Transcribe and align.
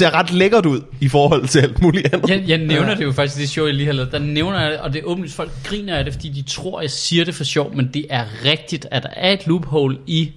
Ser 0.00 0.14
ret 0.14 0.32
lækkert 0.32 0.66
ud 0.66 0.80
i 1.00 1.08
forhold 1.08 1.48
til 1.48 1.58
alt 1.58 1.82
muligt 1.82 2.14
andet. 2.14 2.30
Jeg, 2.30 2.44
jeg 2.46 2.58
nævner 2.58 2.94
det 2.94 3.04
jo 3.04 3.12
faktisk 3.12 3.38
i 3.38 3.40
det 3.40 3.50
show, 3.50 3.66
jeg 3.66 3.74
lige 3.74 3.86
har 3.86 3.92
lavet. 3.92 4.12
Der 4.12 4.18
nævner 4.18 4.60
jeg 4.60 4.70
det, 4.70 4.78
og 4.78 4.92
det 4.92 4.98
er 4.98 5.04
åbenlyst, 5.04 5.34
folk 5.34 5.50
griner 5.64 5.96
af 5.96 6.04
det, 6.04 6.12
fordi 6.12 6.28
de 6.28 6.42
tror, 6.42 6.80
jeg 6.80 6.90
siger 6.90 7.24
det 7.24 7.34
for 7.34 7.44
sjov, 7.44 7.76
men 7.76 7.90
det 7.94 8.06
er 8.10 8.24
rigtigt, 8.44 8.86
at 8.90 9.02
der 9.02 9.08
er 9.16 9.32
et 9.32 9.46
loophole 9.46 9.98
i 10.06 10.32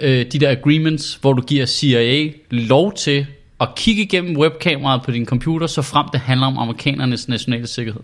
øh, 0.00 0.26
de 0.32 0.38
der 0.38 0.50
agreements, 0.50 1.18
hvor 1.20 1.32
du 1.32 1.42
giver 1.42 1.66
CIA 1.66 2.28
lov 2.50 2.92
til 2.92 3.26
at 3.60 3.68
kigge 3.76 4.02
igennem 4.02 4.36
webkameraet 4.36 5.02
på 5.02 5.10
din 5.10 5.26
computer, 5.26 5.66
så 5.66 5.82
frem 5.82 6.06
det 6.12 6.20
handler 6.20 6.46
om 6.46 6.58
amerikanernes 6.58 7.28
nationale 7.28 7.66
sikkerhed. 7.66 8.02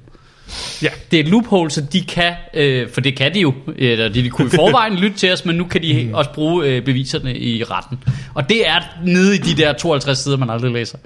Ja. 0.82 0.88
Det 1.10 1.16
er 1.16 1.24
et 1.24 1.28
loophole, 1.28 1.70
så 1.70 1.80
de 1.92 2.04
kan, 2.04 2.32
øh, 2.54 2.90
for 2.94 3.00
det 3.00 3.16
kan 3.16 3.34
de 3.34 3.40
jo, 3.40 3.54
eller 3.78 4.08
de, 4.08 4.28
kunne 4.30 4.46
i 4.46 4.56
forvejen 4.62 4.94
lytte 4.96 5.16
til 5.18 5.32
os, 5.32 5.44
men 5.44 5.56
nu 5.56 5.64
kan 5.64 5.82
de 5.82 6.10
også 6.12 6.30
bruge 6.32 6.66
øh, 6.66 6.82
beviserne 6.84 7.38
i 7.38 7.64
retten. 7.64 7.98
Og 8.34 8.48
det 8.48 8.68
er 8.68 8.80
nede 9.04 9.34
i 9.34 9.38
de 9.38 9.56
der 9.62 9.72
52 9.72 10.18
sider, 10.18 10.36
man 10.36 10.50
aldrig 10.50 10.72
læser. 10.72 10.98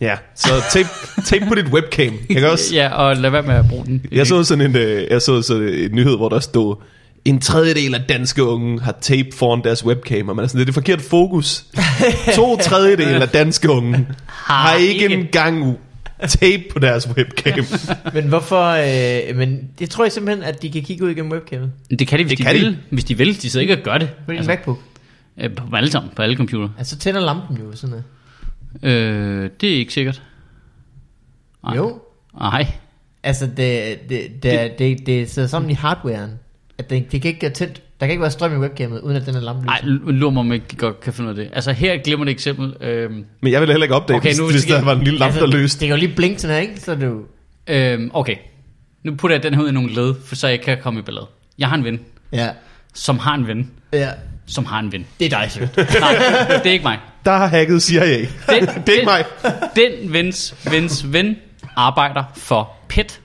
Ja, 0.00 0.14
så 0.36 0.48
tape, 0.72 0.88
tape 1.26 1.46
på 1.48 1.54
dit 1.54 1.66
webcam. 1.66 2.12
Kan 2.30 2.44
også, 2.52 2.74
Ja, 2.74 2.88
og 2.88 3.16
lad 3.16 3.30
være 3.30 3.42
med 3.42 3.54
at 3.54 3.64
bruge 3.68 3.84
den. 3.86 4.02
jeg 4.12 4.26
så 4.26 4.44
sådan 4.44 4.64
en, 4.64 4.76
øh, 4.76 5.06
jeg 5.10 5.22
så 5.22 5.42
sådan 5.42 5.62
en 5.68 5.90
nyhed, 5.92 6.16
hvor 6.16 6.28
der 6.28 6.40
stod, 6.40 6.76
en 7.24 7.40
tredjedel 7.40 7.94
af 7.94 8.00
danske 8.08 8.44
unge 8.44 8.80
har 8.80 8.94
tape 9.00 9.28
foran 9.36 9.60
deres 9.64 9.84
webcam, 9.84 10.28
og 10.28 10.36
man 10.36 10.44
er 10.44 10.48
sådan, 10.48 10.58
det 10.58 10.62
er 10.62 10.66
det 10.66 10.74
forkert 10.74 11.00
fokus. 11.00 11.64
To 12.34 12.56
tredjedel 12.56 13.22
af 13.22 13.28
danske 13.28 13.70
unge 13.70 14.06
har 14.26 14.74
ikke 14.74 15.02
ikke. 15.02 15.14
engang 15.14 15.78
tape 16.28 16.62
på 16.72 16.78
deres 16.78 17.08
webcam. 17.16 17.64
Men 18.14 18.24
hvorfor... 18.28 18.62
Øh, 19.30 19.36
men 19.36 19.70
det 19.78 19.90
tror 19.90 20.04
jeg 20.04 20.12
simpelthen, 20.12 20.44
at 20.44 20.62
de 20.62 20.70
kan 20.70 20.82
kigge 20.82 21.04
ud 21.04 21.10
igennem 21.10 21.32
webcamet. 21.32 21.72
Det 21.90 22.08
kan 22.08 22.18
de, 22.18 22.24
hvis 22.24 22.30
Det 22.30 22.38
de 22.38 22.42
kan 22.44 22.54
de. 22.54 22.60
vil. 22.60 22.78
Hvis 22.90 23.04
de 23.04 23.16
vil, 23.18 23.42
de 23.42 23.50
sidder 23.50 23.60
ikke 23.62 23.76
og 23.78 23.82
gør 23.84 23.98
det. 23.98 24.08
På 24.26 24.30
din 24.32 24.36
altså, 24.36 24.50
MacBook. 24.50 24.78
øh, 25.40 25.54
på 25.56 25.76
alle 25.76 25.90
sammen, 25.90 26.12
på 26.16 26.22
alle 26.22 26.36
computer. 26.36 26.68
Altså, 26.78 26.94
så 26.94 27.00
tænder 27.00 27.20
lampen 27.20 27.56
jo 27.56 27.76
sådan 27.76 27.90
noget. 28.82 28.94
Øh, 28.96 29.50
det 29.60 29.72
er 29.72 29.76
ikke 29.76 29.92
sikkert. 29.92 30.22
Nej. 31.64 31.76
Jo. 31.76 32.00
Nej. 32.40 32.66
Altså, 33.22 33.46
det, 33.46 33.56
det, 33.56 34.08
det, 34.08 34.42
det, 34.42 34.78
det, 34.78 35.06
det 35.06 35.30
sidder 35.30 35.48
sammen 35.48 35.70
i 35.70 35.74
hardwaren. 35.74 36.30
At 36.78 36.90
det, 36.90 37.12
det 37.12 37.22
kan 37.22 37.28
ikke 37.28 37.42
være 37.42 37.50
tændt. 37.50 37.82
Der 38.00 38.06
kan 38.06 38.10
ikke 38.10 38.22
være 38.22 38.30
strøm 38.30 38.52
i 38.52 38.56
webcamet, 38.56 39.00
uden 39.00 39.16
at 39.16 39.26
den 39.26 39.34
er 39.36 39.40
lampe 39.40 39.66
Nej, 39.66 39.80
lurer 39.84 40.32
mig, 40.32 40.40
om 40.40 40.52
ikke 40.52 40.76
godt 40.76 41.00
kan 41.00 41.12
finde 41.12 41.30
ud 41.30 41.38
af 41.38 41.44
det. 41.44 41.50
Altså 41.54 41.72
her 41.72 41.96
glemmer 42.04 42.24
det 42.24 42.32
eksempel. 42.32 42.74
Øh, 42.80 43.10
Men 43.40 43.52
jeg 43.52 43.60
ville 43.60 43.72
heller 43.72 43.84
ikke 43.84 43.94
opdage, 43.94 44.16
Okay, 44.16 44.28
okay, 44.30 44.38
nu 44.38 44.44
hvis, 44.44 44.54
hvis 44.54 44.62
skal- 44.62 44.76
der 44.76 44.84
var 44.84 44.92
en 44.94 45.02
lille 45.04 45.18
lampe, 45.18 45.38
der 45.40 45.46
løste. 45.46 45.80
Det 45.80 45.88
kan 45.88 45.96
jo 45.96 46.00
lige 46.00 46.14
blinke 46.16 46.40
sådan 46.40 46.54
her, 46.56 46.60
ikke? 46.62 46.80
Så 46.80 46.90
er 46.92 46.96
det 46.96 47.06
jo... 47.06 47.22
øh, 47.66 48.10
okay. 48.14 48.34
Nu 49.04 49.14
putter 49.14 49.36
jeg 49.36 49.42
den 49.42 49.54
her 49.54 49.62
ud 49.62 49.68
i 49.68 49.72
nogle 49.72 49.94
led, 49.94 50.14
for 50.26 50.34
så 50.36 50.48
jeg 50.48 50.60
kan 50.60 50.78
komme 50.82 51.00
i 51.00 51.02
ballade. 51.02 51.26
Jeg 51.58 51.68
har 51.68 51.76
en 51.76 51.84
ven, 51.84 52.00
Ja. 52.32 52.48
som 52.94 53.18
har 53.18 53.34
en 53.34 53.46
ven, 53.46 53.70
Ja. 53.92 54.08
som 54.46 54.64
har 54.64 54.78
en 54.80 54.92
ven. 54.92 55.06
Det 55.20 55.32
er 55.32 55.38
dig, 55.40 55.50
sødt. 55.50 55.76
Nej, 56.00 56.16
det 56.48 56.66
er 56.66 56.70
ikke 56.72 56.82
mig. 56.84 56.98
Der 57.24 57.32
har 57.36 57.46
hacket 57.46 57.82
CIA. 57.82 58.18
Den, 58.18 58.26
det 58.86 58.88
er 58.88 58.92
ikke 58.92 59.04
mig. 59.04 59.24
Den 59.76 60.12
vens, 60.12 60.54
vens 60.70 61.12
ven 61.12 61.36
arbejder 61.76 62.24
for 62.36 62.72
PET. 62.88 63.20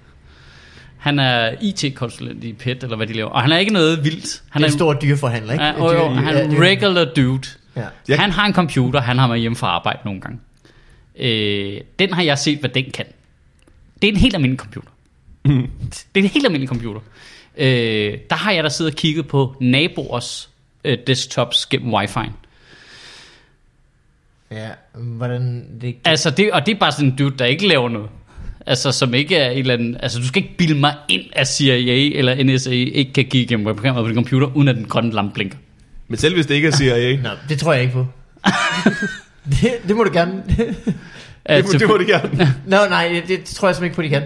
Han 1.04 1.20
er 1.20 1.56
IT-konsulent 1.62 2.44
i 2.44 2.54
PET, 2.54 2.84
eller 2.84 2.98
hvad 2.98 3.08
de 3.08 3.14
laver. 3.14 3.30
Og 3.30 3.42
han 3.42 3.52
er 3.52 3.58
ikke 3.58 3.74
noget 3.74 4.04
vildt. 4.04 4.44
Han 4.50 4.62
Han 4.62 4.62
er 4.62 4.68
en 4.68 4.74
stor 4.74 4.94
dyreforhandler, 4.94 5.54
ikke? 5.54 5.66
Ja, 5.66 5.82
og, 5.82 5.94
jo, 5.94 6.10
han 6.10 6.36
er 6.36 6.44
en 6.44 6.62
regular 6.62 7.06
dude. 7.06 7.48
Ja. 8.08 8.16
Han 8.16 8.32
har 8.32 8.46
en 8.46 8.54
computer, 8.54 9.02
han 9.02 9.18
har 9.18 9.28
med 9.28 9.40
hjem 9.40 9.56
fra 9.56 9.68
arbejde 9.68 10.00
nogle 10.06 10.22
gange. 10.22 10.40
Øh, 11.16 11.82
den 12.00 12.14
har 12.14 12.24
jeg 12.24 12.38
set, 12.38 12.60
hvad 12.60 12.70
den 12.70 12.92
kan. 12.92 13.06
Det 14.02 14.08
er 14.08 14.12
en 14.12 14.20
helt 14.20 14.36
almindelig 14.36 14.60
computer. 14.60 14.90
Mm. 15.46 15.70
Det 16.16 16.22
er 16.22 16.24
en 16.24 16.30
helt 16.30 16.46
almindelig 16.46 16.70
computer. 16.70 17.02
Øh, 17.58 18.18
der 18.30 18.36
har 18.36 18.52
jeg 18.52 18.64
da 18.64 18.70
siddet 18.70 18.94
og 18.94 18.98
kigget 18.98 19.28
på 19.28 19.56
naboers 19.62 20.50
øh, 20.84 20.98
desktops 21.08 21.66
gennem 21.66 21.94
wifi. 21.94 22.30
Ja, 24.52 24.70
hvordan 24.94 25.66
det... 25.82 25.96
Altså 26.06 26.30
det, 26.30 26.52
og 26.52 26.66
det 26.66 26.76
er 26.76 26.80
bare 26.80 26.92
sådan 26.92 27.10
en 27.10 27.16
dude, 27.16 27.38
der 27.38 27.46
ikke 27.46 27.68
laver 27.68 27.90
noget. 27.90 28.10
Altså 28.66 28.92
som 28.92 29.14
ikke 29.14 29.36
er 29.36 29.52
et 29.52 29.60
eller 29.60 29.74
andet, 29.74 29.98
altså 30.00 30.20
du 30.20 30.28
skal 30.28 30.44
ikke 30.44 30.58
bilde 30.58 30.76
mig 30.76 30.96
ind, 31.10 31.24
at 31.34 31.48
CIA 31.48 32.18
eller 32.18 32.44
NSA 32.44 32.70
ikke 32.72 33.14
kan 33.14 33.24
kigge 33.24 33.40
igennem 33.40 33.66
webkameraet 33.66 34.04
på 34.04 34.08
din 34.08 34.16
computer, 34.16 34.48
uden 34.58 34.68
at 34.68 34.76
den 34.76 34.86
grønne 34.86 35.12
lampe 35.12 35.34
blinker. 35.34 35.58
Men 36.08 36.18
selv 36.18 36.36
hvis 36.36 36.46
det 36.46 36.56
ikke 36.56 36.68
er 36.68 36.72
CIA, 36.72 37.16
Nå, 37.24 37.30
det 37.50 37.60
tror 37.60 37.74
jeg 37.74 37.82
ikke 37.82 37.94
på. 37.94 38.08
det, 39.50 39.72
det 39.88 39.96
må 39.96 40.04
du 40.04 40.14
gerne. 40.14 40.34
det, 41.48 41.66
må, 41.66 41.72
det 41.80 41.88
må 41.88 41.98
de 41.98 42.06
gerne. 42.06 42.56
Nå, 42.66 42.78
nej, 42.90 43.22
det, 43.28 43.28
det 43.28 43.46
tror 43.46 43.68
jeg 43.68 43.76
simpelthen 43.76 43.84
ikke 43.86 43.96
på, 43.96 44.02
de 44.02 44.10
kan. 44.10 44.24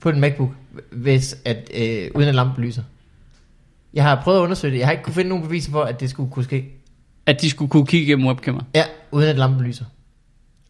På 0.00 0.08
en 0.08 0.20
MacBook, 0.20 0.50
hvis 0.90 1.36
at, 1.44 1.70
øh, 1.74 2.08
uden 2.14 2.28
at 2.28 2.34
lampen 2.34 2.64
lyser. 2.64 2.82
Jeg 3.94 4.04
har 4.04 4.20
prøvet 4.24 4.38
at 4.38 4.42
undersøge 4.42 4.72
det. 4.72 4.78
Jeg 4.78 4.86
har 4.86 4.92
ikke 4.92 5.04
kunne 5.04 5.14
finde 5.14 5.28
nogen 5.28 5.44
beviser 5.44 5.70
for, 5.70 5.82
at 5.82 6.00
det 6.00 6.10
skulle 6.10 6.30
kunne 6.30 6.44
ske. 6.44 6.64
At 7.26 7.40
de 7.40 7.50
skulle 7.50 7.70
kunne 7.70 7.86
kigge 7.86 8.06
igennem 8.06 8.26
webkameraet. 8.26 8.66
Ja, 8.74 8.84
uden 9.10 9.28
at 9.28 9.38
lampen 9.38 9.66
lyser. 9.66 9.84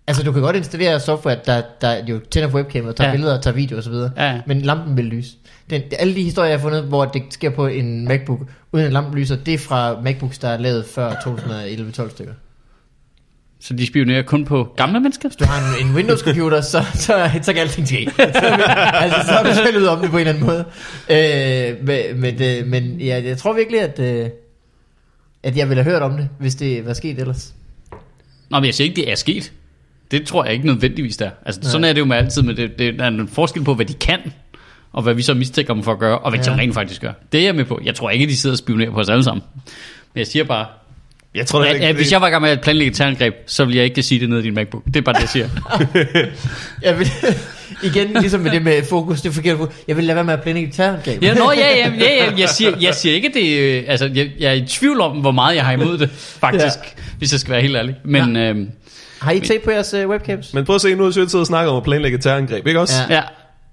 Altså, 0.07 0.23
du 0.23 0.33
kan 0.33 0.43
godt 0.43 0.57
installere 0.57 1.01
software, 1.01 1.39
der, 1.47 1.63
der 1.81 2.05
jo 2.07 2.21
tænder 2.31 2.49
på 2.49 2.57
webcameraet, 2.57 2.97
tager 2.97 3.09
Ja. 3.11 3.15
billeder, 3.17 3.41
tager 3.41 3.55
video 3.55 3.79
osv., 3.79 3.93
Ja, 3.93 4.09
ja. 4.17 4.41
men 4.47 4.61
lampen 4.63 4.97
vil 4.97 5.05
lyse. 5.05 5.31
Den, 5.71 5.83
alle 5.99 6.15
de 6.15 6.23
historier, 6.23 6.51
jeg 6.51 6.59
har 6.59 6.63
fundet, 6.63 6.83
hvor 6.85 7.05
det 7.05 7.23
sker 7.31 7.51
på 7.51 7.67
en 7.67 8.09
MacBook, 8.09 8.41
uden 8.73 8.87
at 8.87 8.93
lampen 8.93 9.15
lyser, 9.19 9.37
det 9.37 9.55
er 9.55 9.59
fra 9.59 10.01
MacBooks, 10.01 10.39
der 10.39 10.49
er 10.49 10.57
lavet 10.59 10.85
før 10.87 11.11
2011-12 11.13 12.11
stykker. 12.11 12.33
Så 13.61 13.75
de 13.75 13.87
spionerer 13.87 14.23
kun 14.23 14.45
på 14.45 14.69
gamle 14.77 15.01
mennesker? 15.01 15.29
Hvis 15.29 15.37
du 15.37 15.45
har 15.45 15.79
en, 15.81 15.87
en 15.89 15.95
Windows-computer, 15.95 16.61
så, 16.61 16.85
så, 16.95 17.31
så 17.43 17.53
kan 17.53 17.63
alting 17.63 17.87
ske. 17.89 18.11
Så, 18.17 18.23
altså, 18.95 19.19
så 19.27 19.33
har 19.33 19.43
du 19.43 19.55
selv 19.55 19.77
ud 19.79 19.85
om 19.87 20.01
det 20.01 20.11
på 20.11 20.17
en 20.19 20.27
eller 20.27 20.33
anden 20.33 20.47
måde. 20.47 20.65
Øh, 21.11 21.87
men 21.87 22.21
men, 22.21 22.43
øh, 22.43 22.67
men 22.67 23.01
ja, 23.01 23.23
jeg 23.25 23.39
tror 23.39 23.53
virkelig, 23.53 23.81
at, 23.81 23.99
øh, 23.99 24.29
at 25.43 25.57
jeg 25.57 25.69
ville 25.69 25.83
have 25.83 25.93
hørt 25.93 26.03
om 26.03 26.17
det, 26.17 26.29
hvis 26.39 26.55
det 26.55 26.87
var 26.87 26.93
sket 26.93 27.19
ellers. 27.19 27.55
Nå, 28.51 28.59
men 28.59 28.65
jeg 28.65 28.75
siger 28.75 28.89
ikke, 28.89 29.01
det 29.01 29.11
er 29.11 29.15
sket. 29.15 29.53
Det 30.13 30.27
tror 30.27 30.45
jeg 30.45 30.53
ikke 30.53 30.67
nødvendigvis 30.67 31.17
der. 31.17 31.31
Altså, 31.47 31.61
Nej. 31.61 31.71
sådan 31.71 31.85
er 31.85 31.93
det 31.93 32.01
jo 32.01 32.05
med 32.05 32.17
altid, 32.17 32.43
men 32.43 32.57
det, 32.57 32.79
det, 32.79 32.99
der 32.99 33.05
er 33.05 33.09
en 33.09 33.29
forskel 33.29 33.65
på, 33.65 33.75
hvad 33.75 33.87
de 33.87 33.95
kan, 33.95 34.19
og 34.93 35.03
hvad 35.03 35.15
vi 35.15 35.23
så 35.23 35.35
mistænker 35.35 35.75
dem 35.75 35.83
for 35.83 35.93
at 35.93 35.99
gøre, 35.99 36.19
og 36.19 36.31
hvad 36.31 36.41
ja. 36.41 36.53
De 36.53 36.57
rent 36.59 36.75
faktisk 36.75 37.01
gør. 37.01 37.13
Det 37.33 37.41
er 37.41 37.45
jeg 37.45 37.55
med 37.55 37.65
på. 37.65 37.81
Jeg 37.85 37.95
tror 37.95 38.11
ikke, 38.11 38.27
de 38.27 38.37
sidder 38.37 38.55
og 38.55 38.59
spionerer 38.59 38.91
på 38.91 39.01
os 39.01 39.09
alle 39.09 39.25
sammen. 39.25 39.43
Men 40.15 40.19
jeg 40.19 40.27
siger 40.27 40.45
bare, 40.45 40.67
Jeg 41.35 41.47
tror, 41.47 41.65
at, 41.65 41.75
det, 41.75 41.81
at 41.81 41.95
hvis 41.95 42.13
jeg 42.13 42.21
var 42.21 42.27
i 42.27 42.31
gang 42.31 42.43
med 42.43 42.51
at 42.51 42.61
planlægge 42.61 42.91
et 42.91 42.97
terrorangreb, 42.97 43.35
så 43.47 43.65
ville 43.65 43.77
jeg 43.77 43.85
ikke 43.85 44.03
sige 44.03 44.21
det 44.21 44.29
nede 44.29 44.41
i 44.41 44.45
din 44.45 44.55
MacBook. 44.55 44.85
Det 44.85 44.97
er 44.97 45.01
bare 45.01 45.15
det, 45.15 45.21
jeg 45.21 45.29
siger. 45.29 45.49
Jeg 46.83 46.99
vil, 46.99 47.09
igen, 47.93 48.09
ligesom 48.21 48.41
med 48.41 48.51
det 48.51 48.63
med 48.63 48.83
fokus, 48.89 49.21
det 49.21 49.29
er 49.29 49.33
forkert 49.33 49.59
fokus. 49.59 49.75
Jeg 49.89 49.97
vil 49.97 50.05
lade 50.05 50.17
være 50.17 50.25
med 50.25 50.35
at 50.35 50.43
planlægge 50.43 50.69
et 50.69 50.75
terrorangreb. 50.75 51.23
Ja, 51.23 51.35
nå, 51.35 51.53
ja, 51.57 51.77
ja, 51.77 51.93
ja, 52.01 52.25
ja. 52.25 52.33
Jeg, 52.39 52.49
siger, 52.49 52.73
jeg 52.81 52.95
siger 52.95 53.15
ikke, 53.15 53.31
det 53.35 53.59
øh, 53.59 53.85
altså, 53.89 54.11
jeg, 54.15 54.31
jeg 54.39 54.49
er 54.51 54.55
i 54.55 54.67
tvivl 54.67 55.01
om, 55.01 55.17
hvor 55.17 55.31
meget 55.31 55.57
jeg 55.57 55.65
har 55.65 55.73
imod 55.73 55.99
det, 55.99 56.11
faktisk, 56.45 56.79
ja. 56.83 57.03
hvis 57.19 57.33
jeg 57.33 57.41
skal 57.41 57.53
være 57.53 57.63
helt 57.63 57.77
ærlig. 57.77 57.95
Men 58.05 58.37
ja, 58.37 58.49
øhm, 58.49 58.69
Har 59.23 59.33
I 59.33 59.41
tape 59.41 59.61
på 59.65 59.71
jeres 59.71 59.95
uh, 59.95 60.11
webcams? 60.11 60.55
Men 60.55 60.65
prøv 60.65 60.75
at 60.75 60.81
se, 60.81 60.95
nu 60.95 61.05
har 61.05 61.11
Sødt 61.11 61.31
siddet 61.31 61.41
og 61.43 61.47
snakket 61.47 61.71
om 61.71 61.77
at 61.77 61.83
planlægge 61.83 62.17
et 62.19 62.23
terrorangreb, 62.25 62.67
ikke 62.67 62.81
også? 62.81 62.95
Ja. 63.09 63.15
ja, 63.15 63.23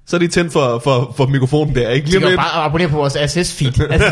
Så 0.07 0.15
er 0.15 0.19
de 0.19 0.27
tændt 0.27 0.53
for, 0.53 0.79
for, 0.83 1.13
for 1.17 1.25
mikrofonen 1.25 1.75
der, 1.75 1.89
ikke? 1.89 2.07
Lige 2.07 2.17
om 2.17 2.23
kan 2.23 2.37
bare 2.37 2.63
abonnere 2.63 2.89
på 2.89 2.95
vores 2.95 3.15
RSS-feed. 3.15 3.83
Altså, 3.93 4.11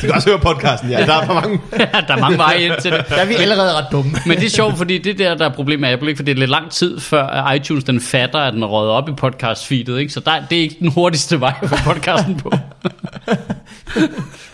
De 0.00 0.06
kan 0.06 0.12
også 0.12 0.28
høre 0.28 0.38
podcasten, 0.38 0.90
ja. 0.90 1.06
Der 1.06 1.14
er 1.14 1.26
for 1.26 1.34
mange. 1.34 1.60
der 2.08 2.14
er 2.14 2.20
mange 2.20 2.38
veje 2.38 2.60
ind 2.60 2.72
til 2.82 2.92
det. 2.92 3.04
der 3.08 3.14
er 3.16 3.24
vi 3.24 3.34
allerede 3.34 3.72
ret 3.72 3.86
dumme. 3.92 4.10
Men 4.26 4.38
det 4.38 4.46
er 4.46 4.50
sjovt, 4.50 4.76
fordi 4.76 4.98
det 4.98 5.18
der, 5.18 5.34
der 5.34 5.44
er 5.44 5.52
problemet 5.54 5.80
med 5.80 5.88
Apple, 5.88 6.08
ikke? 6.08 6.18
for 6.18 6.24
det 6.24 6.32
er 6.32 6.36
lidt 6.38 6.50
lang 6.50 6.70
tid 6.70 7.00
før 7.00 7.26
at 7.26 7.56
iTunes 7.56 7.84
den 7.84 8.00
fatter, 8.00 8.38
at 8.38 8.52
den 8.52 8.62
er 8.62 8.66
røget 8.66 8.90
op 8.90 9.08
i 9.08 9.12
podcast-feedet, 9.12 9.96
ikke? 9.96 10.12
så 10.12 10.20
der, 10.20 10.32
det 10.50 10.58
er 10.58 10.62
ikke 10.62 10.76
den 10.80 10.88
hurtigste 10.90 11.40
vej 11.40 11.54
at 11.62 11.68
få 11.68 11.76
podcasten 11.84 12.36
på. 12.36 12.52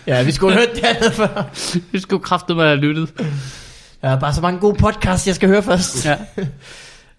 Ja, 0.07 0.23
vi 0.23 0.31
skulle 0.31 0.53
have 0.53 0.67
hørt 0.67 0.75
det 0.75 0.83
andet 0.85 1.13
før. 1.13 1.27
Det 1.91 2.01
skulle 2.01 2.23
kraftet 2.23 2.55
med 2.55 2.63
at 2.63 2.69
have 2.69 2.79
lyttet. 2.81 3.09
Der 4.01 4.09
er 4.09 4.19
bare 4.19 4.33
så 4.33 4.41
mange 4.41 4.59
gode 4.59 4.75
podcasts, 4.75 5.27
jeg 5.27 5.35
skal 5.35 5.49
høre 5.49 5.63
først. 5.63 6.05
Ja. 6.05 6.15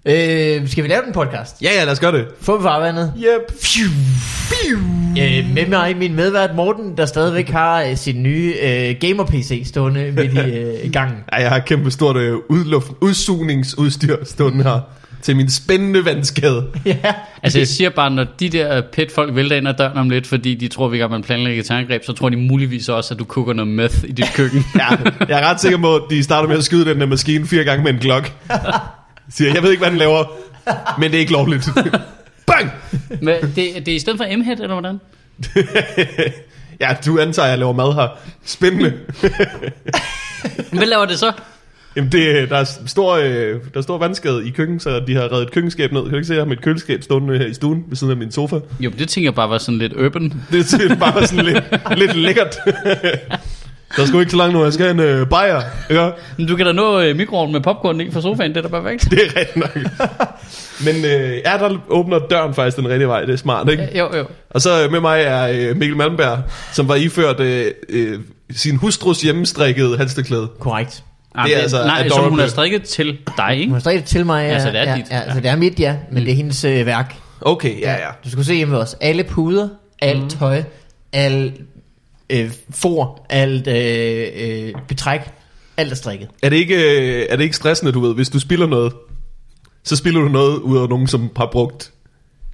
Øh, 0.06 0.68
skal 0.68 0.84
vi 0.84 0.88
lave 0.88 1.02
den 1.04 1.12
podcast? 1.12 1.62
Ja, 1.62 1.70
ja, 1.78 1.84
lad 1.84 1.92
os 1.92 2.00
gøre 2.00 2.12
det. 2.12 2.26
Få 2.40 2.56
vi 2.56 2.62
farvandet. 2.62 3.12
Yep. 3.16 3.52
Øh, 5.18 5.54
med 5.54 5.68
mig 5.68 5.96
min 5.96 6.14
medvært 6.14 6.54
Morten, 6.54 6.96
der 6.96 7.06
stadigvæk 7.06 7.48
har 7.48 7.82
øh, 7.82 7.96
sin 7.96 8.22
nye 8.22 8.54
øh, 8.62 8.94
gamer-PC 9.00 9.62
stående 9.66 10.12
midt 10.12 10.32
i 10.32 10.38
øh, 10.38 10.92
gangen. 10.92 11.18
Ej, 11.32 11.42
jeg 11.42 11.50
har 11.50 11.58
kæmpe 11.58 11.90
stort 11.90 12.16
øh, 12.16 12.36
udluft, 12.48 12.90
udsugningsudstyr 13.00 14.24
stående 14.24 14.64
her 14.64 14.80
til 15.22 15.36
min 15.36 15.50
spændende 15.50 16.04
vandskade. 16.04 16.66
ja. 16.84 17.14
Altså 17.42 17.58
jeg 17.58 17.68
siger 17.68 17.90
bare, 17.90 18.10
når 18.10 18.24
de 18.24 18.48
der 18.48 18.82
pet-folk 18.92 19.34
vælter 19.34 19.56
ind 19.56 19.68
ad 19.68 19.74
døren 19.74 19.98
om 19.98 20.10
lidt, 20.10 20.26
fordi 20.26 20.54
de 20.54 20.68
tror, 20.68 20.88
vi 20.88 20.98
kan 20.98 21.10
man 21.10 21.22
planlægge 21.22 21.60
et 21.60 21.66
terrorangreb, 21.66 22.04
så 22.04 22.12
tror 22.12 22.28
de 22.28 22.36
muligvis 22.36 22.88
også, 22.88 23.14
at 23.14 23.18
du 23.18 23.24
koger 23.24 23.52
noget 23.52 23.68
meth 23.68 24.04
i 24.04 24.12
dit 24.12 24.26
køkken. 24.34 24.64
Ja, 24.78 24.88
jeg 25.28 25.40
er 25.40 25.50
ret 25.50 25.60
sikker 25.60 25.78
på, 25.78 25.96
at 25.96 26.02
de 26.10 26.22
starter 26.22 26.48
med 26.48 26.56
at 26.56 26.64
skyde 26.64 26.84
den 26.84 27.00
der 27.00 27.06
maskine 27.06 27.46
fire 27.46 27.64
gange 27.64 27.84
med 27.84 27.92
en 27.92 27.98
klok. 27.98 28.32
Siger, 29.34 29.54
jeg 29.54 29.62
ved 29.62 29.70
ikke, 29.70 29.80
hvad 29.80 29.90
den 29.90 29.98
laver, 29.98 30.24
men 30.98 31.10
det 31.10 31.16
er 31.16 31.20
ikke 31.20 31.32
lovligt. 31.32 31.68
Bang! 32.46 32.70
Men 33.20 33.36
det, 33.42 33.56
det 33.56 33.88
er 33.88 33.94
i 33.94 33.98
stedet 33.98 34.18
for 34.18 34.36
M-head, 34.36 34.60
eller 34.60 34.74
hvordan? 34.80 35.00
Ja, 36.80 36.96
du 37.06 37.18
antager, 37.18 37.46
at 37.46 37.50
jeg 37.50 37.58
laver 37.58 37.72
mad 37.72 37.94
her. 37.94 38.08
Spændende. 38.44 38.92
Hvad 40.72 40.86
laver 40.86 41.04
det 41.04 41.18
så? 41.18 41.32
Jamen, 41.96 42.12
det, 42.12 42.50
der, 42.50 42.56
er 42.56 42.64
stor, 42.86 43.14
øh, 43.14 43.24
der 43.24 43.78
er 43.78 43.80
stor 43.80 43.98
vandskade 43.98 44.48
i 44.48 44.50
køkken, 44.50 44.80
så 44.80 45.00
de 45.06 45.14
har 45.14 45.22
reddet 45.22 45.42
et 45.42 45.50
køkkenskab 45.52 45.92
ned. 45.92 46.02
Kan 46.02 46.10
du 46.10 46.16
ikke 46.16 46.26
se, 46.26 46.34
jeg 46.34 46.40
har 46.40 46.48
mit 46.48 46.60
køleskab 46.60 47.02
stående 47.02 47.38
her 47.38 47.46
i 47.46 47.54
stuen 47.54 47.84
ved 47.88 47.96
siden 47.96 48.10
af 48.10 48.16
min 48.16 48.30
sofa. 48.30 48.56
Jo, 48.80 48.90
det 48.98 49.08
tænker 49.08 49.26
jeg 49.26 49.34
bare 49.34 49.50
var 49.50 49.58
sådan 49.58 49.78
lidt 49.78 49.92
urban. 49.92 50.32
Det 50.52 50.72
er 50.90 50.96
bare 50.96 51.26
sådan 51.26 51.44
lidt, 51.44 51.64
lidt 51.98 52.16
lækkert. 52.16 52.56
Der 53.96 54.02
er 54.02 54.06
sgu 54.06 54.20
ikke 54.20 54.30
så 54.30 54.36
langt 54.36 54.54
nu, 54.54 54.64
jeg 54.64 54.72
skal 54.72 54.86
have 54.86 55.14
en 55.14 55.20
øh, 55.20 55.28
bajer. 55.28 55.62
Ja, 55.90 56.10
Men 56.36 56.46
du 56.46 56.56
kan 56.56 56.66
da 56.66 56.72
nå 56.72 57.00
øh, 57.00 57.16
mikroovnen 57.16 57.52
med 57.52 57.60
popcorn 57.60 58.00
i 58.00 58.10
fra 58.10 58.20
sofaen, 58.20 58.54
det 58.54 58.64
er 58.64 58.68
da 58.68 58.80
perfekt. 58.80 59.10
det 59.10 59.18
er 59.26 59.40
rigtigt 59.40 59.56
nok. 59.56 59.78
Men 60.86 60.96
øh, 61.04 61.40
ja, 61.44 61.58
der 61.58 61.78
åbner 61.88 62.18
døren 62.18 62.54
faktisk 62.54 62.76
den 62.76 62.88
rigtige 62.88 63.08
vej, 63.08 63.20
det 63.20 63.32
er 63.32 63.36
smart, 63.36 63.70
ikke? 63.70 63.88
Jo, 63.98 64.16
jo. 64.16 64.26
Og 64.50 64.60
så 64.60 64.84
øh, 64.84 64.92
med 64.92 65.00
mig 65.00 65.22
er 65.22 65.48
øh, 65.48 65.76
Mikkel 65.76 65.96
Malmberg, 65.96 66.38
som 66.72 66.88
var 66.88 66.94
iført 66.94 67.40
øh, 67.40 67.66
øh, 67.88 68.18
sin 68.50 68.76
hustrus 68.76 69.22
hjemmestrikkede 69.22 69.96
halsteklæde. 69.96 70.48
Korrekt. 70.58 71.04
Ah, 71.34 71.48
Det 71.48 71.56
er 71.56 71.60
altså 71.60 71.84
nej, 71.84 72.02
adorable. 72.06 72.30
hun 72.30 72.38
har 72.38 72.46
strikket 72.46 72.82
til 72.82 73.06
dig, 73.36 73.44
Hun 73.46 73.58
ikke? 73.60 73.72
har 73.72 73.80
strikket 73.80 74.04
til 74.04 74.26
mig. 74.26 74.44
Ja, 74.48 74.60
så 74.60 74.68
det 74.68 74.80
er 74.80 74.90
ja, 74.90 74.96
dit. 74.96 75.10
Ja, 75.10 75.32
så 75.34 75.40
det 75.40 75.50
er 75.50 75.56
mit, 75.56 75.80
ja. 75.80 75.96
Men 76.10 76.18
Mm. 76.18 76.24
det 76.24 76.32
er 76.32 76.36
hendes 76.36 76.64
øh, 76.64 76.86
værk. 76.86 77.14
Okay, 77.40 77.80
ja, 77.80 77.92
ja. 77.92 78.08
Du 78.24 78.30
skulle 78.30 78.46
se 78.46 78.54
hjemme 78.54 78.74
ved 78.74 78.80
os. 78.82 78.96
Alle 79.00 79.24
puder, 79.24 79.68
alt 80.02 80.22
Mm. 80.22 80.28
tøj, 80.28 80.62
al 81.12 81.52
øh, 82.30 82.50
for, 82.70 83.26
alt 83.30 83.66
øh, 83.66 84.26
øh, 84.36 84.72
betræk, 84.88 85.20
alt 85.76 85.90
er 85.92 85.96
strikket. 85.96 86.28
Er 86.42 86.48
det, 86.48 86.56
ikke, 86.56 86.74
øh, 87.20 87.26
er 87.28 87.36
det 87.36 87.44
ikke 87.44 87.56
stressende, 87.56 87.92
du 87.92 88.00
ved, 88.00 88.14
hvis 88.14 88.28
du 88.28 88.38
spiller 88.40 88.66
noget, 88.66 88.92
så 89.84 89.96
spiller 89.96 90.20
du 90.20 90.28
noget 90.28 90.56
ud 90.58 90.78
af 90.78 90.88
nogen, 90.88 91.06
som 91.06 91.30
har 91.36 91.48
brugt... 91.52 91.92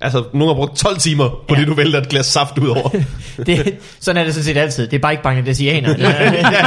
Altså, 0.00 0.24
nogen 0.34 0.48
har 0.48 0.54
brugt 0.54 0.76
12 0.78 0.98
timer 0.98 1.28
på 1.28 1.54
Ja. 1.54 1.60
det, 1.60 1.66
du 1.68 1.74
vælter 1.74 2.00
et 2.00 2.08
glas 2.08 2.26
saft 2.26 2.58
ud 2.58 2.68
over. 2.68 2.88
Det, 3.46 3.74
sådan 4.00 4.20
er 4.20 4.24
det 4.24 4.34
sådan 4.34 4.44
set 4.44 4.56
altid. 4.56 4.86
Det 4.86 4.96
er 4.96 5.00
bare 5.00 5.12
ikke 5.12 5.22
bangladesianer. 5.22 5.88
ja, 5.98 6.04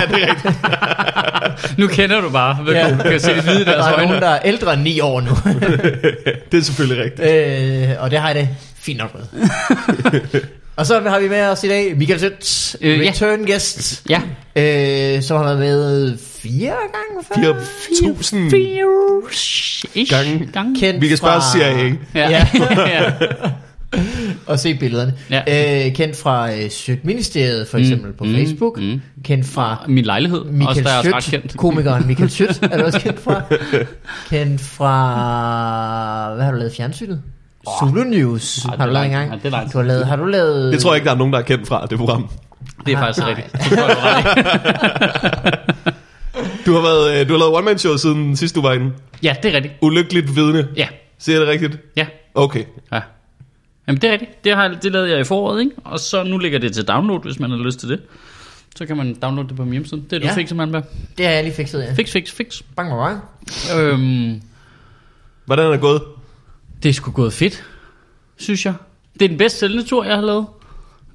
det 0.10 0.24
er 0.24 0.36
rigtigt. 0.36 1.80
Nu 1.80 1.88
kender 1.88 2.22
du 2.22 2.30
bare, 2.30 2.54
hvad 2.56 2.74
Ja. 2.74 2.88
ja. 2.88 2.98
du 2.98 3.04
kan 3.10 3.20
se 3.20 3.36
det 3.36 3.44
hvide 3.44 3.66
Der 3.66 3.72
er 3.72 3.94
øjne. 3.94 4.06
nogen, 4.08 4.22
der 4.22 4.30
er 4.30 4.40
ældre 4.46 4.74
end 4.74 4.82
9 4.82 5.00
år 5.00 5.22
nu. 5.22 5.30
Det 6.52 6.58
er 6.58 6.62
selvfølgelig 6.62 7.04
rigtigt. 7.04 7.30
øh, 7.30 7.90
og 8.04 8.12
det 8.12 8.20
har 8.20 8.28
jeg 8.28 8.36
det 8.36 8.50
fint 8.80 8.98
nok 9.00 9.12
med. 9.16 9.42
og 10.76 10.86
så 10.86 11.02
har 11.10 11.20
vi 11.20 11.30
med 11.30 11.42
os 11.42 11.64
i 11.64 11.68
dag 11.70 11.98
Michael 11.98 12.20
Sødt, 12.20 12.76
Øh, 12.82 13.00
ja. 13.06 13.10
return 13.10 13.46
guest, 13.46 14.04
Ja. 14.10 14.22
øh, 14.56 15.22
som 15.24 15.38
har 15.38 15.44
været 15.44 15.60
med 15.60 16.18
fire 16.44 16.74
gange 16.94 17.26
før. 17.28 17.54
4.000 17.54 19.32
Ish. 19.96 20.14
Gange. 20.14 20.50
Gange. 20.54 20.76
Kendt 20.80 21.02
Vi 21.02 21.08
kan 21.08 21.18
spørge 21.18 21.42
fra- 21.42 21.52
CIA. 21.58 21.96
Ja. 22.16 22.30
Ja. 22.30 22.48
ja. 22.94 23.12
og 24.48 24.60
se 24.60 24.74
billederne. 24.76 25.14
Ja. 25.30 25.86
Øh, 25.88 25.94
kendt 25.96 26.18
fra 26.18 26.54
øh, 26.54 26.70
Sjøtministeriet 26.70 27.68
for 27.68 27.78
eksempel 27.78 28.14
på 28.14 28.24
mm, 28.24 28.34
Facebook. 28.36 28.78
mm. 28.80 29.02
Kendt 29.24 29.46
fra 29.48 29.86
Min 29.88 30.04
lejlighed, 30.06 30.40
også 30.40 30.52
Michael 30.52 30.84
der 30.86 30.92
er 30.92 31.02
jeg 31.04 31.14
ret 31.14 31.24
Schødt, 31.24 31.42
kendt. 31.42 31.58
komikeren 31.58 32.08
Michael 32.08 32.30
Schødt, 32.30 32.60
er 32.72 32.78
du 32.78 32.84
også 32.84 33.00
kendt 33.00 33.20
fra. 33.20 33.42
Kendt 34.30 34.62
fra, 34.62 36.34
hvad 36.36 36.46
har 36.46 36.52
du 36.52 36.58
lavet 36.58 36.74
fjernsynet? 36.78 37.22
Zulu 37.80 38.04
News 38.04 38.66
Ej, 38.66 38.70
det 38.72 38.78
har 38.80 38.84
er 38.86 38.88
du 38.88 38.94
lavet 38.94 39.06
engang. 39.06 39.32
ej, 39.32 39.40
er 39.44 39.50
langt 39.50 39.74
du 39.74 39.78
har 39.78 39.86
lavet, 39.86 40.08
har 40.08 40.16
du 40.16 40.26
lavet... 40.26 40.74
Det 40.74 40.82
tror 40.82 40.92
jeg 40.92 40.96
ikke, 40.96 41.06
der 41.06 41.12
er 41.14 41.18
nogen, 41.18 41.34
der 41.34 41.40
er 41.40 41.44
kendt 41.44 41.68
fra, 41.68 41.86
det 41.90 41.98
program. 41.98 42.30
Det 42.86 42.92
er 42.94 42.98
Nej, 42.98 43.06
faktisk 43.06 43.20
nej. 43.28 43.30
rigtigt. 43.30 43.70
Det 43.70 43.78
tror 43.78 43.88
jeg, 43.88 45.54
du 46.66 46.72
har. 46.72 46.80
Du 46.80 46.84
været, 46.86 47.22
øh, 47.22 47.28
du 47.28 47.34
har 47.34 47.40
lavet 47.40 47.56
one-man-show 47.56 47.98
siden 47.98 48.36
sidst 48.38 48.56
du 48.56 48.62
var 48.62 48.74
inde. 48.74 48.94
Ja, 49.24 49.36
det 49.44 49.52
er 49.52 49.56
rigtigt. 49.56 49.74
Ulykkeligt 49.82 50.36
vidne. 50.36 50.68
Ja, 50.76 50.88
jeg 51.28 51.42
det 51.42 51.48
rigtigt? 51.48 51.78
ja, 51.96 52.08
Okay. 52.36 52.64
ja. 52.92 53.02
Jamen 53.88 54.02
det 54.02 54.08
er 54.08 54.12
rigtigt. 54.12 54.44
Det, 54.44 54.56
har, 54.56 54.68
det 54.84 54.92
lavede 54.92 55.12
jeg 55.12 55.20
i 55.20 55.24
foråret, 55.24 55.60
ikke? 55.60 55.72
Og 55.84 56.00
så 56.00 56.24
nu 56.24 56.38
ligger 56.38 56.60
det 56.60 56.74
til 56.74 56.88
download, 56.88 57.22
hvis 57.24 57.40
man 57.40 57.50
har 57.52 57.58
lyst 57.58 57.80
til 57.80 57.90
det. 57.90 58.02
Så 58.76 58.86
kan 58.86 58.98
man 58.98 59.16
downloade 59.22 59.48
det 59.50 59.58
på 59.58 59.64
min 59.64 59.72
hjemmeside. 59.72 60.02
Det 60.10 60.14
er 60.14 60.20
du 60.20 60.26
Ja. 60.26 60.30
ja. 60.32 60.36
fik 60.38 60.48
simpelthen 60.48 60.72
med. 60.72 60.82
Det 61.18 61.26
har 61.26 61.34
jeg 61.34 61.44
lige 61.44 61.54
fikset, 61.56 61.80
ja. 61.82 61.94
Fix, 61.94 62.12
fix, 62.12 62.32
fix. 62.32 62.62
Bang, 62.76 62.90
bang, 62.90 63.22
bang. 63.74 63.82
Øhm, 63.82 64.42
Hvordan 65.46 65.66
er 65.66 65.72
det 65.72 65.82
gået? 65.82 66.02
det 66.84 66.90
er 66.90 66.94
sgu 66.94 67.12
gået 67.12 67.34
fedt, 67.34 67.64
synes 68.38 68.66
jeg. 68.66 68.74
Det 69.14 69.22
er 69.26 69.30
den 69.30 69.38
bedst 69.38 69.60
sælgende 69.60 69.84
tur, 69.88 70.04
jeg 70.04 70.16
har 70.16 70.22
lavet. 70.22 70.46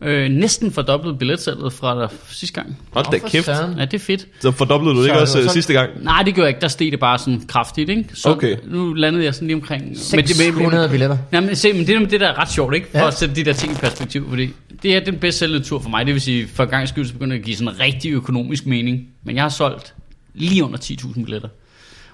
Øh, 0.02 0.31
næsten 0.31 0.72
fordoblet 0.72 1.19
billetsalget 1.19 1.72
fra 1.72 2.00
der 2.00 2.08
sidste 2.31 2.54
gang. 2.60 2.78
Hold 2.93 3.06
da 3.12 3.19
kæft. 3.19 3.48
Ja, 3.48 3.84
det 3.84 3.94
er 3.94 3.98
fedt. 3.98 4.26
Så 4.40 4.50
fordoblede 4.50 4.94
du 4.94 5.00
det 5.00 5.06
ikke 5.06 5.14
det 5.14 5.22
også 5.22 5.38
var 5.38 5.44
øh, 5.44 5.50
sidste 5.50 5.72
gang? 5.72 5.90
Nej, 6.04 6.22
det 6.22 6.34
gjorde 6.34 6.46
jeg 6.46 6.48
ikke. 6.50 6.60
Der 6.60 6.69
steg 6.69 6.93
det 6.93 7.00
bare 7.00 7.19
sådan 7.19 7.43
kraftigt, 7.48 7.90
ikke? 7.90 8.04
Så 8.14 8.28
Okay. 8.28 8.56
nu 8.66 8.94
landede 8.94 9.25
jeg 9.25 9.34
sådan 9.34 9.48
lige 9.48 9.56
omkring... 9.56 9.84
Men 9.84 10.20
det, 10.20 10.28
600 10.37 10.88
billetter. 10.88 11.16
Jamen, 11.32 11.56
se, 11.56 11.72
men 11.72 11.87
det, 11.87 11.96
er 11.96 12.06
det 12.06 12.20
der 12.20 12.28
er 12.28 12.38
ret 12.38 12.50
sjovt, 12.52 12.75
ikke? 12.75 12.87
For 12.90 12.98
Ja. 12.98 13.06
at 13.06 13.14
sætte 13.14 13.34
de 13.34 13.44
der 13.44 13.52
ting 13.52 13.72
i 13.72 13.75
perspektiv, 13.75 14.28
fordi 14.28 14.48
det 14.82 14.96
er 14.96 15.00
den 15.00 15.16
bedst 15.19 15.38
sælgende 15.38 15.64
tur 15.66 15.78
for 15.78 15.88
mig. 15.88 16.06
Det 16.06 16.14
vil 16.14 16.22
sige, 16.22 16.48
for 16.54 16.64
gang 16.64 16.88
skyld, 16.88 17.06
så 17.06 17.12
begynder 17.12 17.34
det 17.34 17.40
at 17.40 17.44
give 17.46 17.56
sådan 17.56 17.75
en 17.75 17.81
rigtig 17.81 18.12
økonomisk 18.12 18.66
mening. 18.66 19.08
Men 19.25 19.37
jeg 19.37 19.44
har 19.44 19.48
solgt 19.48 19.94
lige 20.34 20.64
under 20.64 20.78
10.000 20.78 21.25
billetter. 21.25 21.48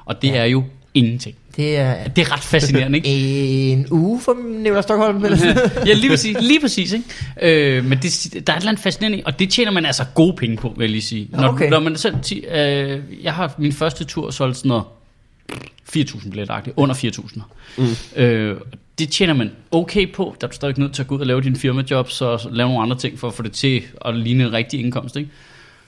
Og 0.05 0.23
det 0.23 0.29
ja. 0.29 0.35
er 0.37 0.45
jo 0.45 0.65
ingenting. 0.95 1.37
Det 1.57 1.77
er 1.77 2.09
Det 2.09 2.23
er 2.23 2.33
ret 2.33 2.41
fascinerende, 2.41 2.99
ikke? 2.99 3.09
en 3.73 3.87
uge 3.91 4.21
for 4.21 4.37
Nicolai 4.59 4.83
Stockholm. 4.83 5.25
Eller? 5.25 5.37
sådan 5.37 5.57
ja, 5.87 5.93
lige 5.93 6.11
præcis, 6.11 6.37
lige 6.41 6.61
præcis 6.61 6.93
ikke? 6.93 7.77
Øh, 7.77 7.85
men 7.85 7.99
det, 7.99 8.33
der 8.47 8.53
er 8.53 8.57
et 8.57 8.61
eller 8.61 8.69
andet 8.71 8.83
fascinerende, 8.83 9.23
og 9.27 9.39
det 9.39 9.51
tjener 9.51 9.71
man 9.71 9.87
altså 9.87 10.05
gode 10.15 10.37
penge 10.37 10.57
på, 10.57 10.75
vil 10.77 10.85
jeg 10.85 10.91
lige 10.91 11.03
sige. 11.03 11.29
Når, 11.33 11.49
Okay. 11.49 11.71
når 11.71 11.81
man 11.81 11.97
selv, 11.97 12.17
øh, 12.53 13.01
jeg 13.23 13.35
har 13.35 13.55
min 13.59 13.73
første 13.73 14.05
tur 14.05 14.31
solgt 14.31 14.57
sådan 14.57 14.69
noget 14.69 14.85
4.000 15.97 16.31
billetter, 16.31 16.61
under 16.77 16.95
4.000. 16.95 17.41
Mm. 17.79 18.23
Øh, 18.23 18.57
det 18.99 19.09
tjener 19.09 19.35
man 19.35 19.51
okay 19.71 20.13
på, 20.13 20.37
der 20.41 20.47
er 20.47 20.51
du 20.51 20.55
stadig 20.55 20.79
nødt 20.79 20.95
til 20.95 21.03
at 21.03 21.09
gå 21.09 21.15
ud 21.15 21.21
og 21.21 21.27
lave 21.27 21.41
dine 21.41 21.57
firmajobs 21.57 22.21
og 22.21 22.41
lave 22.51 22.69
nogle 22.69 22.83
andre 22.83 22.99
ting 22.99 23.19
for 23.19 23.29
at 23.29 23.35
få 23.35 23.43
det 23.43 23.53
til 23.53 23.83
at 24.05 24.17
ligne 24.17 24.45
en 24.45 24.53
rigtig 24.53 24.81
indkomst. 24.81 25.17
Ikke? 25.17 25.31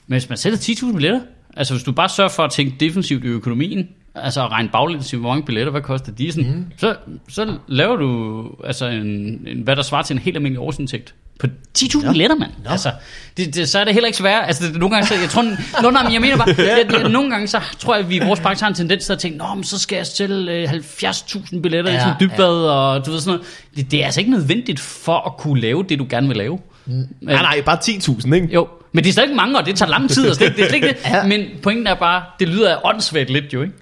Men 0.06 0.14
hvis 0.18 0.28
man 0.28 0.38
sætter 0.38 0.58
10.000 0.58 0.92
billetter, 0.92 1.20
altså 1.56 1.74
hvis 1.74 1.84
du 1.84 1.92
bare 1.92 2.08
sørger 2.08 2.30
for 2.30 2.42
at 2.42 2.50
tænke 2.50 2.76
defensivt 2.80 3.24
i 3.24 3.26
økonomien, 3.26 3.88
altså 4.14 4.44
at 4.44 4.50
regne 4.50 4.68
baglæns 4.68 5.12
i, 5.12 5.16
hvor 5.16 5.28
mange 5.28 5.42
billetter, 5.44 5.70
hvad 5.70 5.80
koster 5.82 6.12
de, 6.12 6.32
sådan, 6.32 6.50
mm. 6.50 6.64
så, 6.76 6.96
så 7.28 7.54
laver 7.68 7.96
du 7.96 8.44
altså 8.64 8.86
en, 8.86 9.06
en, 9.46 9.60
hvad 9.64 9.76
der 9.76 9.82
svarer 9.82 10.02
til 10.02 10.14
en 10.14 10.20
helt 10.22 10.36
almindelig 10.36 10.60
årsindtægt. 10.60 11.14
På 11.40 11.46
10.000 11.78 12.08
billetter, 12.12 12.36
mand. 12.36 12.50
Altså, 12.66 12.90
det, 13.36 13.54
det, 13.54 13.68
så 13.68 13.78
er 13.78 13.84
det 13.84 13.92
heller 13.92 14.06
ikke 14.06 14.18
svært. 14.18 14.44
Altså, 14.46 14.66
det, 14.66 14.76
nogle 14.76 14.94
gange, 14.94 15.08
så, 15.08 15.14
jeg 15.14 15.28
tror, 15.28 15.42
nå, 15.82 15.90
nej, 15.90 16.02
men 16.02 16.12
jeg 16.12 16.20
mener 16.20 16.36
bare, 16.36 16.48
jeg, 16.58 16.86
jeg, 16.92 17.08
nogle 17.08 17.30
gange, 17.30 17.46
så 17.48 17.60
tror 17.78 17.94
jeg, 17.94 18.04
at 18.04 18.10
vi 18.10 18.16
i 18.16 18.20
vores 18.26 18.40
branche 18.40 18.64
har 18.64 18.68
en 18.68 18.74
tendens 18.74 19.04
til 19.04 19.12
at 19.12 19.18
tænke, 19.18 19.38
nå, 19.38 19.44
men 19.54 19.64
så 19.64 19.78
skal 19.78 19.96
jeg 19.96 20.06
sælge 20.06 20.52
øh, 20.52 20.70
70.000 20.70 21.60
billetter 21.60 21.90
ja, 21.90 21.96
i 21.96 22.00
Ja, 22.00 22.04
sådan 22.04 22.16
dybvad, 22.20 22.54
og 22.64 23.06
du 23.06 23.10
ved 23.10 23.20
sådan 23.20 23.38
noget. 23.38 23.46
Det, 23.76 23.90
det, 23.90 24.00
er 24.00 24.04
altså 24.04 24.20
ikke 24.20 24.30
nødvendigt 24.30 24.80
for 24.80 25.26
at 25.26 25.36
kunne 25.36 25.60
lave 25.60 25.84
det, 25.88 25.98
du 25.98 26.06
gerne 26.10 26.28
vil 26.28 26.36
lave. 26.36 26.58
Mm. 26.86 26.92
Nej, 27.20 27.34
nej, 27.42 27.62
bare 27.66 27.78
10.000, 27.84 28.34
ikke? 28.34 28.48
Jo, 28.54 28.68
men 28.92 29.04
det 29.04 29.08
er 29.08 29.12
stadig 29.12 29.26
ikke 29.26 29.36
mange, 29.36 29.58
og 29.58 29.66
det 29.66 29.76
tager 29.76 29.90
lang 29.90 30.10
tid, 30.10 30.28
og 30.28 30.36
slet, 30.36 30.46
ikke- 30.46 30.56
det 30.56 30.64
er 30.64 30.68
slet 30.68 30.76
ikke 30.76 30.88
det. 30.88 30.96
Ja. 31.04 31.16
ja. 31.22 31.26
Men 31.26 31.44
pointen 31.62 31.86
er 31.86 31.94
bare, 31.94 32.22
det 32.40 32.48
lyder 32.48 32.86
åndssvagt 32.86 33.30
lidt 33.30 33.54
jo, 33.54 33.62
ikke? 33.62 33.74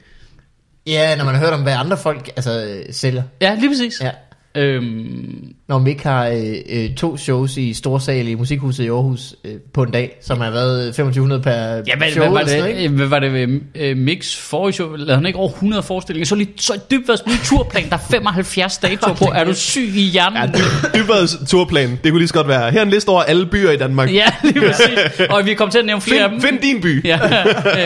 Ja, 0.86 1.16
når 1.16 1.24
man 1.24 1.34
har 1.34 1.44
hørt 1.44 1.52
om, 1.52 1.62
hvad 1.62 1.72
andre 1.72 1.96
folk 1.96 2.28
altså, 2.36 2.64
øh, 2.64 2.94
sælger. 2.94 3.22
Ja, 3.40 3.54
lige 3.54 3.70
præcis. 3.70 4.00
Ja. 4.00 4.10
Øhm, 4.54 5.54
Når 5.68 5.78
man 5.78 5.86
ikke 5.86 6.02
har 6.02 6.26
øh, 6.26 6.54
øh, 6.70 6.94
to 6.94 7.16
shows 7.16 7.56
i 7.56 7.74
Storsal 7.74 8.28
i 8.28 8.34
Musikhuset 8.34 8.84
i 8.84 8.88
Aarhus 8.88 9.34
øh, 9.44 9.54
på 9.74 9.82
en 9.82 9.90
dag, 9.90 10.16
som 10.22 10.40
har 10.40 10.50
været 10.50 10.86
2500 10.86 11.42
per 11.42 11.52
ja, 11.52 11.96
hvad, 11.96 12.10
show. 12.10 12.30
hvad, 12.30 12.44
var 12.58 12.66
ikke? 12.66 12.82
det, 12.82 12.90
hvad 12.90 13.06
var 13.06 13.18
det 13.18 13.32
ved 13.32 13.60
øh, 13.74 13.96
Mix 13.96 14.36
forrige 14.36 14.72
show? 14.72 14.96
Lavede 14.96 15.14
han 15.14 15.26
ikke 15.26 15.38
over 15.38 15.48
100 15.48 15.82
forestillinger? 15.82 16.26
Så 16.26 16.34
lige 16.34 16.50
så 16.56 16.80
dybt 16.90 17.08
var 17.08 17.18
ny 17.26 17.32
turplan, 17.44 17.88
der 17.88 17.96
er 17.96 18.00
75 18.10 18.78
datoer 18.78 19.14
på. 19.14 19.24
Er 19.34 19.44
du 19.44 19.54
syg 19.54 19.88
i 19.94 20.02
hjernen? 20.02 20.54
Ja, 20.94 20.98
Dybvads 20.98 21.36
turplan, 21.48 21.98
det 22.04 22.10
kunne 22.10 22.20
lige 22.20 22.28
så 22.28 22.34
godt 22.34 22.48
være. 22.48 22.70
Her 22.70 22.78
er 22.78 22.84
en 22.84 22.90
liste 22.90 23.08
over 23.08 23.22
alle 23.22 23.46
byer 23.46 23.70
i 23.70 23.76
Danmark. 23.76 24.12
Ja, 24.12 24.26
lige 24.44 24.60
præcis. 24.66 25.20
Og 25.30 25.46
vi 25.46 25.54
kommer 25.54 25.72
til 25.72 25.78
at 25.78 25.84
nævne 25.84 26.00
flere 26.02 26.22
af 26.22 26.30
dem. 26.30 26.40
Find, 26.40 26.60
find 26.60 26.72
din 26.74 26.80
by. 26.82 27.06
Ja, 27.06 27.18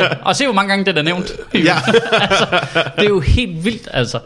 øh, 0.03 0.11
og 0.23 0.37
se 0.37 0.45
hvor 0.45 0.55
mange 0.55 0.69
gange 0.69 0.85
den 0.85 0.97
er 0.99 1.03
nævnt. 1.03 1.33
Ja. 1.55 1.77
altså, 2.13 2.47
det 2.97 3.05
er 3.05 3.09
jo 3.09 3.21
helt 3.21 3.65
vildt, 3.65 3.89
altså. 3.93 4.19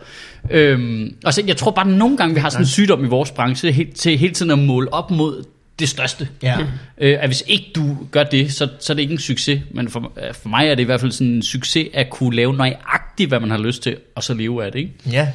Øhm, 0.51 1.15
og 1.25 1.35
så, 1.35 1.43
jeg 1.47 1.57
tror 1.57 1.71
bare, 1.71 1.87
at 1.87 1.93
nogle 1.93 2.17
gange, 2.17 2.35
vi 2.35 2.41
har 2.41 2.49
sådan 2.51 2.63
en 2.63 2.69
sygdom 2.69 3.05
i 3.05 3.09
vores 3.09 3.31
branche, 3.31 3.73
helt, 3.73 3.97
til 3.97 4.19
hele 4.19 4.35
tiden 4.35 4.51
at 4.51 4.59
måle 4.59 4.93
op 4.95 5.11
mod 5.11 5.45
det 5.79 5.89
største. 5.89 6.29
Ja. 6.43 6.59
Øh, 6.99 7.17
at 7.21 7.29
hvis 7.29 7.45
ikke 7.47 7.67
du 7.75 7.97
gør 8.11 8.23
det, 8.25 8.53
så, 8.53 8.69
så 8.81 8.93
er 8.93 8.95
det 8.95 9.03
ikke 9.03 9.13
en 9.13 9.19
succes. 9.19 9.61
Men 9.71 9.89
for, 9.89 10.13
øh, 10.29 10.35
for 10.43 10.49
mig 10.49 10.67
er 10.69 10.75
det 10.75 10.83
i 10.83 10.87
hvert 10.87 11.01
fald 11.01 11.13
sådan 11.13 11.33
en 11.33 11.43
succes 11.43 11.89
at 11.95 12.11
kunne 12.11 12.37
lave 12.37 12.55
nøjagtigt, 12.57 13.29
hvad 13.29 13.41
man 13.41 13.51
har 13.51 13.59
lyst 13.59 13.83
til, 13.83 13.97
og 14.15 14.23
så 14.23 14.35
leve 14.35 14.65
af 14.65 14.73
det. 14.73 14.79
Ikke? 14.79 14.93
Ja. 15.11 15.29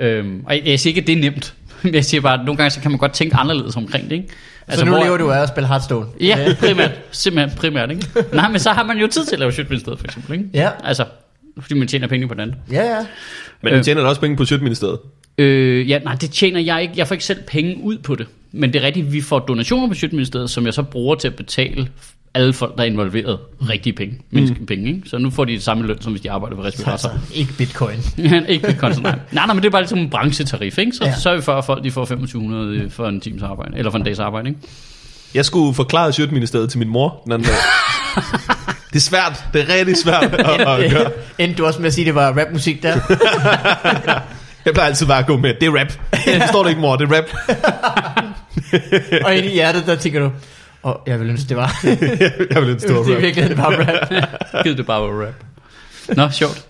Øhm, 0.00 0.42
og 0.46 0.54
jeg, 0.56 0.62
jeg 0.66 0.80
siger 0.80 0.90
ikke, 0.90 1.00
at 1.00 1.06
det 1.06 1.12
er 1.12 1.30
nemt. 1.30 1.54
Men 1.82 1.94
jeg 1.94 2.04
siger 2.04 2.20
bare, 2.20 2.34
at 2.40 2.44
nogle 2.44 2.56
gange 2.56 2.70
så 2.70 2.80
kan 2.80 2.90
man 2.90 2.98
godt 3.00 3.12
tænke 3.12 3.36
anderledes 3.36 3.76
omkring 3.76 4.04
det. 4.10 4.12
Ikke? 4.16 4.28
Altså, 4.68 4.80
så 4.80 4.84
nu 4.86 4.90
hvor- 4.96 5.04
lever 5.04 5.16
du 5.16 5.30
af 5.30 5.42
at 5.42 5.48
spille 5.48 5.68
Hearthstone. 5.68 6.06
Ja, 6.20 6.54
primært. 6.60 6.90
Simpelthen 7.10 7.58
primært, 7.58 7.90
ikke? 7.90 8.06
Nej, 8.32 8.48
men 8.50 8.60
så 8.60 8.70
har 8.70 8.82
man 8.84 8.98
jo 8.98 9.06
tid 9.06 9.24
til 9.24 9.32
at 9.34 9.38
lave 9.38 9.52
Sjøtministeriet, 9.52 9.98
for 10.00 10.06
eksempel, 10.06 10.32
ikke? 10.32 10.48
Ja. 10.54 10.70
Altså, 10.84 11.04
fordi 11.60 11.74
man 11.74 11.88
tjener 11.88 12.06
penge 12.06 12.28
på 12.28 12.34
den 12.34 12.40
anden. 12.40 12.56
Ja, 12.72 12.82
ja. 12.96 13.06
Men 13.62 13.72
du 13.74 13.82
tjener 13.82 14.02
da 14.02 14.08
også 14.08 14.20
penge 14.20 14.36
på 14.36 14.44
Sjøtministeriet. 14.44 14.98
Øh, 15.38 15.88
ja, 15.90 15.98
nej, 15.98 16.14
det 16.14 16.30
tjener 16.30 16.60
jeg 16.60 16.82
ikke. 16.82 16.94
Jeg 16.96 17.08
får 17.08 17.14
ikke 17.14 17.24
selv 17.24 17.38
penge 17.46 17.76
ud 17.82 17.98
på 17.98 18.14
det. 18.14 18.26
Men 18.52 18.72
det 18.72 18.82
er 18.82 18.86
rigtigt, 18.86 19.12
vi 19.12 19.20
får 19.20 19.38
donationer 19.38 19.88
på 19.88 19.94
Sjøtministeriet, 19.94 20.50
som 20.50 20.66
jeg 20.66 20.74
så 20.74 20.82
bruger 20.82 21.14
til 21.14 21.28
at 21.28 21.34
betale 21.34 21.88
alle 22.34 22.52
folk, 22.52 22.76
der 22.76 22.82
er 22.82 22.86
involveret, 22.86 23.38
rigtige 23.68 23.92
penge, 23.92 24.20
menneskelige 24.30 24.66
penge, 24.66 24.88
ikke? 24.88 25.08
Så 25.08 25.18
nu 25.18 25.30
får 25.30 25.44
de 25.44 25.52
det 25.52 25.62
samme 25.62 25.86
løn, 25.86 26.00
som 26.02 26.12
hvis 26.12 26.22
de 26.22 26.30
arbejder 26.30 26.56
ved 26.56 26.64
respirator. 26.64 27.08
Altså, 27.08 27.34
ikke 27.34 27.52
bitcoin. 27.58 27.96
ikke 28.48 28.66
med 28.66 28.74
konto, 28.78 29.00
nej. 29.00 29.10
nej. 29.32 29.46
Nej, 29.46 29.54
men 29.54 29.62
det 29.62 29.66
er 29.68 29.70
bare 29.70 29.82
ligesom 29.82 29.98
en 29.98 30.10
branchetarif, 30.10 30.78
ikke? 30.78 30.92
Så 30.92 31.04
Ja. 31.04 31.10
ja. 31.10 31.16
sørger 31.18 31.36
vi 31.38 31.42
for, 31.42 31.52
at 31.52 31.64
folk 31.64 31.84
de 31.84 31.90
får 31.90 32.00
2500 32.04 32.90
for 32.90 33.08
en 33.08 33.20
times 33.20 33.42
arbejde, 33.42 33.78
eller 33.78 33.90
for 33.90 33.98
en 33.98 34.04
dags 34.04 34.18
arbejde, 34.18 34.48
ikke? 34.48 34.60
Jeg 35.34 35.44
skulle 35.44 35.74
forklare 35.74 36.12
Sjøtministeriet 36.12 36.70
til 36.70 36.78
min 36.78 36.88
mor 36.88 37.20
den 37.24 37.32
anden 37.32 37.48
dag. 37.48 37.54
Det 38.94 39.00
er 39.00 39.04
svært. 39.04 39.44
Det 39.52 39.60
er 39.70 39.74
rigtig 39.74 39.96
svært 39.96 40.22
at, 40.34 40.60
at 40.60 40.90
gøre. 40.90 41.10
Endte 41.38 41.58
du 41.58 41.66
også 41.66 41.78
med 41.80 41.86
at 41.86 41.94
sige, 41.94 42.02
at 42.02 42.06
det 42.06 42.14
var 42.14 42.38
rapmusik 42.40 42.82
der? 42.82 42.94
Jeg 44.64 44.72
plejer 44.74 44.88
altid 44.88 45.06
bare 45.06 45.18
at 45.18 45.26
gå 45.26 45.36
med, 45.36 45.54
det 45.60 45.66
er 45.66 45.78
rap. 45.80 45.92
Det 46.24 46.42
står 46.48 46.62
det 46.62 46.70
ikke, 46.70 46.80
mor, 46.80 46.96
det 46.96 47.10
er 47.12 47.16
rap. 47.16 47.24
og 49.24 49.36
inde 49.36 49.48
i 49.48 49.52
hjertet, 49.52 49.86
der 49.86 49.96
tænker 49.96 50.20
du, 50.20 50.30
Og 50.82 51.00
jeg 51.06 51.20
vil 51.20 51.30
ønske, 51.30 51.48
det 51.48 51.56
var. 51.56 51.80
jeg 52.50 52.62
vil 52.62 52.80
stor 52.80 53.02
det 53.02 53.10
er 53.12 53.14
rap. 53.16 53.22
virkelig 53.22 53.56
bare 53.56 53.86
rap. 54.52 54.64
Gid 54.64 54.74
det 54.74 54.86
bare 54.86 55.00
var 55.02 55.26
rap. 55.26 55.34
Nå, 56.16 56.28
sjovt. 56.30 56.64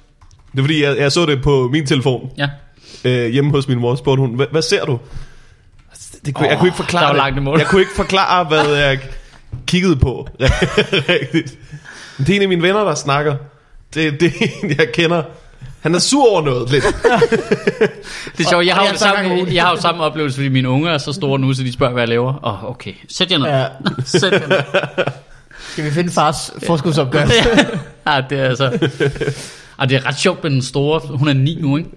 Det 0.52 0.58
er 0.58 0.62
fordi, 0.62 0.82
jeg, 0.84 0.96
jeg 0.98 1.12
så 1.12 1.26
det 1.26 1.42
på 1.42 1.68
min 1.72 1.86
telefon 1.86 2.30
Ja. 2.38 2.48
øh, 3.04 3.28
hjemme 3.30 3.50
hos 3.50 3.68
min 3.68 3.78
mor. 3.78 3.94
Spurgte 3.94 4.20
hun, 4.20 4.34
hvad, 4.34 4.46
hvad 4.50 4.62
ser 4.62 4.84
du? 4.84 4.98
Det 6.26 6.34
kunne, 6.34 6.46
oh, 6.46 6.50
jeg 6.50 6.58
kunne 6.58 6.68
ikke 6.68 6.76
forklare 6.76 7.02
der 7.02 7.06
var 7.08 7.12
det. 7.14 7.22
langt 7.22 7.38
imod. 7.38 7.58
Jeg 7.58 7.66
kunne 7.66 7.80
ikke 7.80 7.92
forklare, 7.96 8.44
hvad 8.44 8.76
jeg 8.76 8.98
kiggede 9.66 9.96
på. 9.96 10.28
Rigtigt. 10.40 11.58
Det 12.18 12.30
er 12.30 12.36
en 12.36 12.42
af 12.42 12.48
mine 12.48 12.62
venner, 12.62 12.84
der 12.84 12.94
snakker. 12.94 13.36
Det, 13.94 14.20
det 14.20 14.32
er 14.40 14.46
en, 14.62 14.74
jeg 14.78 14.92
kender. 14.92 15.22
Han 15.80 15.94
er 15.94 15.98
sur 15.98 16.30
over 16.30 16.42
noget 16.42 16.70
lidt. 16.70 16.84
Det 18.36 18.46
er 18.46 18.48
sjovt, 18.50 18.66
jeg 18.66 18.74
har, 18.74 18.88
jo 18.88 18.96
samme, 18.96 19.54
jeg 19.54 19.62
har 19.62 19.70
jo 19.70 19.80
samme 19.80 20.02
oplevelse, 20.02 20.36
fordi 20.36 20.48
mine 20.48 20.68
unger 20.68 20.90
er 20.90 20.98
så 20.98 21.12
store 21.12 21.38
nu, 21.38 21.52
så 21.52 21.62
de 21.62 21.72
spørger, 21.72 21.92
hvad 21.92 22.02
jeg 22.02 22.08
laver. 22.08 22.46
Åh, 22.46 22.64
oh, 22.64 22.70
okay. 22.70 22.92
Sæt 23.08 23.30
jer 23.30 23.38
ned. 23.38 23.46
Ja. 23.46 23.66
Sæt 24.04 24.32
jer 24.32 24.48
ned. 24.48 24.58
Skal 25.72 25.84
vi 25.84 25.90
finde 25.90 26.12
fars 26.12 26.50
forskudsopgørelse? 26.66 27.34
ja, 28.06 28.22
det 28.30 28.38
er 28.38 28.44
altså... 28.44 28.90
Og 29.76 29.88
det 29.88 29.96
er 29.96 30.06
ret 30.06 30.18
sjovt 30.18 30.42
med 30.42 30.50
den 30.50 30.62
store, 30.62 31.00
hun 31.16 31.28
er 31.28 31.32
ni 31.32 31.58
nu, 31.60 31.76
ikke? 31.76 31.90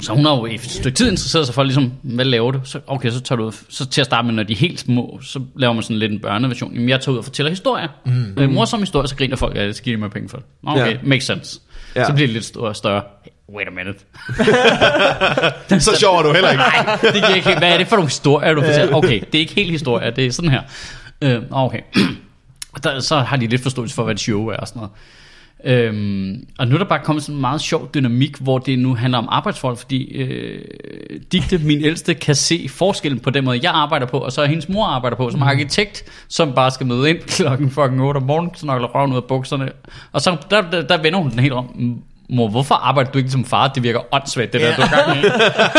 Så 0.00 0.12
hun 0.12 0.24
har 0.24 0.36
jo 0.36 0.46
et 0.46 0.60
stykke 0.60 0.96
tid 0.96 1.10
interesseret 1.10 1.46
sig 1.46 1.54
for, 1.54 1.62
ligesom, 1.62 1.92
hvad 2.02 2.24
laver 2.24 2.50
du? 2.50 2.60
Så, 2.64 2.80
okay, 2.86 3.10
så 3.10 3.20
tager 3.20 3.36
du 3.36 3.44
ud. 3.46 3.52
Så 3.68 3.86
til 3.86 4.00
at 4.00 4.04
starte 4.04 4.26
med, 4.26 4.34
når 4.34 4.42
de 4.42 4.52
er 4.52 4.56
helt 4.56 4.80
små, 4.80 5.20
så 5.22 5.40
laver 5.56 5.72
man 5.72 5.82
sådan 5.82 5.96
lidt 5.96 6.12
en 6.12 6.20
børneversion. 6.20 6.74
Jamen, 6.74 6.88
jeg 6.88 7.00
tager 7.00 7.12
ud 7.12 7.18
og 7.18 7.24
fortæller 7.24 7.50
historier. 7.50 7.88
Mm. 8.04 8.34
Øh, 8.38 8.50
morsom 8.50 8.80
historie, 8.80 9.08
så 9.08 9.16
griner 9.16 9.36
folk, 9.36 9.56
ja, 9.56 9.66
det 9.66 9.76
skal 9.76 9.84
give 9.84 9.96
mig 9.96 10.10
penge 10.10 10.28
for 10.28 10.36
det. 10.36 10.46
Okay, 10.66 10.92
ja. 10.92 10.96
makes 11.02 11.24
sense. 11.24 11.60
Ja. 11.96 12.04
Så 12.04 12.12
bliver 12.12 12.26
det 12.26 12.34
lidt 12.34 12.44
større, 12.44 12.74
større. 12.74 13.02
Wait 13.54 13.68
a 13.68 13.70
minute. 13.70 13.98
Så 15.84 15.96
sjov 15.98 16.18
er 16.18 16.22
du 16.22 16.32
heller 16.32 16.50
ikke. 16.50 16.62
Nej, 16.62 16.98
det 17.02 17.14
giver 17.14 17.34
ikke 17.34 17.48
helt. 17.48 17.58
Hvad 17.58 17.72
er 17.72 17.78
det 17.78 17.86
for 17.86 17.96
nogle 17.96 18.08
historier, 18.08 18.54
du 18.54 18.62
fortæller? 18.62 18.96
Okay, 18.96 19.20
det 19.20 19.34
er 19.34 19.40
ikke 19.40 19.54
helt 19.54 19.70
historie, 19.70 20.10
det 20.16 20.26
er 20.26 20.32
sådan 20.32 20.50
her. 20.50 20.62
Øh, 21.22 21.42
okay. 21.50 21.80
Der, 22.84 23.00
så 23.00 23.18
har 23.18 23.36
de 23.36 23.46
lidt 23.46 23.62
forståelse 23.62 23.94
for, 23.94 24.04
hvad 24.04 24.14
et 24.14 24.20
show 24.20 24.46
er 24.48 24.56
og 24.56 24.68
sådan 24.68 24.80
noget. 24.80 24.92
Øhm, 25.66 26.44
og 26.58 26.68
nu 26.68 26.74
er 26.74 26.78
der 26.78 26.84
bare 26.84 27.00
kommet 27.04 27.22
sådan 27.22 27.34
en 27.34 27.40
meget 27.40 27.60
sjov 27.60 27.90
dynamik, 27.94 28.36
hvor 28.38 28.58
det 28.58 28.78
nu 28.78 28.94
handler 28.94 29.18
om 29.18 29.28
arbejdsforhold, 29.30 29.76
fordi 29.76 30.12
øh, 30.12 30.64
Digte, 31.32 31.58
min 31.58 31.84
ældste, 31.84 32.14
kan 32.14 32.34
se 32.34 32.66
forskellen 32.68 33.20
på 33.20 33.30
den 33.30 33.44
måde, 33.44 33.60
jeg 33.62 33.72
arbejder 33.74 34.06
på, 34.06 34.18
og 34.18 34.32
så 34.32 34.44
hendes 34.44 34.68
mor 34.68 34.84
arbejder 34.84 35.16
på, 35.16 35.30
som 35.30 35.42
arkitekt, 35.42 36.04
som 36.28 36.52
bare 36.52 36.70
skal 36.70 36.86
møde 36.86 37.10
ind 37.10 37.18
klokken 37.36 37.70
fucking 37.70 38.02
8 38.02 38.18
om 38.18 38.22
morgenen, 38.22 38.54
snokler 38.54 38.88
røven 38.88 39.12
ud 39.12 39.16
af 39.16 39.24
bukserne, 39.24 39.68
og 40.12 40.20
så 40.20 40.36
der, 40.50 40.70
der, 40.70 40.82
der 40.82 41.02
vender 41.02 41.18
hun 41.18 41.30
den 41.30 41.38
helt 41.38 41.52
om. 41.52 42.02
Mor, 42.30 42.48
hvorfor 42.48 42.74
arbejder 42.74 43.10
du 43.10 43.18
ikke 43.18 43.30
som 43.30 43.44
far? 43.44 43.68
Det 43.68 43.82
virker 43.82 44.14
åndssvagt, 44.14 44.52
det 44.52 44.60
der, 44.60 44.68
Ja. 44.68 44.74
du 44.76 44.82
er 44.82 45.06
gang 45.06 45.20
med. 45.20 45.30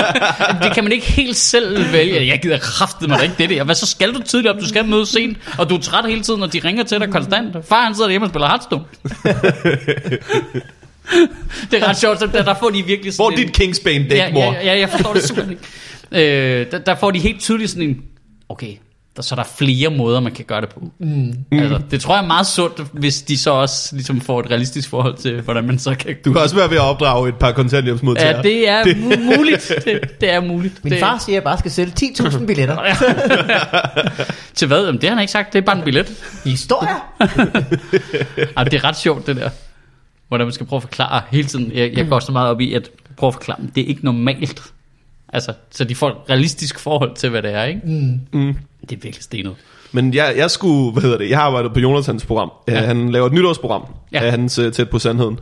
det 0.68 0.74
kan 0.74 0.84
man 0.84 0.94
ikke 0.94 1.06
helt 1.06 1.36
selv 1.36 1.94
vælge. 1.94 2.28
Jeg 2.28 2.40
gider 2.42 2.58
kraftet 2.58 3.10
mig 3.10 3.18
da 3.18 3.24
ikke 3.24 3.36
det 3.38 3.50
der. 3.50 3.64
Hvad 3.64 3.76
så 3.76 3.86
skal 3.86 4.14
du 4.14 4.22
tidligt 4.24 4.54
op? 4.54 4.60
Du 4.62 4.68
skal 4.68 4.86
møde 4.86 5.06
sent, 5.06 5.38
og 5.58 5.70
du 5.70 5.76
er 5.76 5.80
træt 5.82 6.06
hele 6.10 6.22
tiden, 6.22 6.44
og 6.44 6.54
de 6.54 6.62
ringer 6.66 6.84
til 6.84 7.00
dig 7.00 7.10
konstant. 7.10 7.56
Far 7.70 7.84
han 7.84 7.96
sidder 7.96 8.10
hjemme 8.10 8.26
og 8.26 8.30
spiller 8.30 8.48
Hearthstone. 8.48 8.84
det 11.72 11.84
er 11.84 11.88
ret 11.88 11.98
sjovt, 11.98 12.20
så 12.20 12.28
der, 12.28 12.44
der 12.44 12.54
får 12.54 12.70
de 12.70 12.84
virkelig 12.86 13.14
Hvor 13.16 13.26
er 13.28 13.32
sådan 13.32 13.46
dit 13.46 13.56
Kingsbane 13.56 14.04
dæk, 14.10 14.18
ja, 14.18 14.34
mor? 14.34 14.54
ja, 14.54 14.66
ja, 14.66 14.80
jeg 14.80 14.90
forstår 14.90 15.14
det 15.14 15.24
simpelthen 15.24 15.58
ikke. 16.12 16.62
Øh, 16.62 16.72
der, 16.72 16.78
der 16.80 16.96
får 16.96 17.12
de 17.12 17.20
helt 17.20 17.42
tydeligt 17.42 17.72
sådan 17.72 17.90
en, 17.90 18.02
okay, 18.50 18.72
der, 19.16 19.22
så 19.22 19.36
er 19.36 19.38
der 19.38 19.50
flere 19.58 19.90
måder, 19.90 20.20
man 20.20 20.32
kan 20.32 20.46
gøre 20.46 20.62
det 20.62 20.70
på. 20.70 20.84
Mm. 21.00 21.34
Altså, 21.52 21.80
det 21.92 22.02
tror 22.02 22.16
jeg 22.16 22.24
er 22.24 22.28
meget 22.28 22.48
sundt, 22.48 22.82
hvis 22.92 23.22
de 23.22 23.38
så 23.38 23.52
også 23.52 23.96
ligesom 23.96 24.22
får 24.22 24.40
et 24.40 24.50
realistisk 24.52 24.90
forhold 24.90 25.18
til, 25.18 25.42
hvordan 25.42 25.64
man 25.68 25.80
så 25.80 25.96
kan... 25.96 26.16
Du 26.26 26.34
kan 26.34 26.42
også 26.42 26.56
være 26.56 26.70
ved 26.70 26.78
at 26.78 26.84
opdrage 26.84 27.30
et 27.30 27.36
par 27.36 27.52
kontanthjælpsmodtagere. 27.52 28.36
Ja, 28.38 28.42
det 28.44 28.70
er 28.70 28.84
mu- 28.84 29.38
muligt. 29.38 29.72
Det, 29.86 30.22
det 30.22 30.32
er 30.32 30.42
muligt. 30.42 30.84
Min 30.84 30.94
det, 30.94 31.00
far 31.00 31.18
siger, 31.18 31.34
at 31.34 31.36
jeg 31.36 31.44
bare 31.44 31.58
skal 31.58 31.72
sælge 31.72 31.92
10.000 32.02 32.46
billetter. 32.48 32.78
Til 34.54 34.68
hvad? 34.68 34.86
Jamen, 34.86 35.02
det 35.02 35.10
har 35.10 35.16
han 35.16 35.22
ikke 35.22 35.32
sagt. 35.32 35.54
Det 35.54 35.60
er 35.60 35.66
bare 35.66 35.78
en 35.78 35.84
billet. 35.84 36.14
Historier? 36.46 37.14
Ej, 38.58 38.64
det 38.64 38.74
er 38.74 38.84
ret 38.84 38.98
sjovt, 38.98 39.28
det 39.28 39.36
der. 39.36 39.50
Hvordan 40.28 40.46
man 40.48 40.54
skal 40.54 40.66
prøve 40.66 40.78
at 40.78 40.84
forklare 40.84 41.22
hele 41.32 41.48
tiden. 41.48 41.72
Jeg, 41.76 41.98
jeg 41.98 42.08
går 42.08 42.20
så 42.20 42.32
meget 42.32 42.50
op 42.50 42.62
i 42.62 42.74
at 42.74 42.90
prøve 43.18 43.28
at 43.28 43.34
forklare, 43.34 43.58
det 43.76 43.84
er 43.84 43.88
ikke 43.88 44.06
normalt. 44.06 44.62
Altså, 45.34 45.54
så 45.72 45.84
de 45.84 45.96
får 45.96 46.10
et 46.10 46.16
realistisk 46.30 46.80
forhold 46.80 47.16
til, 47.16 47.30
hvad 47.30 47.42
det 47.42 47.54
er, 47.54 47.64
ikke? 47.64 47.82
Mm. 47.84 48.20
Mm. 48.40 48.56
Det 48.82 48.92
er 48.92 49.00
virkelig 49.02 49.24
stenet. 49.24 49.54
Men 49.92 50.14
jeg, 50.14 50.34
jeg 50.38 50.52
skulle, 50.52 50.92
hvad 50.92 51.02
hedder 51.04 51.18
det, 51.18 51.30
jeg 51.30 51.38
har 51.38 51.46
arbejdet 51.46 51.74
på 51.74 51.80
Jonathans 51.80 52.26
program. 52.26 52.52
Ja. 52.68 52.74
Ja. 52.74 52.86
Han 52.86 53.10
laver 53.12 53.26
et 53.28 53.34
nytårsprogram 53.34 53.86
Ja. 54.14 54.20
af 54.24 54.32
hans 54.32 54.60
uh, 54.60 54.72
Tæt 54.72 54.90
på 54.90 55.00
Sandheden. 55.00 55.40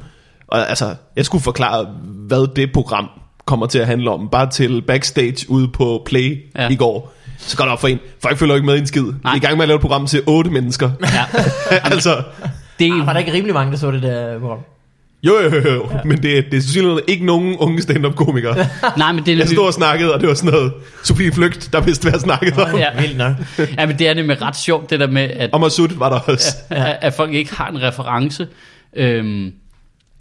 Og 0.48 0.70
altså, 0.70 0.96
jeg 1.16 1.26
skulle 1.26 1.44
forklare, 1.44 1.88
hvad 2.04 2.56
det 2.56 2.72
program 2.74 3.10
kommer 3.46 3.66
til 3.66 3.80
at 3.80 3.88
handle 3.88 4.12
om. 4.12 4.30
Bare 4.30 4.50
til 4.50 4.82
backstage 4.82 5.50
ude 5.50 5.68
på 5.68 6.04
Play 6.06 6.44
Ja. 6.56 6.70
i 6.70 6.76
går. 6.76 7.14
Så 7.38 7.58
går 7.58 7.64
det 7.64 7.72
op 7.72 7.82
for 7.82 7.88
en. 7.88 8.00
Folk 8.22 8.38
følger 8.38 8.56
ikke 8.56 8.66
med 8.66 8.76
i 8.76 8.80
en 8.80 8.88
skid. 8.88 9.04
Er 9.26 9.36
i 9.36 9.40
gang 9.40 9.58
med 9.58 9.62
at 9.64 9.68
lave 9.68 9.76
et 9.76 9.82
program 9.82 10.08
til 10.08 10.22
otte 10.28 10.50
mennesker. 10.52 10.92
Ja. 11.02 11.26
altså, 11.94 12.24
Det 12.80 12.88
er, 12.88 13.06
var 13.06 13.14
der 13.14 13.20
ikke 13.20 13.34
rimelig 13.34 13.54
mange, 13.54 13.72
der 13.72 13.78
så 13.78 13.92
det 13.92 14.02
der 14.02 14.40
program? 14.40 14.60
Jo 15.24 15.40
jo 15.40 15.50
jo, 15.56 15.74
jo. 15.74 15.90
Ja. 15.92 16.00
men 16.06 16.24
det, 16.24 16.46
det 16.52 16.58
er 16.58 16.62
selvfølgelig 16.62 17.04
ikke 17.08 17.26
nogen 17.26 17.58
unge 17.58 17.82
stand-up 17.82 18.16
komikere. 18.16 18.56
nej, 18.98 19.12
men 19.12 19.26
det 19.26 19.34
er 19.34 19.38
Jeg 19.38 19.50
stod 19.50 19.66
og 19.66 19.74
snakkede, 19.74 20.14
og 20.14 20.20
det 20.20 20.30
var 20.30 20.34
sådan 20.34 20.52
noget 20.52 20.74
Sofie 21.04 21.32
Flygt, 21.32 21.70
der 21.74 21.82
vidste, 21.82 22.04
hvad 22.04 22.12
jeg 22.12 22.22
snakkede 22.22 22.64
om. 22.66 22.78
Ja. 22.78 23.02
Vildt 23.02 23.18
nok. 23.18 23.34
ja, 23.78 23.86
men 23.86 24.00
det 24.00 24.08
er 24.08 24.14
nemlig 24.14 24.42
ret 24.42 24.56
sjovt, 24.56 24.90
det 24.90 25.00
der 25.00 25.08
med, 25.08 25.22
at, 25.22 25.50
Og 25.54 25.60
Masud 25.62 25.98
var 25.98 26.10
der 26.10 26.20
også. 26.20 26.48
ja. 26.72 26.90
at, 26.90 26.98
at 27.02 27.14
folk 27.14 27.34
ikke 27.34 27.56
har 27.56 27.70
en 27.70 27.82
reference. 27.82 28.48
Øhm, 28.96 29.54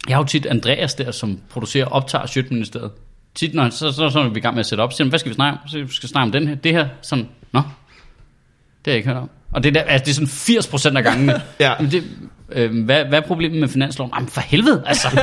jeg 0.07 0.15
har 0.15 0.21
jo 0.21 0.27
tit 0.27 0.45
Andreas 0.45 0.93
der, 0.93 1.11
som 1.11 1.39
producerer 1.49 1.85
og 1.85 1.91
optager 1.91 2.25
Sjøtministeriet. 2.25 2.91
Tit, 3.35 3.53
når 3.53 3.63
han, 3.63 3.71
så, 3.71 3.91
så, 3.91 4.09
så 4.09 4.19
er 4.19 4.29
vi 4.29 4.37
i 4.37 4.41
gang 4.41 4.55
med 4.55 4.59
at 4.59 4.65
sætte 4.65 4.81
op, 4.81 4.91
så 4.91 4.97
siger 4.97 5.05
han, 5.05 5.09
hvad 5.09 5.19
skal 5.19 5.29
vi 5.29 5.35
snakke 5.35 5.59
om? 5.63 5.67
Så 5.67 5.77
vi 5.77 5.93
skal 5.93 6.09
snakke 6.09 6.25
om 6.25 6.31
den 6.31 6.47
her, 6.47 6.55
det 6.55 6.71
her, 6.71 6.87
sådan, 7.01 7.27
nå, 7.51 7.59
det 7.59 7.65
har 8.85 8.91
jeg 8.91 8.95
ikke 8.97 9.09
hørt 9.09 9.17
om. 9.17 9.29
Og 9.53 9.63
det 9.63 9.69
er, 9.69 9.73
der, 9.73 9.81
altså, 9.91 10.05
det 10.05 10.11
er 10.11 10.65
sådan 10.67 10.93
80% 10.93 10.97
af 10.97 11.03
gangene. 11.03 11.41
Ja. 11.59 11.73
Men 11.79 11.91
det, 11.91 12.03
øh, 12.51 12.85
hvad, 12.85 13.05
hvad 13.05 13.19
er 13.19 13.27
problemet 13.27 13.59
med 13.59 13.67
finansloven? 13.67 14.11
Jamen 14.15 14.29
for 14.29 14.41
helvede, 14.41 14.83
altså. 14.85 15.07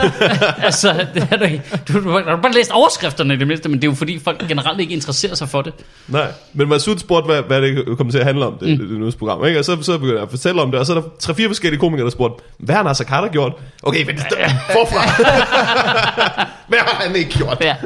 altså 0.69 1.07
det 1.15 1.29
er 1.31 1.37
du, 1.37 1.99
du, 1.99 2.05
du, 2.05 2.11
har 2.11 2.39
bare 2.43 2.53
læst 2.53 2.71
overskrifterne 2.71 3.35
i 3.35 3.37
det 3.37 3.47
mindste, 3.47 3.69
men 3.69 3.79
det 3.83 3.87
er 3.87 3.91
jo 3.91 3.95
fordi, 3.95 4.19
folk 4.19 4.49
generelt 4.49 4.81
ikke 4.81 4.93
interesserer 4.95 5.35
sig 5.35 5.49
for 5.49 5.63
det. 5.63 5.73
Nej, 6.09 6.27
men 6.53 6.69
Masud 6.69 6.99
spurgte, 6.99 7.27
hvad, 7.27 7.43
hvad 7.43 7.63
det 7.63 7.97
kommer 7.97 8.13
til 8.13 8.19
at 8.19 8.27
handle 8.27 8.47
om, 8.47 8.59
det, 8.61 8.69
mm. 8.69 8.79
det, 8.79 8.89
det 8.89 8.99
nyhedsprogram. 8.99 9.45
Ikke? 9.45 9.59
Og 9.59 9.65
så, 9.65 9.83
så 9.83 9.93
begyndte 9.93 10.15
jeg 10.15 10.23
at 10.23 10.31
fortælle 10.31 10.63
om 10.63 10.71
det, 10.71 10.81
og 10.81 10.87
så 10.87 10.95
er 10.95 11.01
der 11.01 11.09
tre-fire 11.19 11.49
forskellige 11.49 11.81
komikere, 11.81 12.05
der 12.05 12.11
spurgte, 12.11 12.45
hvad 12.59 12.75
har 12.75 12.83
Nasser 12.83 13.05
Carter 13.05 13.29
gjort? 13.29 13.53
Okay, 13.83 14.07
men 14.07 14.19
forfra. 14.73 15.25
hvad 16.69 16.79
har 16.79 17.03
han 17.03 17.17
ikke 17.17 17.31
gjort? 17.31 17.59
Ja. 17.61 17.77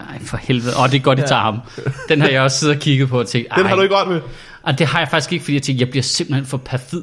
Ej, 0.00 0.18
for 0.24 0.36
helvede. 0.36 0.72
Åh, 0.78 0.90
det 0.90 0.96
er 0.96 1.02
godt, 1.02 1.18
I 1.18 1.22
tager 1.22 1.42
ham. 1.42 1.60
Den 2.08 2.20
har 2.20 2.28
jeg 2.28 2.42
også 2.42 2.58
siddet 2.58 2.76
og 2.76 2.82
kigget 2.82 3.08
på 3.08 3.18
og 3.18 3.26
tænkt, 3.26 3.48
Den 3.56 3.66
har 3.66 3.76
du 3.76 3.82
ikke 3.82 3.96
ret 3.96 4.08
med. 4.08 4.20
Og 4.66 4.78
det 4.78 4.86
har 4.86 4.98
jeg 4.98 5.08
faktisk 5.08 5.32
ikke, 5.32 5.44
fordi 5.44 5.54
jeg 5.54 5.62
tænkte, 5.62 5.82
jeg 5.82 5.90
bliver 5.90 6.02
simpelthen 6.02 6.46
for 6.46 6.56
perfid, 6.56 7.02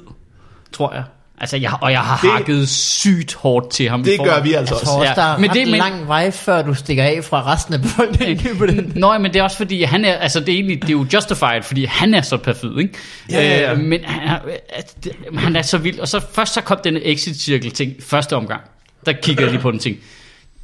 tror 0.74 0.94
jeg. 0.94 1.04
Altså, 1.42 1.58
jeg, 1.58 1.74
og 1.82 1.92
jeg 1.92 2.00
har 2.02 2.20
Det- 2.22 2.32
hakket 2.32 2.70
sygt 2.70 3.34
hårdt 3.34 3.72
til 3.72 3.90
ham. 3.90 4.02
i 4.02 4.04
Det 4.04 4.20
gør 4.20 4.42
vi 4.42 4.54
altså 4.54 4.74
Jeg 4.76 4.82
også. 4.82 4.86
tror 4.86 5.00
også, 5.00 5.10
Ja, 5.10 5.16
der 5.16 5.34
er 5.34 5.38
men 5.38 5.50
ret 5.50 5.56
det- 5.56 5.68
men- 5.68 5.78
lang 5.78 6.08
vej, 6.08 6.32
før 6.32 6.62
du 6.62 6.74
stikker 6.74 7.04
af 7.04 7.24
fra 7.24 7.54
resten 7.54 7.74
af 7.74 7.82
befolkningen 7.82 8.58
på 8.58 8.66
den. 8.66 8.92
Nå, 8.96 9.18
men 9.18 9.34
det 9.34 9.40
er 9.40 9.44
også 9.44 9.58
fordi, 9.58 9.84
han 9.84 10.06
er, 10.06 10.14
altså 10.14 10.40
det 10.40 10.50
er, 10.50 10.54
egentlig, 10.54 10.82
det 10.82 10.88
er 10.90 10.92
jo 10.94 11.06
justified, 11.14 11.64
fordi 11.64 11.86
han 11.86 12.14
er 12.14 12.22
så 12.22 12.38
perfid, 12.38 12.78
ikke? 12.80 12.94
Ja, 13.32 13.42
ja, 13.42 13.60
ja. 13.60 13.72
Øh, 13.74 13.80
men 13.80 14.00
han 14.06 14.28
er, 14.28 14.40
han 15.40 15.56
er 15.56 15.62
så 15.62 15.78
vild. 15.78 16.00
Og 16.00 16.08
så 16.08 16.22
først 16.34 16.54
så 16.54 16.62
kom 16.62 16.78
den 16.84 16.98
exit 17.02 17.36
cirkel 17.42 17.72
ting 17.72 17.94
første 18.00 18.36
omgang. 18.36 18.62
Der 19.06 19.14
kiggede 19.14 19.42
jeg 19.46 19.52
lige 19.52 19.62
på 19.62 19.72
den 19.72 19.80
ting. 19.80 19.98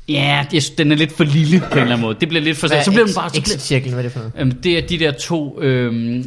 Ja, 0.09 0.45
det 0.51 0.73
den 0.77 0.91
er 0.91 0.95
lidt 0.95 1.17
for 1.17 1.23
lille 1.23 1.59
på 1.59 1.65
en 1.65 1.71
eller 1.71 1.83
anden 1.83 2.01
måde. 2.01 2.17
Det 2.19 2.29
bliver 2.29 2.43
lidt 2.43 2.57
for... 2.57 2.67
Hvad 2.67 2.83
Så 2.83 2.89
er 2.91 2.93
bliver 2.93 3.05
den 3.05 3.15
bare... 3.15 3.29
Så 3.29 3.41
bliver, 3.41 3.55
Exit-cirklen, 3.55 3.93
hvad 3.93 3.99
er 3.99 4.01
det 4.03 4.11
for 4.11 4.19
noget? 4.19 4.33
Øhm, 4.37 4.51
det 4.51 4.77
er 4.77 4.81
de 4.87 4.99
der 4.99 5.11
to 5.11 5.61
øhm, 5.61 6.17
øh, 6.17 6.23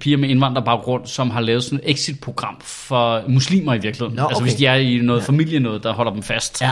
piger 0.00 0.16
med 0.16 0.28
indvandrerbaggrund, 0.28 1.06
som 1.06 1.30
har 1.30 1.40
lavet 1.40 1.64
sådan 1.64 1.80
et 1.84 1.90
exit-program 1.90 2.56
for 2.64 3.22
muslimer 3.28 3.74
i 3.74 3.78
virkeligheden. 3.78 4.16
Nå, 4.16 4.22
Altså 4.22 4.36
okay. 4.36 4.44
hvis 4.44 4.54
de 4.54 4.66
er 4.66 4.74
i 4.74 4.96
noget 5.02 5.22
familie 5.22 5.60
noget, 5.60 5.82
der 5.82 5.92
holder 5.92 6.12
dem 6.12 6.22
fast. 6.22 6.62
Ja. 6.62 6.70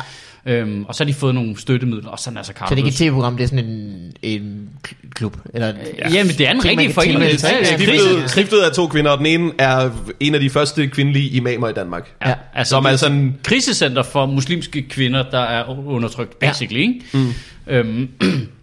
Øhm, 0.48 0.84
og 0.88 0.94
så 0.94 1.04
har 1.04 1.06
de 1.10 1.14
fået 1.14 1.34
nogle 1.34 1.60
støttemidler, 1.60 2.10
og 2.10 2.18
sådan 2.18 2.36
er 2.36 2.42
så 2.42 2.52
Så 2.56 2.64
det 2.64 2.72
er 2.72 2.76
ikke 2.76 2.88
et 2.88 2.94
Carlos. 2.94 3.08
tv-program, 3.10 3.36
det 3.36 3.44
er 3.44 3.48
sådan 3.48 3.64
en, 3.64 4.12
en 4.22 4.68
klub? 5.14 5.36
Eller, 5.54 5.72
Ja. 5.98 6.10
Jamen 6.12 6.28
det 6.38 6.40
er 6.46 6.50
en 6.50 6.64
rigtig 6.64 6.94
forening. 6.94 7.20
Ja, 7.20 7.28
ja, 7.70 7.76
krise. 7.76 8.28
stiftet 8.28 8.58
af 8.58 8.72
to 8.72 8.86
kvinder, 8.86 9.10
og 9.10 9.18
den 9.18 9.26
ene 9.26 9.50
er 9.58 9.90
en 10.20 10.34
af 10.34 10.40
de 10.40 10.50
første 10.50 10.86
kvindelige 10.86 11.28
imamer 11.28 11.68
i 11.68 11.72
Danmark. 11.72 12.10
Ja, 12.26 12.34
altså, 12.54 12.70
Som 12.70 12.84
er 12.84 12.96
sådan, 12.96 13.34
krisecenter 13.42 14.02
for 14.02 14.26
muslimske 14.26 14.82
kvinder, 14.82 15.24
der 15.30 15.38
er 15.40 15.86
undertrykt, 15.86 16.38
basically. 16.38 16.80
Ikke? 16.80 17.00
Mm. 17.12 17.32
Øhm, 17.66 18.08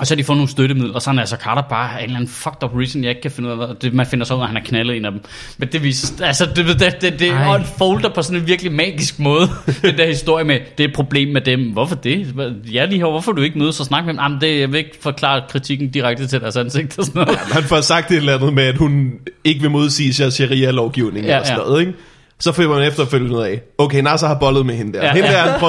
og 0.00 0.06
så 0.06 0.14
har 0.14 0.16
de 0.16 0.24
fået 0.24 0.36
nogle 0.36 0.48
støttemidler, 0.50 0.94
og 0.94 1.02
så 1.02 1.10
er 1.10 1.14
Nasser 1.14 1.36
Carter 1.36 1.62
bare 1.62 1.92
af 1.92 1.98
en 1.98 2.04
eller 2.04 2.16
anden 2.16 2.30
fucked 2.30 2.62
up 2.64 2.70
reason, 2.76 3.02
jeg 3.02 3.10
ikke 3.10 3.22
kan 3.22 3.30
finde 3.30 3.46
ud 3.48 3.52
af. 3.60 3.66
hvad- 3.66 3.76
Det, 3.82 3.94
man 3.94 4.06
finder 4.06 4.24
så 4.26 4.34
ud 4.34 4.38
af, 4.38 4.42
at 4.42 4.48
han 4.48 4.56
har 4.56 4.64
knaldet 4.64 4.96
en 4.96 5.04
af 5.04 5.10
dem. 5.12 5.20
Men 5.58 5.68
det 5.72 5.82
viser, 5.82 6.24
altså 6.26 6.46
det, 6.56 6.66
det, 6.66 6.96
det, 7.00 7.18
det, 7.18 7.30
Ej. 7.30 7.54
unfolder 7.54 8.08
på 8.14 8.22
sådan 8.22 8.40
en 8.40 8.46
virkelig 8.46 8.72
magisk 8.72 9.18
måde. 9.18 9.48
den 9.82 9.98
der 9.98 10.06
historie 10.06 10.44
med, 10.44 10.58
det 10.78 10.84
er 10.84 10.88
et 10.88 10.94
problem 10.94 11.28
med 11.28 11.40
dem. 11.40 11.60
Hvorfor 11.72 11.94
det? 11.94 12.34
Ja, 12.72 12.84
lige 12.84 12.98
her, 12.98 13.10
hvorfor 13.10 13.32
du 13.32 13.42
ikke 13.42 13.58
mødes 13.58 13.80
og 13.80 13.86
snakke 13.86 14.06
med 14.06 14.14
dem? 14.14 14.20
Jamen, 14.20 14.40
det, 14.40 14.60
jeg 14.60 14.72
vil 14.72 14.78
ikke 14.78 14.96
forklare 15.00 15.42
kritikken 15.50 15.90
direkte 15.90 16.26
til 16.26 16.40
deres 16.40 16.56
ansigt 16.56 16.98
og 16.98 17.04
sådan 17.04 17.20
noget. 17.22 17.38
han 17.38 17.62
får 17.62 17.80
sagt 17.80 18.10
et 18.10 18.16
eller 18.16 18.34
andet 18.34 18.52
med, 18.54 18.62
at 18.64 18.76
hun 18.76 19.12
ikke 19.44 19.60
vil 19.60 19.70
modsige 19.70 20.14
sig 20.14 20.32
sharia-lovgivning 20.32 21.26
Ja, 21.26 21.32
ja, 21.32 21.40
og 21.40 21.46
sådan 21.46 21.60
ja. 21.60 21.66
noget, 21.66 21.80
ikke? 21.80 21.92
Så 22.38 22.52
finder 22.52 22.70
man 22.70 22.82
efterfølgende 22.88 23.36
ud 23.36 23.42
af, 23.42 23.60
okay, 23.78 24.00
Nasser 24.02 24.26
har 24.26 24.38
bollet 24.38 24.66
med 24.66 24.74
hende 24.74 24.92
der. 24.92 24.98
Ja, 24.98 25.06
Ja, 25.06 25.12
hende 25.14 25.28
ja. 25.28 25.34
der, 25.34 25.50
han 25.50 25.60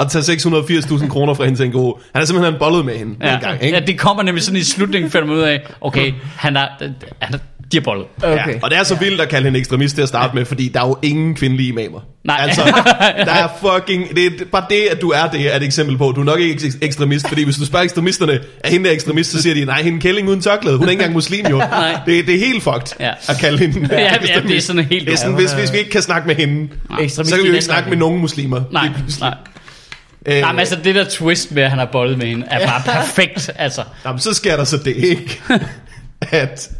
at 0.00 0.10
tage 0.10 0.22
680.000 0.22 1.08
kroner 1.08 1.34
fra 1.34 1.44
hende 1.44 1.58
til 1.58 1.66
en 1.66 1.72
god. 1.72 2.00
Han 2.14 2.20
har 2.20 2.26
simpelthen 2.26 2.54
bollet 2.58 2.84
med 2.84 2.94
hende 2.98 3.14
Ja, 3.22 3.34
en 3.34 3.40
gang, 3.40 3.62
ikke? 3.62 3.76
ja, 3.78 3.84
det 3.86 3.98
kommer 3.98 4.22
nemlig 4.22 4.44
sådan 4.44 4.60
i 4.60 4.64
slutningen, 4.64 5.10
finder 5.10 5.26
man 5.26 5.36
ud 5.36 5.42
af, 5.42 5.60
okay, 5.80 6.12
han 6.36 6.56
er, 6.56 6.66
han 7.22 7.34
er 7.34 7.38
De 7.72 7.76
har 7.76 7.82
bollet. 7.82 8.06
Okay. 8.22 8.52
Ja, 8.54 8.58
og 8.62 8.70
det 8.70 8.78
er 8.78 8.82
så 8.82 8.94
vildt 8.94 9.20
at 9.20 9.28
kalde 9.28 9.44
hende 9.44 9.58
ekstremist 9.58 9.94
til 9.94 10.02
at 10.02 10.08
starte 10.08 10.34
med, 10.36 10.44
fordi 10.44 10.68
der 10.68 10.80
er 10.80 10.86
jo 10.88 10.96
ingen 11.02 11.34
kvindelige 11.34 11.68
imamer. 11.68 12.00
Nej. 12.24 12.36
Altså, 12.40 12.62
der 13.28 13.32
er 13.32 13.48
fucking... 13.60 14.16
Det 14.16 14.26
er, 14.26 14.30
bare 14.52 14.64
det, 14.70 14.76
at 14.90 15.00
du 15.00 15.10
er 15.10 15.26
det, 15.26 15.52
er 15.52 15.56
et 15.56 15.62
eksempel 15.62 15.98
på. 15.98 16.12
Du 16.16 16.20
er 16.20 16.24
nok 16.24 16.40
ikke 16.40 16.54
ek- 16.66 16.78
ekstremist, 16.82 17.28
fordi 17.28 17.44
hvis 17.44 17.56
du 17.56 17.66
spørger 17.66 17.82
ekstremisterne, 17.84 18.38
er 18.64 18.70
hende 18.70 18.86
der 18.88 18.92
ekstremist, 18.94 19.30
så 19.30 19.42
siger 19.42 19.54
de, 19.54 19.64
nej, 19.64 19.82
hende 19.82 19.98
er 19.98 20.00
kælling 20.00 20.28
uden 20.28 20.40
tørklæde. 20.40 20.76
Hun 20.76 20.86
er 20.86 20.90
ikke 20.90 21.00
engang 21.00 21.12
muslim, 21.14 21.46
jo. 21.46 21.56
Nej. 21.58 21.98
Det, 22.06 22.26
det 22.26 22.34
er 22.34 22.38
helt 22.38 22.62
fucked 22.62 22.96
Ja. 23.00 23.10
at 23.28 23.36
kalde 23.40 23.58
hende 23.58 23.88
Ja, 23.92 24.00
ja, 24.00 24.14
det 24.48 24.56
er 24.56 24.60
sådan 24.60 24.84
helt... 24.84 25.06
Det 25.06 25.12
er 25.12 25.16
sådan, 25.18 25.34
hvis, 25.34 25.52
hvis 25.52 25.72
vi 25.72 25.78
ikke 25.78 25.90
kan 25.90 26.02
snakke 26.02 26.26
med 26.26 26.34
hende, 26.34 26.68
Ekstremist 27.00 27.30
så 27.30 27.36
kan 27.36 27.42
vi 27.42 27.48
jo 27.48 27.54
ikke 27.54 27.64
snakke 27.64 27.88
med 27.90 27.96
nogen 27.98 28.20
muslimer. 28.20 28.60
Nej, 28.72 28.88
nej. 29.20 29.34
Øh, 30.26 30.40
Nej, 30.40 30.52
men 30.52 30.58
altså 30.58 30.76
det 30.84 30.94
der 30.94 31.04
twist 31.04 31.52
med, 31.52 31.62
at 31.62 31.70
han 31.70 31.78
har 31.78 31.88
bollet 31.92 32.18
med 32.18 32.26
hende, 32.26 32.46
er 32.50 32.66
bare 32.66 32.82
perfekt. 32.84 33.50
Altså, 33.56 33.82
Jamen, 34.04 34.18
så 34.18 34.34
sker 34.34 34.56
der 34.56 34.64
så 34.64 34.76
det 34.76 34.96
ikke, 34.96 35.40
at, 36.20 36.70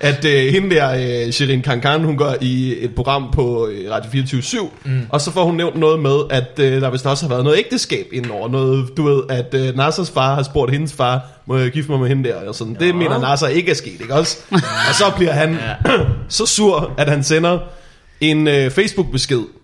at 0.00 0.24
øh, 0.24 0.52
hende 0.52 0.74
der, 0.74 1.24
øh, 1.26 1.32
Shirin 1.32 1.62
Kankan, 1.62 2.04
hun 2.04 2.16
går 2.16 2.34
i 2.40 2.84
et 2.84 2.94
program 2.94 3.30
på 3.32 3.68
øh, 3.68 3.90
Radio 3.90 4.10
24 4.10 4.70
mm. 4.84 5.06
og 5.08 5.20
så 5.20 5.30
får 5.30 5.44
hun 5.44 5.56
nævnt 5.56 5.76
noget 5.76 6.00
med, 6.00 6.16
at 6.30 6.58
øh, 6.58 6.80
der 6.80 6.90
vist 6.90 7.06
også 7.06 7.24
har 7.24 7.28
været 7.28 7.44
noget 7.44 7.58
ægteskab 7.58 8.06
indover. 8.12 8.48
Noget, 8.48 8.96
du 8.96 9.02
ved, 9.02 9.22
at 9.28 9.54
øh, 9.54 9.76
Nassers 9.76 10.10
far 10.10 10.34
har 10.34 10.42
spurgt 10.42 10.72
hendes 10.72 10.92
far, 10.92 11.20
må 11.46 11.56
jeg 11.56 11.70
gifte 11.70 11.90
mig 11.90 12.00
med 12.00 12.08
hende 12.08 12.28
der? 12.28 12.48
Og 12.48 12.54
sådan. 12.54 12.76
Det 12.80 12.94
mener 12.94 13.20
Nasser 13.20 13.48
ikke 13.48 13.70
er 13.70 13.74
sket, 13.74 14.00
ikke 14.00 14.14
også? 14.14 14.38
og 14.88 14.94
så 14.94 15.04
bliver 15.16 15.32
han 15.32 15.58
så 16.28 16.46
sur, 16.46 16.92
at 16.98 17.08
han 17.08 17.22
sender 17.22 17.58
en 18.20 18.48
øh, 18.48 18.70
Facebook-besked 18.70 19.59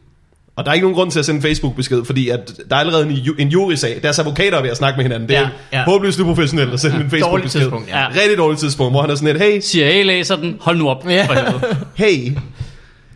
og 0.56 0.64
der 0.64 0.70
er 0.70 0.74
ikke 0.74 0.84
nogen 0.84 0.94
grund 0.94 1.10
til 1.10 1.18
at 1.18 1.24
sende 1.24 1.36
en 1.38 1.42
Facebook-besked, 1.42 2.04
fordi 2.04 2.28
at 2.28 2.52
der 2.70 2.76
er 2.76 2.80
allerede 2.80 3.06
en, 3.06 3.12
ju- 3.12 3.34
en 3.38 3.48
jury-sag. 3.48 3.98
Deres 4.02 4.18
advokater 4.18 4.58
er 4.58 4.62
ved 4.62 4.70
at 4.70 4.76
snakke 4.76 4.96
med 4.96 5.04
hinanden. 5.04 5.28
Det 5.28 5.36
er 5.36 5.40
Ja, 5.72 5.78
ja, 5.78 5.84
håbløst 5.84 6.20
uprofessionelt 6.20 6.72
at 6.72 6.80
sende 6.80 6.96
en 6.96 7.10
Facebook-besked. 7.10 7.60
tidspunkt, 7.60 7.88
ja. 7.88 8.08
Rigtig 8.08 8.38
dårligt 8.38 8.60
tidspunkt, 8.60 8.92
hvor 8.92 9.00
han 9.00 9.10
er 9.10 9.14
sådan 9.14 9.36
lidt, 9.36 9.44
hey, 9.52 9.60
CIA 9.60 10.02
læser 10.02 10.36
den, 10.36 10.56
hold 10.60 10.78
nu 10.78 10.88
op. 10.88 11.08
Ja. 11.08 11.28
Hey, 11.94 12.32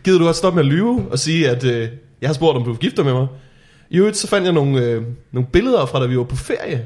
gider 0.03 0.19
du 0.19 0.25
godt 0.25 0.35
stoppe 0.35 0.55
med 0.55 0.63
at 0.65 0.71
lyve 0.73 1.05
og 1.11 1.19
sige, 1.19 1.49
at 1.49 1.63
øh, 1.63 1.87
jeg 2.21 2.29
har 2.29 2.33
spurgt, 2.33 2.57
om 2.57 2.63
du 2.63 2.69
vil 2.69 2.79
gifte 2.79 2.97
dig 2.97 3.05
med 3.05 3.13
mig? 3.13 3.27
I 3.91 3.97
øvrigt, 3.97 4.17
så 4.17 4.27
fandt 4.27 4.45
jeg 4.45 4.53
nogle, 4.53 4.81
øh, 4.81 5.01
nogle 5.31 5.47
billeder 5.53 5.85
fra, 5.85 5.99
da 6.01 6.05
vi 6.05 6.17
var 6.17 6.23
på 6.23 6.35
ferie 6.35 6.85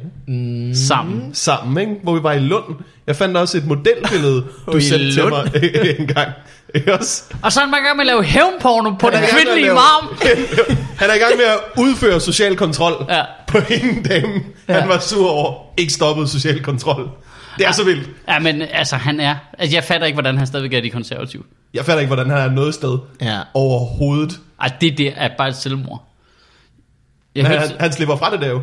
Sammen. 0.73 1.33
sammen, 1.33 1.77
ikke? 1.81 1.93
hvor 2.03 2.13
vi 2.15 2.23
var 2.23 2.31
i 2.33 2.39
Lund. 2.39 2.63
Jeg 3.07 3.15
fandt 3.15 3.37
også 3.37 3.57
et 3.57 3.65
modelbillede, 3.67 4.45
du 4.71 4.79
sendte 4.81 5.11
til 5.13 5.23
mig 5.29 5.51
en 5.99 6.07
gang. 6.07 6.29
Ikke 6.75 6.93
også? 6.93 7.23
Og 7.43 7.51
så 7.51 7.59
er 7.59 7.63
han 7.63 7.71
bare 7.71 7.81
i 7.81 7.83
gang 7.83 7.97
med 7.97 8.03
at 8.03 8.07
lave 8.07 8.23
hævnporno 8.23 8.91
på 8.99 9.09
den 9.09 9.19
kvindelige 9.33 9.73
marm. 9.73 10.07
Han 11.01 11.09
er 11.09 11.13
i 11.13 11.17
gang 11.17 11.35
med 11.37 11.45
at 11.45 11.59
udføre 11.77 12.19
social 12.19 12.55
kontrol 12.55 13.05
Ja. 13.09 13.21
på 13.47 13.57
en 13.69 14.03
dame. 14.03 14.33
Han 14.69 14.89
var 14.89 14.99
sur 14.99 15.29
over, 15.29 15.53
ikke 15.77 15.93
stoppet 15.93 16.29
social 16.29 16.63
kontrol. 16.63 17.09
Det 17.57 17.67
er 17.67 17.71
så 17.71 17.83
vildt. 17.83 18.09
Ja, 18.27 18.39
men 18.39 18.61
altså, 18.61 18.95
han 18.95 19.19
er... 19.19 19.35
Altså, 19.59 19.75
jeg 19.75 19.83
fatter 19.83 20.07
ikke, 20.07 20.15
hvordan 20.15 20.37
han 20.37 20.47
stadigvæk 20.47 20.73
er 20.77 20.81
de 20.81 20.89
konservative. 20.89 21.43
Jeg 21.73 21.85
fatter 21.85 21.99
ikke, 21.99 22.13
hvordan 22.15 22.29
han 22.29 22.39
er 22.39 22.51
noget 22.51 22.73
sted 22.73 22.97
Ja. 23.21 23.39
overhovedet. 23.53 24.39
Ej, 24.61 24.71
det 24.81 24.97
der 24.97 25.11
er 25.15 25.29
bare 25.37 25.47
et 25.49 25.55
selvmord. 25.55 26.03
Men 27.35 27.45
han, 27.45 27.61
han 27.79 27.91
slipper 27.91 28.15
fra 28.15 28.31
det 28.31 28.41
der 28.41 28.47
jo. 28.49 28.61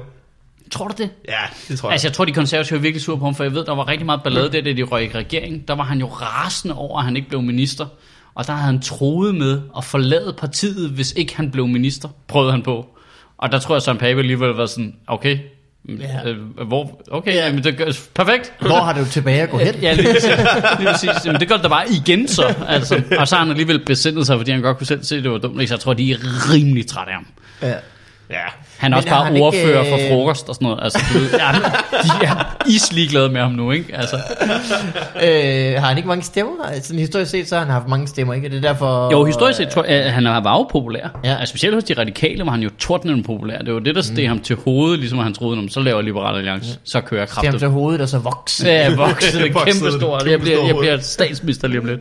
tror 0.71 0.89
du 0.89 0.95
det? 1.03 1.11
Ja, 1.29 1.35
det 1.69 1.79
tror 1.79 1.89
jeg. 1.89 1.93
Altså, 1.93 2.09
jeg 2.09 2.13
tror, 2.13 2.25
de 2.25 2.33
konservative 2.33 2.77
er 2.77 2.81
virkelig 2.83 3.03
sure 3.03 3.19
på 3.19 3.25
ham, 3.25 3.35
for 3.35 3.45
jeg 3.45 3.55
ved, 3.55 3.65
der 3.65 3.75
var 3.75 3.89
rigtig 3.89 4.07
meget 4.07 4.23
ballade 4.23 4.53
der, 4.53 4.61
da 4.63 4.73
de 4.73 4.83
røg 4.83 5.05
i 5.05 5.11
regering. 5.15 5.69
Der 5.69 5.75
var 5.75 5.85
han 5.85 5.99
jo 6.01 6.07
rasende 6.07 6.75
over, 6.75 6.99
at 6.99 7.05
han 7.05 7.17
ikke 7.17 7.29
blev 7.29 7.43
minister. 7.43 7.87
Og 8.35 8.47
der 8.47 8.53
havde 8.53 8.67
han 8.67 8.81
troet 8.81 9.35
med 9.35 9.61
at 9.77 9.85
forlade 9.85 10.35
partiet, 10.39 10.91
hvis 10.91 11.13
ikke 11.13 11.37
han 11.37 11.51
blev 11.51 11.69
minister. 11.69 12.09
Prøvede 12.29 12.53
han 12.53 12.63
på. 12.63 12.87
Og 13.39 13.53
der 13.53 13.59
tror 13.59 13.75
jeg, 13.75 13.83
Søren 13.83 13.99
Pape 13.99 14.19
alligevel 14.19 14.49
var 14.51 14.67
sådan, 14.67 14.95
okay, 15.07 15.39
Ja. 15.89 16.29
øh, 16.29 16.37
hvor, 16.67 17.01
okay, 17.11 17.35
Ja. 17.35 17.47
jamen, 17.47 17.65
det 17.65 17.77
gør, 17.77 17.85
perfekt. 18.15 18.53
Hvor 18.61 18.81
har 18.81 18.99
du 18.99 19.05
tilbage 19.05 19.43
at 19.43 19.51
gå 19.51 19.59
hen? 19.59 19.75
Ja, 19.75 19.93
lige 19.93 20.07
præcis. 20.13 20.31
Lige 20.79 20.89
præcis. 20.91 21.11
Jamen, 21.27 21.41
det 21.41 21.49
gør 21.49 21.55
det 21.55 21.65
da 21.65 21.69
bare 21.69 21.85
igen 21.91 22.29
så. 22.29 22.55
Altså. 22.69 23.03
Og 23.19 23.29
så 23.29 23.35
har 23.37 23.43
han 23.43 23.51
alligevel 23.51 23.79
besindet 23.85 24.27
sig, 24.27 24.37
fordi 24.39 24.51
han 24.51 24.61
godt 24.61 24.79
kunne 24.79 24.87
selv 24.87 25.05
se, 25.05 25.17
at 25.17 25.23
det 25.23 25.31
var 25.31 25.39
dumt. 25.39 25.55
ikke? 25.61 25.69
Så 25.69 25.75
jeg 25.75 25.81
tror, 25.81 25.95
de 25.95 26.13
er 26.13 26.17
rimelig 26.53 26.87
trætte 26.87 27.13
af 27.13 27.17
ham. 27.17 27.27
Ja. 27.63 27.75
Ja. 28.33 28.39
Han 28.79 28.93
er 28.93 28.97
også 28.97 29.09
bare 29.09 29.25
han 29.25 29.35
ikke, 29.37 29.47
ordfører 29.47 29.85
for 29.85 29.97
øh, 29.97 30.09
frokost 30.09 30.49
og 30.49 30.55
sådan 30.55 30.67
noget. 30.67 30.81
Altså, 30.83 30.99
du 31.15 31.19
ja, 31.43 31.53
de 32.03 32.27
er 32.27 32.57
isligeglade 32.69 33.29
med 33.29 33.41
ham 33.41 33.53
nu, 33.53 33.71
ikke? 33.71 33.97
Altså, 33.97 34.17
Øh, 35.23 35.75
har 35.81 35.89
han 35.89 35.97
ikke 35.97 36.09
mange 36.09 36.23
stemmer? 36.25 36.53
Sådan 36.83 36.99
historisk 36.99 37.31
set, 37.31 37.49
så 37.49 37.55
har 37.55 37.65
han 37.65 37.73
haft 37.73 37.89
mange 37.89 38.09
stemmer, 38.09 38.35
ikke? 38.35 38.47
Er 38.47 38.51
Det 38.51 38.57
er 38.65 38.69
derfor... 38.73 39.13
jo, 39.13 39.25
historisk 39.25 39.57
set, 39.57 39.69
tror 39.69 39.85
jeg, 39.85 40.01
at 40.03 40.13
han 40.13 40.25
var 40.25 40.59
jo 40.59 40.69
populær. 40.73 41.21
Ja. 41.25 41.31
Ja. 41.31 41.37
Altså, 41.39 41.53
specielt 41.53 41.75
hos 41.75 41.85
de 41.85 41.95
radikale 41.99 42.45
var 42.47 42.53
han 42.53 42.61
jo 42.61 42.71
tordnende 42.79 43.23
populær. 43.23 43.59
Det 43.59 43.75
var 43.75 43.81
det, 43.81 43.95
der 43.95 44.03
steg 44.03 44.29
ham 44.29 44.41
til 44.41 44.57
hovedet, 44.65 44.99
ligesom 44.99 45.19
han 45.19 45.35
troede, 45.35 45.59
om 45.59 45.69
så 45.69 45.81
laver 45.81 46.01
Liberal 46.03 46.37
Alliance, 46.37 46.79
så 46.85 47.01
kører 47.01 47.27
Stem 47.27 47.35
kraftet. 47.35 47.59
til 47.61 47.69
hovedet, 47.69 48.01
og 48.01 48.09
så 48.09 48.19
vokse. 48.19 48.67
Ja, 48.67 48.95
Vokset, 48.95 49.41
kæmpe 49.67 49.93
stort. 49.99 50.27
Jeg 50.27 50.41
bliver, 50.41 50.67
jeg 50.67 50.77
bliver 50.77 50.99
statsminister 51.01 51.69
lige 51.69 51.81
om 51.81 51.87
lidt. 51.87 52.01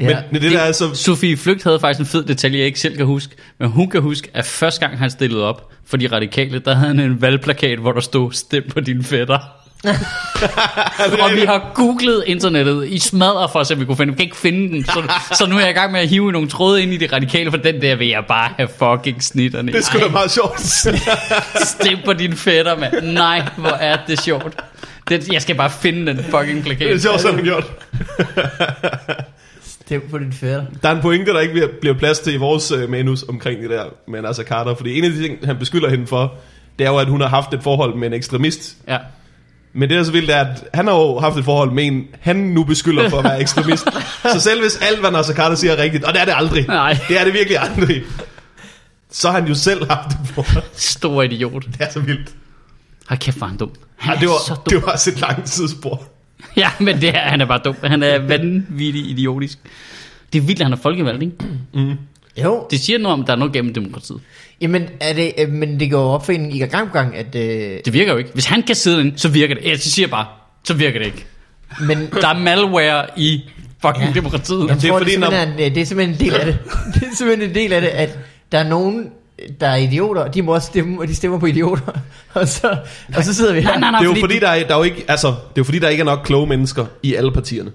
Ja. 0.00 0.06
Men, 0.06 0.16
men 0.32 0.42
det, 0.42 0.52
der 0.52 0.58
er 0.60 0.72
så... 0.72 0.94
Sofie 0.94 1.36
Flygt 1.36 1.64
havde 1.64 1.80
faktisk 1.80 2.00
en 2.00 2.06
fed 2.06 2.24
detalje, 2.24 2.58
jeg 2.58 2.66
ikke 2.66 2.80
selv 2.80 2.96
kan 2.96 3.06
huske. 3.06 3.34
Men 3.58 3.68
hun 3.68 3.90
kan 3.90 4.00
huske, 4.00 4.28
at 4.34 4.46
første 4.46 4.80
gang 4.80 4.98
han 4.98 5.10
stillede 5.10 5.44
op 5.44 5.70
for 5.86 5.96
de 5.96 6.06
radikale, 6.12 6.58
der 6.58 6.74
havde 6.74 6.88
han 6.88 7.00
en 7.00 7.22
valgplakat, 7.22 7.78
hvor 7.78 7.92
der 7.92 8.00
stod, 8.00 8.32
stem 8.32 8.70
på 8.74 8.80
dine 8.80 9.04
fætter. 9.04 9.38
og 11.24 11.30
vi 11.34 11.40
har 11.40 11.70
googlet 11.74 12.24
internettet 12.26 12.88
i 12.88 12.98
smadre 12.98 13.48
for 13.52 13.60
at 13.60 13.72
om 13.72 13.80
vi 13.80 13.84
kunne 13.84 13.96
finde. 13.96 14.12
Vi 14.12 14.16
kan 14.16 14.24
ikke 14.24 14.36
finde 14.36 14.68
den. 14.68 14.84
Så, 14.84 15.02
så 15.32 15.46
nu 15.46 15.56
er 15.56 15.60
jeg 15.60 15.70
i 15.70 15.72
gang 15.72 15.92
med 15.92 16.00
at 16.00 16.08
hive 16.08 16.32
nogle 16.32 16.48
tråde 16.48 16.82
ind 16.82 16.92
i 16.92 16.96
de 16.96 17.08
radikale, 17.12 17.50
for 17.50 17.58
den 17.58 17.82
der 17.82 17.96
vil 17.96 18.08
jeg 18.08 18.24
bare 18.28 18.50
have 18.56 18.68
fucking 18.78 19.22
snitterne. 19.22 19.72
Det 19.72 19.84
skulle 19.84 20.04
Ej, 20.04 20.10
meget 20.10 20.30
sjovt. 20.30 20.60
Stem 21.80 21.98
på 22.04 22.12
dine 22.12 22.36
fætter, 22.36 22.76
mand. 22.76 23.00
Nej, 23.00 23.48
hvor 23.56 23.68
er 23.70 23.98
det 24.06 24.20
sjovt. 24.20 24.56
Det, 25.08 25.28
jeg 25.32 25.42
skal 25.42 25.54
bare 25.54 25.70
finde 25.70 26.06
den 26.06 26.24
fucking 26.24 26.62
plakat. 26.64 26.88
det 26.88 26.94
er 26.94 26.98
sjovt, 26.98 27.20
sådan 27.20 27.34
han 27.34 27.44
gjort. 27.44 27.64
Stem 29.90 30.08
på 30.10 30.18
din 30.18 30.32
fætter. 30.32 30.64
Der 30.82 30.88
er 30.88 30.94
en 30.94 31.02
pointe, 31.02 31.32
der 31.32 31.40
ikke 31.40 31.68
bliver- 31.80 31.94
plads 31.98 32.18
til 32.18 32.34
i 32.34 32.36
vores 32.36 32.70
øh, 32.70 32.90
manus 32.90 33.22
omkring 33.28 33.62
det 33.62 33.70
der 33.70 33.84
med 34.08 34.22
Nasser 34.22 34.44
Carter. 34.44 34.74
Fordi 34.74 34.98
en 34.98 35.04
af 35.04 35.10
de 35.10 35.22
ting, 35.22 35.38
han 35.46 35.56
beskylder 35.58 35.90
hende 35.90 36.06
for, 36.06 36.34
det 36.78 36.86
er 36.86 36.90
jo, 36.90 36.96
at 36.98 37.06
hun 37.08 37.20
har 37.20 37.28
haft 37.28 37.54
et 37.54 37.62
forhold 37.62 37.94
med 37.94 38.06
en 38.08 38.12
ekstremist. 38.14 38.76
Ja. 38.88 38.98
Men 39.72 39.82
det 39.82 39.90
der 39.90 39.98
er 40.00 40.04
så 40.04 40.12
vildt, 40.12 40.30
er, 40.30 40.36
at 40.40 40.64
han 40.74 40.86
har 40.86 40.94
jo 40.94 41.18
haft 41.18 41.36
et 41.36 41.44
forhold 41.44 41.70
med 41.72 41.84
en, 41.86 42.06
han 42.20 42.36
nu 42.36 42.64
beskylder 42.64 43.08
for 43.08 43.18
at 43.18 43.24
være 43.24 43.40
ekstremist. 43.40 43.84
så 44.32 44.40
selv 44.40 44.60
hvis 44.60 44.76
alt, 44.76 45.00
hvad 45.00 45.10
Nasser 45.10 45.34
Carter 45.34 45.56
siger 45.56 45.72
er 45.72 45.82
rigtigt, 45.82 46.04
og 46.04 46.12
det 46.12 46.20
er 46.20 46.24
det 46.24 46.34
aldrig. 46.36 46.66
Nej. 46.66 46.96
Det 47.08 47.20
er 47.20 47.24
det 47.24 47.34
virkelig 47.34 47.58
aldrig. 47.58 48.02
Så 49.10 49.30
har 49.30 49.38
han 49.40 49.48
jo 49.48 49.54
selv 49.54 49.90
haft 49.90 50.10
et 50.10 50.28
forhold. 50.34 50.64
Stor 50.74 51.22
idiot. 51.22 51.64
Det 51.66 51.76
er 51.80 51.90
så 51.90 52.00
vildt. 52.00 52.30
Hold 53.08 53.18
kæft, 53.20 53.38
er 53.42 53.46
han 53.46 53.56
dum. 53.56 53.70
Han 53.96 54.14
Ja, 54.14 54.20
det, 54.20 54.28
var, 54.28 54.34
så 54.46 54.54
dum. 54.54 54.64
det 54.68 54.82
var 54.86 54.92
også 54.92 55.10
et 55.10 55.20
langt 55.20 55.46
tidsspor. 55.46 56.02
Ja, 56.56 56.70
men 56.80 57.00
det 57.00 57.08
er, 57.08 57.18
han 57.18 57.40
er 57.40 57.44
bare 57.46 57.60
dum. 57.64 57.74
Han 57.84 58.02
er 58.02 58.18
vanvittig 58.18 59.10
idiotisk. 59.10 59.58
Det 60.32 60.38
er 60.38 60.42
vildt, 60.42 60.60
at 60.60 60.66
han 60.66 60.72
er 60.72 60.76
folkevalgt, 60.76 61.22
ikke? 61.22 61.34
Jo, 62.44 62.66
Det 62.70 62.80
siger 62.80 62.98
noget 62.98 63.12
om, 63.12 63.20
at 63.20 63.26
der 63.26 63.32
er 63.32 63.36
noget 63.36 63.52
gennem 63.52 63.74
demokratiet. 63.74 64.20
jamen, 64.60 64.88
er 65.00 65.12
det, 65.12 65.32
øh, 65.38 65.48
men 65.48 65.80
det 65.80 65.90
går 65.90 66.00
jo 66.02 66.08
op 66.08 66.26
for 66.26 66.32
en 66.32 66.50
i 66.52 66.58
gang 66.58 66.88
på 66.88 66.92
gang, 66.92 67.16
at... 67.16 67.34
Øh, 67.34 67.78
Det 67.84 67.92
virker 67.92 68.12
jo 68.12 68.18
ikke. 68.18 68.30
Hvis 68.34 68.46
han 68.46 68.62
kan 68.62 68.74
sidde 68.74 69.00
inde, 69.00 69.18
så 69.18 69.28
virker 69.28 69.54
det. 69.54 69.64
Jeg 69.64 69.78
siger 69.78 70.08
bare, 70.08 70.26
så 70.64 70.74
virker 70.74 70.98
det 70.98 71.06
ikke. 71.06 71.26
men 71.80 71.98
Der 72.20 72.28
er 72.28 72.38
malware 72.38 73.06
i 73.16 73.40
fucking 73.82 74.04
Ja. 74.06 74.12
demokratiet. 74.14 74.68
jeg 74.68 74.76
det 74.82 74.84
er 74.90 74.98
fordi, 74.98 75.10
det, 75.10 75.20
når- 75.20 75.30
er, 75.30 75.42
en- 75.42 75.58
det 75.74 75.78
er 75.78 75.84
simpelthen 75.84 76.14
en 76.14 76.20
del 76.30 76.34
af 76.40 76.46
det. 76.46 76.58
det 76.94 77.02
er 77.02 77.16
simpelthen 77.16 77.48
en 77.48 77.54
del 77.54 77.72
af 77.72 77.80
det, 77.80 77.88
at 77.88 78.18
der 78.52 78.58
er 78.58 78.68
nogen, 78.68 79.06
der 79.60 79.66
er 79.66 79.76
idioter, 79.76 80.28
de 80.28 80.42
må 80.42 80.54
også 80.54 80.66
stemme, 80.66 81.00
og 81.00 81.08
de 81.08 81.14
stemmer 81.14 81.38
på 81.38 81.46
idioter. 81.46 81.82
og, 82.34 82.48
så, 82.48 82.76
og 83.16 83.24
så 83.24 83.34
sidder 83.34 83.54
vi 83.54 83.60
her. 83.60 83.68
Nej, 83.68 83.80
nej, 83.80 83.90
nej, 83.90 84.00
Det 84.00 84.06
er 84.06 84.08
jo 84.08 84.20
fordi, 84.20 84.20
fordi, 84.20 84.38
der 84.38 84.48
er, 84.48 84.66
der 84.66 84.74
er 84.74 84.78
jo 84.78 84.84
ikke, 84.84 85.04
altså, 85.08 85.28
det 85.28 85.34
er 85.34 85.36
jo 85.58 85.64
fordi, 85.64 85.78
der 85.78 85.88
ikke 85.88 86.00
er 86.00 86.04
nok 86.04 86.20
kloge 86.24 86.46
mennesker 86.46 86.86
i 87.02 87.14
alle 87.14 87.32
partierne. 87.32 87.70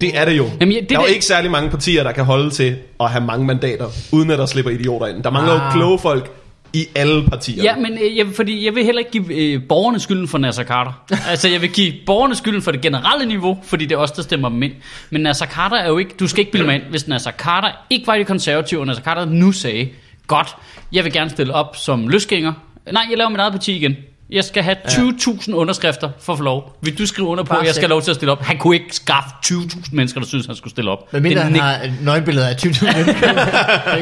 Det 0.00 0.18
er 0.18 0.24
det 0.24 0.36
jo. 0.36 0.46
Jamen, 0.60 0.74
ja, 0.74 0.80
det 0.80 0.88
der 0.90 0.96
er 0.96 1.00
jo 1.00 1.06
der- 1.06 1.12
ikke 1.12 1.24
særlig 1.24 1.50
mange 1.50 1.70
partier, 1.70 2.02
der 2.02 2.12
kan 2.12 2.24
holde 2.24 2.50
til 2.50 2.76
at 3.00 3.10
have 3.10 3.24
mange 3.24 3.46
mandater, 3.46 3.86
uden 4.12 4.30
at 4.30 4.38
der 4.38 4.46
slipper 4.46 4.70
idioter 4.72 5.06
ind. 5.06 5.22
Der 5.22 5.30
mangler 5.30 5.52
jo 5.54 5.60
Ah. 5.60 5.72
kloge 5.72 5.98
folk 5.98 6.30
i 6.72 6.86
alle 6.94 7.26
partier. 7.28 7.62
Ja, 7.62 7.76
men 7.76 7.92
øh, 7.92 8.16
jeg, 8.16 8.26
fordi 8.36 8.66
jeg 8.66 8.74
vil 8.74 8.84
heller 8.84 8.98
ikke 8.98 9.10
give 9.10 9.34
øh, 9.34 9.62
borgerne 9.68 10.00
skylden 10.00 10.28
for 10.28 10.38
Nasser 10.38 10.64
Carter. 10.64 11.02
altså, 11.30 11.48
jeg 11.48 11.62
vil 11.62 11.70
give 11.70 11.92
borgerne 12.06 12.34
skylden 12.34 12.62
for 12.62 12.70
det 12.70 12.80
generelle 12.80 13.26
niveau, 13.26 13.58
fordi 13.62 13.84
det 13.86 13.92
er 13.94 13.98
os, 13.98 14.10
der 14.12 14.22
stemmer 14.22 14.48
dem 14.48 14.62
ind. 14.62 14.72
Men 15.10 15.22
Nasser 15.22 15.46
Carter 15.46 15.76
er 15.76 15.88
jo 15.88 15.98
ikke... 15.98 16.14
Du 16.20 16.26
skal 16.28 16.40
ikke 16.40 16.52
bilde 16.52 16.66
mig 16.66 16.74
ind, 16.74 16.82
hvis 16.90 17.08
Nasser 17.08 17.30
Carter 17.38 17.68
ikke 17.90 18.06
var 18.06 18.14
i 18.14 18.18
de 18.18 18.24
konservative, 18.24 18.80
og 18.80 18.86
Nasser 18.86 19.04
Carter 19.04 19.24
nu 19.24 19.52
sagde, 19.52 19.88
godt, 20.28 20.56
jeg 20.92 21.04
vil 21.04 21.12
gerne 21.12 21.30
stille 21.30 21.54
op 21.54 21.76
som 21.76 22.08
løsgænger. 22.08 22.52
Nej, 22.92 23.06
jeg 23.10 23.18
laver 23.18 23.30
mit 23.30 23.40
eget 23.40 23.52
parti 23.52 23.76
igen. 23.76 23.96
Jeg 24.30 24.44
skal 24.44 24.62
have 24.62 24.76
20.000 24.88 25.52
underskrifter 25.52 26.10
for 26.20 26.32
at 26.32 26.38
få 26.38 26.44
lov. 26.44 26.76
Vil 26.82 26.98
du 26.98 27.06
skrive 27.06 27.28
under 27.28 27.44
på, 27.44 27.54
at 27.54 27.66
jeg 27.66 27.74
skal 27.74 27.82
have 27.82 27.90
lov 27.90 28.02
til 28.02 28.10
at 28.10 28.14
stille 28.14 28.32
op? 28.32 28.42
Han 28.44 28.58
kunne 28.58 28.76
ikke 28.76 28.94
skaffe 28.94 29.30
20.000 29.46 29.88
mennesker, 29.92 30.20
der 30.20 30.26
synes, 30.26 30.46
han 30.46 30.56
skulle 30.56 30.70
stille 30.70 30.90
op. 30.90 31.12
Men 31.12 31.22
mindre 31.22 31.36
det, 31.36 31.44
han 31.44 31.52
næg- 31.52 31.62
har 31.62 31.80
nøgenbilleder 32.00 32.48
af 32.48 32.56
20 32.56 32.72
mennesker. 32.96 33.32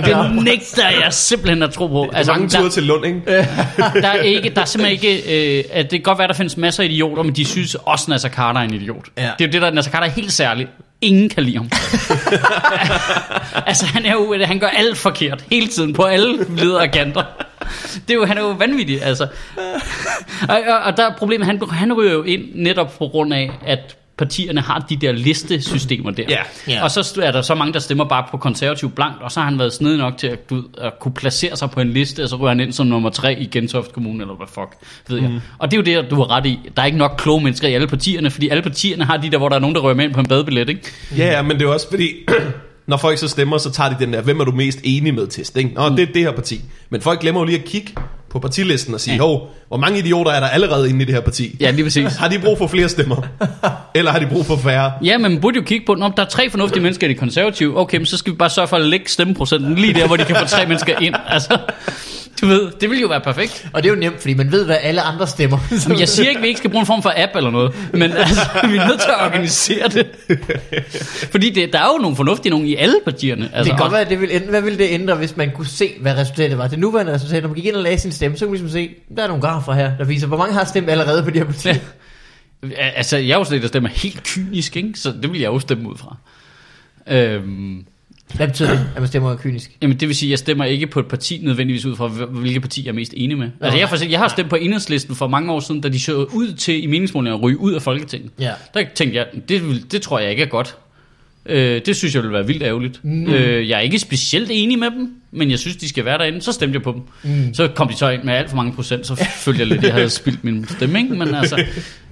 det 0.05 0.45
nægter 0.45 0.89
jeg 0.89 1.13
simpelthen 1.13 1.63
at 1.63 1.71
tro 1.71 1.87
på. 1.87 2.03
Det 2.09 2.15
er 2.15 2.19
altså, 2.19 2.33
mange 2.33 2.49
der- 2.49 2.59
ture 2.61 2.71
til 2.71 2.83
Lund, 2.83 3.07
ikke? 3.07 3.21
der 3.77 4.09
er, 4.09 4.15
ikke, 4.23 4.51
der 4.51 4.61
er 4.61 4.65
simpelthen 4.65 5.11
ikke... 5.13 5.59
Øh, 5.59 5.65
at 5.73 5.83
det 5.91 5.91
kan 5.91 6.03
godt 6.03 6.19
være, 6.19 6.29
der 6.29 6.35
findes 6.35 6.57
masser 6.57 6.83
af 6.83 6.87
idioter, 6.89 7.23
men 7.23 7.37
de 7.37 7.45
synes 7.45 7.75
også, 7.75 8.11
Nasser 8.11 8.29
Carter 8.29 8.61
er 8.61 8.65
en 8.65 8.75
idiot. 8.75 9.05
Ja. 9.17 9.23
Det 9.23 9.45
er 9.45 9.49
jo 9.49 9.53
det, 9.53 9.63
der 9.63 9.71
Nasser 9.71 9.93
Carter 9.93 10.07
er 10.07 10.11
helt 10.11 10.33
særligt. 10.33 10.69
Ingen 11.01 11.29
kan 11.29 11.43
lide 11.43 11.57
ham. 11.57 11.71
altså, 13.67 13.87
han, 13.87 14.07
er 14.07 14.13
jo, 14.13 14.37
han 14.45 14.59
gør 14.59 14.67
alt 14.67 14.97
forkert. 14.99 15.45
Hele 15.51 15.67
tiden, 15.69 15.93
på 15.93 16.03
alle 16.03 16.47
ledere 16.57 16.81
og 16.81 16.91
kanter. 16.93 17.23
Det 18.09 18.11
er 18.11 18.15
jo, 18.15 18.25
han 18.25 18.39
er 18.39 18.43
jo 18.43 18.49
vanvittig, 18.49 19.03
altså. 19.03 19.27
Og, 20.49 20.57
og, 20.69 20.79
og 20.85 20.97
der 20.97 21.11
er 21.11 21.15
problemet, 21.19 21.47
han, 21.47 21.63
han 21.71 21.93
ryger 21.93 22.13
jo 22.13 22.23
ind 22.23 22.43
netop 22.55 22.99
på 22.99 23.09
grund 23.09 23.35
af, 23.35 23.51
at 23.67 23.97
partierne 24.19 24.61
har 24.61 24.87
de 24.89 24.97
der 24.97 25.13
listesystemer 25.13 26.11
der. 26.11 26.25
Ja. 26.29 26.39
Ja. 26.69 26.85
Og 26.85 26.91
så 26.91 27.21
er 27.23 27.33
der 27.33 27.43
så 27.43 27.55
mange, 27.55 27.73
der 27.73 27.79
stemmer 27.79 28.05
bare 28.05 28.25
på 28.31 28.37
konservativ 28.37 28.91
blankt, 28.91 29.23
og 29.23 29.33
så 29.33 29.41
har 29.41 29.49
han 29.49 29.59
været 29.59 29.73
snedig 29.73 29.99
nok 29.99 30.19
til 30.19 30.27
at, 30.27 30.51
du, 30.51 30.65
at 30.81 30.93
kunne 31.01 31.15
placere 31.15 31.57
sig 31.57 31.71
på 31.71 31.81
en 31.81 31.91
liste, 31.91 32.23
og 32.23 32.29
så 32.29 32.37
ryger 32.37 32.49
han 32.49 32.61
ind 32.61 32.73
som 32.73 32.87
nummer 32.87 33.11
tre 33.11 33.35
i 33.41 33.47
Gentofte 33.47 33.93
Kommune, 33.93 34.23
eller 34.23 34.35
hvad 34.35 34.47
fuck, 34.47 34.77
ved 35.09 35.21
jeg. 35.21 35.41
Og 35.59 35.71
det 35.71 35.89
er 35.89 35.95
jo 35.95 36.03
det, 36.03 36.11
du 36.11 36.17
har 36.17 36.31
ret 36.31 36.47
i. 36.47 36.59
Der 36.77 36.83
er 36.83 36.87
ikke 36.87 36.99
nok 36.99 37.15
kloge 37.19 37.43
mennesker 37.43 37.69
i 37.69 37.75
alle 37.75 37.87
partierne, 37.87 38.31
fordi 38.31 38.49
alle 38.49 38.63
partierne 38.63 39.05
har 39.05 39.17
de 39.17 39.31
der, 39.31 39.39
hvor 39.39 39.49
der 39.49 39.57
er 39.57 39.61
nogen, 39.61 39.77
der 39.77 39.83
rører 39.83 39.95
med 39.95 40.05
ind 40.05 40.15
på 40.15 40.21
en 40.21 40.27
badebillet, 40.27 40.69
ikke? 40.69 40.83
Ja, 41.17 41.27
ja, 41.27 41.43
men 41.43 41.59
det 41.59 41.63
er 41.67 41.69
også 41.69 41.91
fordi, 41.91 42.09
når 42.87 42.97
folk 42.97 43.19
så 43.19 43.29
stemmer, 43.29 43.59
så 43.59 43.71
tager 43.71 43.91
de 43.91 43.97
den 43.99 44.13
der, 44.13 44.21
hvem 44.21 44.41
er 44.41 44.45
du 44.45 44.53
mest 44.53 44.79
enig 44.85 45.15
med 45.15 45.27
test, 45.27 45.57
ikke? 45.57 45.71
Nå, 45.75 45.89
det 45.89 46.01
er 46.01 46.13
det 46.15 46.23
her 46.23 46.33
parti. 46.33 46.61
Men 46.91 47.01
folk 47.01 47.21
glemmer 47.21 47.41
jo 47.41 47.45
lige 47.45 47.59
at 47.59 47.65
kigge 47.65 47.93
på 48.31 48.39
partilisten 48.39 48.95
og 48.95 49.01
sige, 49.01 49.19
hov, 49.21 49.55
hvor 49.69 49.77
mange 49.77 49.99
idioter 49.99 50.31
er 50.31 50.41
der 50.41 50.47
allerede 50.47 50.89
inde 50.89 51.03
i 51.03 51.05
det 51.05 51.15
her 51.15 51.21
parti? 51.21 51.57
Ja, 51.61 51.71
lige 51.71 51.85
præcis. 51.85 52.17
Har 52.17 52.29
de 52.29 52.39
brug 52.39 52.59
for 52.59 52.67
flere 52.67 52.89
stemmer? 52.89 53.17
Eller 53.95 54.11
har 54.13 54.19
de 54.19 54.27
brug 54.27 54.47
for 54.47 54.57
færre? 54.57 54.93
Ja, 55.05 55.19
men 55.19 55.33
man 55.33 55.41
burde 55.41 55.57
jo 55.57 55.63
kigge 55.63 55.87
på, 55.87 55.95
når 55.95 56.09
der 56.09 56.23
er 56.25 56.29
tre 56.29 56.51
fornuftige 56.51 56.83
mennesker 56.83 57.07
i 57.07 57.11
det 57.11 57.19
konservative. 57.19 57.79
Okay, 57.79 57.97
men 57.97 58.07
så 58.07 58.17
skal 58.17 58.33
vi 58.33 58.37
bare 58.37 58.51
sørge 58.51 58.69
for 58.69 58.77
at 58.77 58.83
lægge 58.83 59.09
stemmeprocenten 59.09 59.75
lige 59.75 59.95
der, 59.95 60.07
hvor 60.07 60.17
de 60.17 60.25
kan 60.25 60.37
få 60.37 60.47
tre 60.47 60.67
mennesker 60.67 60.99
ind. 60.99 61.15
Altså, 61.29 61.59
du 62.41 62.47
ved, 62.47 62.71
det 62.81 62.91
vil 62.91 63.01
jo 63.01 63.07
være 63.09 63.21
perfekt. 63.21 63.69
Og 63.73 63.83
det 63.83 63.89
er 63.89 63.95
jo 63.95 64.01
nemt, 64.01 64.21
fordi 64.21 64.35
man 64.35 64.53
ved, 64.53 64.65
hvad 64.65 64.77
alle 64.83 65.01
andre 65.03 65.27
stemmer. 65.27 65.59
Så 65.79 65.89
Men 65.89 66.01
jeg 66.01 66.09
siger 66.09 66.29
ikke, 66.29 66.39
at 66.39 66.43
vi 66.43 66.49
ikke 66.49 66.59
skal 66.59 66.71
bruge 66.71 66.81
en 66.81 66.87
form 66.87 67.03
for 67.03 67.13
app 67.17 67.33
eller 67.37 67.51
noget, 67.51 67.75
men 67.93 68.03
altså, 68.13 68.41
vi 68.71 68.77
er 68.77 68.89
nødt 68.89 69.01
til 69.01 69.09
at 69.19 69.25
organisere 69.27 69.89
det. 69.89 70.07
Fordi 71.33 71.51
det, 71.51 71.73
der 71.73 71.79
er 71.79 71.87
jo 71.87 71.99
nogle 72.03 72.17
fornuftige 72.17 72.51
nogen 72.51 72.67
i 72.67 72.75
alle 72.77 72.97
partierne. 73.05 73.43
det 73.43 73.51
Altså, 73.55 73.71
kan 73.71 73.79
godt 73.79 73.87
og- 73.87 73.93
være, 73.93 74.01
at 74.01 74.11
det 74.11 74.21
vil 74.21 74.29
ændre, 74.33 74.51
hvad 74.51 74.61
ville 74.63 74.79
det 74.79 74.87
ændre, 74.91 75.15
hvis 75.15 75.37
man 75.37 75.51
kunne 75.51 75.67
se, 75.67 75.93
hvad 76.01 76.17
resultatet 76.17 76.59
var? 76.59 76.69
Det 76.69 76.79
nuværende 76.79 77.13
resultat, 77.13 77.43
når 77.43 77.49
man 77.49 77.55
gik 77.57 77.65
ind 77.67 77.77
og 77.77 77.83
lagde 77.83 77.99
sin 77.99 78.13
stemme, 78.13 78.37
så 78.37 78.45
kunne 78.45 78.51
man 78.59 78.61
ligesom 78.61 78.81
se, 78.81 78.95
der 79.17 79.23
er 79.23 79.27
nogle 79.29 79.43
grafer 79.43 79.73
her, 79.73 79.97
der 79.97 80.05
viser, 80.05 80.27
hvor 80.27 80.37
mange 80.37 80.55
har 80.55 80.65
stemt 80.65 80.91
allerede 80.91 81.23
på 81.23 81.31
de 81.31 81.39
her 81.39 81.47
partier. 81.47 81.75
Ja. 82.71 82.89
Altså, 82.97 83.17
jeg 83.17 83.35
er 83.35 83.39
jo 83.39 83.45
sådan 83.45 83.63
der 83.63 83.69
stemmer 83.69 83.89
helt 83.89 84.23
kynisk, 84.23 84.77
ikke? 84.77 84.91
så 84.95 85.13
det 85.23 85.33
vil 85.33 85.41
jeg 85.41 85.47
jo 85.49 85.59
stemme 85.59 85.89
ud 85.91 85.97
fra. 85.97 86.17
Øhm, 87.11 87.85
Hvad 88.35 88.47
betyder 88.49 88.71
det, 88.71 88.87
at 88.95 89.01
man 89.01 89.09
stemmer 89.09 89.37
kynisk? 89.37 89.77
Jamen 89.83 89.97
det 90.01 90.09
vil 90.09 90.17
sige, 90.17 90.29
at 90.29 90.31
jeg 90.31 90.39
stemmer 90.39 90.65
ikke 90.65 90.87
på 90.87 91.01
et 91.01 91.07
parti 91.07 91.41
nødvendigvis 91.43 91.87
ud 91.87 91.97
fra, 91.97 92.07
hvil- 92.09 92.27
hvilket 92.27 92.63
parti 92.63 92.83
jeg 92.85 92.91
er 92.91 92.95
mest 92.95 93.15
enig 93.17 93.39
med. 93.39 93.51
Altså 93.61 93.79
jeg, 93.79 93.89
for, 93.89 94.05
jeg 94.11 94.19
har 94.19 94.29
stemt 94.29 94.51
på 94.51 94.57
enhedslisten 94.57 95.15
for 95.15 95.29
mange 95.29 95.53
år 95.53 95.61
siden, 95.61 95.81
da 95.81 95.89
de 95.89 96.01
så 96.01 96.15
ud 96.25 96.53
til 96.53 96.83
i 96.83 96.87
meningsmålingen 96.87 97.39
at 97.39 97.43
ryge 97.43 97.59
ud 97.59 97.73
af 97.75 97.83
Folketinget. 97.83 98.31
Ja. 98.39 98.53
Der 98.75 98.85
tænkte 98.95 99.19
jeg, 99.19 99.27
det, 99.49 99.63
det 99.93 100.03
tror 100.03 100.19
jeg 100.19 100.31
ikke 100.31 100.43
er 100.43 100.47
godt. 100.47 100.77
Øh, 101.49 101.81
det 101.87 101.97
synes 101.97 102.15
jeg 102.15 102.23
vil 102.23 102.33
være 102.33 102.47
vildt 102.47 102.63
ærgerligt. 102.63 103.05
Mm. 103.05 103.27
Øh, 103.27 103.69
jeg 103.69 103.77
er 103.77 103.81
ikke 103.81 103.99
specielt 103.99 104.49
enig 104.53 104.79
med 104.79 104.91
dem, 104.91 105.11
men 105.31 105.51
jeg 105.51 105.59
synes, 105.59 105.77
de 105.77 105.89
skal 105.89 106.05
være 106.05 106.19
derinde. 106.19 106.43
Så 106.43 106.53
stemte 106.53 106.75
jeg 106.75 106.83
på 106.83 106.93
dem. 106.93 107.33
Mm. 107.33 107.55
Så 107.55 107.69
kom 107.69 107.89
de 107.89 107.97
så 107.97 108.09
ind 108.09 108.23
med 108.23 108.35
alt 108.35 108.49
for 108.51 108.57
mange 108.57 108.73
procent, 108.73 109.07
så 109.07 109.15
følte 109.37 109.61
jeg 109.61 109.67
lidt, 109.67 109.79
at 109.79 109.85
jeg 109.85 109.93
havde 109.95 110.11
spildt 110.11 110.45
min 110.45 110.67
stemme. 110.69 110.99
Ikke? 110.99 111.15
Men 111.15 111.35
altså, 111.35 111.57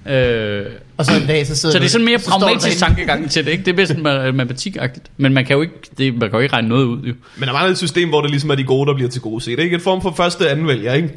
øh, 0.09 0.65
Og 0.97 1.05
så 1.05 1.11
en 1.21 1.27
dag, 1.27 1.47
så 1.47 1.55
sidder 1.55 1.73
så 1.73 1.79
det 1.79 1.85
er 1.85 1.89
sådan 1.89 2.05
mere 2.05 2.19
så 2.19 2.29
pragmatisk 2.29 2.77
tankegang 2.79 3.31
til 3.31 3.45
det. 3.45 3.51
Ikke? 3.51 3.63
Det 3.65 3.79
er 3.79 3.93
ma- 3.93 4.31
matematikagtigt. 4.31 5.11
Men 5.17 5.33
man 5.33 5.45
kan 5.45 5.55
jo 5.55 5.61
ikke, 5.61 5.73
det, 5.97 6.13
man 6.13 6.29
kan 6.29 6.31
jo 6.37 6.39
ikke 6.39 6.53
regne 6.53 6.67
noget 6.69 6.85
ud. 6.85 6.97
Jo. 7.07 7.13
Men 7.37 7.47
der 7.47 7.53
mangler 7.53 7.71
et 7.71 7.77
system, 7.77 8.09
hvor 8.09 8.21
det 8.21 8.29
ligesom 8.31 8.49
er 8.49 8.55
de 8.55 8.63
gode, 8.63 8.87
der 8.87 8.93
bliver 8.93 9.09
til 9.09 9.21
gode. 9.21 9.43
Se, 9.43 9.51
det 9.51 9.59
er 9.59 9.63
ikke 9.63 9.75
et 9.75 9.81
form 9.81 10.01
for 10.01 10.13
første 10.17 10.49
anden 10.49 10.67
vælger, 10.67 10.93
ikke? 10.93 11.09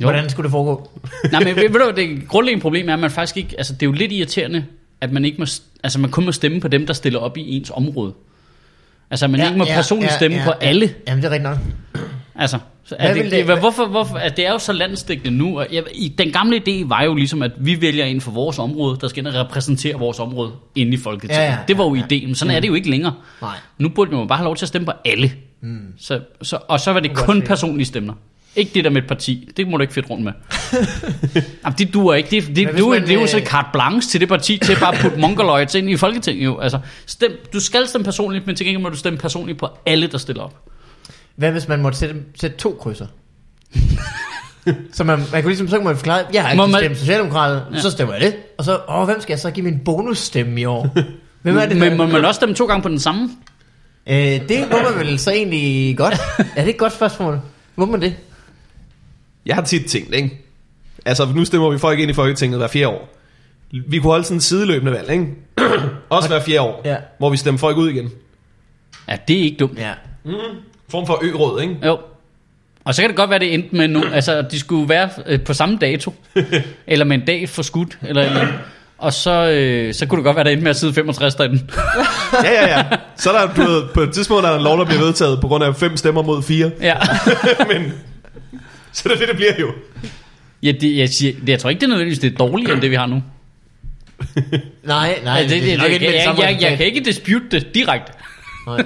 Jo. 0.00 0.06
Hvordan 0.10 0.30
skulle 0.30 0.44
det 0.44 0.50
foregå? 0.50 0.90
Nej, 1.32 1.44
men 1.44 1.56
ved, 1.56 1.62
ved 1.70 1.80
du, 1.80 1.92
det 1.96 2.28
grundlæggende 2.28 2.62
problem 2.62 2.88
er, 2.88 2.92
at 2.92 2.98
man 2.98 3.10
faktisk 3.10 3.36
ikke, 3.36 3.54
altså 3.58 3.72
det 3.72 3.82
er 3.82 3.86
jo 3.86 3.92
lidt 3.92 4.12
irriterende, 4.12 4.64
at 5.00 5.12
man 5.12 5.24
ikke 5.24 5.38
må, 5.38 5.46
altså 5.86 5.98
man 6.00 6.10
kun 6.10 6.24
må 6.24 6.32
stemme 6.32 6.60
på 6.60 6.68
dem, 6.68 6.86
der 6.86 6.92
stiller 6.92 7.18
op 7.18 7.36
i 7.36 7.56
ens 7.56 7.70
område. 7.74 8.12
Altså 9.10 9.28
man 9.28 9.40
ja, 9.40 9.46
ikke 9.46 9.58
må 9.58 9.64
ja, 9.64 9.74
personligt 9.74 10.10
ja, 10.10 10.16
stemme 10.16 10.36
ja, 10.36 10.44
på 10.44 10.52
ja. 10.60 10.66
alle. 10.66 10.94
Jamen, 11.08 11.22
det 11.22 11.28
er 11.28 11.32
rigtigt 11.32 11.50
nok. 11.50 11.58
Altså, 12.34 12.58
så 12.84 12.96
Hvad 13.00 13.08
er 13.10 13.14
det, 13.14 13.22
vil 13.22 13.30
det, 13.30 13.38
det- 13.38 13.48
det, 13.48 13.58
hvorfor, 13.58 13.86
hvorfor, 13.86 14.16
at 14.16 14.36
det 14.36 14.46
er 14.46 14.52
jo 14.52 14.58
så 14.58 14.72
landstækkende 14.72 15.38
nu, 15.38 15.58
og 15.58 15.66
jeg, 15.72 15.82
i, 15.94 16.08
den 16.08 16.32
gamle 16.32 16.62
idé 16.68 16.88
var 16.88 17.02
jo 17.02 17.14
ligesom, 17.14 17.42
at 17.42 17.50
vi 17.58 17.80
vælger 17.80 18.04
ind 18.04 18.20
for 18.20 18.30
vores 18.30 18.58
område, 18.58 18.98
der 19.00 19.08
skal 19.08 19.20
ind 19.26 19.28
og 19.28 19.34
repræsentere 19.34 19.94
vores 19.98 20.18
område 20.20 20.52
inde 20.74 20.92
i 20.92 20.96
Folketinget. 20.96 21.42
Ja, 21.42 21.50
ja, 21.50 21.58
det 21.68 21.78
var 21.78 21.84
jo 21.84 21.94
ja, 21.94 22.04
ideen, 22.04 22.26
men 22.26 22.34
sådan 22.34 22.54
er 22.56 22.60
det 22.60 22.68
jo 22.68 22.74
ikke 22.74 22.90
længere. 22.90 23.14
Nej. 23.42 23.56
Nu 23.78 23.88
burde 23.88 24.10
man 24.10 24.20
jo 24.20 24.26
bare 24.26 24.38
have 24.38 24.44
lov 24.44 24.56
til 24.56 24.64
at 24.64 24.68
stemme 24.68 24.86
på 24.86 24.92
alle. 25.04 25.32
Mm. 25.60 25.78
Så, 25.98 26.20
så, 26.42 26.58
og 26.68 26.80
så 26.80 26.92
var 26.92 27.00
det 27.00 27.14
godt 27.14 27.26
kun 27.26 27.42
personlige 27.42 27.86
stemmer. 27.86 28.14
Ikke 28.56 28.70
det 28.74 28.84
der 28.84 28.90
med 28.90 29.02
et 29.02 29.08
parti. 29.08 29.48
Det 29.56 29.68
må 29.68 29.76
du 29.76 29.82
ikke 29.82 29.94
fedt 29.94 30.10
rundt 30.10 30.24
med. 30.24 30.32
Jamen, 31.64 31.78
det 31.78 31.94
duer 31.94 32.14
ikke. 32.14 32.30
Det, 32.30 32.46
det, 32.46 32.56
det, 32.56 32.64
man, 32.88 33.02
det 33.02 33.10
er 33.10 33.14
jo 33.14 33.20
øh, 33.22 33.28
så 33.28 33.42
carte 33.46 33.68
blanche 33.72 34.10
til 34.10 34.20
det 34.20 34.28
parti, 34.28 34.58
til 34.58 34.76
bare 34.80 34.94
at 34.94 35.00
putte 35.00 35.18
mongoloids 35.18 35.74
ind 35.74 35.90
i 35.90 35.96
Folketinget. 35.96 36.44
Jo. 36.44 36.58
Altså, 36.58 36.78
stem, 37.06 37.30
du 37.52 37.60
skal 37.60 37.86
stemme 37.88 38.04
personligt, 38.04 38.46
men 38.46 38.56
til 38.56 38.66
gengæld 38.66 38.82
må 38.82 38.88
du 38.88 38.96
stemme 38.96 39.18
personligt 39.18 39.58
på 39.58 39.68
alle, 39.86 40.06
der 40.06 40.18
stiller 40.18 40.42
op. 40.42 40.54
Hvad 41.36 41.52
hvis 41.52 41.68
man 41.68 41.82
måtte 41.82 41.98
sætte, 41.98 42.14
sætte 42.40 42.56
to 42.56 42.78
krydser? 42.80 43.06
så 44.92 45.04
man, 45.04 45.18
man 45.32 45.42
kunne 45.42 45.50
ligesom, 45.50 45.68
så 45.68 45.76
kunne 45.76 45.84
man 45.86 45.96
forklare, 45.96 46.24
jeg 46.32 46.44
har 46.44 46.54
Må 46.54 46.64
ikke 46.64 46.72
man- 46.72 46.80
stemt 46.82 46.98
Socialdemokratet, 46.98 47.62
Ja. 47.74 47.80
så 47.80 47.90
stemmer 47.90 48.14
jeg 48.14 48.22
det. 48.22 48.36
Og 48.58 48.64
så, 48.64 48.80
åh, 48.88 49.04
hvem 49.04 49.20
skal 49.20 49.32
jeg 49.32 49.40
så 49.40 49.50
give 49.50 49.64
min 49.64 49.78
bonusstemme 49.84 50.60
i 50.60 50.64
år? 50.64 50.96
Hvem 51.42 51.56
er 51.56 51.66
det, 51.66 51.76
Men 51.76 51.96
må 51.96 52.06
man 52.06 52.24
også 52.24 52.38
stemme 52.38 52.54
to 52.54 52.66
gange 52.66 52.82
på 52.82 52.88
den 52.88 52.98
samme? 52.98 53.30
Øh, 54.06 54.16
det 54.16 54.64
må 54.70 54.76
man 54.90 55.06
vel 55.06 55.18
så 55.18 55.30
egentlig 55.30 55.96
godt. 55.96 56.14
er 56.56 56.64
det 56.64 56.70
et 56.70 56.76
godt 56.76 56.92
spørgsmål? 56.92 57.40
Må 57.76 57.86
man 57.86 58.00
det? 58.02 58.14
Jeg 59.46 59.54
har 59.54 59.62
tit 59.62 59.86
tænkt, 59.86 60.14
ikke? 60.14 60.42
Altså, 61.04 61.28
nu 61.34 61.44
stemmer 61.44 61.70
vi 61.70 61.78
folk 61.78 61.98
ind 61.98 62.10
i 62.10 62.14
Folketinget 62.14 62.58
hver 62.60 62.68
fjerde 62.68 62.88
år. 62.88 63.08
Vi 63.88 63.98
kunne 63.98 64.10
holde 64.10 64.24
sådan 64.24 64.36
en 64.36 64.40
sideløbende 64.40 64.92
valg, 64.92 65.10
ikke? 65.10 65.26
Også 66.08 66.28
hver 66.28 66.40
fjerde 66.40 66.60
år, 66.60 66.82
Ja. 66.84 66.96
hvor 67.18 67.30
vi 67.30 67.36
stemmer 67.36 67.58
folk 67.58 67.76
ud 67.76 67.88
igen. 67.90 68.10
Ja, 69.08 69.16
det 69.28 69.36
er 69.38 69.42
ikke 69.42 69.56
dumt. 69.56 69.78
Ja. 69.78 69.92
Form 70.90 71.06
for 71.06 71.18
ø-råd, 71.22 71.60
ikke? 71.62 71.76
Jo. 71.86 71.98
Og 72.84 72.94
så 72.94 73.02
kan 73.02 73.08
det 73.10 73.16
godt 73.16 73.30
være, 73.30 73.38
det 73.38 73.54
endte 73.54 73.76
med 73.76 73.88
nu, 73.88 74.02
altså 74.12 74.42
de 74.50 74.58
skulle 74.60 74.88
være 74.88 75.08
øh, 75.26 75.40
på 75.44 75.54
samme 75.54 75.78
dato, 75.80 76.14
eller 76.86 77.04
med 77.04 77.18
en 77.18 77.24
dag 77.26 77.48
for 77.48 77.62
skudt, 77.62 77.98
eller, 78.02 78.22
eller 78.22 78.40
andet. 78.40 78.54
og 78.98 79.12
så, 79.12 79.50
øh, 79.50 79.94
så 79.94 80.06
kunne 80.06 80.16
det 80.16 80.24
godt 80.24 80.36
være, 80.36 80.44
der 80.44 80.50
endte 80.50 80.62
med 80.62 80.70
at 80.70 80.76
sidde 80.76 80.94
65 80.94 81.34
derinde. 81.34 81.58
Ja, 82.44 82.52
ja, 82.52 82.76
ja. 82.78 82.84
Så 83.16 83.32
er 83.32 83.46
der 83.46 83.54
du 83.54 83.60
ved, 83.70 83.82
på 83.94 84.00
et 84.00 84.12
tidspunkt 84.12 84.44
er 84.46 84.50
der 84.50 84.56
en 84.58 84.64
lov, 84.64 84.78
der 84.78 84.84
bliver 84.84 85.00
vedtaget 85.00 85.40
på 85.40 85.48
grund 85.48 85.64
af 85.64 85.76
fem 85.76 85.96
stemmer 85.96 86.22
mod 86.22 86.42
fire. 86.42 86.70
ja. 86.80 86.96
Men, 87.72 87.92
så 88.96 89.08
det 89.08 89.14
er 89.14 89.18
det, 89.18 89.28
det 89.28 89.36
bliver 89.36 89.52
jo. 89.60 89.72
Ja, 90.62 90.72
det, 90.72 90.96
jeg, 90.96 91.08
siger, 91.08 91.32
det, 91.40 91.48
jeg 91.48 91.58
tror 91.58 91.70
ikke, 91.70 91.80
det 91.80 91.86
er 91.86 91.88
nødvendigvis 91.88 92.18
det 92.18 92.32
er 92.32 92.36
dårligere, 92.36 92.72
end 92.72 92.82
det 92.82 92.90
vi 92.90 92.96
har 92.96 93.06
nu. 93.06 93.22
Nej, 94.84 95.20
nej. 95.24 95.34
Ja, 95.34 95.42
det, 95.42 95.50
det, 95.50 95.62
det, 95.62 95.90
det, 95.90 96.00
det 96.00 96.06
jeg, 96.06 96.14
jeg, 96.14 96.38
jeg 96.38 96.54
resultat. 96.54 96.76
kan 96.78 96.86
ikke 96.86 97.00
dispute 97.00 97.44
det 97.50 97.74
direkte. 97.74 98.12
Nej. 98.66 98.84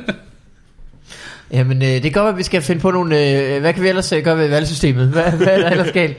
Jamen, 1.53 1.83
øh, 1.83 1.88
det 1.88 2.14
være, 2.14 2.29
at 2.29 2.38
vi 2.38 2.42
skal 2.42 2.62
finde 2.62 2.81
på 2.81 2.90
nogle... 2.90 3.18
Øh, 3.18 3.61
hvad 3.61 3.73
kan 3.73 3.83
vi 3.83 3.88
ellers 3.88 4.12
øh, 4.12 4.25
gøre 4.25 4.38
ved 4.38 4.49
valgsystemet? 4.49 5.09
Hvad, 5.09 5.33
hvad 5.33 5.46
er 5.46 5.59
der 5.59 5.70
ellers 5.70 5.92
galt? 5.92 6.16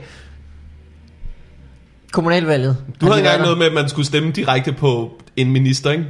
Kommunalvalget. 2.12 2.78
Du 3.02 3.06
Har 3.06 3.14
havde 3.14 3.22
de 3.22 3.24
været 3.24 3.36
engang 3.36 3.42
noget 3.42 3.58
med, 3.58 3.66
at 3.66 3.74
man 3.74 3.90
skulle 3.90 4.06
stemme 4.06 4.32
direkte 4.32 4.74
på 4.74 5.22
en 5.36 5.52
minister, 5.52 5.92
ikke? 5.92 6.06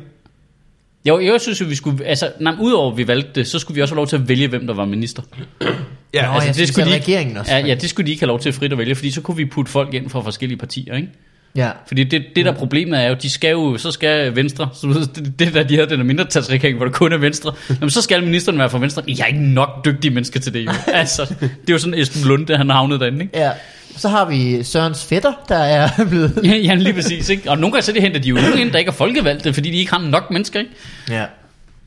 Jo, 1.05 1.19
jeg 1.19 1.41
synes 1.41 1.61
jo, 1.61 1.65
vi 1.65 1.75
skulle, 1.75 2.05
altså, 2.05 2.31
nej, 2.39 2.53
udover 2.59 2.91
at 2.91 2.97
vi 2.97 3.07
valgte 3.07 3.29
det, 3.35 3.47
så 3.47 3.59
skulle 3.59 3.75
vi 3.75 3.81
også 3.81 3.93
have 3.93 3.97
lov 3.97 4.07
til 4.07 4.15
at 4.15 4.29
vælge, 4.29 4.47
hvem 4.47 4.67
der 4.67 4.73
var 4.73 4.85
minister. 4.85 5.21
Ja, 6.13 6.25
Nå, 6.25 6.31
altså, 6.31 6.47
jeg 6.47 6.55
synes, 6.55 6.69
skulle 6.69 6.85
at 6.85 6.91
de 6.91 6.95
regeringen 6.95 7.37
også. 7.37 7.51
Ja, 7.55 7.65
ja, 7.65 7.75
det 7.75 7.89
skulle 7.89 8.07
de 8.07 8.11
ikke 8.11 8.21
have 8.21 8.27
lov 8.27 8.39
til 8.39 8.53
frit 8.53 8.71
at 8.71 8.77
vælge, 8.77 8.95
fordi 8.95 9.11
så 9.11 9.21
kunne 9.21 9.37
vi 9.37 9.45
putte 9.45 9.71
folk 9.71 9.93
ind 9.93 10.09
fra 10.09 10.21
forskellige 10.21 10.57
partier, 10.57 10.95
ikke? 10.95 11.07
ja. 11.55 11.69
Fordi 11.87 12.03
det, 12.03 12.23
det 12.35 12.45
der 12.45 12.51
problemet 12.51 13.03
er 13.03 13.07
jo, 13.07 13.15
de 13.21 13.29
skal 13.29 13.51
jo, 13.51 13.77
så 13.77 13.91
skal 13.91 14.35
Venstre, 14.35 14.69
så 14.73 15.09
det, 15.15 15.39
det 15.39 15.53
der 15.53 15.63
de 15.63 15.75
havde 15.75 15.89
den 15.89 15.99
der 15.99 16.05
mindretalsregering, 16.05 16.77
hvor 16.77 16.85
det 16.85 16.95
kun 16.95 17.13
er 17.13 17.17
Venstre, 17.17 17.53
Jamen, 17.69 17.89
så 17.89 18.01
skal 18.01 18.23
ministeren 18.23 18.59
være 18.59 18.69
fra 18.69 18.79
Venstre. 18.79 19.03
Jeg 19.07 19.19
er 19.19 19.25
ikke 19.25 19.39
nok 19.39 19.85
dygtige 19.85 20.13
mennesker 20.13 20.39
til 20.39 20.53
det 20.53 20.65
jo. 20.65 20.71
Altså, 20.93 21.35
det 21.39 21.69
er 21.69 21.73
jo 21.73 21.77
sådan 21.77 21.99
Esben 21.99 22.27
Lunde, 22.27 22.57
han 22.57 22.69
havnet 22.69 22.99
derinde, 22.99 23.21
ikke? 23.21 23.39
ja. 23.39 23.51
Så 24.01 24.07
har 24.09 24.25
vi 24.25 24.63
Sørens 24.63 25.05
fætter, 25.05 25.33
der 25.49 25.55
er 25.57 25.89
blevet... 26.09 26.39
Ja, 26.43 26.55
ja, 26.55 26.73
lige 26.73 26.93
præcis, 26.93 27.29
ikke? 27.29 27.49
Og 27.51 27.57
nogle 27.57 27.71
gange 27.73 27.83
så 27.83 27.91
det 27.91 28.01
henter 28.01 28.19
de 28.19 28.29
jo 28.29 28.35
nogen 28.35 28.59
ind, 28.59 28.71
der 28.71 28.79
ikke 28.79 28.89
er 28.89 28.93
folkevalgte, 28.93 29.53
fordi 29.53 29.71
de 29.71 29.77
ikke 29.77 29.91
har 29.91 29.99
nok 29.99 30.31
mennesker, 30.31 30.59
ikke? 30.59 30.71
Ja. 31.09 31.25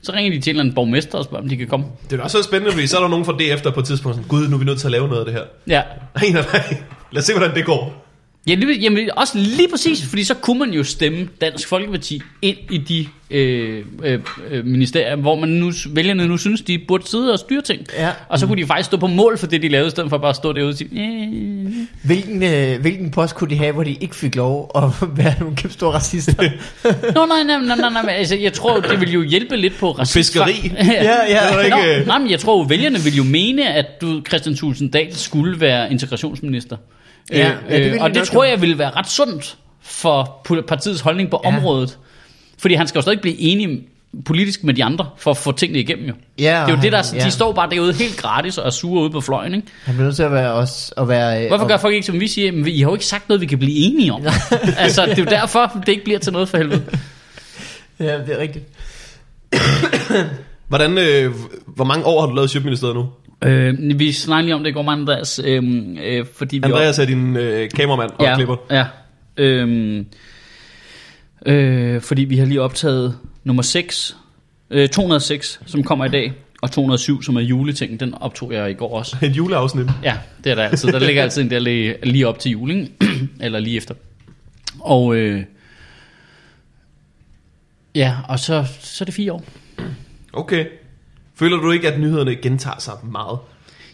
Så 0.02 0.12
ringer 0.12 0.32
de 0.32 0.40
til 0.40 0.50
en 0.50 0.54
eller 0.54 0.62
anden 0.62 0.74
borgmester 0.74 1.18
og 1.18 1.24
spørger, 1.24 1.42
om 1.42 1.48
de 1.48 1.56
kan 1.56 1.66
komme. 1.66 1.86
det 2.10 2.18
er 2.20 2.22
også 2.22 2.38
så 2.38 2.44
spændende, 2.44 2.72
fordi 2.72 2.86
så 2.86 2.96
er 2.96 3.00
der 3.00 3.08
nogen 3.08 3.24
fra 3.24 3.32
DF, 3.32 3.60
der 3.62 3.70
på 3.70 3.80
et 3.80 3.86
tidspunkt 3.86 4.16
sådan, 4.16 4.28
gud, 4.28 4.48
nu 4.48 4.54
er 4.54 4.58
vi 4.58 4.64
nødt 4.64 4.78
til 4.80 4.86
at 4.86 4.90
lave 4.92 5.08
noget 5.08 5.20
af 5.20 5.24
det 5.26 5.34
her. 5.34 5.42
Ja, 5.66 5.82
Nej, 6.14 6.30
nej, 6.32 6.44
nej. 6.52 6.76
Lad 7.12 7.20
os 7.20 7.26
se, 7.26 7.32
hvordan 7.34 7.54
det 7.54 7.64
går. 7.64 8.03
Ja, 8.46 8.54
lige, 8.54 8.78
jamen, 8.80 9.10
også 9.16 9.38
lige 9.38 9.68
præcis, 9.68 10.06
fordi 10.08 10.24
så 10.24 10.34
kunne 10.34 10.58
man 10.58 10.70
jo 10.70 10.84
stemme 10.84 11.28
Dansk 11.40 11.68
Folkeparti 11.68 12.22
ind 12.42 12.56
i 12.70 12.78
de 12.78 13.06
øh, 13.30 13.84
øh, 14.02 14.20
øh, 14.50 14.66
ministerier, 14.66 15.16
hvor 15.16 15.34
man 15.34 15.48
nu, 15.48 15.72
vælgerne 15.90 16.26
nu 16.28 16.36
synes, 16.36 16.62
de 16.62 16.78
burde 16.88 17.08
sidde 17.08 17.32
og 17.32 17.38
styre 17.38 17.62
ting. 17.62 17.86
Ja. 17.98 18.10
Og 18.28 18.38
så 18.38 18.46
kunne 18.46 18.62
de 18.62 18.66
faktisk 18.66 18.86
stå 18.86 18.96
på 18.96 19.06
mål 19.06 19.38
for 19.38 19.46
det, 19.46 19.62
de 19.62 19.68
lavede, 19.68 19.86
i 19.86 19.90
stedet 19.90 20.10
for 20.10 20.18
bare 20.18 20.30
at 20.30 20.36
stå 20.36 20.52
derude 20.52 20.68
og 20.68 20.74
sige, 20.74 20.90
"Øh." 21.00 21.72
Hvilken, 22.04 22.42
øh, 22.42 22.80
hvilken 22.80 23.10
post 23.10 23.34
kunne 23.34 23.50
de 23.50 23.56
have, 23.56 23.72
hvor 23.72 23.82
de 23.84 23.96
ikke 24.00 24.16
fik 24.16 24.34
lov 24.34 24.70
at 24.74 24.82
være 25.24 25.34
nogle 25.40 25.56
kæmpe 25.56 25.74
store 25.74 25.92
racister? 25.92 26.42
Nå, 27.14 27.26
nej, 27.26 27.42
nej, 27.42 27.58
nej, 27.58 27.76
nej, 27.76 27.90
nej, 27.90 28.02
men 28.02 28.10
altså, 28.10 28.36
jeg 28.36 28.52
tror, 28.52 28.80
det 28.80 29.00
vil 29.00 29.12
jo 29.12 29.22
hjælpe 29.22 29.56
lidt 29.56 29.78
på 29.78 29.90
racisme. 29.90 30.44
Fiskeri. 30.44 30.72
ja, 30.84 31.16
ja. 31.28 31.54
Nå, 31.54 31.60
ikke, 31.60 32.00
øh, 32.00 32.06
nej, 32.06 32.18
men 32.18 32.30
jeg 32.30 32.40
tror, 32.40 32.64
vælgerne 32.64 32.98
vil 32.98 33.16
jo 33.16 33.24
mene, 33.24 33.74
at 33.74 34.00
du, 34.00 34.22
Christian 34.28 34.56
Thulsen 34.56 34.88
Dahl 34.88 35.14
skulle 35.14 35.60
være 35.60 35.90
integrationsminister. 35.92 36.76
Ja, 37.32 37.52
ja, 37.70 37.76
det 37.78 37.94
øh, 37.94 38.02
og 38.02 38.10
de 38.14 38.18
det 38.20 38.28
tror 38.28 38.44
jeg 38.44 38.60
vil 38.62 38.78
være 38.78 38.90
ret 38.90 39.08
sundt 39.08 39.56
for 39.82 40.46
partiets 40.68 41.00
holdning 41.00 41.30
på 41.30 41.40
Ja. 41.44 41.48
området. 41.48 41.98
Fordi 42.58 42.74
han 42.74 42.86
skal 42.88 42.98
jo 42.98 43.02
stadig 43.02 43.20
blive 43.20 43.38
enig 43.40 43.78
politisk 44.26 44.64
med 44.64 44.74
de 44.74 44.84
andre, 44.84 45.08
for 45.18 45.30
at 45.30 45.36
få 45.36 45.52
tingene 45.52 45.78
igennem 45.80 46.06
jo. 46.08 46.14
Ja, 46.38 46.44
Det 46.66 46.72
er 46.72 46.76
jo 46.76 46.82
det, 46.82 46.92
der, 46.92 47.02
ja. 47.14 47.24
de 47.24 47.30
står 47.30 47.52
bare 47.52 47.70
derude 47.70 47.92
helt 47.92 48.16
gratis 48.16 48.58
og 48.58 48.66
er 48.66 48.70
sure 48.70 49.02
ude 49.02 49.10
på 49.10 49.20
fløjen, 49.20 49.54
ikke? 49.54 49.66
Han 49.84 49.94
bliver 49.94 50.04
nødt 50.06 50.16
til 50.16 50.22
at 50.22 50.32
være, 50.32 50.52
også, 50.52 50.94
at 50.96 51.08
være 51.08 51.42
øh, 51.42 51.48
Hvorfor 51.48 51.62
og- 51.64 51.68
gør 51.68 51.76
folk 51.76 51.94
ikke, 51.94 52.06
som 52.06 52.20
vi 52.20 52.28
siger, 52.28 52.52
men 52.52 52.66
I 52.68 52.80
har 52.80 52.88
jo 52.88 52.94
ikke 52.94 53.06
sagt 53.06 53.28
noget, 53.28 53.40
vi 53.40 53.46
kan 53.46 53.58
blive 53.58 53.76
enige 53.76 54.12
om. 54.12 54.22
altså, 54.78 55.06
det 55.06 55.12
er 55.18 55.22
jo 55.22 55.28
derfor, 55.30 55.72
det 55.86 55.88
ikke 55.88 56.04
bliver 56.04 56.18
til 56.18 56.32
noget 56.32 56.48
for 56.48 56.56
helvede. 56.56 56.82
Ja, 58.00 58.18
det 58.18 58.28
er 58.28 58.38
rigtigt. 58.38 58.64
Hvordan, 60.68 60.98
øh, 60.98 61.34
hvor 61.66 61.84
mange 61.84 62.04
år 62.04 62.20
har 62.20 62.26
du 62.28 62.34
lavet 62.34 62.50
Sjøtministeriet 62.50 62.96
nu? 62.96 63.08
Øh, 63.44 63.98
vi 63.98 64.12
snakker 64.12 64.44
lige 64.44 64.54
om 64.54 64.62
det 64.62 64.70
i 64.70 64.72
går 64.72 64.82
med 64.82 64.92
Andreas, 64.92 65.40
øh, 65.44 65.62
øh, 66.04 66.26
fordi 66.36 66.58
vi 66.58 66.62
Andreas 66.64 66.98
er 66.98 67.04
din 67.04 67.36
øh, 67.36 67.70
kameramand 67.70 68.10
og 68.18 68.24
ja, 68.24 68.34
klipper. 68.34 68.56
Ja. 68.70 68.84
Øhm, 69.36 70.06
øh, 71.46 72.00
fordi 72.00 72.24
vi 72.24 72.36
har 72.36 72.46
lige 72.46 72.62
optaget 72.62 73.18
nummer 73.44 73.62
6, 73.62 74.16
øh, 74.70 74.88
206, 74.88 75.60
som 75.66 75.82
kommer 75.82 76.04
i 76.04 76.08
dag, 76.08 76.32
og 76.62 76.70
207, 76.70 77.22
som 77.22 77.36
er 77.36 77.40
juleting, 77.40 78.00
den 78.00 78.14
optog 78.14 78.52
jeg 78.52 78.70
i 78.70 78.74
går 78.74 78.98
også. 78.98 79.16
Et 79.22 79.36
juleafsnit. 79.36 79.86
Ja, 80.02 80.16
det 80.44 80.50
er 80.50 80.54
der 80.54 80.62
altid. 80.62 80.92
Der 80.92 80.98
ligger 80.98 81.22
altid 81.22 81.42
en 81.42 81.50
der 81.50 81.58
lige, 81.58 81.96
lige 82.02 82.28
op 82.28 82.38
til 82.38 82.50
julen, 82.50 82.92
eller 83.40 83.58
lige 83.60 83.76
efter. 83.76 83.94
Og 84.80 85.16
øh, 85.16 85.44
ja, 87.94 88.16
og 88.28 88.38
så, 88.38 88.64
så 88.80 89.04
er 89.04 89.06
det 89.06 89.14
fire 89.14 89.32
år. 89.32 89.44
Okay. 90.32 90.66
Føler 91.38 91.56
du 91.56 91.70
ikke, 91.70 91.92
at 91.92 92.00
nyhederne 92.00 92.34
gentager 92.36 92.78
sig 92.78 92.92
meget? 93.02 93.38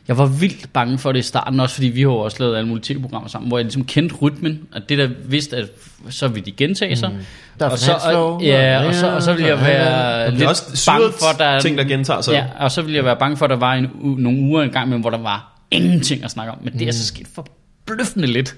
Jeg 0.09 0.18
var 0.18 0.26
vildt 0.26 0.72
bange 0.72 0.98
for 0.98 1.12
det 1.12 1.18
i 1.18 1.22
starten, 1.22 1.61
også 1.61 1.74
fordi 1.74 1.88
vi 1.88 2.00
har 2.00 2.09
jo 2.09 2.16
også 2.16 2.37
lavet 2.40 2.57
alle 2.57 2.68
mulige 2.68 2.85
tv-programmer 2.94 3.29
sammen, 3.29 3.48
hvor 3.48 3.59
jeg 3.59 3.64
ligesom 3.64 3.85
kendte 3.85 4.14
rytmen, 4.14 4.61
at 4.74 4.83
det 4.88 4.98
der 4.98 5.09
vidste, 5.24 5.57
at 5.57 5.66
så 6.11 6.29
ville 6.29 6.46
de 6.46 6.53
gentage 6.53 6.96
sig. 6.96 7.11
Mm. 7.11 7.16
Der 7.61 7.66
er 7.66 7.70
og 7.70 7.79
så, 7.79 7.92
og, 8.14 8.42
ja, 8.42 8.87
og 8.87 8.94
så, 8.94 9.11
og 9.14 9.22
så 9.22 9.33
ville 9.33 9.48
jeg 9.48 9.61
være 9.61 10.24
Og 10.26 10.33
lidt 10.33 10.48
også 10.48 10.87
bange 10.92 11.07
for, 11.12 11.38
der 11.38 11.61
ting, 11.61 11.79
der 11.79 11.85
gentager 11.85 12.20
sig. 12.20 12.33
Ja, 12.33 12.44
og 12.59 12.70
så 12.72 12.83
ville 12.83 12.96
jeg 12.96 13.05
være 13.05 13.16
bange 13.16 13.37
for, 13.37 13.44
at 13.44 13.50
der 13.50 13.57
var 13.57 13.74
en, 13.74 13.85
u- 13.87 14.20
nogle 14.20 14.38
uger 14.40 14.62
en 14.62 14.70
gang 14.70 14.88
med, 14.88 14.98
hvor 14.98 15.11
der 15.11 15.18
var 15.18 15.61
ingenting 15.70 16.24
at 16.24 16.31
snakke 16.31 16.53
om. 16.53 16.59
Men 16.62 16.72
det 16.72 16.83
er 16.83 16.87
Mm. 16.87 16.92
så 16.92 17.07
sket 17.07 17.26
forbløffende 17.35 18.26
lidt. 18.26 18.57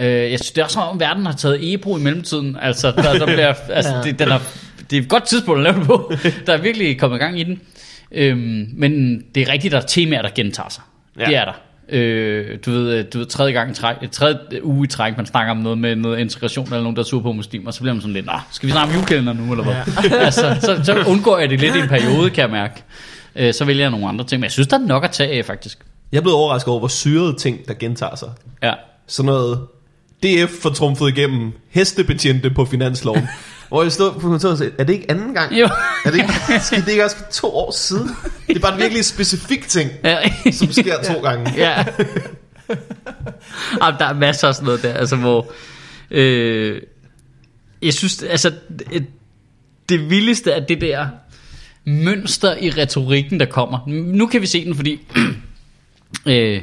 Øh, 0.00 0.06
jeg 0.06 0.38
synes, 0.38 0.50
det 0.50 0.58
er 0.60 0.64
også 0.64 0.74
som 0.74 0.82
om, 0.82 1.00
verden 1.00 1.26
har 1.26 1.32
taget 1.32 1.74
Ebro 1.74 1.96
i 1.96 2.00
mellemtiden. 2.00 2.56
Altså, 2.62 2.90
der, 2.90 3.18
der 3.18 3.26
bliver, 3.26 3.54
altså 3.68 3.94
Ja. 3.94 4.02
det, 4.02 4.18
den 4.18 4.28
er, 4.28 4.38
det 4.90 4.98
er 4.98 5.02
et 5.02 5.08
godt 5.08 5.24
tidspunkt 5.24 5.58
at 5.58 5.64
lave 5.64 5.78
det 5.78 5.86
på. 5.86 6.12
Der 6.46 6.52
er 6.52 6.60
virkelig 6.62 6.98
kommet 6.98 7.20
gang 7.20 7.40
i 7.40 7.42
den. 7.44 7.60
Øhm, 8.14 8.68
men 8.72 9.22
det 9.34 9.42
er 9.42 9.52
rigtigt, 9.52 9.72
der 9.72 9.78
er 9.78 9.86
temaer, 9.86 10.22
der 10.22 10.30
gentager 10.34 10.68
sig. 10.68 10.82
Ja. 11.18 11.24
Det 11.24 11.36
er 11.36 11.44
der. 11.44 11.52
Øh, 11.88 12.58
du, 12.66 12.70
ved, 12.70 13.04
du 13.04 13.18
ved, 13.18 13.26
tredje 13.26 13.52
gang 13.52 13.70
i 13.70 13.74
træk, 13.74 13.96
tredje 14.12 14.38
uge 14.62 14.84
i 14.84 14.88
træk, 14.88 15.16
man 15.16 15.26
snakker 15.26 15.50
om 15.50 15.56
noget 15.56 15.78
med 15.78 15.96
noget 15.96 16.18
integration, 16.18 16.64
eller 16.64 16.80
nogen, 16.80 16.96
der 16.96 17.02
er 17.02 17.06
sur 17.06 17.20
på 17.20 17.32
muslimer, 17.32 17.70
så 17.70 17.80
bliver 17.80 17.94
man 17.94 18.00
sådan 18.00 18.14
lidt, 18.14 18.26
Nå, 18.26 18.32
skal 18.52 18.66
vi 18.66 18.72
snakke 18.72 18.90
om 18.90 18.94
julekalender 18.94 19.32
nu, 19.32 19.52
eller 19.52 19.64
hvad? 19.64 19.74
Ja. 20.10 20.16
altså, 20.24 20.56
så, 20.60 20.80
så 20.84 21.04
undgår 21.08 21.38
jeg 21.38 21.50
det 21.50 21.60
lidt 21.60 21.76
i 21.76 21.78
en 21.78 21.88
periode, 21.88 22.30
kan 22.30 22.42
jeg 22.42 22.50
mærke. 22.50 22.82
Øh, 23.36 23.54
så 23.54 23.64
vælger 23.64 23.84
jeg 23.84 23.90
nogle 23.90 24.08
andre 24.08 24.24
ting, 24.24 24.40
men 24.40 24.44
jeg 24.44 24.52
synes, 24.52 24.68
der 24.68 24.78
er 24.78 24.86
nok 24.86 25.04
at 25.04 25.10
tage 25.10 25.38
af, 25.38 25.44
faktisk. 25.44 25.78
Jeg 26.12 26.18
er 26.18 26.22
blevet 26.22 26.38
overrasket 26.38 26.68
over, 26.68 26.78
hvor 26.78 26.88
syrede 26.88 27.36
ting, 27.38 27.68
der 27.68 27.74
gentager 27.74 28.16
sig. 28.16 28.28
Ja. 28.62 28.72
Sådan 29.06 29.26
noget 29.26 29.58
DF 30.22 30.50
fortrumfet 30.62 31.08
igennem 31.08 31.52
hestebetjente 31.70 32.50
på 32.50 32.64
finansloven. 32.64 33.28
hvor 33.68 33.82
jeg 33.82 33.92
stod 33.92 34.12
på 34.12 34.18
kontoret 34.20 34.52
og 34.52 34.58
sagde, 34.58 34.72
er 34.78 34.84
det 34.84 34.92
ikke 34.92 35.10
anden 35.10 35.34
gang? 35.34 35.52
Jo. 35.60 35.68
Er 36.04 36.10
det 36.10 36.14
ikke, 36.14 36.32
skete 36.66 36.80
det 36.82 36.88
ikke 36.90 37.04
også 37.04 37.16
for 37.16 37.24
to 37.32 37.46
år 37.56 37.70
siden? 37.70 38.08
Det 38.48 38.56
er 38.56 38.60
bare 38.60 38.74
en 38.74 38.80
virkelig 38.80 39.04
specifik 39.04 39.68
ting, 39.68 39.90
Ja. 40.04 40.18
som 40.52 40.72
sker 40.72 41.02
to 41.02 41.20
gange. 41.20 41.52
ja. 41.56 41.84
Jamen, 43.82 43.98
der 43.98 44.04
er 44.06 44.14
masser 44.14 44.48
af 44.48 44.54
sådan 44.54 44.64
noget 44.66 44.82
der, 44.82 44.92
altså 44.94 45.16
hvor... 45.16 45.52
Øh, 46.10 46.80
jeg 47.82 47.94
synes, 47.94 48.22
altså... 48.22 48.52
Det, 48.92 49.06
det 49.88 50.10
vildeste 50.10 50.50
er 50.50 50.66
det 50.66 50.80
der 50.80 51.06
mønster 51.84 52.56
i 52.56 52.70
retorikken, 52.70 53.40
der 53.40 53.46
kommer. 53.46 53.78
Nu 53.86 54.26
kan 54.26 54.40
vi 54.40 54.46
se 54.46 54.64
den, 54.64 54.74
fordi... 54.74 55.00
øh, 56.26 56.62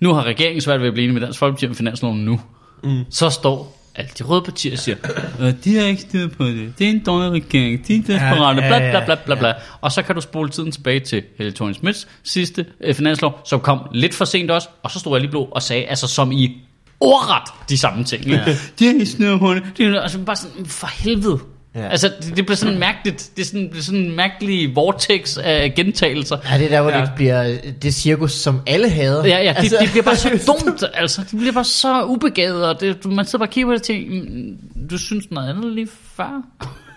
nu 0.00 0.14
har 0.14 0.22
regeringen 0.22 0.60
svært 0.60 0.80
ved 0.80 0.86
at 0.88 0.92
blive 0.92 1.04
enige 1.04 1.14
med 1.14 1.22
Dansk 1.22 1.38
Folkeparti 1.38 1.66
om 1.66 1.74
finansloven 1.74 2.24
nu. 2.24 2.40
Mm. 2.84 3.04
Så 3.10 3.30
står 3.30 3.81
alle 3.94 4.10
de 4.18 4.24
røde 4.24 4.42
partier 4.42 4.72
og 4.72 4.78
siger, 4.78 4.96
øh, 5.40 5.52
de 5.64 5.76
har 5.76 5.86
ikke 5.86 6.02
styr 6.02 6.28
på 6.28 6.44
det, 6.44 6.72
det 6.78 6.86
er 6.86 6.90
en 6.90 7.04
dårlig 7.04 7.30
regering, 7.30 7.88
de 7.88 7.96
er 7.96 7.98
desperate, 7.98 8.54
bla 8.54 8.90
bla 8.90 9.04
bla 9.04 9.14
bla 9.14 9.34
bla. 9.34 9.54
Og 9.80 9.92
så 9.92 10.02
kan 10.02 10.14
du 10.14 10.20
spole 10.20 10.48
tiden 10.48 10.72
tilbage 10.72 11.00
til 11.00 11.22
Helle 11.38 11.52
thorning 11.52 11.76
Smiths 11.76 12.08
sidste 12.22 12.66
øh, 12.80 12.94
finanslov, 12.94 13.40
som 13.44 13.60
kom 13.60 13.80
lidt 13.92 14.14
for 14.14 14.24
sent 14.24 14.50
også, 14.50 14.68
og 14.82 14.90
så 14.90 14.98
stod 14.98 15.14
jeg 15.14 15.20
lige 15.20 15.30
blå 15.30 15.44
og 15.44 15.62
sagde, 15.62 15.84
altså 15.84 16.06
som 16.06 16.32
i 16.32 16.60
ordret 17.00 17.68
de 17.68 17.78
samme 17.78 18.04
ting. 18.04 18.24
Ja. 18.24 18.44
Det 18.78 18.88
er 18.88 19.02
i 19.02 19.04
snørhånde. 19.04 19.62
Det 19.76 19.86
er 19.86 20.00
altså 20.00 20.18
bare 20.18 20.36
sådan, 20.36 20.66
for 20.66 20.86
helvede. 20.86 21.38
Ja. 21.74 21.88
Altså, 21.88 22.10
det, 22.22 22.36
det 22.36 22.46
bliver 22.46 22.56
sådan 22.56 22.78
mærkeligt, 22.78 23.30
det 23.36 23.42
er 23.42 23.46
sådan, 23.46 23.60
det 23.62 23.70
bliver 23.70 23.82
sådan 23.82 24.00
en 24.00 24.16
mærkelig 24.16 24.76
vortex 24.76 25.38
af 25.38 25.72
gentagelser. 25.76 26.36
Ja, 26.50 26.58
det 26.58 26.64
er 26.64 26.68
der, 26.68 26.82
hvor 26.82 26.90
Ja. 26.90 27.00
det 27.00 27.10
bliver 27.16 27.56
det 27.82 27.94
cirkus, 27.94 28.32
som 28.32 28.60
alle 28.66 28.88
hader. 28.90 29.26
Ja, 29.26 29.38
ja, 29.42 29.48
det, 29.50 29.56
altså, 29.56 29.76
det 29.80 29.90
bliver 29.90 30.04
bare 30.04 30.16
så 30.16 30.28
dumt, 30.66 30.82
altså. 30.94 31.20
Det 31.30 31.38
bliver 31.38 31.52
bare 31.52 31.64
så 31.64 32.04
ubegavet, 32.04 32.66
og 32.66 32.80
det, 32.80 33.04
man 33.06 33.24
sidder 33.26 33.38
bare 33.38 33.48
og 33.48 33.52
kigger 33.52 33.68
på 33.68 33.72
det 33.72 33.80
og 33.80 33.86
tænker, 33.86 34.22
"Mm, 34.22 34.56
du 34.90 34.98
synes 34.98 35.30
noget 35.30 35.50
andet 35.50 35.72
lige 35.72 35.88
før? 36.16 36.42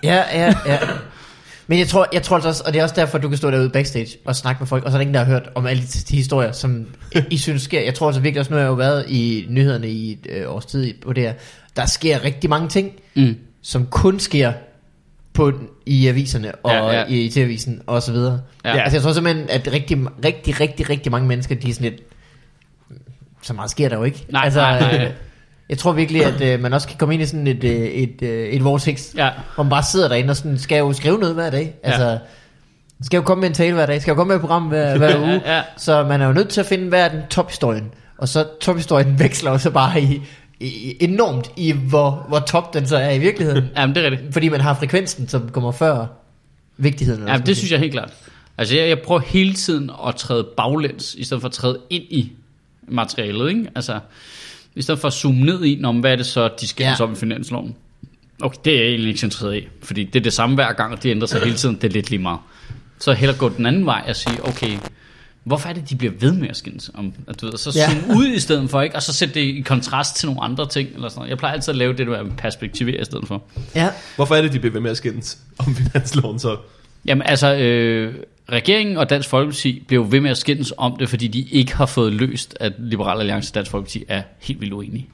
Ja, 0.04 0.24
ja, 0.34 0.54
ja. 0.66 0.78
Men 1.68 1.80
jeg 1.80 1.88
tror, 1.88 2.08
jeg 2.14 2.22
tror 2.24 2.36
altså 2.36 2.50
også, 2.50 2.64
og 2.66 2.74
det 2.74 2.80
er 2.80 2.84
også 2.84 2.96
derfor, 2.96 3.18
du 3.18 3.30
kan 3.30 3.38
stå 3.38 3.52
derude 3.52 3.70
backstage 3.70 4.18
og 4.26 4.36
snakke 4.36 4.60
med 4.60 4.68
folk, 4.68 4.84
og 4.84 4.92
så 4.92 4.96
er 4.96 4.98
der 4.98 5.02
ingen, 5.02 5.14
der 5.14 5.20
har 5.20 5.28
hørt 5.32 5.50
om 5.56 5.66
alle 5.66 5.84
de, 5.84 5.88
de 5.88 6.16
historier, 6.16 6.52
som 6.52 6.86
I 7.32 7.38
synes 7.38 7.62
sker. 7.62 7.82
Jeg 7.82 7.94
tror 7.94 8.08
altså 8.08 8.22
virkelig 8.22 8.40
også, 8.40 8.52
nu 8.52 8.56
har 8.56 8.62
jeg 8.64 8.70
jo 8.70 8.74
været 8.74 9.06
i 9.10 9.46
nyhederne 9.50 9.90
i 9.90 10.12
et 10.12 10.28
øh, 10.30 10.54
års 10.56 10.66
tid 10.66 10.94
på 11.06 11.14
det 11.14 11.24
her. 11.24 11.34
Der 11.76 11.86
sker 11.86 12.24
rigtig 12.24 12.50
mange 12.50 12.70
ting, 12.70 12.92
Mm. 13.16 13.36
som 13.62 13.86
kun 13.86 14.20
sker 14.20 14.54
på, 15.36 15.52
i 15.86 16.08
aviserne 16.08 16.52
og 16.56 16.72
Ja, 16.72 16.78
ja, 16.86 16.92
ja. 16.92 17.00
ja. 17.00 17.06
i 17.08 17.30
TV-avisen 17.30 17.82
og 17.88 18.02
så 18.04 18.12
videre. 18.12 18.40
Ja. 18.66 18.76
Ja. 18.76 18.82
Altså 18.82 18.96
jeg 18.98 19.04
tror 19.04 19.14
simpelthen, 19.14 19.50
at 19.50 19.70
rigtig, 19.74 19.98
rigtig, 20.26 20.60
rigtig, 20.60 20.90
rigtig 20.90 21.12
mange 21.12 21.28
mennesker, 21.28 21.56
de 21.56 21.70
er 21.70 21.74
sådan 21.74 21.90
lidt, 21.92 22.02
så 23.42 23.54
meget 23.54 23.72
sker 23.72 23.90
der 23.90 23.98
jo 23.98 24.04
ikke. 24.04 24.26
Nej, 24.30 24.42
altså, 24.46 24.60
nej, 24.62 24.80
nej. 24.80 25.06
øh, 25.06 25.12
Jeg 25.70 25.78
tror 25.78 25.92
virkelig, 25.92 26.26
at 26.26 26.42
øh, 26.42 26.60
man 26.60 26.74
også 26.74 26.88
kan 26.88 26.98
komme 26.98 27.14
ind 27.14 27.24
i 27.24 27.26
sådan 27.26 27.48
et, 27.48 27.64
øh, 27.64 27.72
et, 27.72 28.22
øh, 28.22 28.48
et 28.48 28.64
vortex, 28.64 29.14
Ja. 29.18 29.30
hvor 29.56 29.64
man 29.64 29.70
bare 29.70 29.84
sidder 29.84 30.08
derinde 30.08 30.30
og 30.32 30.36
sådan, 30.36 30.58
skal 30.58 30.78
jo 30.78 30.94
skrive 30.94 31.18
noget 31.20 31.36
hver 31.36 31.50
dag. 31.50 31.76
Altså, 31.84 32.18
skal 33.02 33.18
jo 33.18 33.24
komme 33.24 33.42
med 33.42 33.48
en 33.50 33.54
tale 33.56 33.74
hver 33.74 33.86
dag, 33.86 34.02
skal 34.02 34.12
jo 34.12 34.16
komme 34.16 34.28
med 34.28 34.36
et 34.36 34.42
program 34.42 34.64
hver, 34.64 34.98
hver 34.98 35.20
uge. 35.26 35.42
Ja. 35.46 35.62
Så 35.78 36.04
man 36.04 36.22
er 36.22 36.28
jo 36.28 36.34
nødt 36.34 36.50
til 36.50 36.60
at 36.62 36.66
finde, 36.68 36.90
hvad 36.90 37.02
er 37.06 37.08
den 37.10 37.22
tophistorien. 37.30 37.92
Og 38.18 38.28
så 38.28 38.46
tophistorien 38.62 39.20
veksler 39.24 39.52
jo 39.52 39.58
så 39.58 39.72
bare 39.72 40.02
i, 40.02 40.22
enormt 40.60 41.52
i, 41.58 41.72
hvor, 41.72 42.26
hvor 42.28 42.40
top 42.40 42.74
den 42.74 42.88
så 42.88 42.98
er 42.98 43.12
i 43.12 43.20
virkeligheden. 43.20 43.64
Jamen, 43.78 43.96
det 43.96 44.06
er 44.06 44.12
rigtigt. 44.12 44.34
Fordi 44.34 44.50
man 44.50 44.62
har 44.62 44.74
frekvensen, 44.74 45.28
som 45.28 45.50
kommer 45.50 45.72
før 45.72 46.06
vigtigheden. 46.78 47.22
eller 47.22 47.34
Ja, 47.34 47.38
hvad 47.38 47.48
det 47.48 47.58
synes 47.58 47.72
jeg 47.72 47.80
helt 47.80 47.92
klart. 47.92 48.14
Altså, 48.58 48.76
jeg, 48.76 48.90
jeg 48.90 49.00
prøver 49.00 49.22
hele 49.22 49.54
tiden 49.54 49.92
at 50.08 50.16
træde 50.16 50.48
baglæns, 50.58 51.16
i 51.16 51.24
stedet 51.24 51.42
for 51.42 51.48
at 51.48 51.54
træde 51.54 51.80
ind 51.90 52.04
i 52.10 52.32
materialet, 52.88 53.50
ikke? 53.50 53.68
Altså, 53.76 54.00
i 54.76 54.82
stedet 54.82 55.02
for 55.02 55.08
at 55.08 55.14
zoome 55.14 55.42
ned 55.42 55.66
i, 55.66 55.82
om 55.84 56.00
hvad 56.00 56.12
er 56.12 56.16
det 56.16 56.26
så, 56.26 56.50
de 56.62 56.68
skal 56.68 56.84
Ja. 57.00 57.04
om 57.04 57.12
i 57.14 57.16
finansloven. 57.16 57.76
Okay, 58.42 58.58
det 58.66 58.74
er 58.74 58.78
jeg 58.78 58.88
egentlig 58.88 59.08
ikke 59.08 59.20
så 59.20 59.26
interesseret 59.26 59.58
i, 59.58 59.68
fordi 59.84 60.04
det 60.04 60.16
er 60.20 60.24
det 60.24 60.34
samme 60.34 60.56
hver 60.56 60.74
gang, 60.74 60.94
og 60.94 61.04
det 61.04 61.10
ændrer 61.12 61.28
sig 61.28 61.42
hele 61.42 61.56
tiden, 61.56 61.76
det 61.76 61.84
er 61.84 61.92
lidt 61.92 62.10
lige 62.10 62.22
meget. 62.22 62.40
Så 63.00 63.14
hellere 63.14 63.38
gå 63.38 63.50
den 63.50 63.66
anden 63.66 63.86
vej 63.86 64.04
og 64.08 64.16
sige, 64.16 64.46
okay, 64.48 64.78
hvorfor 65.46 65.70
er 65.70 65.74
det, 65.74 65.90
de 65.90 65.96
bliver 65.96 66.14
ved 66.20 66.32
med 66.32 66.50
at 66.50 66.58
skændes 66.58 66.92
om? 66.94 67.14
At, 67.28 67.42
du 67.42 67.46
ved, 67.46 67.58
så 67.58 67.72
Ja. 67.76 67.90
zoom 67.90 68.18
ud 68.18 68.28
i 68.28 68.40
stedet 68.40 68.70
for, 68.70 68.82
ikke? 68.82 68.96
Og 68.96 69.04
så 69.04 69.14
sætte 69.14 69.34
det 69.34 69.42
i 69.42 69.62
kontrast 69.62 70.16
til 70.16 70.26
nogle 70.28 70.44
andre 70.44 70.68
ting, 70.68 70.90
eller 70.96 71.10
sådan 71.10 71.20
noget. 71.20 71.30
Jeg 71.30 71.38
plejer 71.38 71.54
altid 71.54 71.72
at 71.72 71.78
lave 71.78 71.94
det 71.94 72.08
der 72.08 72.24
med 72.24 72.32
perspektivere 72.38 73.02
i 73.02 73.06
stedet 73.06 73.28
for. 73.28 73.44
Ja, 73.76 73.90
Hvorfor 74.16 74.36
er 74.36 74.42
det, 74.42 74.54
de 74.54 74.60
bliver 74.60 74.74
ved 74.74 74.82
med 74.82 74.92
at 74.92 74.98
skændes 74.98 75.38
om 75.58 75.76
finansloven 75.76 76.40
så? 76.40 76.58
Jamen 77.06 77.28
altså, 77.28 77.56
øh, 77.56 78.16
regeringen 78.52 78.98
og 78.98 79.10
Dansk 79.10 79.30
Folkeparti 79.30 79.84
blev 79.88 80.00
jo 80.00 80.08
ved 80.10 80.22
med 80.22 80.32
at 80.32 80.38
skændes 80.38 80.74
om 80.78 80.96
det, 81.00 81.10
fordi 81.10 81.28
de 81.28 81.42
ikke 81.42 81.76
har 81.76 81.86
fået 81.86 82.14
løst, 82.14 82.58
at 82.60 82.74
Liberal 82.80 83.20
Alliance 83.20 83.52
og 83.52 83.56
Dansk 83.56 83.72
Folkeparti 83.72 84.04
er 84.08 84.22
helt 84.40 84.62
vildt 84.62 84.74
uenige. 84.74 85.08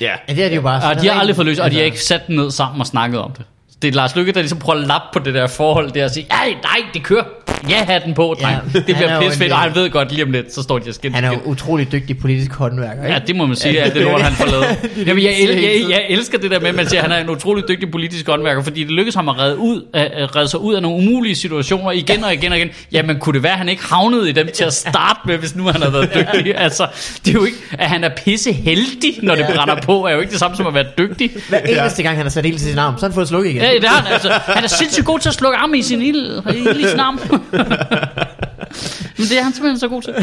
Ja. 0.00 0.14
ja 0.28 0.34
det 0.34 0.44
er 0.44 0.48
det 0.48 0.56
jo 0.56 0.60
bare. 0.62 0.90
Og 0.96 1.02
de 1.02 1.08
har 1.08 1.20
aldrig 1.20 1.36
fået 1.36 1.46
løst, 1.46 1.60
og 1.60 1.70
de 1.70 1.76
har 1.76 1.82
Altså, 1.82 1.92
ikke 1.94 2.04
sat 2.04 2.26
den 2.26 2.36
ned 2.36 2.50
sammen 2.50 2.80
og 2.80 2.86
snakket 2.86 3.20
om 3.20 3.32
det. 3.32 3.44
Det 3.82 3.88
er 3.88 3.92
Lars 3.92 4.16
Lykke, 4.16 4.32
der 4.32 4.40
ligesom 4.40 4.58
prøver 4.58 4.80
at 4.80 4.86
lappe 4.86 5.06
på 5.12 5.18
det 5.24 5.34
der 5.34 5.46
forhold 5.46 5.90
der 5.90 6.04
og 6.04 6.10
sige, 6.10 6.26
ej, 6.30 6.48
nej, 6.62 6.78
det 6.94 7.02
kører. 7.02 7.24
Ja, 7.68 7.84
have 7.84 8.00
den 8.04 8.14
på, 8.14 8.36
dreng. 8.42 8.56
Ja, 8.74 8.78
det 8.78 8.90
er 8.90 8.96
bliver 8.96 9.20
pisse 9.20 9.38
fedt, 9.38 9.52
og 9.52 9.58
han 9.58 9.74
ved 9.74 9.90
godt 9.90 10.12
lige 10.12 10.24
om 10.24 10.30
lidt, 10.30 10.54
så 10.54 10.62
står 10.62 10.78
de 10.78 10.88
og 10.90 10.94
skændes 10.94 11.14
Han 11.20 11.24
er 11.24 11.32
jo 11.32 11.40
utrolig 11.44 11.92
dygtig 11.92 12.18
politisk 12.18 12.52
håndværker, 12.52 13.02
ikke? 13.02 13.12
Ja, 13.14 13.18
det 13.26 13.36
må 13.36 13.46
man 13.46 13.56
sige, 13.56 13.82
at 13.82 13.94
det 13.94 14.02
er 14.02 14.10
lort, 14.10 14.22
han 14.22 14.32
får 14.32 14.46
lavet. 14.46 14.64
Jamen, 15.06 15.24
jeg, 15.24 15.32
el- 15.40 15.62
jeg, 15.62 15.84
jeg, 15.90 16.02
elsker 16.08 16.38
det 16.38 16.50
der 16.50 16.60
med, 16.60 16.68
at 16.68 16.74
man 16.74 16.88
siger, 16.88 17.02
at 17.02 17.10
han 17.10 17.18
er 17.18 17.24
en 17.24 17.30
utrolig 17.30 17.68
dygtig 17.68 17.90
politisk 17.90 18.26
håndværker, 18.28 18.62
fordi 18.62 18.80
det 18.84 18.90
lykkes 18.90 19.14
ham 19.14 19.28
at 19.28 19.38
redde, 19.38 19.58
ud, 19.58 19.82
at 19.94 20.36
redde 20.36 20.48
sig 20.48 20.60
ud 20.60 20.74
af 20.74 20.82
nogle 20.82 20.98
umulige 20.98 21.34
situationer 21.36 21.90
igen 21.90 22.24
og 22.24 22.34
igen 22.34 22.52
og 22.52 22.58
igen. 22.58 22.68
Jamen, 22.92 23.18
kunne 23.18 23.34
det 23.34 23.42
være, 23.42 23.52
at 23.52 23.58
han 23.58 23.68
ikke 23.68 23.84
havnede 23.84 24.28
i 24.30 24.32
dem 24.32 24.48
til 24.54 24.64
at 24.64 24.72
starte 24.72 25.20
med, 25.26 25.38
hvis 25.38 25.56
nu 25.56 25.64
han 25.64 25.82
havde 25.82 25.92
været 25.92 26.10
dygtig? 26.14 26.54
Altså, 26.58 26.86
det 27.24 27.28
er 27.28 27.32
jo 27.38 27.44
ikke, 27.44 27.58
at 27.78 27.88
han 27.88 28.04
er 28.04 28.10
pisse 28.24 28.52
heldig, 28.52 29.14
når 29.22 29.34
det 29.34 29.42
Ja. 29.48 29.54
brænder 29.56 29.80
på, 29.82 30.06
er 30.06 30.12
jo 30.12 30.20
ikke 30.20 30.30
det 30.30 30.38
samme 30.38 30.56
som 30.56 30.66
at 30.66 30.74
være 30.74 30.86
dygtig. 30.98 31.30
Hver 31.48 31.58
eneste 31.58 32.02
gang, 32.02 32.16
han 32.16 32.24
har 32.26 32.30
sat 32.30 32.46
ild 32.46 32.58
til 32.58 32.68
sin 32.68 32.78
arm, 32.78 32.94
så 32.98 33.06
har 33.06 33.08
han 33.10 33.14
fået 33.14 33.28
slukket 33.28 33.50
igen. 33.50 33.62
Ja, 33.74 33.74
det 33.80 33.88
har 33.88 34.02
han 34.02 34.12
altså. 34.12 34.28
Han 34.32 34.64
er 34.64 34.68
sindssygt 34.68 35.06
god 35.06 35.18
til 35.18 35.28
at 35.28 35.34
slukke 35.34 35.56
arme 35.58 35.78
i 35.78 35.82
sin 35.82 36.02
ild, 36.02 36.42
ild 36.54 36.80
i 36.80 36.88
sin 36.88 37.00
arm. 37.00 37.20
Men 39.18 39.26
det 39.26 39.38
er 39.38 39.42
han 39.42 39.52
simpelthen 39.52 39.78
så 39.78 39.88
god 39.88 40.02
til. 40.02 40.14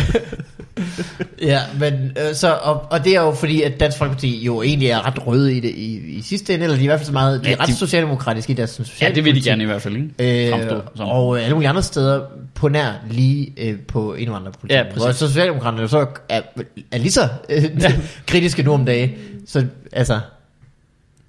Ja, 1.41 1.59
men 1.79 1.93
øh, 2.29 2.35
så, 2.35 2.53
og, 2.61 2.83
og 2.91 3.03
det 3.05 3.15
er 3.15 3.21
jo 3.21 3.31
fordi, 3.31 3.61
at 3.61 3.79
Dansk 3.79 3.97
Folkeparti 3.97 4.45
jo 4.45 4.61
egentlig 4.61 4.89
er 4.89 5.07
ret 5.07 5.27
røde 5.27 5.57
i 5.57 5.59
det 5.59 5.69
i, 5.69 5.97
i 6.17 6.21
sidste 6.21 6.53
ende, 6.53 6.63
eller 6.63 6.75
de 6.77 6.81
er 6.81 6.83
i 6.83 6.87
hvert 6.87 6.99
fald 6.99 7.05
så 7.05 7.11
meget, 7.13 7.43
de 7.43 7.49
Ja, 7.49 7.55
er 7.55 7.59
ret 7.61 7.67
de- 7.67 7.75
socialdemokratiske 7.75 8.51
i 8.51 8.55
deres 8.55 8.79
Ja, 8.79 8.83
socialpolitik. 8.83 9.15
det 9.15 9.25
vil 9.25 9.35
de 9.43 9.49
gerne 9.49 9.63
i 9.63 9.65
hvert 9.65 9.81
fald, 9.81 9.95
ikke? 10.19 10.45
Øh, 10.45 10.51
Fremstå 10.53 10.81
som. 10.95 11.07
og 11.07 11.41
alle 11.41 11.53
mulige 11.53 11.69
andre 11.69 11.83
steder 11.83 12.21
på 12.55 12.69
nær 12.69 12.91
lige 13.11 13.53
øh, 13.57 13.79
på 13.87 14.13
indvandrerpolitik. 14.13 14.77
Ja, 14.77 14.83
præcis. 14.83 15.03
Hvor 15.03 15.11
så 15.11 15.27
Socialdemokraterne 15.27 15.87
så 15.87 16.05
er, 16.29 16.41
er 16.91 16.97
lige 16.97 17.11
så 17.11 17.27
øh, 17.49 17.63
kritiske 18.27 18.63
nu 18.63 18.73
om 18.73 18.85
dagen. 18.85 19.11
Så 19.47 19.65
altså, 19.91 20.19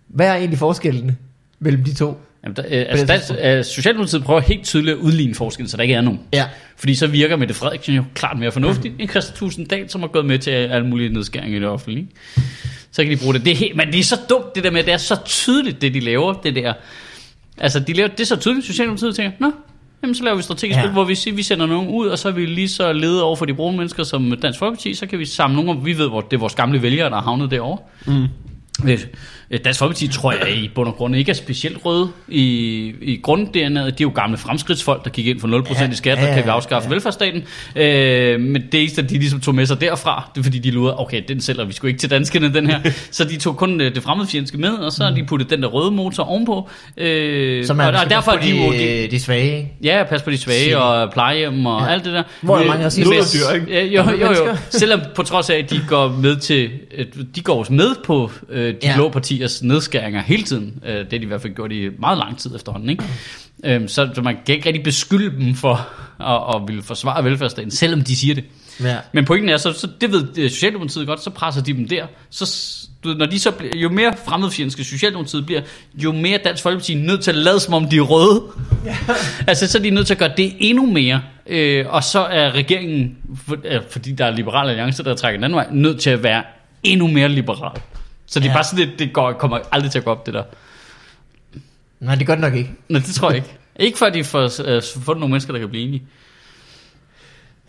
hvad 0.09 0.27
er 0.29 0.35
egentlig 0.35 0.59
forskellen 0.59 1.19
mellem 1.65 1.85
de 1.85 1.95
to? 1.95 2.21
Jamen, 2.45 2.57
der, 2.57 2.63
øh, 2.63 2.87
altså, 2.89 3.33
der, 3.35 3.59
øh, 3.59 3.65
Socialdemokratiet 3.65 4.25
prøver 4.25 4.41
helt 4.41 4.65
tydeligt 4.65 4.97
at 4.97 5.01
udligne 5.01 5.35
forskellen, 5.35 5.69
så 5.69 5.77
der 5.77 5.83
ikke 5.83 5.95
er 5.95 6.01
nogen. 6.01 6.21
Ja, 6.33 6.45
Fordi 6.77 6.95
så 6.95 7.07
virker 7.07 7.37
Mette 7.37 7.55
Frederiksen 7.55 7.95
jo 7.95 8.05
klart 8.15 8.39
mere 8.39 8.53
fornuftig 8.53 8.93
end 8.99 9.09
Christian 9.09 9.37
Tusinddal, 9.37 9.91
som 9.91 10.01
har 10.01 10.09
gået 10.09 10.27
med 10.27 10.39
til 10.39 10.51
alle 10.51 10.87
mulige 10.87 11.09
nedskæringer 11.09 11.57
i 11.57 11.61
det 11.61 11.69
offentlige. 11.69 12.09
Så 12.93 13.03
kan 13.03 13.13
de 13.13 13.17
bruge 13.17 13.35
det. 13.35 13.45
det 13.45 13.51
er 13.53 13.57
helt, 13.57 13.77
men 13.77 13.87
det 13.93 14.01
er 14.01 14.05
så 14.05 14.17
dumt, 14.31 14.55
det 14.55 14.65
der 14.65 14.71
med, 14.71 14.81
at 14.81 14.87
det 14.87 14.95
er 14.95 14.99
så 14.99 15.17
tydeligt, 15.25 15.83
det 15.83 15.95
de 15.95 16.01
laver, 16.01 16.33
det 16.33 16.55
der. 16.55 16.73
Altså, 17.59 17.81
de 17.81 17.93
laver, 17.93 18.09
det 18.09 18.21
er 18.21 18.25
så 18.25 18.37
tydeligt, 18.37 18.67
Socialdemokratiet 18.67 19.17
tænker, 19.17 19.33
nå, 19.41 19.53
jamen 20.03 20.15
så 20.15 20.25
laver 20.25 20.37
vi 20.37 20.43
strategisk 20.43 20.79
Ja. 20.79 20.85
ja. 20.85 20.93
hvor 20.93 21.05
vi 21.05 21.15
siger, 21.15 21.35
vi 21.35 21.43
sender 21.43 21.67
nogen 21.67 21.89
ud, 21.89 22.07
og 22.07 22.19
så 22.19 22.29
er 22.29 22.33
vi 22.33 22.47
lige 22.47 22.69
så 22.69 22.93
lede 22.93 23.23
over 23.23 23.37
for 23.37 23.45
de 23.45 23.55
brune 23.55 23.77
mennesker 23.77 24.03
som 24.03 24.35
Dansk 24.43 24.59
Folkeparti, 24.59 24.95
så 24.95 25.07
kan 25.07 25.19
vi 25.19 25.25
samle 25.25 25.57
nogen, 25.57 25.71
og 25.79 25.87
vi 25.87 25.99
ved, 25.99 26.09
hvor 26.09 26.21
det 26.21 26.33
er 26.37 26.41
vores 26.41 26.55
gamle 26.55 26.83
vælgere, 26.83 27.11
der 27.11 27.15
har 27.17 27.23
havnet 27.23 27.51
derovre. 27.51 27.79
Mm. 28.07 28.27
Dansk 29.65 29.79
Folkeparti 29.79 30.09
tror 30.09 30.33
jeg 30.33 30.51
i 30.57 30.71
bund 30.75 30.89
og 30.89 30.95
grund 30.95 31.17
ikke 31.17 31.31
er 31.31 31.35
specielt 31.35 31.79
røde 31.85 32.09
i, 32.29 32.43
i 33.03 33.21
grundDNA'et. 33.29 33.57
De 33.57 33.89
er 33.89 33.95
jo 34.01 34.13
gamle 34.15 34.37
fremskridtsfolk, 34.37 35.05
der 35.05 35.11
gik 35.11 35.27
ind 35.27 35.41
for 35.41 35.49
0% 35.49 35.83
Ja, 35.83 35.91
i 35.91 35.95
skat, 35.95 36.19
ja, 36.19 36.27
ja, 36.27 36.35
kan 36.35 36.45
vi 36.45 36.49
afskaffe 36.49 36.89
ja. 36.89 36.95
velfærdsstaten. 36.95 37.43
Øh, 37.77 38.41
men 38.41 38.63
det 38.73 38.81
eneste, 38.81 39.03
de 39.03 39.09
ligesom 39.15 39.41
tog 39.41 39.55
med 39.55 39.67
sig 39.67 39.81
derfra, 39.81 40.31
det 40.35 40.41
er 40.41 40.45
fordi, 40.45 40.59
de 40.59 40.71
lurede, 40.71 41.01
okay, 41.01 41.23
den 41.29 41.41
sælger 41.41 41.65
vi 41.65 41.73
sgu 41.73 41.87
ikke 41.87 41.99
til 41.99 42.11
danskerne, 42.11 42.55
den 42.55 42.67
her. 42.71 42.81
så 43.11 43.25
de 43.25 43.37
tog 43.39 43.57
kun 43.57 43.81
øh, 43.81 43.95
det 43.95 44.03
fremmedfjendske 44.03 44.59
med, 44.59 44.71
og 44.71 44.93
så 44.93 45.05
har 45.05 45.11
de 45.11 45.25
puttet 45.27 45.51
den 45.51 45.63
der 45.63 45.69
røde 45.69 45.91
motor 45.91 46.25
ovenpå. 46.25 46.69
Øh, 46.97 47.65
så 47.67 47.75
man 47.75 47.95
og, 47.95 48.01
og 48.05 48.11
derfor 48.11 48.33
er 48.33 48.37
på 48.37 48.43
de 48.45 48.51
jo... 48.67 48.73
de, 48.73 48.79
De, 48.79 49.09
de 49.11 49.21
svage. 49.21 49.73
Ja, 49.85 50.05
pas 50.09 50.23
på 50.23 50.31
de 50.31 50.39
svage 50.39 50.63
Shit. 50.63 50.75
og 50.75 51.13
plejehjem 51.13 51.67
og 51.67 51.81
Ja. 51.87 51.93
alt 51.93 52.05
det 52.05 52.13
der. 52.13 52.23
Hvor 52.41 52.57
er 52.57 52.61
Øh, 52.61 52.67
mange 52.69 52.83
hvis- 52.83 52.99
Nødderdyr, 52.99 53.55
ikke? 53.55 53.67
Ja, 53.73 53.85
jo, 53.85 54.11
jo, 54.11 54.11
jo. 54.21 54.25
mennesker. 54.27 54.57
Selvom 54.71 55.01
på 55.17 55.23
trods 55.23 55.51
af, 55.51 55.57
at 55.59 55.71
de 55.71 55.81
går 55.89 56.09
med 56.09 56.37
til, 56.37 56.71
øh, 56.99 57.07
de 57.37 57.41
går 57.41 57.59
også 57.59 57.73
med 57.73 57.89
på 58.05 58.31
øh, 58.51 58.64
de 58.73 58.79
Ja. 58.83 58.95
blå 58.97 59.09
partiers 59.09 59.63
nedskæringer 59.63 60.23
hele 60.23 60.43
tiden. 60.43 60.83
Øh, 60.87 60.93
det 60.95 61.07
har 61.13 61.19
de 61.19 61.25
i 61.25 61.27
hvert 61.27 61.43
fald 61.43 61.55
gjort 61.55 61.73
i 61.73 61.89
meget 61.99 62.19
lang 62.19 62.39
tid 62.39 62.55
efterhånden, 62.57 62.91
ikke? 62.91 63.05
Øhm, 63.65 63.89
så, 63.89 64.09
så 64.15 64.23
man 64.23 64.37
kan 64.47 64.55
ikke 64.55 64.67
rigtig 64.67 64.83
beskylde 64.83 65.45
dem 65.45 65.55
for 65.55 65.89
at, 66.21 66.55
at 66.57 66.69
ville 66.69 66.83
forsvare 66.83 67.25
velfærdsstaten, 67.25 67.71
selvom 67.71 68.01
de 68.01 68.17
siger 68.17 68.35
det. 68.35 68.45
Ja. 68.83 68.97
Men 69.13 69.25
pointen 69.25 69.49
er, 69.51 69.57
så, 69.57 69.73
så 69.73 69.89
det 70.01 70.13
ved 70.13 70.39
øh, 70.39 70.51
Socialdemokratiet 70.51 71.07
godt, 71.07 71.23
så 71.23 71.31
presser 71.31 71.63
de 71.63 71.73
dem 71.73 71.89
der. 71.89 72.07
Så, 72.31 72.77
du 73.05 73.09
ved, 73.09 73.17
når 73.17 73.27
de 73.27 73.39
så 73.39 73.51
bliver, 73.51 73.77
jo 73.77 73.89
mere 73.89 74.15
fremmedfjendske 74.27 74.85
Socialdemokratiet 74.85 75.47
bliver, 75.47 75.61
jo 75.95 76.13
mere 76.13 76.39
Dansk 76.45 76.63
Folkeparti 76.63 76.93
er 76.93 76.97
nødt 76.99 77.21
til 77.21 77.31
at 77.31 77.37
lade 77.37 77.61
som 77.61 77.75
om 77.75 77.89
de 77.89 77.97
er 77.97 78.01
røde. 78.01 78.43
Ja. 78.85 78.97
altså 79.49 79.67
så 79.67 79.79
er 79.79 79.83
de 79.83 79.91
nødt 79.91 80.07
til 80.07 80.15
at 80.15 80.19
gøre 80.19 80.33
det 80.37 80.53
endnu 80.59 80.87
mere. 80.87 81.23
Øh, 81.47 81.85
og 81.89 82.05
så 82.05 82.21
er 82.21 82.51
regeringen, 82.51 83.17
for, 83.47 83.57
øh, 83.65 83.81
fordi 83.91 84.13
der 84.13 84.25
er 84.25 84.31
liberale 84.31 84.71
alliancer, 84.71 85.03
der 85.03 85.15
trækker 85.15 85.39
den 85.39 85.45
anden 85.45 85.57
vej, 85.57 85.67
nødt 85.73 86.01
til 86.01 86.11
at 86.11 86.23
være 86.23 86.43
endnu 86.83 87.07
mere 87.07 87.29
liberal. 87.29 87.81
Så 88.27 88.41
det 88.41 88.47
er 88.47 88.51
Ja. 88.51 88.57
bare 88.57 88.65
sådan, 88.65 88.89
det, 88.89 88.99
det 88.99 89.13
går, 89.13 89.33
kommer 89.33 89.59
aldrig 89.73 89.91
til 89.91 89.99
at 89.99 90.05
gå 90.05 90.11
op, 90.11 90.27
det 90.27 90.35
der. 90.35 90.43
Nej, 92.01 92.15
det 92.15 92.27
gør 92.27 92.35
det 92.35 92.41
nok 92.41 92.55
ikke. 92.55 92.71
Nej, 92.89 93.01
det 93.07 93.15
tror 93.15 93.29
jeg 93.31 93.37
ikke. 93.37 93.57
ikke 93.77 93.99
for, 93.99 94.07
at 94.07 94.15
de 94.15 94.25
får 94.25 94.43
øh, 94.77 94.83
fundet 94.83 95.21
nogle 95.21 95.29
mennesker, 95.33 95.53
der 95.53 95.61
kan 95.61 95.69
blive 95.69 95.85
enige. 95.85 96.03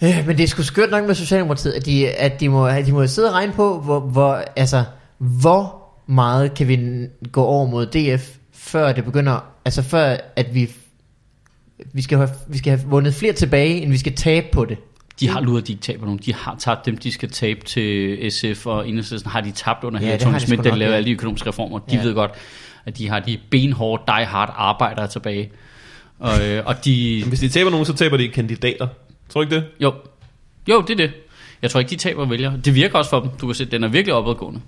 Øh, 0.04 0.28
men 0.28 0.38
det 0.38 0.44
er 0.44 0.48
sgu 0.48 0.63
skørt 0.63 0.91
nok 0.91 1.06
med 1.06 1.15
Socialdemokratiet, 1.15 1.74
at 1.74 1.86
de, 1.86 2.10
at 2.10 2.39
de, 2.39 2.50
må, 2.50 2.68
at 2.68 2.86
de 2.86 2.91
må 2.91 3.08
sidde 3.08 3.28
og 3.30 3.34
regne 3.34 3.54
på, 3.54 3.80
hvor, 3.82 4.00
hvor, 4.00 4.44
altså, 4.56 4.84
hvor 5.18 5.84
meget 6.08 6.54
kan 6.54 6.68
vi 6.68 7.08
gå 7.32 7.44
over 7.44 7.68
mod 7.68 7.86
DF, 7.86 8.30
før 8.54 8.91
det 8.94 9.06
begynder, 9.06 9.46
altså 9.65 9.82
før 9.82 10.18
at 10.36 10.54
vi, 10.56 10.72
vi 11.94 12.02
skal, 12.02 12.18
have, 12.18 12.30
vi 12.48 12.58
skal 12.58 12.78
have 12.78 12.89
vundet 12.89 13.13
flere 13.15 13.34
tilbage, 13.34 13.82
end 13.82 13.91
vi 13.91 13.98
skal 13.98 14.15
tabe 14.15 14.48
på 14.52 14.65
det. 14.65 14.78
De 15.19 15.30
har 15.30 15.41
luret, 15.41 15.62
at 15.62 15.67
de 15.67 15.71
ikke 15.71 15.82
taber 15.84 16.06
nogen. 16.06 16.19
De 16.25 16.34
har 16.34 16.56
tabt 16.60 16.86
dem, 16.86 16.97
de 16.97 17.12
skal 17.12 17.30
tabe 17.32 17.65
til 17.65 18.32
SF 18.32 18.65
og 18.65 18.89
Enhedslisten. 18.89 19.32
Har 19.32 19.41
de 19.41 19.51
tabt 19.51 19.84
under 19.84 19.99
Ja, 20.01 20.17
Thorning 20.17 20.41
de 20.41 20.45
Schmidt, 20.45 20.63
der 20.63 20.75
ja. 20.75 20.86
alle 20.86 21.06
de 21.06 21.12
økonomiske 21.12 21.49
reformer. 21.49 21.80
De 21.80 21.95
Ja. 21.95 22.01
ved 22.04 22.13
godt, 22.13 22.32
at 22.86 22.97
de 22.97 23.10
har 23.10 23.19
de 23.19 23.38
benhårde, 23.49 24.04
die 24.08 24.25
hard 24.25 24.54
arbejdere 24.58 25.08
tilbage. 25.08 25.51
Og, 26.19 26.47
øh, 26.49 26.63
og 26.65 26.86
de... 26.86 27.23
Hvis 27.28 27.39
de 27.39 27.49
taber 27.49 27.71
nogen, 27.71 27.86
så 27.86 27.93
taber 27.93 28.17
de 28.17 28.28
kandidater. 28.30 28.88
Tror 29.30 29.41
du 29.43 29.45
ikke 29.45 29.56
det? 29.56 29.65
Jo, 29.80 29.93
jo, 30.69 30.82
det 30.82 30.89
er 30.89 30.95
det. 30.97 31.12
Jeg 31.62 31.71
tror 31.71 31.80
ikke, 31.80 31.89
de 31.89 31.95
taber 31.95 32.25
vælgere. 32.25 32.60
Det 32.65 32.75
virker 32.75 32.97
også 32.97 33.10
for 33.10 33.19
dem. 33.19 33.30
Du 33.41 33.45
kan 33.45 33.56
se, 33.56 33.63
at 33.63 33.71
den 33.71 33.84
er 33.84 33.88
virkelig 33.88 34.13
opadgående. 34.13 34.62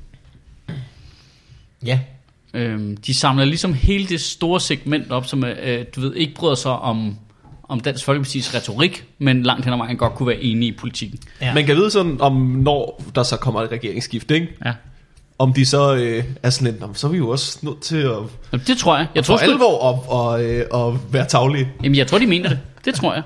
Ja, 1.85 1.99
Øhm, 2.53 2.97
de 2.97 3.13
samler 3.13 3.45
ligesom 3.45 3.73
hele 3.73 4.07
det 4.07 4.21
store 4.21 4.59
segment 4.59 5.11
op, 5.11 5.25
som 5.25 5.43
øh, 5.43 5.85
du 5.95 6.01
ved, 6.01 6.15
ikke 6.15 6.33
bryder 6.33 6.55
sig 6.55 6.71
om, 6.71 7.17
om 7.69 7.79
Dansk 7.79 8.09
Folkeparti's 8.09 8.55
retorik, 8.55 9.05
men 9.19 9.43
langt 9.43 9.65
hen 9.65 9.73
ad 9.73 9.77
vejen 9.77 9.97
godt 9.97 10.13
kunne 10.15 10.27
være 10.27 10.41
enige 10.43 10.71
i 10.73 10.77
politikken. 10.77 11.19
ja. 11.41 11.53
Man 11.53 11.65
kan 11.65 11.75
vide 11.75 11.91
sådan, 11.91 12.21
om 12.21 12.33
når 12.35 13.03
der 13.15 13.23
så 13.23 13.37
kommer 13.37 13.61
et 13.61 13.71
regeringsskift, 13.71 14.31
ikke? 14.31 14.47
Ja. 14.65 14.73
Om 15.39 15.53
de 15.53 15.65
så 15.65 15.95
øh, 15.95 16.23
er 16.43 16.49
sådan 16.49 16.67
lidt, 16.71 16.79
"Nå, 16.81 16.87
men 16.87 16.95
så 16.95 17.07
er 17.07 17.11
vi 17.11 17.17
jo 17.17 17.29
også 17.29 17.59
nødt 17.61 17.81
til 17.81 17.97
at 17.97 18.11
Jamen, 18.51 18.63
Det 18.67 18.77
tror 18.77 18.97
jeg. 18.97 19.07
Jeg 19.15 19.23
tror, 19.23 19.37
sgu- 19.37 19.43
alvor 19.43 19.77
op 19.79 20.05
og, 20.07 20.43
øh, 20.43 20.65
og 20.71 20.99
være 21.11 21.25
taglige. 21.27 21.69
Jamen, 21.83 21.95
jeg 21.97 22.07
tror, 22.07 22.17
de 22.17 22.27
mener 22.27 22.49
det. 22.49 22.59
Det 22.85 22.95
tror 22.95 23.13
jeg. 23.13 23.23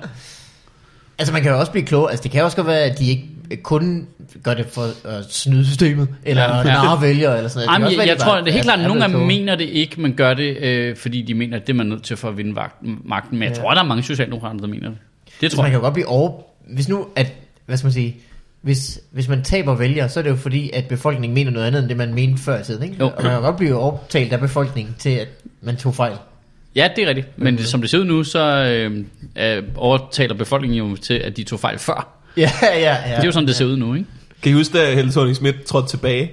Altså 1.18 1.32
man 1.32 1.42
kan 1.42 1.50
jo 1.52 1.58
også 1.58 1.72
blive 1.72 1.86
klog, 1.86 2.10
altså 2.10 2.22
det 2.22 2.30
kan 2.30 2.44
også 2.44 2.56
godt 2.56 2.66
være, 2.66 2.80
at 2.80 2.98
de 2.98 3.10
ikke 3.10 3.24
kun 3.62 4.06
gør 4.42 4.54
det 4.54 4.66
for 4.66 4.82
at 5.08 5.24
snyde 5.32 5.66
systemet, 5.66 6.08
eller 6.24 6.42
Ja, 6.42 6.90
ja, 6.90 7.00
vælgere, 7.00 7.36
eller 7.36 7.48
sådan 7.48 7.66
noget. 7.66 7.80
Jamen, 7.80 7.98
jeg, 7.98 8.06
jeg 8.08 8.18
tror, 8.18 8.34
de 8.36 8.40
det 8.40 8.48
er 8.48 8.52
helt 8.52 8.64
klart, 8.64 8.80
at 8.80 8.86
nogle 8.86 9.04
af 9.04 9.10
dem 9.10 9.20
mener 9.20 9.54
det 9.54 9.64
ikke, 9.64 10.00
men 10.00 10.14
gør 10.14 10.34
det, 10.34 10.56
øh, 10.56 10.96
fordi 10.96 11.22
de 11.22 11.34
mener, 11.34 11.56
at 11.56 11.66
det 11.66 11.72
er 11.72 11.76
man 11.76 11.86
nødt 11.86 12.02
til 12.02 12.16
for 12.16 12.28
at 12.28 12.36
vinde 12.36 12.52
magten. 13.04 13.38
Men 13.38 13.48
jeg 13.48 13.56
Ja. 13.56 13.62
tror, 13.62 13.74
der 13.74 13.80
er 13.80 13.86
mange 13.86 14.02
socialdemokrater, 14.02 14.58
der 14.60 14.66
mener 14.66 14.88
det. 14.88 14.98
Det 15.40 15.50
Så 15.50 15.56
tror 15.56 15.62
man 15.62 15.66
jeg. 15.66 15.72
kan 15.72 15.80
jo 15.80 15.84
godt 15.84 15.94
blive 15.94 16.06
over... 16.08 16.32
Hvis 16.74 16.88
nu, 16.88 17.06
at, 17.16 17.32
hvad 17.66 17.76
skal 17.76 17.86
man 17.86 17.92
sige, 17.92 18.16
hvis, 18.62 19.00
hvis 19.10 19.28
man 19.28 19.42
taber 19.44 19.74
vælgere, 19.74 20.08
så 20.08 20.20
er 20.20 20.22
det 20.22 20.30
jo 20.30 20.36
fordi, 20.36 20.70
at 20.72 20.84
befolkningen 20.88 21.34
mener 21.34 21.50
noget 21.50 21.66
andet, 21.66 21.80
end 21.80 21.88
det 21.88 21.96
man 21.96 22.14
mente 22.14 22.42
før 22.42 22.60
i 22.60 22.64
tiden, 22.64 22.82
ikke? 22.82 22.96
Jo. 23.00 23.06
Og 23.06 23.22
man 23.22 23.32
kan 23.32 23.42
godt 23.42 23.56
blive 23.56 23.74
overtalt 23.76 24.32
af 24.32 24.40
befolkningen 24.40 24.94
til, 24.98 25.10
at 25.10 25.28
man 25.60 25.76
tog 25.76 25.94
fejl. 25.94 26.12
Ja, 26.76 26.88
det 26.96 27.04
er 27.04 27.08
rigtigt. 27.08 27.28
Men 27.36 27.56
det, 27.58 27.66
som 27.66 27.80
det 27.80 27.90
ser 27.90 27.98
ud 27.98 28.04
nu, 28.04 28.24
så 28.24 28.40
øh, 29.38 29.62
overtaler 29.76 30.34
befolkningen 30.34 30.78
jo 30.90 30.96
til, 30.96 31.14
at 31.14 31.36
de 31.36 31.44
tog 31.44 31.60
fejl 31.60 31.78
før. 31.78 32.21
Ja, 32.36 32.50
ja, 32.62 32.76
ja. 32.78 32.94
Det 33.16 33.18
er 33.18 33.24
jo 33.24 33.32
sådan, 33.32 33.46
det 33.48 33.56
ser 33.56 33.64
ud 33.64 33.76
nu, 33.76 33.94
ikke? 33.94 34.06
Kan 34.42 34.52
I 34.52 34.54
huske, 34.54 34.78
da 34.78 34.94
Helle 34.94 35.12
thorning 35.12 35.36
Schmidt 35.36 35.64
trådte 35.64 35.88
tilbage? 35.88 36.30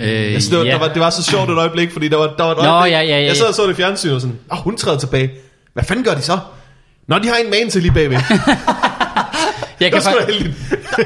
Øh, 0.00 0.08
Jeg 0.08 0.26
synes, 0.30 0.48
det, 0.48 0.58
var, 0.58 0.64
ja. 0.64 0.70
der 0.70 0.78
var, 0.78 0.88
det 0.88 1.00
var 1.00 1.10
så 1.10 1.22
sjovt 1.22 1.50
et 1.50 1.56
øjeblik, 1.58 1.92
fordi 1.92 2.08
der 2.08 2.16
var, 2.16 2.34
der 2.38 2.44
var 2.44 2.50
et 2.50 2.56
Nå, 2.58 2.64
øjeblik, 2.64 2.92
ja, 2.92 3.00
ja, 3.00 3.18
ja, 3.20 3.24
jeg 3.26 3.36
sad 3.36 3.46
og 3.46 3.54
så 3.54 3.62
det 3.66 3.70
i 3.72 3.74
fjernsynet 3.74 4.14
og 4.14 4.20
sådan, 4.20 4.38
åh, 4.52 4.58
oh, 4.58 4.64
hun 4.64 4.76
træder 4.76 4.98
tilbage. 4.98 5.30
Hvad 5.72 5.84
fanden 5.84 6.04
gør 6.04 6.14
de 6.14 6.22
så? 6.22 6.38
Nå, 7.06 7.18
de 7.18 7.28
har 7.28 7.36
en 7.36 7.50
man 7.50 7.70
til 7.70 7.82
lige 7.82 7.92
bagved. 7.94 8.16
jeg, 9.80 9.92
kan 9.92 9.92
var 9.92 10.00
sgu 10.00 10.10
da 10.10 10.24
fakt- 10.24 10.32
heldigt. 10.34 10.54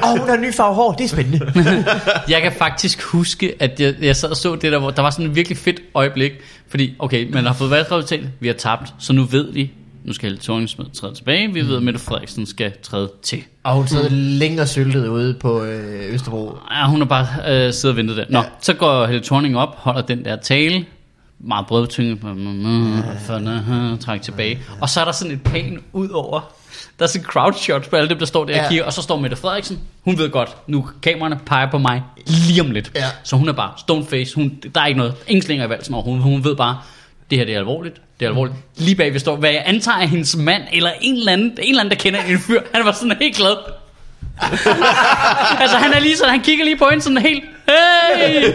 Åh, 0.03 0.11
oh, 0.11 0.19
hun 0.19 0.27
har 0.29 0.35
en 0.35 0.41
ny 0.41 0.53
farve 0.53 0.75
hår, 0.75 0.91
det 0.91 1.03
er 1.03 1.07
spændende. 1.07 1.53
jeg 2.33 2.41
kan 2.41 2.51
faktisk 2.57 3.01
huske, 3.03 3.55
at 3.59 3.79
jeg, 3.79 3.95
jeg 4.01 4.15
sad 4.15 4.29
og 4.29 4.37
så 4.37 4.55
det 4.55 4.71
der, 4.71 4.79
hvor 4.79 4.91
der 4.91 5.01
var 5.01 5.09
sådan 5.09 5.25
et 5.25 5.35
virkelig 5.35 5.57
fedt 5.57 5.79
øjeblik. 5.93 6.31
Fordi, 6.69 6.95
okay, 6.99 7.31
man 7.33 7.45
har 7.45 7.53
fået 7.53 7.69
valgresultat, 7.71 8.19
vi 8.39 8.47
har 8.47 8.53
tabt, 8.53 8.93
så 8.99 9.13
nu 9.13 9.23
ved 9.23 9.51
vi, 9.53 9.71
nu 10.05 10.13
skal 10.13 10.29
Helle 10.29 10.41
thorning 10.43 10.69
træde 10.93 11.13
tilbage, 11.13 11.53
vi 11.53 11.61
ved, 11.61 11.77
at 11.77 11.83
Mette 11.83 11.99
Frederiksen 11.99 12.45
skal 12.45 12.71
træde 12.83 13.11
til. 13.23 13.43
Og 13.63 13.75
hun 13.75 13.87
sidder 13.87 14.09
længere 14.09 14.67
syltet 14.67 15.07
ude 15.07 15.33
på 15.33 15.63
øh, 15.63 16.13
Østerbro. 16.13 16.57
Ja, 16.71 16.87
hun 16.87 16.99
har 16.99 17.05
bare 17.05 17.27
øh, 17.47 17.73
siddet 17.73 17.93
og 17.93 17.97
ventet 17.97 18.17
der. 18.17 18.25
Nå, 18.29 18.39
ja. 18.39 18.45
så 18.61 18.73
går 18.73 19.05
Helle 19.05 19.23
Thorning 19.23 19.57
op, 19.57 19.75
holder 19.77 20.01
den 20.01 20.25
der 20.25 20.35
tale, 20.35 20.85
meget 21.39 21.67
brødtynget, 21.67 22.19
for 23.25 23.97
træk 23.97 24.21
tilbage. 24.21 24.59
Og 24.81 24.89
så 24.89 25.01
er 25.01 25.05
der 25.05 25.11
sådan 25.11 25.33
et 25.33 25.43
pan 25.43 25.79
ud 25.93 26.09
over. 26.09 26.39
Der 26.99 27.05
er 27.05 27.09
sådan 27.09 27.25
crowd 27.25 27.53
shot 27.53 27.89
på 27.89 27.95
alle 27.95 28.09
dem, 28.09 28.19
der 28.19 28.25
står 28.25 28.45
der 28.45 28.53
og 28.53 28.59
Ja. 28.59 28.69
kigger, 28.69 28.85
og 28.85 28.93
så 28.93 29.01
står 29.01 29.19
Mette 29.19 29.37
Frederiksen. 29.37 29.79
Hun 30.03 30.17
ved 30.17 30.29
godt, 30.29 30.49
nu 30.67 30.89
kameraerne 31.01 31.39
peger 31.45 31.71
på 31.71 31.77
mig 31.77 32.03
lige 32.25 32.61
om 32.61 32.71
lidt. 32.71 32.91
Ja. 32.95 33.05
Så 33.23 33.35
hun 33.35 33.49
er 33.49 33.53
bare 33.53 33.71
stone 33.77 34.05
face. 34.05 34.35
Hun, 34.35 34.59
der 34.75 34.81
er 34.81 34.85
ikke 34.85 34.97
noget, 34.97 35.13
ingen 35.27 35.43
slinger 35.43 35.65
i 35.65 35.69
valsen 35.69 35.93
overhovedet. 35.93 36.23
Hun 36.23 36.43
ved 36.43 36.55
bare, 36.55 36.77
det 37.29 37.37
her 37.37 37.45
det 37.45 37.53
er 37.53 37.59
alvorligt. 37.59 37.95
Det 38.19 38.25
er 38.25 38.29
alvorligt. 38.29 38.57
Lige 38.77 38.95
bag 38.95 39.13
vi 39.13 39.19
står, 39.19 39.35
hvad 39.35 39.49
jeg 39.51 39.63
antager 39.65 39.97
er 39.97 40.07
hendes 40.07 40.35
mand, 40.35 40.63
eller 40.73 40.89
en 41.01 41.15
eller 41.15 41.31
anden, 41.31 41.51
en 41.51 41.69
eller 41.69 41.79
anden 41.79 41.91
der 41.97 42.03
kender 42.03 42.19
en 42.23 42.39
fyr. 42.39 42.61
Han 42.73 42.85
var 42.85 42.91
sådan 42.91 43.17
helt 43.21 43.35
glad. 43.35 43.55
altså 45.61 45.77
han 45.77 45.93
er 45.93 45.99
lige 45.99 46.17
sådan, 46.17 46.31
han 46.31 46.41
kigger 46.41 46.65
lige 46.65 46.77
på 46.77 46.87
hende 46.89 47.03
sådan 47.03 47.17
helt, 47.17 47.43
hey, 47.67 48.53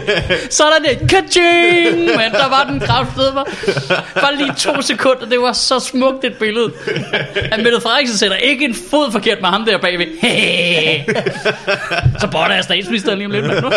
så 0.49 0.63
er 0.63 0.69
der 0.69 0.89
det, 0.89 1.09
kaching, 1.09 1.97
men 2.05 2.31
der 2.31 2.49
var 2.49 2.67
den 2.69 2.79
kraftede 2.79 3.33
mig. 3.33 3.45
Bare 4.15 4.35
lige 4.35 4.53
to 4.57 4.81
sekunder, 4.81 5.25
det 5.25 5.41
var 5.41 5.53
så 5.53 5.79
smukt 5.79 6.25
et 6.25 6.35
billede. 6.37 6.71
At 7.35 7.63
Mette 7.63 7.81
Frederiksen 7.81 8.17
sætter 8.17 8.37
ikke 8.37 8.65
en 8.65 8.75
fod 8.89 9.11
forkert 9.11 9.41
med 9.41 9.49
ham 9.49 9.65
der 9.65 9.77
bagved. 9.77 10.05
Hey. 10.21 11.13
Så 12.21 12.27
botter 12.31 12.55
jeg 12.55 12.63
statsministeren 12.63 13.17
lige 13.17 13.25
om 13.25 13.31
lidt. 13.31 13.45
mand. 13.47 13.73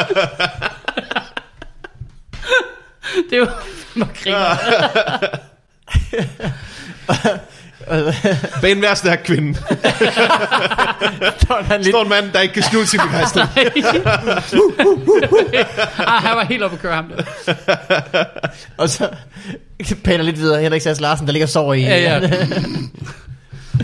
det 3.31 3.41
var, 3.41 3.67
var 3.97 4.09
griner. 4.23 4.57
Bag 8.61 8.73
en 8.73 8.79
hver 8.79 8.95
stærk 8.95 9.21
kvinde 9.25 9.59
han 11.49 11.81
lidt, 11.81 11.89
står 11.89 12.03
en 12.03 12.09
mand, 12.09 12.33
der 12.33 12.41
ikke 12.41 12.55
kan 12.55 12.63
skjule 12.63 12.87
sin 12.87 13.01
begejstring. 13.01 13.49
ah, 15.99 16.23
han 16.23 16.37
var 16.37 16.45
helt 16.45 16.63
oppe 16.63 16.75
at 16.77 16.81
køre 16.83 16.95
ham 16.95 17.13
der. 17.17 17.23
og 18.77 18.89
så 18.89 19.09
paner 20.05 20.25
lidt 20.25 20.39
videre. 20.39 20.63
Henrik 20.63 20.83
Sass 20.83 21.01
Larsen, 21.01 21.27
der 21.27 21.33
ligger 21.33 21.47
og 21.47 21.51
sover 21.51 21.75
i. 21.75 21.81
Ja, 21.83 21.97
ja. 22.21 22.31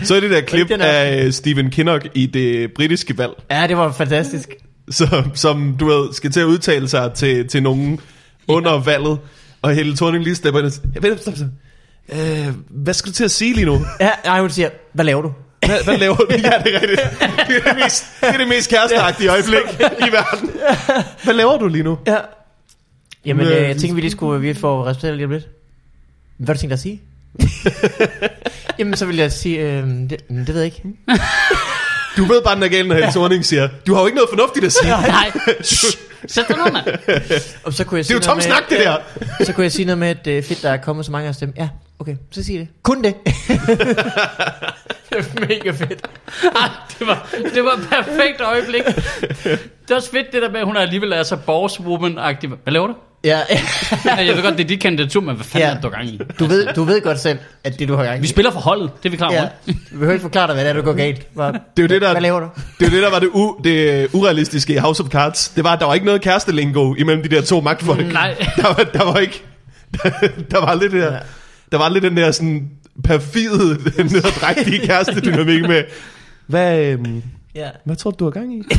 Så 0.03 0.15
er 0.15 0.19
det 0.19 0.31
der 0.31 0.41
klip 0.41 0.69
Den 0.69 0.81
er- 0.81 0.85
af 0.85 1.23
øh, 1.25 1.33
Stephen 1.33 1.69
Kinnock 1.71 2.07
i 2.13 2.25
det 2.25 2.73
britiske 2.75 3.17
valg, 3.17 3.31
ja, 3.51 3.67
det 3.67 3.77
var 3.77 3.91
fantastisk. 3.91 4.49
som, 4.89 5.31
som 5.35 5.75
du 5.79 5.85
ved, 5.85 6.13
skal 6.13 6.31
til 6.31 6.39
at 6.39 6.45
udtale 6.45 6.89
sig 6.89 7.11
til, 7.13 7.47
til 7.47 7.63
nogen 7.63 7.99
under 8.47 8.79
valget, 8.83 9.19
og 9.61 9.73
Helle 9.75 9.95
Thorning 9.95 10.23
lige 10.23 10.35
stepper 10.35 10.59
ind 10.59 10.67
og 10.67 10.73
siger, 10.73 10.87
"Ja, 10.95 11.07
vent, 11.07 11.21
stop, 11.21 11.35
stop. 11.35 11.47
Øh, 12.13 12.47
hvad 12.69 12.93
skal 12.93 13.09
du 13.11 13.15
til 13.15 13.23
at 13.23 13.31
sige 13.31 13.53
lige 13.53 13.65
nu? 13.65 13.85
Ja, 13.99 14.11
nej, 14.25 14.39
hun 14.41 14.49
siger, 14.49 14.69
hvad 14.93 15.05
laver 15.05 15.21
du? 15.21 15.33
Hvad, 15.65 15.83
hvad 15.83 15.97
laver 15.97 16.15
du? 16.15 16.25
Ja, 16.31 16.37
det 16.37 16.75
er 16.75 16.81
rigtigt. 16.81 17.01
Det 17.47 17.57
er 17.65 17.73
det 17.73 17.83
mest, 17.83 18.05
det 18.21 18.29
er 18.29 18.37
det 18.37 18.47
mest 18.47 18.69
kæresteagtige 18.69 19.29
øjeblik 19.31 19.59
i 20.07 20.11
verden. 20.11 20.49
Hvad 21.23 21.33
laver 21.33 21.57
du 21.57 21.67
lige 21.67 21.83
nu? 21.83 21.97
Ja. 22.07 22.17
Jamen, 23.25 23.45
Men- 23.45 23.53
øh, 23.57 23.61
jeg 23.67 23.77
tænker, 23.77 23.95
vi 23.95 24.01
lige 24.01 24.11
skulle 24.11 24.41
vi 24.41 24.53
får 24.53 24.85
respekteret 24.85 25.15
lige 25.15 25.25
om 25.25 25.31
lidt. 25.31 25.47
Hvad 26.37 26.47
har 26.47 26.53
du 26.53 26.59
tænkt 26.59 26.69
dig 26.69 26.73
at 26.73 26.79
sige? 26.79 27.01
Jamen, 28.79 28.95
så 28.95 29.05
vil 29.05 29.15
jeg 29.17 29.31
sige, 29.31 29.59
øh, 29.59 29.83
det, 29.87 30.17
det 30.29 30.47
ved 30.47 30.55
jeg 30.61 30.65
ikke. 30.65 30.83
Du 32.17 32.23
ved 32.25 32.41
bare, 32.41 32.55
den 32.55 32.63
er 32.63 32.67
galt, 32.67 32.87
når 32.87 32.95
Helle 32.95 33.11
Thorning 33.11 33.45
siger, 33.45 33.69
du 33.87 33.93
har 33.93 34.01
jo 34.01 34.05
ikke 34.07 34.15
noget 34.15 34.29
fornuftigt 34.29 34.65
at 34.65 34.73
sige. 34.73 34.91
Nej, 35.17 35.31
Shh. 35.63 35.97
sæt 36.27 36.47
dig 36.47 36.57
ned, 36.57 36.71
mand. 36.71 36.87
Og 37.63 37.73
så 37.73 37.83
kunne 37.83 37.97
jeg 37.97 38.05
Det 38.05 38.11
er 38.11 38.15
jo 38.15 38.21
sige 38.21 38.29
tom 38.31 38.41
snak, 38.41 38.69
det 38.69 38.79
der. 38.79 38.97
Ja, 39.39 39.45
så 39.45 39.53
kunne 39.53 39.63
jeg 39.63 39.71
sige 39.71 39.85
noget 39.85 39.97
med, 39.97 40.07
at 40.07 40.25
det 40.25 40.37
er 40.37 40.41
fedt, 40.41 40.63
der 40.63 40.69
er 40.69 40.77
kommet 40.77 41.05
så 41.05 41.11
mange 41.11 41.29
af 41.29 41.35
dem. 41.35 41.53
Ja, 41.57 41.69
okay, 41.99 42.15
så 42.31 42.43
sig 42.43 42.59
det. 42.59 42.67
Kun 42.83 43.03
det. 43.03 43.15
det 45.09 45.17
er 45.17 45.39
mega 45.39 45.71
fedt. 45.71 46.01
Det 46.99 47.07
var, 47.07 47.29
det 47.53 47.63
var 47.63 47.71
et 47.71 47.87
perfekt 47.89 48.41
øjeblik. 48.41 48.83
Det 48.85 49.91
er 49.91 49.95
også 49.95 50.11
fedt 50.11 50.31
det 50.33 50.41
der 50.41 50.51
med, 50.51 50.59
at 50.59 50.65
hun 50.65 50.77
alligevel 50.77 51.11
er 51.11 51.23
så 51.23 51.35
boss 51.35 51.79
woman-agtig. 51.79 52.47
Hvad 52.63 52.73
laver 52.73 52.87
du? 52.87 52.93
Ja, 53.23 53.39
jeg 54.05 54.35
ved 54.35 54.43
godt, 54.43 54.57
det 54.57 54.63
er 54.63 54.67
dit 54.67 54.79
kandidatur, 54.79 55.21
men 55.21 55.35
hvad 55.35 55.45
fanden 55.45 55.67
Ja. 55.67 55.69
er 55.69 55.73
det, 55.73 55.83
du 55.83 55.89
gang 55.89 56.07
i? 56.07 56.19
du 56.39 56.45
ved, 56.45 56.67
du 56.75 56.83
ved 56.83 57.01
godt 57.01 57.19
selv, 57.19 57.39
at 57.63 57.79
det 57.79 57.87
du 57.87 57.95
har 57.95 58.03
gang 58.03 58.17
i. 58.17 58.21
Vi 58.21 58.27
spiller 58.27 58.51
for 58.51 58.59
holdet, 58.59 58.91
det 59.03 59.05
er 59.05 59.09
vi 59.09 59.17
klar 59.17 59.27
over. 59.27 59.41
Ja, 59.41 59.47
du 59.67 59.73
behøver 59.91 60.11
ikke 60.11 60.21
forklare 60.21 60.47
dig, 60.47 60.53
hvad 60.55 60.63
det 60.65 60.69
er, 60.69 60.73
du 60.75 60.81
går 60.81 60.93
galt. 60.93 61.35
Bare, 61.35 61.51
Det 61.53 61.59
er 61.77 61.81
jo 61.83 61.87
det, 61.87 62.01
der, 62.01 62.11
Hvad 62.11 62.21
laver 62.21 62.39
du? 62.39 62.47
Det 62.79 62.87
er 62.87 62.89
jo 62.91 62.95
det, 62.95 63.03
der 63.03 63.09
var 63.11 63.19
det, 63.19 63.29
u, 63.33 63.55
det 63.63 64.07
urealistiske 64.13 64.73
i 64.73 64.77
House 64.77 65.03
of 65.03 65.09
Cards. 65.09 65.49
Det 65.49 65.63
var, 65.63 65.73
at 65.73 65.79
der 65.79 65.85
var 65.85 65.93
ikke 65.93 66.05
noget 66.05 66.21
kærestelingo 66.21 66.93
imellem 66.95 67.23
de 67.23 67.29
der 67.35 67.41
to 67.41 67.61
magtfolk. 67.61 68.05
Mm, 68.05 68.11
nej. 68.11 68.35
Der 68.55 68.63
var, 68.63 68.83
der 68.93 69.03
var 69.03 69.17
ikke... 69.17 69.43
Der, 70.03 70.09
der 70.51 70.59
var 70.65 70.75
lidt 70.75 70.91
det 70.91 71.01
der... 71.01 71.13
Ja. 71.13 71.19
Der 71.71 71.77
var 71.77 71.89
lidt 71.89 72.03
den 72.03 72.17
der 72.17 72.31
sådan 72.31 72.69
perfide, 73.03 73.77
nederdrægtige 73.97 74.79
kærestedynamik 74.87 75.61
med... 75.61 75.83
Hvad, 76.47 76.79
øhm, 76.85 77.23
Ja. 77.55 77.69
hvad 77.85 77.95
tror 77.95 78.11
du, 78.11 78.15
du 78.19 78.23
har 78.23 78.31
gang 78.31 78.55
i? 78.55 78.63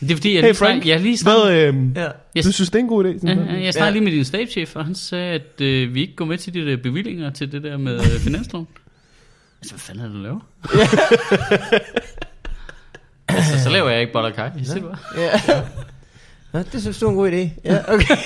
Det 0.00 0.10
er 0.10 0.14
fordi, 0.16 0.34
jeg 0.34 0.42
Hey 0.42 0.48
lige 0.48 0.54
Frank, 0.54 0.86
jeg 0.86 1.00
lige 1.00 1.18
hvad, 1.22 1.42
snak, 1.42 1.52
øhm, 1.52 1.92
ja. 1.96 2.08
jeg, 2.34 2.44
du 2.44 2.52
synes, 2.52 2.70
det 2.70 2.74
er 2.74 2.82
en 2.82 2.88
god 2.88 3.04
idé? 3.04 3.08
ja, 3.08 3.18
Sådan, 3.18 3.38
ja, 3.38 3.64
jeg 3.64 3.72
snakkede 3.72 3.92
lige 3.92 4.04
med 4.04 4.12
din 4.12 4.24
stabschef, 4.24 4.76
og 4.76 4.84
han 4.84 4.94
sagde, 4.94 5.32
at 5.32 5.60
øh, 5.60 5.94
vi 5.94 6.00
ikke 6.00 6.16
går 6.16 6.24
med 6.24 6.38
til 6.38 6.54
de 6.54 6.66
der 6.66 6.76
bevillinger 6.76 7.30
til 7.30 7.52
det 7.52 7.62
der 7.62 7.76
med 7.76 7.94
øh, 7.94 8.20
finansloven. 8.26 8.66
Altså, 9.60 9.74
hvad 9.74 9.80
fanden 9.80 10.04
er 10.04 10.08
det, 10.08 10.16
du 10.16 10.22
laver? 10.22 10.40
altså, 13.38 13.62
så 13.62 13.70
laver 13.70 13.90
jeg 13.90 14.00
ikke 14.00 14.12
boller 14.12 14.30
kaj. 14.30 14.50
Ja. 15.16 15.40
Nå, 16.52 16.62
det 16.72 16.82
synes 16.82 16.98
du 16.98 17.06
er 17.06 17.10
en 17.10 17.16
god 17.16 17.30
idé. 17.30 17.60
Ja, 17.64 17.94
okay. 17.94 18.16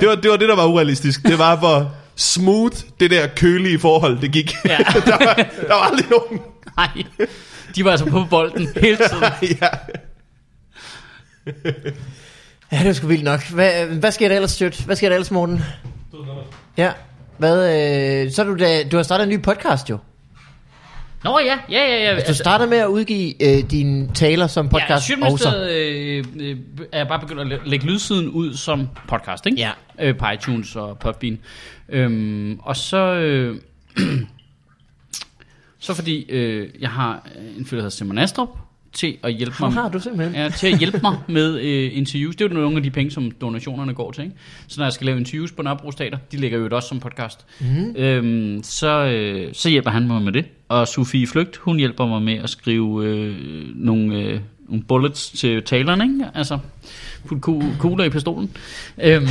det, 0.00 0.08
var, 0.08 0.14
det 0.14 0.30
var 0.30 0.36
det, 0.36 0.48
der 0.48 0.56
var 0.56 0.66
urealistisk. 0.66 1.22
Det 1.22 1.38
var, 1.38 1.56
hvor 1.56 1.94
smooth 2.16 2.76
det 3.00 3.10
der 3.10 3.26
kølige 3.26 3.78
forhold, 3.78 4.20
det 4.20 4.32
gik. 4.32 4.54
Ja. 4.64 4.76
der, 4.76 5.24
var, 5.26 5.34
der 5.68 5.74
var 5.74 5.90
aldrig 5.90 6.06
nogen... 6.10 6.40
Nej, 6.76 7.04
de 7.76 7.84
var 7.84 7.90
altså 7.90 8.06
på 8.06 8.24
bolden 8.30 8.68
hele 8.76 8.96
tiden. 8.96 9.56
ja. 9.62 9.68
Ja, 12.72 12.78
det 12.78 12.86
var 12.86 12.92
sgu 12.92 13.06
vildt 13.06 13.24
nok. 13.24 13.50
Hvad, 13.50 13.86
hvad 13.86 14.10
sker 14.12 14.28
der 14.28 14.34
ellers, 14.34 14.50
Støt? 14.50 14.80
Hvad 14.86 14.96
sker 14.96 15.08
der 15.08 15.16
ellers, 15.16 15.30
Morten? 15.30 15.60
Ja. 16.76 16.92
Hvad, 17.38 17.56
øh, 18.26 18.32
så 18.32 18.42
er 18.42 18.46
du, 18.46 18.56
da, 18.56 18.84
du 18.88 18.96
har 18.96 19.02
startet 19.02 19.24
en 19.24 19.30
ny 19.30 19.42
podcast 19.42 19.90
jo. 19.90 19.98
Nå 21.24 21.38
ja, 21.38 21.58
ja, 21.70 21.78
ja. 21.78 22.02
ja. 22.04 22.14
Altså, 22.14 22.32
du 22.32 22.36
starter 22.36 22.66
med 22.66 22.78
at 22.78 22.86
udgive 22.86 23.42
øh, 23.42 23.70
dine 23.70 24.14
taler 24.14 24.46
som 24.46 24.68
podcast 24.68 25.10
ja, 25.10 25.26
også. 25.32 25.68
øh, 25.70 26.24
øh, 26.36 26.56
er 26.92 26.98
jeg 26.98 27.08
bare 27.08 27.20
begyndt 27.20 27.40
at 27.40 27.46
læ- 27.46 27.58
lægge 27.64 27.86
lydsiden 27.86 28.28
ud 28.30 28.54
som 28.54 28.88
podcast, 29.08 29.46
ikke? 29.46 29.58
Ja. 29.58 29.70
Øh, 30.00 30.16
på 30.18 30.24
iTunes 30.34 30.76
og 30.76 30.98
Podbean. 30.98 31.38
Øhm, 31.88 32.58
og 32.62 32.76
så... 32.76 32.96
Øh, 33.14 33.60
så 35.78 35.94
fordi 35.94 36.30
øh, 36.30 36.68
jeg 36.80 36.90
har 36.90 37.28
en 37.58 37.66
fyr, 37.66 37.76
der 37.76 37.82
hedder 37.82 37.96
Simon 37.96 38.18
Astrup, 38.18 38.48
til 38.96 39.16
at 39.22 39.32
hjælpe 39.32 39.56
mig... 39.60 39.72
har 39.72 39.88
du 39.88 40.00
simpelthen? 40.00 40.34
Ja, 40.34 40.48
til 40.48 40.66
at 40.66 40.78
hjælpe 40.78 41.00
mig 41.02 41.18
med 41.28 41.60
øh, 41.60 41.90
interviews. 41.96 42.36
Det 42.36 42.44
er 42.44 42.48
jo 42.48 42.54
nogle 42.54 42.76
af 42.76 42.82
de 42.82 42.90
penge, 42.90 43.10
som 43.10 43.30
donationerne 43.30 43.94
går 43.94 44.12
til. 44.12 44.24
Ikke? 44.24 44.36
Så 44.68 44.80
når 44.80 44.86
jeg 44.86 44.92
skal 44.92 45.04
lave 45.04 45.18
interviews 45.18 45.52
på 45.52 45.62
Nørrebro 45.62 45.90
Teater, 45.90 46.18
de 46.32 46.36
ligger 46.36 46.58
jo 46.58 46.68
også 46.72 46.88
som 46.88 47.00
podcast, 47.00 47.46
mm. 47.60 47.94
øhm, 47.96 48.62
så, 48.62 49.04
øh, 49.04 49.54
så 49.54 49.68
hjælper 49.68 49.90
han 49.90 50.06
mig 50.06 50.22
med 50.22 50.32
det. 50.32 50.44
Og 50.68 50.88
Sofie 50.88 51.26
Flygt, 51.26 51.56
hun 51.56 51.76
hjælper 51.76 52.06
mig 52.06 52.22
med 52.22 52.34
at 52.38 52.50
skrive 52.50 53.06
øh, 53.06 53.36
nogle, 53.74 54.16
øh, 54.16 54.40
nogle 54.68 54.82
bullets 54.82 55.30
til 55.30 55.62
talerne. 55.62 56.04
Ikke? 56.04 56.24
Altså, 56.34 56.58
putte 57.26 57.40
ku- 57.40 57.72
kugler 57.78 58.04
i 58.04 58.10
pistolen. 58.10 58.50
Øhm, 59.02 59.26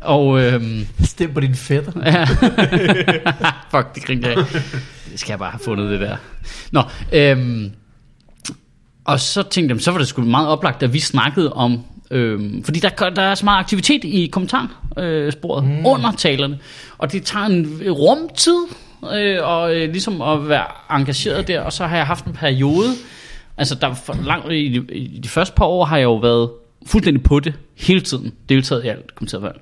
og... 0.00 0.42
Øhm, 0.42 0.86
Stem 1.00 1.34
på 1.34 1.40
din 1.40 1.54
fætter. 1.54 1.92
Ja. 2.12 2.24
Fuck, 3.70 3.94
det 3.94 4.04
grinte 4.04 4.28
jeg. 4.28 4.36
Det 5.10 5.20
skal 5.20 5.32
jeg 5.32 5.38
bare 5.38 5.50
have 5.50 5.60
fundet 5.64 5.90
det 5.90 6.00
der. 6.00 6.16
Nå, 6.72 6.82
øhm, 7.12 7.70
og 9.08 9.20
så 9.20 9.42
tænkte 9.42 9.74
jeg, 9.74 9.82
så 9.82 9.90
var 9.90 9.98
det 9.98 10.08
sgu 10.08 10.22
meget 10.22 10.48
oplagt, 10.48 10.82
at 10.82 10.92
vi 10.92 11.00
snakkede 11.00 11.52
om, 11.52 11.84
øhm, 12.10 12.64
fordi 12.64 12.80
der, 12.80 13.10
der 13.10 13.22
er 13.22 13.34
så 13.34 13.44
meget 13.44 13.58
aktivitet 13.58 14.04
i 14.04 14.26
kommentarsporet 14.26 15.64
mm. 15.64 15.86
under 15.86 16.12
talerne, 16.12 16.58
og 16.98 17.12
det 17.12 17.24
tager 17.24 17.46
en 17.46 17.82
rumtid, 17.90 18.58
øh, 19.14 19.38
og 19.42 19.76
øh, 19.76 19.90
ligesom 19.90 20.22
at 20.22 20.48
være 20.48 20.66
engageret 20.90 21.48
der, 21.48 21.60
og 21.60 21.72
så 21.72 21.86
har 21.86 21.96
jeg 21.96 22.06
haft 22.06 22.24
en 22.24 22.32
periode, 22.32 22.88
altså 23.56 23.74
der 23.74 23.94
for 23.94 24.16
langt 24.24 24.52
i 24.52 24.68
de, 24.68 24.94
i 24.94 25.18
de 25.18 25.28
første 25.28 25.54
par 25.54 25.64
år 25.64 25.84
har 25.84 25.96
jeg 25.96 26.04
jo 26.04 26.16
været 26.16 26.50
fuldstændig 26.86 27.22
på 27.22 27.40
det 27.40 27.54
hele 27.76 28.00
tiden, 28.00 28.34
deltaget 28.48 28.84
i 28.84 28.88
alt 28.88 29.14
kommentarvalg. 29.14 29.60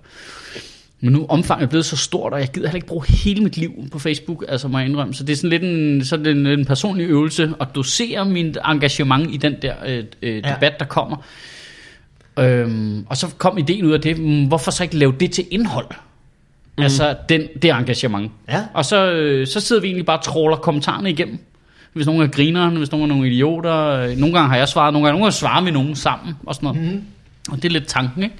Men 1.00 1.12
nu 1.12 1.26
omfanget 1.28 1.64
er 1.66 1.68
blevet 1.68 1.84
så 1.86 1.96
stort, 1.96 2.32
og 2.32 2.40
jeg 2.40 2.48
gider 2.48 2.66
heller 2.68 2.76
ikke 2.76 2.86
bruge 2.86 3.06
hele 3.08 3.40
mit 3.42 3.56
liv 3.56 3.72
på 3.92 3.98
Facebook, 3.98 4.44
altså 4.48 4.68
må 4.68 4.78
jeg 4.78 4.88
indrømme. 4.88 5.14
Så 5.14 5.24
det 5.24 5.32
er 5.32 5.36
sådan 5.36 5.50
lidt 5.50 5.62
en, 5.62 6.04
så 6.04 6.16
det 6.16 6.26
en, 6.26 6.46
en 6.46 6.64
personlig 6.64 7.06
øvelse 7.06 7.52
at 7.60 7.68
dosere 7.74 8.24
mit 8.24 8.58
engagement 8.64 9.34
i 9.34 9.36
den 9.36 9.54
der 9.62 9.74
øh, 9.86 10.04
øh, 10.22 10.34
Ja. 10.44 10.54
debat, 10.54 10.80
der 10.80 10.84
kommer. 10.86 11.16
Øhm, 12.38 13.06
og 13.08 13.16
så 13.16 13.26
kom 13.38 13.58
ideen 13.58 13.84
ud 13.84 13.92
af 13.92 14.00
det, 14.00 14.18
mm, 14.18 14.44
hvorfor 14.44 14.70
så 14.70 14.82
ikke 14.82 14.96
lave 14.96 15.14
det 15.20 15.30
til 15.32 15.44
indhold? 15.50 15.86
Mm. 16.78 16.82
Altså 16.84 17.14
den, 17.28 17.42
det 17.62 17.70
engagement. 17.70 18.32
Ja. 18.48 18.62
Og 18.74 18.84
så, 18.84 19.12
øh, 19.12 19.46
så 19.46 19.60
sidder 19.60 19.82
vi 19.82 19.88
egentlig 19.88 20.06
bare 20.06 20.18
og 20.18 20.24
tråler 20.24 20.56
kommentarerne 20.56 21.10
igennem. 21.10 21.38
Hvis 21.92 22.06
nogen 22.06 22.22
er 22.22 22.26
grineren, 22.26 22.76
hvis 22.76 22.92
nogen 22.92 23.10
er 23.10 23.14
nogle 23.14 23.30
idioter. 23.30 23.74
øh, 23.88 24.16
Nogle 24.16 24.34
gange 24.34 24.48
har 24.48 24.56
jeg 24.56 24.68
svaret, 24.68 24.92
nogle 24.92 25.06
gange, 25.06 25.14
nogle 25.18 25.24
gange 25.24 25.32
svarer 25.36 25.64
vi 25.64 25.70
nogen 25.70 25.96
sammen 25.96 26.34
og 26.46 26.54
sådan 26.54 26.66
noget. 26.66 26.92
Mm. 26.94 27.02
Og 27.50 27.56
det 27.56 27.64
er 27.64 27.70
lidt 27.72 27.86
tanken, 27.86 28.22
ikke? 28.22 28.34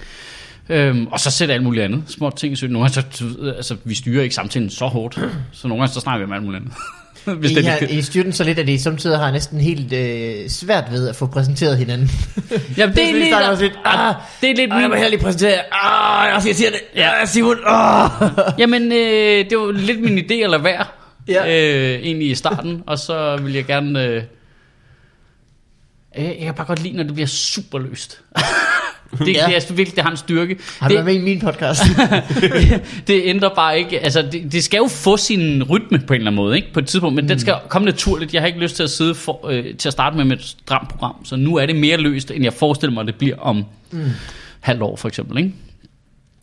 Øhm, 0.68 1.06
og 1.06 1.20
så 1.20 1.30
sætter 1.30 1.54
alt 1.54 1.64
muligt 1.64 1.84
andet. 1.84 2.02
Små 2.08 2.30
ting 2.30 2.52
i 2.52 2.56
søen. 2.56 2.72
Nogle 2.72 2.88
gange, 2.88 3.06
så, 3.12 3.26
altså, 3.56 3.76
vi 3.84 3.94
styrer 3.94 4.22
ikke 4.22 4.34
samtalen 4.34 4.70
så 4.70 4.86
hårdt. 4.86 5.18
Så 5.52 5.68
nogle 5.68 5.82
gange, 5.82 5.94
så 5.94 6.00
snakker 6.00 6.18
vi 6.18 6.24
om 6.24 6.32
alt 6.32 6.44
muligt 6.44 6.60
andet. 6.62 6.74
Hvis 7.40 7.50
I, 7.50 7.54
det 7.54 7.66
er 7.66 7.70
har, 7.70 7.80
lidt- 7.80 7.90
I 7.90 8.02
styrer 8.02 8.22
den 8.24 8.32
så 8.32 8.44
lidt, 8.44 8.58
at 8.58 8.68
I 8.68 8.78
samtidig 8.78 9.18
har 9.18 9.30
næsten 9.30 9.60
helt 9.60 9.92
øh, 9.92 10.48
svært 10.48 10.84
ved 10.90 11.08
at 11.08 11.16
få 11.16 11.26
præsenteret 11.26 11.78
hinanden. 11.78 12.10
Jamen, 12.78 12.96
det 12.96 13.08
er 13.08 13.12
vi 13.12 13.18
lidt, 13.18 13.28
snakker 13.28 13.48
også 13.48 13.62
lidt, 13.62 13.78
ah, 13.84 14.14
det 14.40 14.50
er 14.50 14.54
lidt 14.54 14.72
Ej, 14.72 14.78
jeg 14.78 14.88
må 14.88 14.94
min, 14.94 15.04
lige 15.10 15.20
præsentere. 15.20 15.58
Ah, 15.72 16.44
jeg 16.46 16.56
siger 16.56 16.70
det. 16.70 16.80
Ja. 16.96 17.18
Ja, 17.18 17.26
Simon. 17.26 17.56
Ah. 17.66 18.10
Jamen, 18.60 18.92
øh, 18.92 19.50
det 19.50 19.58
var 19.58 19.72
lidt 19.72 20.00
min 20.00 20.18
idé 20.18 20.34
at 20.34 20.50
lade 20.50 20.64
være. 20.64 20.84
Ja. 21.28 21.46
Øh, 21.46 22.00
egentlig 22.02 22.30
i 22.30 22.34
starten. 22.34 22.82
Og 22.86 22.98
så 22.98 23.36
vil 23.36 23.52
jeg 23.54 23.64
gerne... 23.64 24.04
Øh, 24.04 24.22
øh, 26.18 26.24
jeg 26.24 26.36
kan 26.40 26.54
bare 26.54 26.66
godt 26.66 26.82
lide, 26.82 26.96
når 26.96 27.02
det 27.04 27.14
bliver 27.14 27.26
super 27.26 27.78
løst. 27.78 28.20
Det, 29.12 29.34
Ja. 29.34 29.46
det 29.46 29.70
er 29.70 29.74
virkelig, 29.74 29.96
det 29.96 30.04
har 30.04 30.10
en 30.10 30.16
styrke. 30.16 30.56
Har 30.78 30.88
du 30.88 30.94
det, 30.94 31.04
været 31.04 31.14
med 31.14 31.22
i 31.22 31.24
min 31.24 31.40
podcast? 31.40 31.82
det 33.08 33.20
ændrer 33.24 33.54
bare 33.54 33.78
ikke, 33.78 34.00
altså 34.00 34.28
det, 34.32 34.52
det 34.52 34.64
skal 34.64 34.78
jo 34.78 34.88
få 34.88 35.16
sin 35.16 35.62
rytme 35.62 35.98
på 35.98 36.14
en 36.14 36.20
eller 36.20 36.30
anden 36.30 36.36
måde, 36.36 36.56
ikke? 36.56 36.72
På 36.72 36.80
et 36.80 36.86
tidspunkt, 36.86 37.14
men 37.14 37.24
mm. 37.24 37.28
den 37.28 37.38
skal 37.38 37.54
komme 37.68 37.86
naturligt. 37.86 38.34
Jeg 38.34 38.42
har 38.42 38.46
ikke 38.46 38.58
lyst 38.60 38.76
til 38.76 38.82
at 38.82 38.90
sidde 38.90 39.14
for, 39.14 39.48
øh, 39.48 39.74
til 39.74 39.88
at 39.88 39.92
starte 39.92 40.16
med 40.16 40.24
med 40.24 40.36
et 40.36 40.44
stramt 40.44 40.88
program, 40.88 41.24
så 41.24 41.36
nu 41.36 41.56
er 41.56 41.66
det 41.66 41.76
mere 41.76 41.96
løst, 41.96 42.30
end 42.30 42.44
jeg 42.44 42.52
forestiller 42.52 42.94
mig, 42.94 43.06
det 43.06 43.14
bliver 43.14 43.36
om 43.36 43.64
mm. 43.90 44.10
halvt 44.60 44.82
år 44.82 44.96
for 44.96 45.08
eksempel, 45.08 45.38
ikke? 45.38 45.52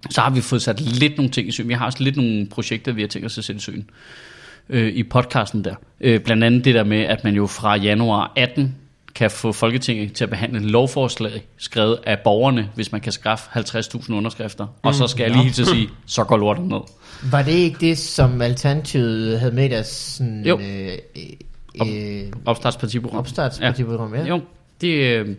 Så 0.09 0.22
har 0.22 0.30
vi 0.30 0.41
fået 0.41 0.61
sat 0.61 0.82
lidt 0.82 1.18
nogle 1.18 1.32
ting 1.32 1.47
i 1.47 1.51
søen. 1.51 1.70
Vi 1.70 1.74
har 1.74 1.86
også 1.86 2.03
lidt 2.03 2.18
nogle 2.18 2.47
projekter, 2.51 2.91
vi 2.91 3.01
har 3.01 3.07
tænkt 3.07 3.26
os 3.26 3.38
at 3.38 3.43
sætte 3.43 3.57
i 3.57 3.61
søen 3.61 3.89
øh, 4.70 4.88
i 4.93 5.03
podcasten 5.03 5.64
der. 5.64 5.76
Øh, 6.01 6.20
blandt 6.20 6.43
andet 6.43 6.66
det 6.66 6.76
der 6.76 6.84
med, 6.84 7.01
at 7.01 7.24
man 7.24 7.36
jo 7.36 7.47
fra 7.47 7.76
januar 7.76 8.32
18 8.36 8.76
kan 9.16 9.32
få 9.32 9.51
Folketinget 9.51 10.14
til 10.14 10.24
at 10.24 10.30
behandle 10.30 10.59
et 10.59 10.66
lovforslag 10.66 11.45
skrevet 11.57 11.99
af 12.05 12.20
borgerne, 12.20 12.70
hvis 12.76 12.91
man 12.91 13.01
kan 13.01 13.11
skaffe 13.11 13.49
50.000 13.59 14.14
underskrifter. 14.14 14.68
Og 14.82 14.95
så 14.95 15.07
skal 15.07 15.32
jeg 15.32 15.41
lige 15.41 15.51
til 15.51 15.61
at 15.61 15.68
sige, 15.68 15.89
så 16.05 16.24
går 16.24 16.38
lortet 16.38 16.66
ned. 16.66 16.80
Var 17.32 17.41
det 17.41 17.51
ikke 17.51 17.78
det, 17.80 17.97
som 17.97 18.41
Alternativet 18.41 19.39
havde 19.39 19.55
med 19.55 19.66
i 19.66 19.68
deres 19.68 19.88
sådan, 19.88 20.45
Jo. 20.45 20.59
øh, 20.59 20.91
Op- 21.80 21.88
øh, 21.88 22.22
Opstartspartiprogram. 22.45 23.20
opstartspartiprogram? 23.20 24.16
Ja. 24.16 24.26
Jo, 24.26 24.41
det, 24.82 24.88
øh, 24.88 25.36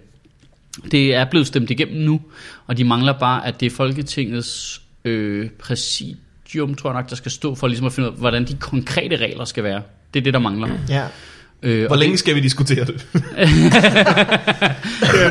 det 0.90 1.14
er 1.14 1.24
blevet 1.24 1.46
stemt 1.46 1.70
igennem 1.70 1.96
nu, 2.02 2.20
og 2.66 2.76
de 2.78 2.84
mangler 2.84 3.12
bare, 3.18 3.46
at 3.46 3.60
det 3.60 3.66
er 3.66 3.70
Folketingets 3.70 4.80
øh, 5.04 5.50
præsidium, 5.58 6.74
tror 6.74 6.90
jeg 6.90 7.00
nok, 7.00 7.10
der 7.10 7.16
skal 7.16 7.30
stå 7.30 7.54
for 7.54 7.66
ligesom 7.66 7.86
at 7.86 7.92
finde 7.92 8.08
ud 8.08 8.14
af, 8.14 8.18
hvordan 8.20 8.44
de 8.44 8.54
konkrete 8.60 9.16
regler 9.16 9.44
skal 9.44 9.64
være. 9.64 9.82
Det 10.14 10.20
er 10.20 10.24
det, 10.24 10.34
der 10.34 10.40
mangler. 10.40 10.68
ja. 10.88 11.06
Øh, 11.64 11.86
Hvor 11.86 11.96
længe 11.96 12.16
skal 12.18 12.34
vi 12.34 12.40
diskutere 12.40 12.84
det? 12.84 13.06
det, 13.12 13.22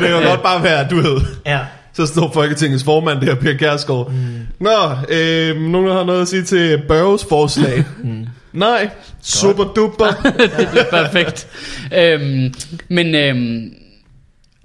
det 0.00 0.08
kan 0.08 0.22
godt 0.22 0.42
bare 0.42 0.62
være, 0.62 0.84
at 0.84 0.90
du 0.90 0.96
ved. 0.96 1.20
ja. 1.46 1.60
Så 1.96 2.06
står 2.06 2.30
Folketingets 2.32 2.84
formand 2.84 3.20
der, 3.20 3.34
Per 3.34 3.52
Kærsgaard. 3.52 4.10
Mm. 4.12 4.16
Nå, 4.60 4.90
øh, 5.08 5.56
nogen 5.60 5.90
har 5.92 6.04
noget 6.04 6.22
at 6.22 6.28
sige 6.28 6.42
til 6.42 6.82
Børges 6.88 7.24
forslag? 7.28 7.84
mm. 8.04 8.26
Nej, 8.52 8.88
super 9.22 9.64
duper. 9.64 10.06
det 10.58 10.68
bliver 10.70 10.90
perfekt. 10.90 11.46
øhm, 11.94 12.54
men 12.88 13.14
øhm, 13.14 13.72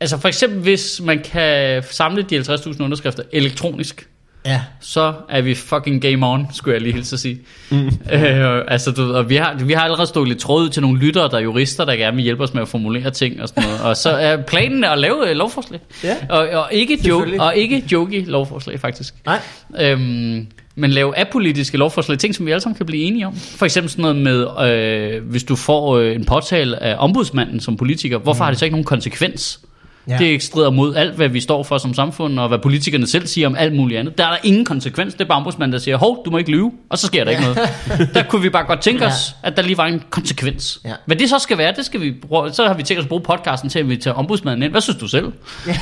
altså 0.01 0.17
for 0.17 0.28
eksempel, 0.28 0.59
hvis 0.59 1.01
man 1.03 1.20
kan 1.32 1.84
samle 1.91 2.22
de 2.30 2.39
50.000 2.39 2.84
underskrifter 2.84 3.24
elektronisk, 3.34 4.07
Ja. 4.46 4.62
så 4.80 5.14
er 5.30 5.42
vi 5.42 5.56
fucking 5.56 6.02
game 6.02 6.28
on, 6.28 6.48
skulle 6.54 6.74
jeg 6.74 6.82
lige 6.82 6.94
hilse 6.94 7.16
at 7.16 7.20
sige. 7.20 7.40
Mm. 7.70 7.78
Øh, 8.14 8.62
altså, 8.68 8.92
du, 8.92 9.14
og 9.14 9.30
vi 9.30 9.36
har, 9.36 9.54
vi 9.54 9.74
har 9.74 9.82
allerede 9.82 10.08
stået 10.08 10.28
lidt 10.28 10.40
tråd 10.40 10.70
til 10.70 10.82
nogle 10.82 11.00
lyttere, 11.00 11.30
der 11.30 11.38
er 11.38 11.42
jurister, 11.42 11.86
der 11.86 11.96
gerne 11.96 12.16
vil 12.16 12.24
hjælpe 12.24 12.44
os 12.44 12.54
med 12.54 12.62
at 12.62 12.68
formulere 12.68 13.12
ting 13.12 13.42
og 13.42 13.48
sådan 13.48 13.64
noget. 13.64 13.82
Og 13.82 13.98
så 13.98 14.10
er 14.10 14.38
planen 14.42 14.84
at 14.84 15.00
lave 15.00 15.30
øh, 15.30 15.36
lovforslag. 15.36 15.80
Ja. 16.04 16.16
Og, 16.30 16.48
og, 16.50 16.68
ikke 16.72 17.00
joke, 17.08 17.42
og 17.42 17.56
ikke 17.56 17.84
jokey 17.92 18.24
lovforslag, 18.28 18.80
faktisk. 18.80 19.14
Nej. 19.26 19.40
Øhm, 19.80 20.48
men 20.76 20.92
lave 20.92 21.18
apolitiske 21.18 21.78
lovforslag, 21.78 22.18
ting 22.18 22.36
som 22.36 22.46
vi 22.46 22.52
alle 22.52 22.62
sammen 22.62 22.78
kan 22.78 22.86
blive 22.86 23.04
enige 23.04 23.28
om. 23.28 23.36
For 23.36 23.66
eksempel 23.66 23.92
sådan 23.92 24.02
noget 24.02 24.16
med, 24.16 24.48
øh, 24.72 25.24
hvis 25.30 25.44
du 25.44 25.56
får 25.56 25.98
øh, 25.98 26.16
en 26.16 26.26
påtale 26.26 26.84
af 26.84 26.96
ombudsmanden 27.00 27.60
som 27.60 27.78
politiker, 27.78 28.18
hvorfor 28.18 28.44
mm. 28.44 28.46
har 28.46 28.52
det 28.52 28.60
så 28.60 28.66
ikke 28.66 28.74
nogen 28.74 28.86
konsekvens? 28.86 29.60
Ja. 30.08 30.14
Ja. 30.14 30.18
Det 30.18 30.43
strider 30.43 30.70
mod 30.70 30.95
alt, 30.95 31.16
hvad 31.16 31.28
vi 31.28 31.39
står 31.39 31.64
for 31.64 31.78
som 31.78 31.93
samfund, 31.93 32.39
og 32.39 32.47
hvad 32.47 32.60
politikerne 32.60 33.08
selv 33.08 33.28
siger 33.28 33.47
om 33.47 33.56
alt 33.56 33.76
muligt 33.76 34.00
andet. 34.00 34.18
Der 34.18 34.26
er 34.26 34.30
der 34.30 34.38
ingen 34.43 34.66
konsekvens. 34.66 35.14
Det 35.14 35.22
er 35.22 35.26
bare 35.26 35.38
ombudsmanden, 35.38 35.74
der 35.74 35.80
siger, 35.80 35.97
hov, 35.97 36.22
du 36.26 36.32
må 36.32 36.38
ikke 36.38 36.52
lyve, 36.52 36.72
og 36.89 36.97
så 36.97 37.08
sker 37.08 37.24
der 37.24 37.32
ikke 37.32 37.43
noget. 37.43 37.60
Der 38.14 38.24
kunne 38.24 38.41
vi 38.41 38.50
bare 38.50 38.64
godt 38.64 38.82
tænke 38.82 39.06
os, 39.06 39.36
at 39.43 39.58
der 39.58 39.64
lige 39.64 39.78
var 39.78 39.86
en 39.86 40.04
konsekvens. 40.10 40.80
Ja. 40.86 40.93
Hvad 41.06 41.16
det 41.16 41.30
så 41.30 41.39
skal 41.39 41.58
være, 41.58 41.74
det 41.76 41.86
skal 41.86 42.02
vi 42.02 42.12
bruge. 42.12 42.54
Så 42.54 42.68
har 42.68 42.74
vi 42.74 42.84
tænkt 42.84 43.00
os 43.00 43.06
at 43.06 43.10
bruge 43.10 43.22
podcasten 43.22 43.70
til 43.70 43.80
at 43.80 43.86
invitere 43.86 44.14
ombudsmanden 44.14 44.64
ind. 44.64 44.72
Hvad 44.72 44.82
synes 44.82 44.97
du 45.00 45.08
selv? 45.08 45.32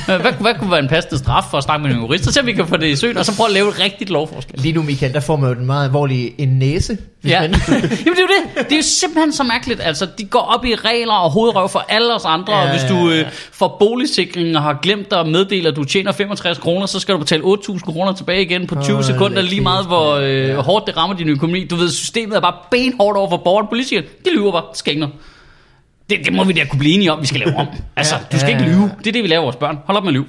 Hvad, 0.06 0.18
hvad 0.40 0.54
kunne 0.58 0.70
være 0.70 0.80
en 0.80 0.88
passende 0.88 1.18
straf 1.18 1.44
for 1.50 1.58
at 1.58 1.64
snakke 1.64 1.86
med 1.86 1.94
en 1.94 2.00
jurist? 2.00 2.32
Så 2.34 2.42
vi 2.42 2.52
kan 2.52 2.66
få 2.66 2.76
det 2.76 2.86
i 2.86 2.96
søen, 2.96 3.16
og 3.16 3.24
så 3.24 3.36
prøve 3.36 3.46
at 3.46 3.52
lave 3.54 3.68
et 3.68 3.80
rigtigt 3.80 4.10
lovforslag. 4.10 4.60
Lige 4.60 4.72
nu, 4.72 4.82
Michael, 4.82 5.12
der 5.12 5.20
får 5.20 5.36
man 5.36 5.48
jo 5.50 5.54
den 5.54 5.66
meget 5.66 5.84
alvorlige 5.84 6.40
en 6.40 6.48
næse. 6.48 6.98
Hvis 7.20 7.32
Ja. 7.32 7.42
Jamen 7.42 7.60
det 7.60 8.06
er 8.06 8.06
jo 8.06 8.28
det. 8.56 8.64
Det 8.64 8.72
er 8.72 8.76
jo 8.76 8.82
simpelthen 8.82 9.32
så 9.32 9.42
mærkeligt. 9.42 9.80
Altså, 9.80 10.06
de 10.18 10.24
går 10.24 10.40
op 10.40 10.64
i 10.64 10.74
regler 10.74 11.12
og 11.12 11.30
hovedrøv 11.30 11.68
for 11.68 11.84
alle 11.88 12.14
os 12.14 12.24
andre. 12.24 12.56
Ja, 12.56 12.62
og 12.62 12.70
hvis 12.70 12.82
ja, 12.82 12.88
du 12.88 13.10
ja. 13.10 13.20
øh, 13.20 13.26
får 13.52 13.76
boligsikring 14.18 14.56
og 14.56 14.62
har 14.62 14.78
glemt 14.82 15.12
at 15.12 15.26
meddele, 15.28 15.68
at 15.68 15.76
du 15.76 15.84
tjener 15.84 16.12
65 16.12 16.58
kroner, 16.58 16.86
så 16.86 17.00
skal 17.00 17.14
du 17.14 17.18
betale 17.18 17.42
8.000 17.42 17.78
kroner 17.80 18.12
tilbage 18.12 18.42
igen 18.42 18.66
på 18.66 18.74
20 18.82 18.94
Hold 18.94 19.04
sekunder. 19.04 19.42
Lige 19.42 19.60
meget, 19.60 19.86
hvor 19.86 20.14
øh, 20.14 20.48
Ja. 20.48 20.60
hårdt 20.60 20.86
det 20.86 20.96
rammer 20.96 21.16
din 21.16 21.28
økonomi. 21.28 21.64
Du 21.64 21.76
ved, 21.76 21.90
systemet 21.90 22.36
er 22.36 22.40
bare 22.40 22.54
benhårdt 22.70 23.18
over 23.18 23.30
for 23.30 23.36
borgerne. 23.36 23.68
Politikerne, 23.68 24.06
de 24.24 24.30
lyver 24.34 24.52
bare. 24.52 24.94
Noget. 24.96 25.14
Det, 26.10 26.18
det 26.24 26.32
må 26.32 26.44
vi 26.44 26.52
da 26.52 26.64
kunne 26.64 26.78
blive 26.78 26.94
enige 26.94 27.12
om, 27.12 27.20
vi 27.20 27.26
skal 27.26 27.40
lave 27.40 27.56
om. 27.56 27.66
Altså, 27.96 28.14
du 28.32 28.38
skal 28.38 28.50
ikke 28.50 28.62
lyve. 28.62 28.90
Det 28.98 29.06
er 29.06 29.12
det, 29.12 29.22
vi 29.22 29.28
laver 29.28 29.42
vores 29.42 29.56
børn. 29.56 29.78
Hold 29.84 29.96
op 29.98 30.04
med 30.04 30.10
at 30.10 30.14
lyve. 30.14 30.26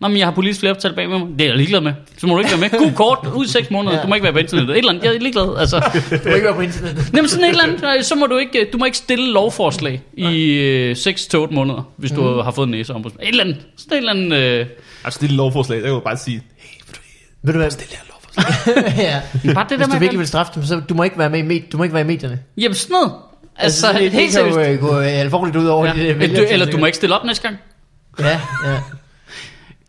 Nå, 0.00 0.08
men 0.08 0.16
jeg 0.16 0.26
har 0.26 0.30
politisk 0.34 0.60
flertal 0.60 0.94
bag 0.94 1.08
med 1.08 1.18
mig. 1.18 1.28
Det 1.38 1.40
er 1.40 1.48
jeg 1.48 1.56
ligeglad 1.56 1.80
med. 1.80 1.92
Så 2.18 2.26
må 2.26 2.34
du 2.34 2.38
ikke 2.40 2.50
være 2.50 2.60
med. 2.60 2.78
God 2.78 2.92
kort, 2.94 3.18
ud 3.34 3.44
i 3.44 3.48
6 3.48 3.70
måneder. 3.70 3.96
Ja. 3.96 4.02
Du 4.02 4.08
må 4.08 4.14
ikke 4.14 4.22
være 4.24 4.32
på 4.32 4.38
internettet. 4.38 4.72
Et 4.74 4.78
eller 4.78 4.90
andet. 4.92 5.04
Jeg 5.04 5.14
er 5.14 5.18
ligeglad. 5.18 5.56
Altså, 5.58 5.76
du 6.24 6.28
må 6.28 6.34
ikke 6.34 6.44
være 6.46 6.54
på 6.54 6.60
internettet. 6.60 7.10
Jamen 7.14 7.28
sådan 7.28 7.44
et 7.44 7.48
eller 7.50 7.62
andet, 7.62 7.82
nej, 7.82 8.02
så 8.02 8.14
må 8.14 8.26
du 8.26 8.36
ikke, 8.38 8.68
du 8.72 8.78
må 8.78 8.84
ikke 8.84 8.96
stille 8.96 9.32
lovforslag 9.32 10.02
i 10.14 10.52
øh, 10.52 10.96
6-8 10.96 11.36
måneder, 11.54 11.88
hvis 11.96 12.10
du 12.10 12.22
Mm. 12.34 12.40
har 12.44 12.50
fået 12.50 12.66
en 12.66 12.70
næse 12.70 12.94
om. 12.94 13.00
Et 13.06 13.12
eller 13.28 13.44
andet, 13.44 13.56
sådan 13.76 13.92
et 13.92 13.98
eller 13.98 14.10
andet, 14.12 14.38
øh, 14.60 14.66
Altså, 15.04 15.18
det 15.20 15.26
er 15.26 15.30
et 15.30 15.36
lovforslag, 15.36 15.78
der 15.78 15.84
kan 15.84 15.92
jo 15.92 16.00
bare 16.00 16.16
sige, 16.16 16.42
hey, 16.56 16.80
vil 17.42 17.54
du 17.54 17.58
Ved 17.58 17.64
du 17.68 17.70
stille 17.72 17.90
det 17.90 17.98
her 17.98 18.04
lovforslag? 18.08 18.94
ja. 19.48 19.52
bare 19.54 19.66
det 19.68 19.76
Hvis 19.76 19.86
der 19.88 19.94
du 19.94 19.98
virkelig 20.00 20.18
vil 20.18 20.28
straffe 20.28 20.52
dem, 20.54 20.64
så 20.64 20.80
du 20.88 20.94
må 20.94 21.02
ikke 21.02 21.18
være 21.18 21.30
med 21.30 21.38
i, 21.38 21.42
med, 21.42 21.60
du 21.72 21.76
må 21.76 21.82
ikke 21.82 21.94
være 21.94 22.04
i 22.04 22.06
medierne. 22.06 22.38
jamen 22.56 22.74
sådan 22.74 22.92
noget. 22.94 23.12
Altså, 23.56 23.92
det, 23.92 24.00
det 24.00 24.10
helt 24.12 24.32
kan 24.36 24.46
jo 24.46 24.52
seriøst. 24.52 24.82
øh, 24.82 24.88
gå 24.88 24.98
øh, 25.00 25.06
alvorligt 25.20 25.56
ud 25.56 25.66
over 25.66 25.86
Ja. 25.86 25.92
det, 25.92 26.10
Eller, 26.10 26.36
du, 26.40 26.46
eller 26.50 26.66
du 26.70 26.78
må 26.78 26.86
ikke 26.86 26.96
stille 26.96 27.18
op 27.18 27.24
næste 27.24 27.42
gang. 27.48 27.58
Ja, 28.20 28.28
ja. 28.28 28.76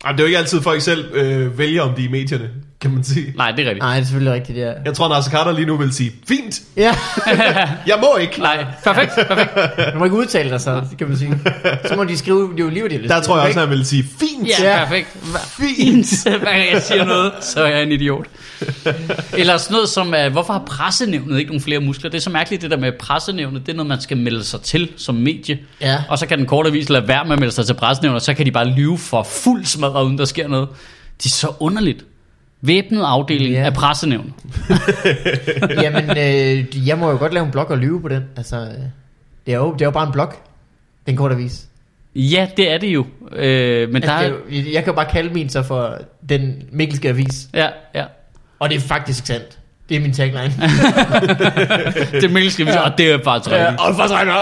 Jamen, 0.03 0.17
det 0.17 0.23
er 0.23 0.23
jo 0.23 0.27
ikke 0.27 0.37
altid, 0.37 0.61
folk 0.61 0.81
selv 0.81 1.15
øh, 1.15 1.57
vælger, 1.57 1.81
om 1.81 1.95
de 1.95 2.03
er 2.03 2.07
i 2.07 2.11
medierne, 2.11 2.49
kan 2.82 2.91
man 2.91 3.03
sige. 3.03 3.34
Nej, 3.38 3.51
det 3.51 3.59
er 3.59 3.65
rigtigt. 3.69 3.79
Nej, 3.84 3.93
det 3.95 4.01
er 4.01 4.05
selvfølgelig 4.05 4.34
rigtigt, 4.34 4.57
ja. 4.57 4.71
Jeg 4.86 4.93
tror, 4.93 5.09
Nasser 5.09 5.32
Carter 5.32 5.51
lige 5.51 5.65
nu 5.65 5.77
vil 5.77 5.93
sige, 5.93 6.11
fint, 6.27 6.61
Ja, 6.77 6.95
jeg 7.88 7.97
må 8.01 8.17
ikke. 8.21 8.39
Nej, 8.39 8.65
perfekt, 8.84 9.11
perfekt. 9.27 9.49
du 9.93 9.99
må 9.99 10.05
ikke 10.05 10.17
udtale 10.17 10.49
dig 10.49 10.61
så, 10.61 10.82
kan 10.97 11.07
man 11.07 11.17
sige. 11.17 11.39
Så 11.86 11.95
må 11.95 12.03
de 12.03 12.17
skrive 12.17 12.49
jo 12.59 12.69
lige, 12.69 12.82
hvad 12.82 12.89
de 12.89 12.95
har 12.95 13.01
lyst 13.01 13.09
Der 13.09 13.21
tror 13.21 13.38
jeg 13.38 13.47
også, 13.47 13.59
han 13.59 13.69
vil 13.69 13.86
sige, 13.86 14.03
fint. 14.19 14.47
Ja, 14.59 14.71
Ja. 14.77 14.86
perfekt. 14.86 15.07
Fint. 15.47 16.23
Hver 16.39 16.51
gang 16.53 16.71
jeg 16.73 16.82
siger 16.82 17.05
noget, 17.05 17.32
så 17.41 17.63
er 17.63 17.67
jeg 17.67 17.84
en 17.84 17.91
idiot. 17.91 18.25
Eller 19.34 19.57
sådan 19.57 19.73
noget 19.73 19.89
som, 19.89 20.13
uh, 20.25 20.32
hvorfor 20.32 20.53
har 20.53 20.63
pressenævnet 20.65 21.39
ikke 21.39 21.49
nogle 21.51 21.61
flere 21.61 21.79
muskler? 21.79 22.09
Det 22.09 22.17
er 22.17 22.21
så 22.21 22.29
mærkeligt, 22.29 22.61
det 22.61 22.71
der 22.71 22.77
med 22.77 22.91
pressenævnet. 22.99 23.65
Det 23.65 23.71
er 23.71 23.75
noget, 23.75 23.88
man 23.89 24.01
skal 24.01 24.17
melde 24.17 24.43
sig 24.43 24.61
til 24.61 24.89
som 24.97 25.15
medie. 25.15 25.59
Ja. 25.82 25.97
Og 26.09 26.19
så 26.19 26.25
kan 26.27 26.38
den 26.38 26.45
korte 26.47 26.69
avis 26.69 26.89
lade 26.89 27.07
være 27.07 27.25
med 27.25 27.34
at 27.34 27.39
melde 27.39 27.53
sig 27.53 27.65
til 27.65 27.73
pressenævnet, 27.73 28.15
og 28.15 28.21
så 28.21 28.34
kan 28.34 28.45
de 28.45 28.51
bare 28.51 28.65
lyve 28.65 28.97
for 28.97 29.23
fuld 29.23 29.65
smadret, 29.65 30.05
uden 30.05 30.17
der 30.17 30.25
sker 30.25 30.47
noget. 30.47 30.69
Det 31.17 31.25
er 31.25 31.29
så 31.29 31.47
underligt. 31.59 32.05
Væbnet 32.62 33.03
afdeling 33.03 33.53
Ja. 33.53 33.64
af 33.66 33.74
pressenævn. 33.74 34.34
Jamen, 35.82 36.09
øh, 36.09 36.88
jeg 36.88 36.97
må 36.97 37.12
jo 37.12 37.18
godt 37.18 37.34
lave 37.34 37.45
en 37.45 37.51
blog 37.51 37.70
og 37.72 37.78
lyve 37.78 38.01
på 38.01 38.07
den. 38.07 38.24
Altså, 38.38 38.55
øh, 38.57 38.66
det 39.45 39.53
er 39.53 39.57
jo, 39.57 39.74
det 39.74 39.82
er 39.82 39.86
jo 39.86 39.91
bare 39.91 40.05
en 40.07 40.12
blog. 40.12 40.34
Den 41.07 41.16
korte 41.18 41.36
avis. 41.36 41.66
Ja, 42.16 42.47
det 42.57 42.72
er 42.72 42.78
det 42.78 42.88
jo. 42.88 43.05
Øh, 43.36 43.89
men 43.89 44.01
der 44.01 44.12
Altså, 44.12 44.34
er... 44.36 44.39
det 44.49 44.57
er 44.59 44.62
jo, 44.64 44.68
jeg 44.74 44.84
kan 44.84 44.91
jo 44.91 44.95
bare 44.95 45.05
kalde 45.12 45.34
min 45.34 45.49
så 45.49 45.64
for 45.64 45.97
den 46.30 46.64
Mikkelske 46.72 47.09
avis. 47.09 47.47
Ja, 47.53 47.68
ja. 47.95 48.05
Og 48.59 48.70
det 48.70 48.76
er 48.76 48.80
faktisk 48.80 49.26
sandt. 49.26 49.57
Det 49.89 49.97
er 49.97 50.01
min 50.01 50.14
tagline. 50.14 50.53
Det 52.12 52.24
er 52.24 52.30
Mikkel 52.30 52.51
skal 52.51 52.66
vi 52.66 52.72
og 52.86 52.97
det 52.97 53.12
er 53.12 53.18
bare 53.18 53.39
træligt. 53.39 53.80
og 53.82 53.95
faktisk 53.95 54.14
regner 54.14 54.34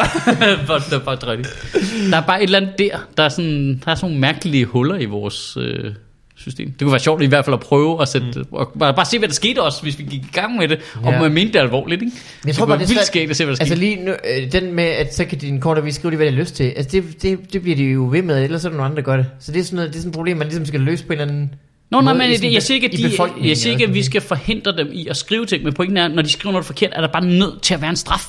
det 0.89 0.93
er 0.93 0.99
bare 1.05 1.15
rigtigt. 1.31 2.11
Der 2.11 2.17
er 2.17 2.21
bare 2.21 2.37
et 2.39 2.43
eller 2.43 2.57
andet 2.59 2.77
der. 2.79 2.97
Der 3.17 3.23
er, 3.23 3.29
sådan, 3.29 3.81
der 3.85 3.91
er 3.91 3.95
sådan 3.95 4.09
nogle 4.09 4.19
mærkelige 4.21 4.65
huller 4.65 4.95
i 4.95 5.05
vores 5.05 5.57
øh, 5.57 5.93
system. 6.41 6.71
Det 6.71 6.79
kunne 6.81 6.91
være 6.91 6.99
sjovt 6.99 7.21
i 7.21 7.25
hvert 7.25 7.45
fald 7.45 7.53
at 7.53 7.59
prøve 7.59 8.01
at 8.01 8.07
sætte, 8.07 8.27
mm. 8.35 8.45
og 8.51 8.71
bare, 8.79 8.93
bare 8.93 9.05
se, 9.05 9.19
hvad 9.19 9.27
der 9.27 9.33
skete 9.33 9.61
også, 9.61 9.81
hvis 9.81 9.99
vi 9.99 10.03
gik 10.03 10.21
i 10.23 10.29
gang 10.33 10.55
med 10.57 10.67
det, 10.67 10.79
og 11.03 11.11
Ja. 11.11 11.21
man 11.21 11.31
mente 11.33 11.53
det 11.53 11.59
alvorligt. 11.59 12.01
Ikke? 12.01 12.15
Jeg 12.45 12.55
tror 12.55 12.65
det 12.65 12.69
bare, 12.69 12.77
det 12.79 12.83
er 12.83 12.87
vildt 12.87 13.05
skægt 13.05 13.29
at 13.29 13.37
se, 13.37 13.45
hvad 13.45 13.55
der 13.55 13.61
Altså 13.61 13.75
skete. 13.75 13.85
lige 13.95 14.05
nu, 14.05 14.11
øh, 14.11 14.51
den 14.51 14.73
med, 14.73 14.83
at 14.83 15.15
så 15.15 15.25
kan 15.25 15.37
din 15.37 15.59
korte 15.59 15.81
avis 15.81 15.95
skrive 15.95 16.11
lige, 16.11 16.17
hvad 16.17 16.27
de 16.27 16.31
har 16.31 16.39
lyst 16.39 16.55
til. 16.55 16.63
Altså 16.63 16.89
det, 16.91 17.21
det, 17.21 17.53
det 17.53 17.61
bliver 17.61 17.75
de 17.77 17.83
jo 17.83 18.07
ved 18.11 18.21
med, 18.21 18.43
ellers 18.43 18.65
er 18.65 18.69
der 18.69 18.77
nogle 18.77 18.85
andre, 18.85 18.95
der 18.95 19.01
gør 19.01 19.17
det. 19.17 19.25
Så 19.39 19.51
det 19.51 19.59
er 19.59 19.63
sådan, 19.63 19.75
noget, 19.75 19.89
det 19.89 19.95
er 19.95 20.01
sådan 20.01 20.09
et 20.09 20.15
problem, 20.15 20.37
man 20.37 20.47
ligesom 20.47 20.65
skal 20.65 20.79
løse 20.81 21.05
på 21.05 21.13
en 21.13 21.19
eller 21.19 21.33
anden 21.33 21.53
Nå, 21.91 22.01
nej, 22.01 22.13
men 22.13 22.35
sådan 22.35 22.53
jeg 22.53 22.63
siger 22.63 22.75
ikke, 22.75 22.87
at, 22.87 22.93
de, 22.93 23.47
jeg 23.47 23.57
siger 23.57 23.73
ikke, 23.73 23.83
at 23.85 23.93
vi 23.93 24.01
sådan 24.01 24.11
skal 24.11 24.21
forhindre 24.21 24.77
dem 24.77 24.89
i 24.93 25.07
at 25.07 25.17
skrive 25.17 25.45
ting, 25.45 25.63
men 25.63 25.73
pointen 25.73 25.97
er, 25.97 26.07
når 26.07 26.21
de 26.21 26.29
skriver 26.29 26.51
noget 26.51 26.65
forkert, 26.65 26.89
er 26.93 27.01
der 27.01 27.07
bare 27.07 27.25
nødt 27.25 27.61
til 27.61 27.73
at 27.73 27.81
være 27.81 27.89
en 27.89 27.95
straf. 27.95 28.27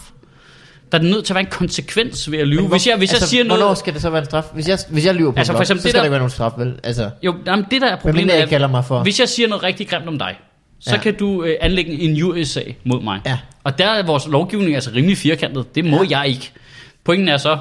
Der 0.92 0.98
er 0.98 1.02
nødt 1.02 1.24
til 1.24 1.32
at 1.32 1.34
være 1.34 1.44
en 1.44 1.50
konsekvens 1.50 2.30
ved 2.30 2.38
at 2.38 2.46
lyve. 2.48 2.60
Men 2.62 2.70
Hvis 2.70 2.86
jeg, 2.86 2.96
hvis 2.96 3.10
altså, 3.12 3.24
jeg 3.24 3.28
siger 3.28 3.44
Hvornår 3.44 3.60
noget... 3.64 3.78
skal 3.78 3.92
det 3.94 4.02
så 4.02 4.10
være 4.10 4.20
en 4.20 4.24
straf? 4.24 4.44
Hvis 4.54 4.68
jeg, 4.68 4.78
hvis 4.90 5.06
jeg 5.06 5.14
lyver 5.14 5.30
på 5.32 5.38
Altså, 5.38 5.52
for 5.52 5.56
blog, 5.56 5.62
eksempel 5.62 5.80
så 5.82 5.86
det 5.86 5.90
skal 5.90 5.92
der- 5.94 6.00
der 6.00 6.04
ikke 6.04 6.10
være 6.10 6.18
nogen 6.20 6.30
straf, 6.30 6.52
vel? 6.58 6.74
Altså, 6.84 7.10
Jo, 7.22 7.34
jamen, 7.46 7.64
det 7.70 7.80
der 7.80 7.88
er 7.88 7.96
problemet 7.96 8.34
er, 8.34 8.38
jeg 8.38 8.48
kalder 8.48 8.66
mig 8.68 8.84
for... 8.84 9.02
Hvis 9.02 9.20
jeg 9.20 9.28
siger 9.28 9.48
noget 9.48 9.62
rigtig 9.62 9.88
grimt 9.88 10.08
om 10.08 10.18
dig, 10.18 10.34
så 10.80 10.94
Ja. 10.94 11.00
kan 11.00 11.14
du 11.14 11.42
øh, 11.44 11.56
anlægge 11.60 11.92
en 12.00 12.22
USA 12.22 12.60
mod 12.84 13.02
mig. 13.02 13.20
Ja. 13.26 13.38
Og 13.64 13.78
der 13.78 13.86
er 13.86 14.02
vores 14.06 14.26
lovgivning 14.28 14.74
altså 14.74 14.90
rimelig 14.94 15.16
firkantet. 15.18 15.74
Det 15.74 15.84
må 15.84 16.02
ja. 16.02 16.18
jeg 16.18 16.28
ikke. 16.28 16.50
Pointen 17.04 17.28
er 17.28 17.36
så, 17.36 17.58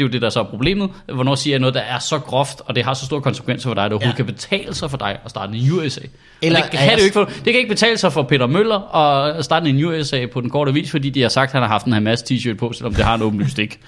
det 0.00 0.04
er 0.04 0.08
jo 0.08 0.12
det, 0.12 0.22
der 0.22 0.30
så 0.30 0.40
er 0.40 0.44
problemet. 0.44 0.90
Hvornår 1.14 1.34
siger 1.34 1.52
jeg 1.54 1.60
noget, 1.60 1.74
der 1.74 1.80
er 1.80 1.98
så 1.98 2.18
groft, 2.18 2.60
og 2.66 2.74
det 2.74 2.84
har 2.84 2.94
så 2.94 3.04
store 3.06 3.20
konsekvenser 3.20 3.68
for 3.70 3.74
dig, 3.74 3.84
at 3.84 3.90
det 3.90 3.92
overhovedet 3.92 4.18
Ja. 4.18 4.22
ja. 4.22 4.26
kan 4.26 4.34
betale 4.34 4.74
sig 4.74 4.90
for 4.90 4.96
dig 4.96 5.18
at 5.24 5.30
starte 5.30 5.52
en 5.56 5.72
USA. 5.72 6.00
Eller 6.42 6.60
det, 6.60 6.70
kan 6.70 6.80
jeg- 6.80 6.90
det, 6.90 6.98
jo 6.98 7.04
ikke 7.04 7.12
for, 7.14 7.24
det 7.24 7.44
kan 7.44 7.54
ikke 7.54 7.68
betale 7.68 7.98
sig 7.98 8.12
for 8.12 8.22
Peter 8.22 8.46
Møller 8.46 8.94
at 9.38 9.44
starte 9.44 9.68
en 9.70 9.84
USA 9.84 10.26
på 10.32 10.40
den 10.40 10.50
korte 10.50 10.74
vis, 10.74 10.90
fordi 10.90 11.10
de 11.10 11.22
har 11.22 11.28
sagt, 11.28 11.48
at 11.48 11.52
han 11.52 11.62
har 11.62 11.68
haft 11.68 11.86
en 11.86 11.92
Hamas 11.92 12.22
t-shirt 12.22 12.56
på, 12.56 12.72
selvom 12.72 12.94
det 12.94 13.04
har 13.04 13.14
en 13.14 13.22
åbenlyst 13.22 13.58
ikke. 13.58 13.78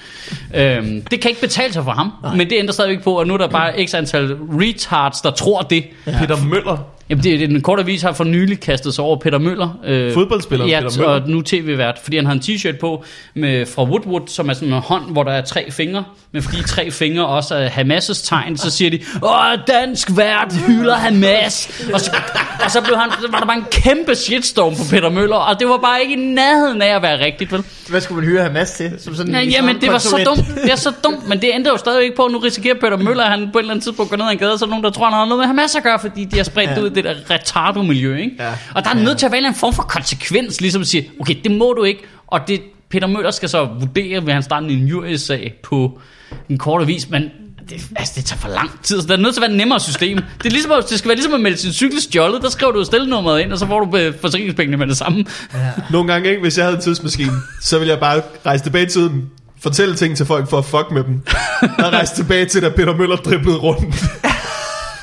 øhm, 0.54 1.02
det 1.10 1.20
kan 1.20 1.28
ikke 1.30 1.40
betale 1.40 1.72
sig 1.72 1.84
for 1.84 1.92
ham, 1.92 2.12
Nej. 2.22 2.36
men 2.36 2.50
det 2.50 2.58
ændrer 2.58 2.72
stadigvæk 2.72 3.04
på, 3.04 3.18
at 3.18 3.26
nu 3.26 3.34
er 3.34 3.38
der 3.38 3.48
bare 3.48 3.86
x 3.86 3.94
antal 3.94 4.36
retards, 4.60 5.20
der 5.20 5.30
tror 5.30 5.60
det. 5.60 5.84
Peter 6.04 6.44
Møller. 6.44 6.78
Jamen, 7.10 7.24
det, 7.24 7.40
det, 7.40 7.48
den 7.48 7.60
korte 7.60 7.82
avis 7.82 8.02
har 8.02 8.12
for 8.12 8.24
nylig 8.24 8.60
kastet 8.60 8.94
sig 8.94 9.04
over 9.04 9.16
Peter 9.16 9.38
Møller. 9.38 9.78
Øh, 9.84 10.14
Fodboldspilleren 10.14 10.70
ja, 10.70 10.80
Peter 10.80 10.98
Møller. 10.98 11.12
og 11.12 11.28
nu 11.28 11.42
tv-vært, 11.42 11.98
fordi 12.02 12.16
han 12.16 12.26
har 12.26 12.32
en 12.32 12.40
t-shirt 12.44 12.78
på 12.78 13.04
med, 13.34 13.66
fra 13.66 13.84
Woodwood, 13.84 14.20
som 14.26 14.48
er 14.48 14.52
sådan 14.52 14.68
en 14.68 14.74
hånd, 14.74 15.10
hvor 15.10 15.22
der 15.22 15.32
er 15.32 15.40
tre 15.42 15.70
fingre. 15.70 16.04
Men 16.32 16.42
fordi 16.42 16.62
tre 16.62 16.90
fingre 16.90 17.26
også 17.26 17.54
er 17.54 17.68
Hamas' 17.68 18.26
tegn, 18.28 18.56
så 18.56 18.70
siger 18.70 18.90
de, 18.90 18.98
åh, 19.22 19.58
dansk 19.68 20.08
vært 20.16 20.52
hylder 20.66 20.94
Hamas. 20.94 21.82
Og 21.94 22.00
så, 22.00 22.10
og 22.64 22.70
så 22.70 22.80
blev 22.80 22.96
han, 22.96 23.10
så 23.20 23.28
var 23.30 23.38
der 23.38 23.46
bare 23.46 23.56
en 23.56 23.64
kæmpe 23.70 24.14
shitstorm 24.14 24.74
på 24.74 24.82
Peter 24.90 25.10
Møller, 25.10 25.36
og 25.36 25.60
det 25.60 25.68
var 25.68 25.76
bare 25.76 26.00
ikke 26.02 26.12
i 26.12 26.16
nærheden 26.16 26.82
af 26.82 26.96
at 26.96 27.02
være 27.02 27.24
rigtigt, 27.24 27.52
vel? 27.52 27.62
Hvad 27.88 28.00
skulle 28.00 28.20
man 28.20 28.30
hyre 28.30 28.42
Hamas 28.42 28.70
til? 28.70 28.92
Som 28.98 29.14
sådan 29.14 29.32
Ja, 29.34 29.40
en 29.40 29.48
jamen, 29.50 29.80
det 29.80 29.92
var 29.92 29.98
så 29.98 30.22
dumt. 30.26 30.62
Det 30.64 30.72
er 30.72 30.76
så 30.76 30.92
dumt, 31.04 31.28
men 31.28 31.40
det 31.42 31.50
ændrer 31.54 31.72
jo 31.72 31.78
stadig 31.78 32.02
ikke 32.04 32.16
på, 32.16 32.24
at 32.24 32.32
nu 32.32 32.38
risikerer 32.38 32.74
Peter 32.74 32.96
Møller, 32.96 33.24
at 33.24 33.30
han 33.30 33.48
på 33.52 33.58
et 33.58 33.62
eller 33.62 33.72
andet 33.74 33.84
tidspunkt 33.84 34.10
går 34.10 34.16
ned 34.16 34.26
ad 34.26 34.30
en 34.32 34.38
gade, 34.38 34.52
og 34.52 34.58
så 34.58 34.64
er 34.64 34.66
der 34.66 34.70
nogen, 34.70 34.84
der 34.84 34.90
tror, 34.90 35.04
han 35.04 35.12
har 35.14 35.24
noget 35.24 35.38
med 35.38 35.46
Hamas 35.46 35.74
at 35.76 35.82
gøre, 35.82 35.98
fordi 35.98 36.24
de 36.24 36.36
har 36.36 36.44
spredt 36.44 36.70
ja. 36.70 36.74
Ja. 36.74 36.80
det 36.80 36.84
ud 36.84 36.90
det 36.94 37.04
der 37.04 37.14
retardo-miljø, 37.30 38.16
ikke? 38.16 38.36
Ja. 38.38 38.52
Og 38.74 38.84
der 38.84 38.90
er 38.90 38.94
nødt 38.94 39.18
til 39.18 39.26
at 39.26 39.32
være 39.32 39.46
en 39.46 39.54
form 39.54 39.74
for 39.74 39.82
konsekvens, 39.82 40.60
ligesom 40.60 40.82
at 40.82 40.88
sige, 40.88 41.10
okay, 41.20 41.34
det 41.44 41.50
må 41.50 41.72
du 41.72 41.84
ikke, 41.84 42.02
og 42.26 42.40
det 42.48 42.60
Peter 42.90 43.06
Møller 43.06 43.30
skal 43.30 43.48
så 43.48 43.64
vurdere, 43.64 44.24
vil 44.24 44.34
han 44.34 44.42
starte 44.42 44.66
en 44.66 44.70
injuriesag 44.70 45.54
på 45.62 46.00
en 46.48 46.58
kort 46.58 46.82
avis, 46.82 47.10
men 47.10 47.30
det, 47.70 47.86
altså, 47.96 48.12
det 48.16 48.24
tager 48.24 48.40
for 48.40 48.48
lang 48.48 48.70
tid, 48.82 49.00
så 49.00 49.06
der 49.06 49.16
er 49.16 49.18
nødt 49.18 49.34
til 49.34 49.40
at 49.40 49.42
være 49.42 49.50
et 49.50 49.56
nemmere 49.56 49.80
system. 49.80 50.16
Det, 50.16 50.46
er 50.46 50.50
ligesom, 50.50 50.72
det 50.90 50.98
skal 50.98 51.08
være 51.08 51.16
ligesom 51.16 51.34
at 51.34 51.40
melde 51.40 51.56
sin 51.56 51.72
cykel 51.72 52.00
stjålet, 52.00 52.42
der 52.42 52.50
skriver 52.50 52.72
du 52.72 52.84
stilnummeret 52.84 53.40
ind, 53.40 53.52
og 53.52 53.58
så 53.58 53.66
får 53.66 53.80
du 53.80 53.96
øh, 53.96 54.14
forsikringspengene 54.20 54.76
med 54.76 54.86
det 54.86 54.96
samme. 54.96 55.24
Nogle 55.90 56.12
gange, 56.12 56.28
ikke, 56.30 56.42
hvis 56.42 56.58
jeg 56.58 56.64
havde 56.64 56.76
en 56.76 56.82
tidsmaskine, 56.82 57.32
så 57.62 57.78
ville 57.78 57.90
jeg 57.90 58.00
bare 58.00 58.22
rejse 58.46 58.64
tilbage 58.64 58.86
i 58.86 58.88
tiden, 58.88 59.30
fortælle 59.62 59.94
ting 59.94 60.16
til 60.16 60.26
folk 60.26 60.50
for 60.50 60.58
at 60.58 60.64
fuck 60.64 60.90
med 60.90 61.04
dem. 61.04 61.20
Og 61.84 61.92
rejse 61.92 62.14
tilbage 62.14 62.44
til, 62.44 62.62
da 62.62 62.68
Peter 62.68 62.96
Møller 62.96 63.16
driblede 63.16 63.58
rundt 63.58 63.94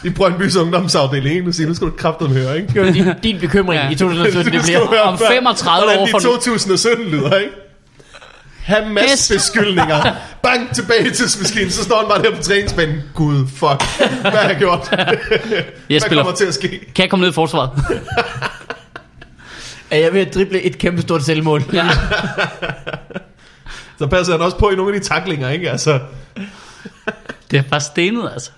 i 0.04 0.08
Brøndby's 0.10 0.60
ungdomsafdeling. 0.60 1.36
ikke? 1.36 1.45
Nu 1.45 1.52
siger, 1.52 1.68
nu 1.68 1.74
skal 1.76 1.88
du 1.88 1.93
kraftedeme 1.97 2.36
høre, 2.36 2.58
ikke? 2.62 2.93
Din, 2.93 3.06
din 3.24 3.39
bekymring 3.39 3.82
Ja. 3.84 3.89
i 3.89 3.95
2017, 3.95 4.54
det 4.54 4.62
bliver. 4.64 5.00
om 5.10 5.18
35 5.18 5.84
hvordan 5.86 6.00
år 6.00 6.08
får 6.12 6.20
du- 6.20 6.24
2017 6.26 7.06
lyder, 7.08 7.38
ikke? 7.38 7.52
Hamas 8.64 9.32
beskyldninger. 9.34 10.12
Bang, 10.43 10.76
tilbage 10.76 11.08
i 11.08 11.12
tidsmaskinen. 11.12 11.72
Så 11.72 11.84
står 11.84 11.97
han 12.00 12.06
bare 12.10 12.22
der 12.22 12.36
på 12.38 12.43
træningsbanen. 12.43 13.02
Gud, 13.16 13.47
fuck. 13.47 14.00
Hvad 14.22 14.32
har 14.32 14.50
jeg 14.50 14.58
gjort? 14.60 14.88
Jeg 14.91 15.06
Hvad 15.88 16.00
spiller, 16.00 16.24
kommer 16.24 16.38
til 16.38 16.45
at 16.45 16.54
ske? 16.54 16.70
kan 16.70 17.04
jeg 17.04 17.10
komme 17.10 17.24
ned 17.24 17.30
i 17.32 17.34
forsvaret? 17.34 17.70
Er 19.91 19.97
jeg 19.97 20.14
ved 20.14 20.22
at 20.22 20.34
drible 20.34 20.62
et 20.62 20.78
kæmpe 20.78 21.02
stort 21.02 21.24
selvmål? 21.24 21.64
Ja. 21.74 21.88
Så 24.00 24.08
passer 24.08 24.34
han 24.34 24.41
også 24.41 24.58
på 24.58 24.70
i 24.70 24.76
nogle 24.76 24.95
af 24.95 25.02
de 25.02 25.08
taklinger, 25.08 25.50
ikke? 25.50 25.72
Altså, 25.72 26.00
Det 27.52 27.60
er 27.60 27.64
bare 27.64 27.82
stenet, 27.82 28.30
altså. 28.34 28.52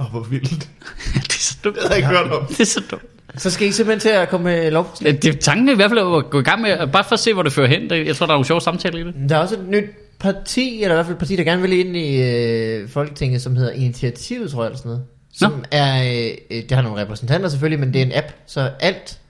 Åh, 0.00 0.10
hvor 0.10 0.20
vildt. 0.20 0.50
det 1.14 1.34
er 1.34 1.38
så 1.38 1.56
dumt. 1.64 1.76
Det 1.76 1.82
havde 1.82 1.94
jeg 1.94 1.98
ikke 1.98 2.08
hørt 2.08 2.30
om. 2.30 2.46
Det 2.46 2.60
er 2.60 2.64
så 2.64 2.82
dumt. 2.90 3.02
Så 3.36 3.50
skal 3.50 3.68
I 3.68 3.72
simpelthen 3.72 4.00
til 4.00 4.08
at 4.08 4.28
komme 4.28 4.44
med 4.44 4.70
lovforslag. 4.70 5.18
Det, 5.22 5.40
tanken 5.40 5.68
er 5.68 5.72
i 5.72 5.76
hvert 5.76 5.90
fald 5.90 6.00
at 6.00 6.30
gå 6.30 6.40
i 6.40 6.42
gang 6.42 6.60
med, 6.62 6.86
bare 6.86 7.04
for 7.04 7.12
at 7.12 7.20
se, 7.20 7.32
hvor 7.32 7.42
det 7.42 7.52
fører 7.52 7.68
hen. 7.68 7.90
Jeg 7.90 8.16
tror, 8.16 8.26
der 8.26 8.32
er 8.32 8.36
nogle 8.36 8.46
sjove 8.46 8.60
samtaler 8.60 8.98
i 8.98 9.02
det. 9.02 9.14
Der 9.28 9.36
er 9.36 9.40
også 9.40 9.54
et 9.54 9.68
nyt 9.68 9.84
parti, 10.18 10.82
eller 10.82 10.94
i 10.94 10.96
hvert 10.96 11.06
fald 11.06 11.14
et 11.14 11.18
parti, 11.18 11.36
der 11.36 11.44
gerne 11.44 11.62
vil 11.62 11.72
ind 11.72 11.96
i 11.96 12.22
øh, 12.22 12.88
Folketinget, 12.88 13.42
som 13.42 13.56
hedder 13.56 13.72
Initiativet, 13.72 14.50
tror 14.50 14.62
jeg, 14.62 14.66
eller 14.66 14.78
sådan 14.78 14.88
noget. 14.88 15.04
Som 15.32 15.52
Nå. 15.52 15.58
er, 15.70 16.02
øh, 16.50 16.62
det 16.62 16.72
har 16.72 16.82
nogle 16.82 17.02
repræsentanter 17.02 17.48
selvfølgelig, 17.48 17.80
men 17.80 17.92
det 17.92 18.02
er 18.02 18.06
en 18.06 18.12
app, 18.14 18.26
så 18.46 18.70
alt 18.80 19.20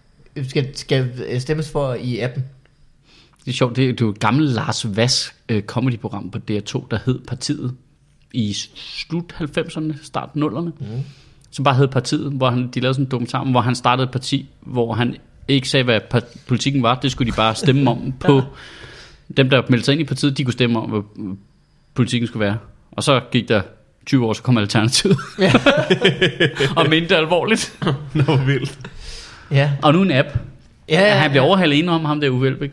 skal, 0.48 0.76
skal 0.76 1.10
øh, 1.28 1.40
stemmes 1.40 1.70
for 1.70 1.94
i 1.94 2.18
appen. 2.18 2.44
Det 3.44 3.52
er 3.52 3.56
sjovt, 3.56 3.76
det 3.76 3.84
er 3.88 3.94
jo 4.00 4.10
et 4.10 4.20
gammelt 4.20 4.50
Lars 4.50 4.96
Vass 4.96 5.34
øh, 5.48 5.62
comedy-program 5.62 6.30
på 6.30 6.38
DR2, 6.50 6.86
der 6.90 6.98
hed 7.04 7.18
Partiet 7.26 7.74
i 8.36 8.52
slut 8.74 9.34
90'erne, 9.40 9.94
start 10.02 10.28
0'erne. 10.36 10.60
Mm. 10.80 10.86
Som 11.50 11.64
bare 11.64 11.74
hed 11.74 11.88
Partiet, 11.88 12.32
hvor 12.32 12.50
han, 12.50 12.68
de 12.74 12.80
lavede 12.80 12.94
sådan 12.94 13.04
en 13.04 13.10
dokumentar, 13.10 13.38
om, 13.40 13.48
hvor 13.48 13.60
han 13.60 13.74
startede 13.74 14.04
et 14.04 14.10
parti, 14.10 14.46
hvor 14.60 14.94
han 14.94 15.16
ikke 15.48 15.68
sagde, 15.68 15.84
hvad 15.84 16.00
politikken 16.46 16.82
var. 16.82 16.94
Det 16.94 17.10
skulle 17.10 17.32
de 17.32 17.36
bare 17.36 17.54
stemme 17.54 17.90
om 17.90 18.12
på. 18.26 18.42
Dem, 19.36 19.50
der 19.50 19.62
meldte 19.68 19.84
sig 19.84 19.92
ind 19.92 20.00
i 20.00 20.04
partiet, 20.04 20.38
de 20.38 20.44
kunne 20.44 20.52
stemme 20.52 20.80
om, 20.80 20.90
hvad 20.90 21.34
politikken 21.94 22.26
skulle 22.26 22.40
være. 22.46 22.58
Og 22.92 23.02
så 23.02 23.20
gik 23.32 23.48
der 23.48 23.62
20 24.06 24.26
år, 24.26 24.32
så 24.32 24.42
kom 24.42 24.58
Alternativet. 24.58 25.16
Ja. 25.38 25.52
og 26.76 26.88
mente 26.90 27.08
det 27.08 27.14
alvorligt. 27.14 27.78
Nå, 28.26 28.36
vildt. 28.36 28.78
Ja, 29.50 29.72
Og 29.82 29.92
nu 29.92 30.02
en 30.02 30.12
app. 30.12 30.28
ja, 30.88 31.00
Ja, 31.00 31.06
ja, 31.06 31.14
han 31.14 31.30
bliver 31.30 31.42
overhalet 31.44 31.78
enig 31.78 31.90
om 31.90 32.04
ham 32.04 32.20
der 32.20 32.28
Uffe 32.30 32.46
Elbæk. 32.46 32.70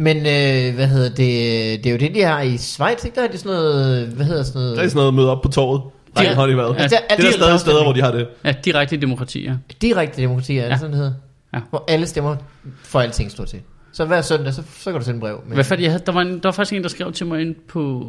Men 0.00 0.16
øh, 0.16 0.74
hvad 0.74 0.86
hedder 0.86 1.08
det? 1.08 1.84
Det 1.84 1.86
er 1.86 1.90
jo 1.90 1.96
det, 1.96 2.14
de 2.14 2.22
har 2.22 2.40
i 2.40 2.56
Schweiz, 2.56 3.04
ikke? 3.04 3.14
Der 3.14 3.22
er 3.22 3.30
det 3.30 3.40
sådan 3.40 3.52
noget, 3.52 4.06
hvad 4.06 4.26
hedder 4.26 4.42
sådan 4.42 4.60
noget? 4.60 4.76
Der 4.76 4.82
er 4.82 4.88
sådan 4.88 4.98
noget 4.98 5.14
møde 5.14 5.30
op 5.30 5.42
på 5.42 5.48
torvet. 5.48 5.82
Ja. 6.18 6.22
Det 6.28 6.36
har 6.36 6.46
de 6.46 6.56
været. 6.56 6.76
Ja. 6.78 6.82
Det 6.86 6.98
er 7.10 7.16
der 7.16 7.30
stadig 7.32 7.60
steder, 7.60 7.82
hvor 7.82 7.92
de 7.92 8.02
har 8.02 8.10
det. 8.12 8.26
Ja, 8.44 8.54
direkte 8.64 8.96
demokrati, 8.96 9.44
ja. 9.44 9.52
Direkte 9.82 10.22
demokrati, 10.22 10.58
er 10.58 10.62
det 10.62 10.70
Ja. 10.70 10.76
sådan, 10.76 10.90
det 10.90 10.98
hedder? 10.98 11.12
Ja. 11.54 11.58
Hvor 11.70 11.84
alle 11.88 12.06
stemmer 12.06 12.36
for 12.82 13.00
alting 13.00 13.30
stort 13.30 13.50
set. 13.50 13.60
Så 13.92 14.04
hver 14.04 14.20
søndag, 14.22 14.54
så, 14.54 14.62
så 14.78 14.90
kan 14.90 15.00
du 15.00 15.04
sende 15.04 15.16
en 15.16 15.20
brev. 15.20 15.40
Med. 15.46 15.54
Hvad 15.54 15.64
fanden, 15.64 15.84
jeg 15.84 15.92
havde, 15.92 16.02
der, 16.06 16.12
var 16.12 16.20
en, 16.22 16.28
der 16.32 16.40
var 16.44 16.50
faktisk 16.50 16.72
en, 16.76 16.82
der 16.82 16.88
skrev 16.88 17.12
til 17.12 17.26
mig 17.26 17.40
ind 17.40 17.54
på 17.68 18.04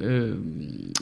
øh, 0.00 0.34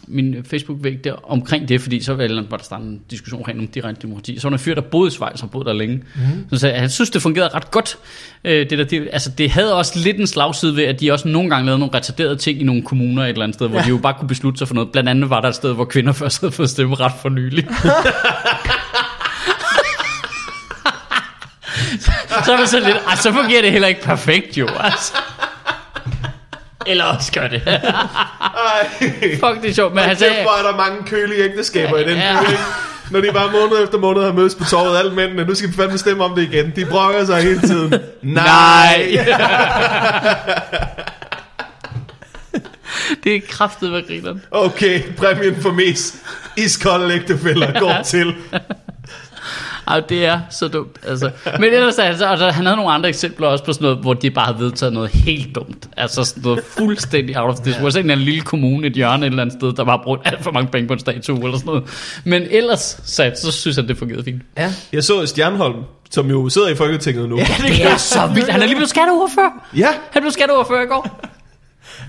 min 0.09 0.37
Facebook-væg 0.45 1.05
der 1.05 1.31
omkring 1.31 1.68
det, 1.68 1.81
fordi 1.81 2.01
så 2.01 2.14
var 2.14 2.26
der 2.26 2.59
startet 2.62 2.87
en 2.87 3.01
diskussion 3.11 3.41
omkring 3.41 3.59
om 3.59 3.66
direkte 3.66 4.03
demokrati. 4.03 4.39
Så 4.39 4.43
var 4.49 4.51
der 4.51 4.55
en 4.57 4.59
fyr, 4.59 4.74
der 4.74 4.81
boede 4.81 5.09
i 5.09 5.11
Schweiz 5.11 5.43
og 5.43 5.51
boede 5.51 5.66
der 5.66 5.72
længe. 5.72 5.97
Mm. 5.97 6.22
Så 6.51 6.59
sagde, 6.59 6.72
jeg, 6.74 6.81
han 6.83 6.91
synes, 6.91 7.11
det 7.11 7.22
fungerede 7.22 7.51
ret 7.55 7.70
godt. 7.70 7.99
Øh, 8.45 8.70
det, 8.70 8.79
der, 8.79 8.85
det, 8.85 9.09
altså, 9.12 9.31
det 9.39 9.51
havde 9.51 9.74
også 9.74 9.99
lidt 9.99 10.16
en 10.16 10.26
slagside 10.26 10.76
ved, 10.76 10.85
at 10.85 11.01
de 11.01 11.12
også 11.12 11.29
nogle 11.29 11.51
gange 11.51 11.66
lavede 11.66 11.79
nogle 11.79 11.95
retarderede 11.95 12.37
ting 12.37 12.61
i 12.61 12.64
nogle 12.64 12.83
kommuner 12.83 13.22
et 13.22 13.29
eller 13.29 13.43
andet 13.43 13.55
sted, 13.55 13.68
hvor 13.68 13.79
Ja. 13.79 13.85
de 13.85 13.89
jo 13.89 13.99
bare 13.99 14.14
kunne 14.18 14.29
beslutte 14.29 14.59
sig 14.59 14.68
for 14.68 14.74
noget. 14.74 14.93
Blandt 14.93 15.09
andet 15.09 15.31
var 15.31 15.41
der 15.41 15.49
et 15.49 15.55
sted, 15.55 15.74
hvor 15.74 15.85
kvinder 15.85 16.12
først 16.22 16.41
havde 16.41 16.53
fået 16.53 16.70
stemmeret 16.70 17.12
for 17.22 17.29
nylig. 17.29 17.66
så 22.45 22.53
er 22.53 22.57
man 22.59 22.66
så 22.66 22.80
lidt, 22.80 22.97
"Ej, 23.09 23.16
så 23.16 23.32
fungerer 23.32 23.62
det 23.62 23.72
heller 23.72 23.89
ikke 23.89 24.03
perfekt 24.03 24.57
jo, 24.59 24.68
altså. 24.80 25.12
Eller 26.86 27.05
også 27.05 27.32
gør 27.32 27.49
det. 27.49 27.62
Fuck, 29.41 29.62
det 29.62 29.70
er 29.70 29.74
sjovt. 29.74 29.95
Men 29.95 30.05
han 30.05 30.16
sagde, 30.16 30.43
hvor 30.43 30.59
er 30.59 30.70
der 30.70 30.76
mange 30.76 31.05
kølige 31.07 31.45
ægteskaber 31.45 31.99
i 31.99 32.05
den 32.05 32.16
Ja. 32.16 32.39
by, 32.41 32.51
ikke? 32.51 32.62
Når 33.11 33.20
de 33.20 33.32
bare 33.32 33.51
måned 33.53 33.84
efter 33.84 33.99
måned 33.99 34.22
har 34.22 34.32
mødes 34.32 34.55
på 34.55 34.64
torvet, 34.64 34.99
alle 34.99 35.14
mændene, 35.14 35.45
nu 35.45 35.55
skal 35.55 35.68
vi 35.70 35.74
fandme 35.74 35.99
stemme 35.99 36.24
om 36.24 36.34
det 36.34 36.43
igen. 36.53 36.72
De 36.76 36.86
brokker 36.86 37.24
sig 37.26 37.43
hele 37.43 37.61
tiden. 37.61 37.95
Nej! 38.22 39.18
det 43.24 43.34
er 43.36 43.41
kraftet 43.51 43.91
med 43.91 44.07
grineren. 44.09 44.43
Okay, 44.51 45.03
præmien 45.16 45.62
for 45.62 45.72
mest 45.72 46.14
iskolde 46.57 47.14
ægtefælder 47.14 47.80
går 47.80 48.03
til. 48.03 48.34
Ej, 49.89 50.01
det 50.01 50.24
er 50.26 50.41
så 50.51 50.68
dumt. 50.68 50.99
Altså. 51.07 51.30
Men 51.61 51.72
ellers, 51.72 51.99
altså, 51.99 52.36
der, 52.36 52.53
han 52.53 52.66
havde 52.66 52.76
nogle 52.76 52.93
andre 52.93 53.09
eksempler 53.09 53.49
også 53.49 53.64
på 53.64 53.72
sådan 53.72 53.84
noget, 53.84 53.99
hvor 53.99 54.14
de 54.14 54.30
bare 54.30 54.45
havde 54.45 54.59
vedtaget 54.59 54.93
noget 54.93 55.11
helt 55.11 55.55
dumt. 55.55 55.89
Altså 55.97 56.24
sådan 56.24 56.43
noget 56.43 56.64
fuldstændig 56.64 57.39
out 57.41 57.51
of 57.51 57.61
this. 57.64 57.76
Hvor 57.76 57.91
sådan 57.91 58.11
en 58.11 58.18
lille 58.18 58.41
kommune 58.41 58.86
i 58.86 58.91
et 58.91 58.97
hjørne 58.97 59.26
et 59.26 59.30
eller 59.30 59.43
andet 59.43 59.57
sted, 59.61 59.72
der 59.72 59.84
bare 59.84 60.01
brugt 60.05 60.22
alt 60.24 60.43
for 60.45 60.51
mange 60.51 60.70
penge 60.70 60.89
på 60.89 60.93
en 60.93 60.99
statue 60.99 61.36
eller 61.45 61.59
sådan 61.59 61.66
noget. 61.66 61.84
Men 62.24 62.43
ellers, 62.51 63.01
så, 63.05 63.32
så 63.43 63.53
synes 63.53 63.76
han, 63.76 63.89
det 63.89 63.99
fungerede 63.99 64.24
fint. 64.24 64.43
Ja. 64.59 64.72
Jeg 64.93 65.05
så 65.05 65.26
Stjernholm, 65.26 65.76
som 66.11 66.30
jo 66.30 66.49
sidder 66.49 66.68
i 66.68 66.74
Folketinget 66.74 67.28
nu. 67.28 67.36
Ja, 67.39 67.47
det 67.59 67.76
Det 67.76 67.86
er 67.86 67.97
så 67.97 68.30
vildt. 68.34 68.49
Han 68.49 68.62
er 68.62 68.66
lige 68.66 68.76
blevet 68.76 68.91
skatteordfører. 68.91 69.68
Ja, 69.76 69.89
Han 70.11 70.22
blev 70.22 70.32
skatteordfører 70.32 70.82
i 70.82 70.86
går. 70.86 71.20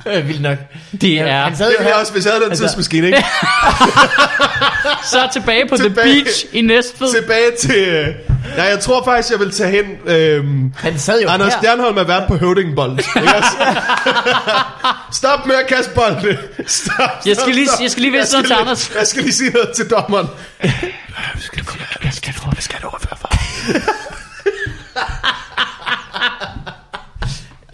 Er 0.06 0.22
vildt 0.22 0.42
nok. 0.42 0.58
Det 1.02 1.20
er 1.20 1.44
han 1.44 1.58
sad 1.58 1.68
det 1.70 1.76
ville 1.80 1.90
jeg 1.92 2.00
også, 2.00 2.12
hvis 2.14 2.26
jeg 2.26 2.34
havde 2.34 2.44
den 2.44 2.52
Altså- 2.52 2.66
tidsmaskine, 2.66 3.08
ikke? 3.08 3.26
så 5.12 5.30
tilbage 5.34 5.68
på 5.70 5.78
Tilbage. 5.78 6.14
The 6.14 6.24
Beach 6.24 6.46
i 6.54 6.62
Næstved. 6.62 7.14
Tilbage 7.22 7.52
til... 7.60 7.76
øh, 7.76 8.08
Ja, 8.58 8.64
jeg 8.64 8.80
tror 8.80 9.04
faktisk, 9.04 9.32
jeg 9.32 9.40
vil 9.40 9.52
tage 9.52 9.72
hen... 9.72 9.86
Øhm, 10.16 10.74
han 10.78 11.00
sad 11.00 11.22
jo 11.22 11.30
Anders 11.30 11.54
her. 11.54 11.60
Stjernholm 11.62 11.98
er 11.98 12.04
vært 12.04 12.28
på 12.28 12.38
høvdingbold. 12.38 13.00
Stop 15.20 15.46
med 15.46 15.56
at 15.56 15.68
kaste 15.68 15.92
bolde. 15.96 16.38
Stop, 16.68 16.68
stop, 16.68 17.10
Jeg 17.26 17.36
skal 17.36 17.54
lige- 17.56 17.68
stop. 17.68 17.82
jeg 17.82 17.92
skal 17.92 18.02
lige 18.02 18.12
vise 18.12 18.24
Jeg 18.38 18.42
noget 18.42 18.46
til 18.48 18.54
Anders. 18.54 18.92
Jeg 19.00 19.08
skal 19.08 19.24
lige 19.24 19.34
sige 19.34 19.50
noget 19.52 19.70
til 19.76 19.90
dommeren. 19.90 20.28
Jeg 20.64 20.74
skal 22.14 22.34
få 22.34 22.50
det. 22.56 22.64
Skal 22.64 22.80
du 22.82 22.88
overføre 22.88 23.18
for? 23.22 23.30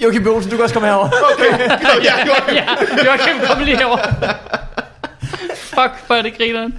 Joachim 0.04 0.24
B. 0.24 0.28
Olsen, 0.28 0.52
du 0.52 0.56
kan 0.58 0.64
også 0.64 0.74
komme 0.74 0.88
herover. 0.88 1.10
Okay, 1.34 1.68
kom, 1.68 2.04
ja, 2.04 2.14
Joachim. 2.28 2.56
Ja, 2.56 3.06
Joachim, 3.06 3.36
kom 3.48 3.64
lige 3.64 3.78
herover. 3.78 3.98
Fuck, 5.56 6.08
hvor 6.08 6.16
er 6.16 6.22
det 6.22 6.38
grineren. 6.38 6.74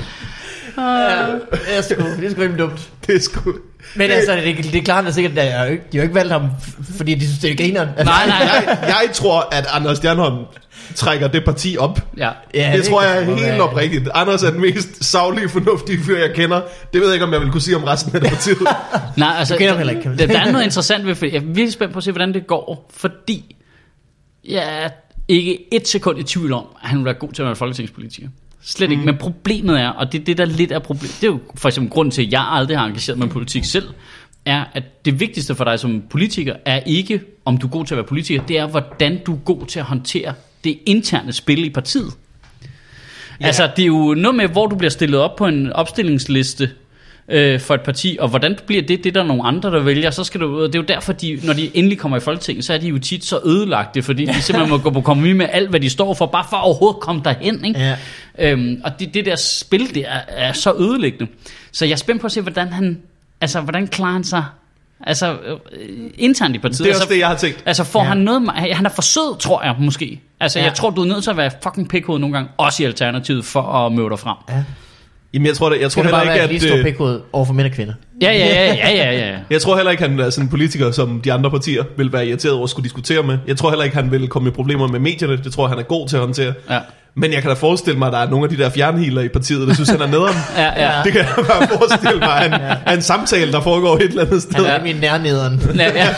det 1.52 1.76
er 1.76 1.82
sgu, 1.82 1.94
det 2.20 2.24
er 2.26 2.30
sgu 2.30 2.40
rimelig 2.40 2.58
dumt. 2.58 2.80
Det 3.06 3.16
er 3.16 3.20
sgu... 3.20 3.52
Men 3.94 4.10
altså, 4.10 4.32
det, 4.32 4.56
det 4.56 4.74
er 4.74 4.82
klart, 4.82 5.06
at 5.06 5.14
sikkert, 5.14 5.38
at 5.38 5.46
jeg, 5.46 5.70
de 5.70 5.72
har 5.72 5.78
jo 5.92 6.02
ikke 6.02 6.14
valgt 6.14 6.32
ham, 6.32 6.48
fordi 6.96 7.14
de 7.14 7.20
synes, 7.26 7.38
det 7.38 7.50
er 7.50 7.56
grineren. 7.56 7.88
Altså, 7.96 8.04
Nej, 8.04 8.26
nej, 8.26 8.44
nej. 8.44 8.76
Jeg, 8.82 8.88
jeg 8.88 9.10
tror, 9.12 9.48
at 9.52 9.66
Anders 9.72 9.96
Stjernholm 9.96 10.44
trækker 10.95 11.28
det 11.28 11.45
parti 11.45 11.76
op. 11.78 12.01
Ja. 12.16 12.30
Ja, 12.55 12.70
det, 12.72 12.78
det 12.78 12.89
tror 12.89 13.03
jeg 13.03 13.16
er 13.16 13.24
helt 13.24 13.43
være. 13.43 13.61
oprigtigt. 13.61 14.09
Anders 14.14 14.43
er 14.43 14.51
den 14.51 14.61
mest 14.61 15.05
savlige, 15.05 15.49
fornuftige 15.49 15.99
fyr, 16.03 16.18
jeg 16.18 16.30
kender. 16.34 16.61
Det 16.93 17.01
ved 17.01 17.09
jeg 17.09 17.14
ikke, 17.14 17.24
om 17.26 17.32
jeg 17.32 17.41
vil 17.41 17.51
kunne 17.51 17.61
sige 17.61 17.76
om 17.76 17.84
resten 17.84 18.14
af 18.14 18.20
det 18.20 18.30
partiet. 18.30 18.59
Nej, 19.16 19.34
altså, 19.39 19.55
Du 19.55 19.59
kender 19.59 19.76
heller 19.76 19.93
ikke, 19.93 20.16
der, 20.18 20.26
der 20.26 20.41
er 20.41 20.53
noget 20.53 20.64
interessant 20.64 21.07
ved, 21.07 21.14
for 21.14 21.26
jeg 21.26 21.34
er 21.34 21.41
virkelig 21.41 21.72
spændt 21.72 21.93
på 21.93 21.99
at 21.99 22.05
se, 22.05 22.11
hvordan 22.12 22.34
det 22.34 22.47
går, 22.47 22.91
fordi 22.97 23.57
jeg 24.49 24.84
er 24.84 24.89
ikke 25.28 25.74
et 25.74 25.89
sekund 25.89 26.18
i 26.18 26.22
tvivl 26.22 26.53
om, 26.53 26.64
at 26.82 26.89
han 26.89 26.99
vil 26.99 27.05
være 27.05 27.14
god 27.14 27.32
til 27.32 27.43
at 27.43 27.47
være 27.47 27.57
folketingspolitiker. 27.57 28.28
Slet 28.62 28.91
ikke. 28.91 29.03
Men 29.03 29.16
problemet 29.16 29.80
er, 29.80 29.89
og 29.89 30.12
det 30.12 30.20
er 30.20 30.24
det, 30.24 30.39
der 30.39 30.45
lidt 30.45 30.72
er 30.72 30.78
problem. 30.78 31.11
Det 31.20 31.24
er 31.24 31.32
jo 31.32 31.39
for 31.55 31.68
eksempel 31.68 31.91
grunden 31.91 32.11
til, 32.12 32.22
at 32.26 32.32
jeg 32.32 32.49
aldrig 32.51 32.78
har 32.78 32.87
engageret 32.87 33.18
mig 33.18 33.26
i 33.26 33.30
politik 33.30 33.64
selv, 33.64 33.89
er, 34.47 34.64
at 34.74 35.05
det 35.05 35.20
vigtigste 35.20 35.55
for 35.55 35.64
dig 35.64 35.78
som 35.80 36.03
politiker 36.11 36.55
er 36.64 36.80
ikke, 36.87 37.20
om 37.45 37.59
du 37.59 37.66
er 37.66 37.70
god 37.70 37.84
til 37.84 37.95
at 37.95 37.97
være 37.97 38.07
politiker, 38.07 38.43
det 38.43 38.59
er, 38.59 38.66
hvordan 38.66 39.20
du 39.26 39.34
er 39.34 39.39
god 39.39 39.66
til 39.66 39.78
at 39.78 39.84
håndtere 39.84 40.34
det 40.66 40.78
interne 40.86 41.32
spil 41.32 41.64
i 41.64 41.70
partiet. 41.70 42.12
Ja. 43.40 43.46
Altså, 43.46 43.70
det 43.76 43.82
er 43.82 43.86
jo 43.86 44.14
noget 44.14 44.34
med, 44.34 44.48
hvor 44.48 44.66
du 44.66 44.76
bliver 44.76 44.90
stillet 44.90 45.20
op 45.20 45.36
på 45.36 45.46
en 45.46 45.72
opstillingsliste 45.72 46.70
øh, 47.28 47.60
for 47.60 47.74
et 47.74 47.80
parti, 47.80 48.16
og 48.20 48.28
hvordan 48.28 48.58
bliver 48.66 48.82
det, 48.82 49.04
det 49.04 49.06
er 49.16 49.20
der 49.20 49.22
nogle 49.22 49.42
andre, 49.42 49.70
der 49.70 49.80
vælger, 49.80 50.10
så 50.10 50.24
skal 50.24 50.40
du, 50.40 50.66
det 50.66 50.74
er 50.74 50.78
jo 50.78 50.84
derfor, 50.84 51.12
de, 51.12 51.40
når 51.44 51.52
de 51.52 51.76
endelig 51.76 51.98
kommer 51.98 52.16
i 52.16 52.20
Folketinget, 52.20 52.64
så 52.64 52.74
er 52.74 52.78
de 52.78 52.88
jo 52.88 52.98
tit 52.98 53.24
så 53.24 53.40
ødelagte, 53.44 54.02
fordi 54.02 54.24
de 54.24 54.42
simpelthen 54.42 54.70
må 54.70 54.78
gå 54.78 54.90
på 54.90 55.00
kompromis 55.00 55.36
med 55.36 55.46
alt, 55.52 55.70
hvad 55.70 55.80
de 55.80 55.90
står 55.90 56.14
for, 56.14 56.26
bare 56.26 56.44
for 56.50 56.56
at 56.56 56.64
overhovedet 56.64 57.00
komme 57.00 57.22
derhen, 57.24 57.64
ikke? 57.64 57.80
Ja. 57.80 57.96
Øhm, 58.38 58.80
og 58.84 59.00
det, 59.00 59.14
det 59.14 59.26
der 59.26 59.36
spil, 59.36 59.94
det 59.94 60.04
er, 60.08 60.20
er 60.28 60.52
så 60.52 60.72
ødelæggende. 60.72 61.32
Så 61.72 61.84
jeg 61.84 61.92
er 61.92 61.96
spændt 61.96 62.20
på 62.20 62.26
at 62.26 62.32
se, 62.32 62.40
hvordan 62.40 62.68
han, 62.68 63.02
altså, 63.40 63.60
hvordan 63.60 63.88
klarer 63.88 64.12
han 64.12 64.24
sig, 64.24 64.44
altså, 65.07 65.32
øh, 65.72 65.88
internt 66.18 66.54
i 66.57 66.59
partiet. 66.59 66.78
Det 66.78 66.86
er 66.86 66.90
også 66.90 67.02
altså, 67.02 67.14
det, 67.14 67.20
jeg 67.20 67.28
har 67.28 67.34
tænkt. 67.36 67.62
Altså 67.66 67.84
får 67.84 68.00
Ja. 68.02 68.09
han 68.09 68.16
noget 68.18 68.50
Han 68.52 68.86
er 68.86 68.90
for 68.90 69.02
sød, 69.02 69.38
tror 69.38 69.62
jeg 69.62 69.74
måske 69.78 70.20
Altså 70.40 70.59
Ja. 70.59 70.64
ja. 70.64 70.68
jeg 70.70 70.76
tror 70.76 70.90
du 70.90 71.02
er 71.02 71.07
nødt 71.07 71.22
til 71.24 71.30
at 71.30 71.36
være 71.36 71.50
fucking 71.62 71.88
pikhoved 71.88 72.20
nogle 72.20 72.36
gange 72.36 72.50
Også 72.57 72.82
i 72.82 72.86
Alternativet 72.86 73.44
for 73.44 73.62
at 73.62 73.92
møde 73.92 74.11
dig 74.11 74.18
frem 74.18 74.36
Ja. 74.48 74.64
Jamen, 75.37 75.47
jeg 75.47 75.57
tror, 75.57 75.68
det, 75.68 75.80
jeg 75.80 75.91
tror 75.91 76.03
det 76.03 76.07
heller 76.07 76.18
bare 76.18 76.24
ikke, 76.24 76.34
være 76.34 76.43
at... 76.43 76.49
lige 76.49 76.61
stor 76.61 76.76
øh, 76.76 76.84
pikhoved 76.84 77.20
over 77.32 77.45
for 77.45 77.53
mænd 77.53 77.66
og 77.66 77.72
kvinder? 77.72 77.95
Ja 78.22 78.32
ja 78.32 78.47
ja 78.47 78.74
ja 78.74 78.91
ja 78.91 79.12
ja. 79.12 79.37
Jeg 79.55 79.61
tror 79.61 79.76
heller 79.76 79.91
ikke, 79.91 80.03
han 80.03 80.20
er 80.20 80.30
sådan 80.30 80.45
en 80.45 80.51
politiker, 80.51 80.91
som 80.91 81.20
de 81.20 81.32
andre 81.32 81.51
partier 81.51 81.84
vil 81.97 82.12
være 82.12 82.26
irriteret 82.26 82.55
over 82.55 82.64
at 82.64 82.70
skulle 82.70 82.84
diskutere 82.84 83.22
med. 83.22 83.39
Jeg 83.47 83.57
tror 83.57 83.70
heller 83.70 83.84
ikke, 83.84 83.97
han 83.97 84.11
vil 84.11 84.28
komme 84.28 84.49
i 84.49 84.53
problemer 84.53 84.89
med 84.89 85.01
medierne. 85.01 85.37
Det 85.37 85.53
tror 85.53 85.64
jeg, 85.64 85.68
han 85.68 85.78
er 85.78 85.82
god 85.82 86.09
til 86.09 86.16
at 86.16 86.20
håndtere. 86.20 86.53
Ja. 86.70 86.78
Men 87.16 87.32
jeg 87.32 87.43
kan 87.43 87.51
da 87.51 87.55
forestille 87.55 87.99
mig, 87.99 88.07
at 88.07 88.12
der 88.12 88.18
er 88.18 88.30
nogle 88.30 88.45
af 88.45 88.51
de 88.51 88.57
der 88.57 88.70
fjernhealer 88.70 89.22
i 89.22 89.28
partiet, 89.28 89.68
der 89.68 89.74
synes, 89.74 89.89
han 89.89 90.01
er 90.01 90.07
nederen. 90.07 90.37
Ja, 90.57 90.97
ja. 90.97 91.03
Det 91.05 91.12
kan 91.12 91.20
jeg 91.20 91.28
bare 91.37 91.68
forestille 91.78 92.20
mig, 92.20 92.47
en, 92.47 92.53
ja. 92.87 92.95
en 92.95 93.03
samtale, 93.03 93.53
der 93.53 93.61
foregår 93.61 93.97
et 93.97 94.03
eller 94.03 94.24
andet 94.24 94.43
sted. 94.43 94.55
Han 94.55 94.80
er 94.80 94.82
min 94.82 94.97
nærnederen. 94.97 95.62
ja, 95.76 95.93
ja. 95.95 96.07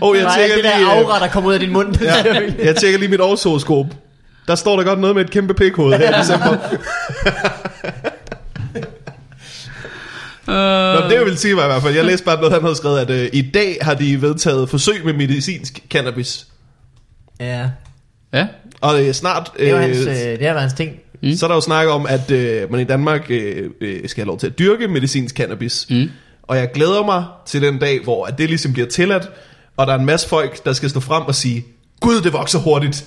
Og 0.00 0.16
jeg 0.16 0.24
Nej, 0.24 0.36
tjekker 0.36 0.56
det 0.56 0.64
der 0.64 0.78
lige, 0.78 0.90
øh, 0.90 0.98
aura, 0.98 1.18
der 1.18 1.28
kommer 1.28 1.48
ud 1.50 1.54
af 1.54 1.60
din 1.60 1.72
mund. 1.72 1.96
ja, 2.02 2.14
jeg 2.64 2.76
tjekker 2.76 2.98
lige 2.98 3.08
mit 3.08 3.20
årshoroskop. 3.20 3.86
Der 4.48 4.54
står 4.54 4.76
der 4.76 4.84
godt 4.84 4.98
noget 4.98 5.16
med 5.16 5.24
et 5.24 5.30
kæmpe 5.30 5.54
pikhoved 5.54 5.98
her 5.98 6.16
i 6.16 6.20
december. 6.20 6.56
Nå, 10.46 11.00
men 11.00 11.10
det 11.10 11.16
jeg 11.16 11.24
vil 11.24 11.38
sige 11.38 11.56
var 11.56 11.64
i 11.64 11.66
hvert 11.66 11.82
fald, 11.82 11.94
jeg 11.94 12.04
læste 12.04 12.24
bare 12.24 12.36
noget, 12.36 12.52
han 12.52 12.62
havde 12.62 12.76
skrevet, 12.76 12.98
at 12.98 13.10
øh, 13.10 13.28
i 13.32 13.50
dag 13.54 13.78
har 13.80 13.94
de 13.94 14.22
vedtaget 14.22 14.68
forsøg 14.70 15.04
med 15.04 15.12
medicinsk 15.12 15.80
cannabis. 15.90 16.46
ja, 17.40 17.68
ja. 18.32 18.46
Og 18.80 19.04
øh, 19.06 19.12
snart, 19.12 19.50
det 19.58 19.72
var 19.72 19.78
øh, 19.78 19.84
hans, 19.84 19.98
øh, 19.98 20.06
det 20.14 20.46
har 20.46 20.52
været 20.52 20.60
hans 20.60 20.72
ting. 20.72 20.92
Mm. 21.22 21.32
så 21.34 21.46
er 21.46 21.48
der 21.48 21.54
jo 21.54 21.60
snak 21.60 21.86
om, 21.88 22.06
at 22.06 22.30
øh, 22.30 22.70
man 22.72 22.80
i 22.80 22.84
Danmark 22.84 23.26
øh, 23.30 23.70
øh, 23.80 24.08
skal 24.08 24.22
have 24.22 24.26
lov 24.26 24.38
til 24.38 24.46
at 24.46 24.58
dyrke 24.58 24.88
medicinsk 24.88 25.34
cannabis. 25.36 25.86
Mm. 25.90 26.10
Og 26.52 26.58
jeg 26.58 26.72
glæder 26.72 27.04
mig 27.04 27.24
til 27.46 27.62
den 27.62 27.78
dag, 27.78 28.00
hvor 28.04 28.26
at 28.26 28.38
det 28.38 28.48
ligesom 28.48 28.72
bliver 28.72 28.88
tilladt, 28.88 29.30
og 29.76 29.86
der 29.86 29.92
er 29.92 29.98
en 29.98 30.06
masse 30.06 30.28
folk, 30.28 30.64
der 30.64 30.72
skal 30.72 30.90
stå 30.90 31.00
frem 31.00 31.22
og 31.22 31.34
sige, 31.34 31.64
Gud, 32.00 32.20
det 32.20 32.32
vokser 32.32 32.58
hurtigt. 32.58 33.04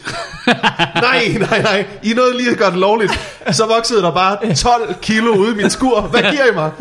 nej, 1.07 1.37
nej, 1.39 1.61
nej. 1.61 1.85
I 2.03 2.13
nåede 2.13 2.37
lige 2.37 2.51
at 2.51 2.57
gøre 2.57 2.71
det 2.71 2.79
lovligt. 2.79 3.11
Så 3.51 3.65
voksede 3.65 4.01
der 4.01 4.11
bare 4.11 4.55
12 4.55 4.95
kilo 5.01 5.31
ude 5.31 5.51
i 5.51 5.55
min 5.55 5.69
skur. 5.69 6.01
Hvad 6.01 6.21
giver 6.21 6.51
I 6.51 6.55
mig? 6.55 6.71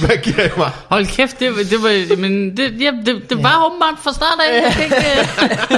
Hvad 0.00 0.22
giver 0.22 0.44
I 0.44 0.48
mig? 0.56 0.70
Hold 0.88 1.06
kæft, 1.06 1.40
det, 1.40 1.54
det 1.70 1.82
var, 1.82 2.16
men 2.16 2.56
det, 2.56 2.80
ja, 2.80 2.90
det, 3.06 3.30
det 3.30 3.42
var 3.42 3.66
åbenbart 3.66 3.98
fra 4.04 4.12
start 4.12 4.38
af. 4.48 4.62
Jeg 4.62 4.84
ikke, 4.84 4.96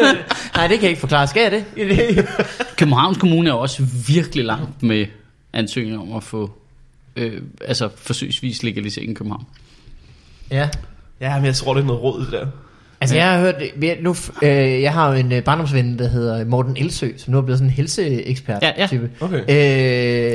øh. 0.06 0.16
Nej, 0.56 0.66
det 0.66 0.76
kan 0.76 0.82
jeg 0.82 0.90
ikke 0.90 1.00
forklare. 1.00 1.28
Skal 1.28 1.42
jeg 1.42 1.64
det? 1.76 2.28
Københavns 2.78 3.18
Kommune 3.18 3.50
er 3.50 3.54
også 3.54 3.82
virkelig 4.08 4.44
langt 4.44 4.82
med 4.82 5.06
ansøgninger 5.52 6.00
om 6.00 6.16
at 6.16 6.22
få 6.22 6.50
øh, 7.16 7.42
altså 7.64 7.88
forsøgsvis 7.96 8.62
legalisering 8.62 9.10
i 9.10 9.14
København. 9.14 9.46
Ja. 10.50 10.68
Ja, 11.20 11.36
men 11.36 11.44
jeg 11.44 11.54
tror, 11.54 11.74
det 11.74 11.80
er 11.82 11.86
noget 11.86 12.02
råd, 12.02 12.20
det 12.20 12.32
der. 12.32 12.46
Altså 13.00 13.16
jeg 13.16 13.30
har 13.32 13.38
hørt, 13.40 13.54
vi- 13.76 13.94
nu, 14.00 14.14
øh, 14.42 14.82
jeg 14.82 14.92
har 14.92 15.08
jo 15.08 15.14
en 15.14 15.32
øh, 15.32 15.42
barndomsven, 15.42 15.98
der 15.98 16.08
hedder 16.08 16.44
Morten 16.44 16.76
Elsø, 16.76 17.08
som 17.16 17.32
nu 17.32 17.38
er 17.38 17.42
blevet 17.42 17.58
sådan 17.58 17.68
en 17.70 17.74
helseekspert 17.74 18.62
Ja, 18.62 18.72
ja. 18.78 18.86
type. 18.86 19.10
Okay. 19.20 19.36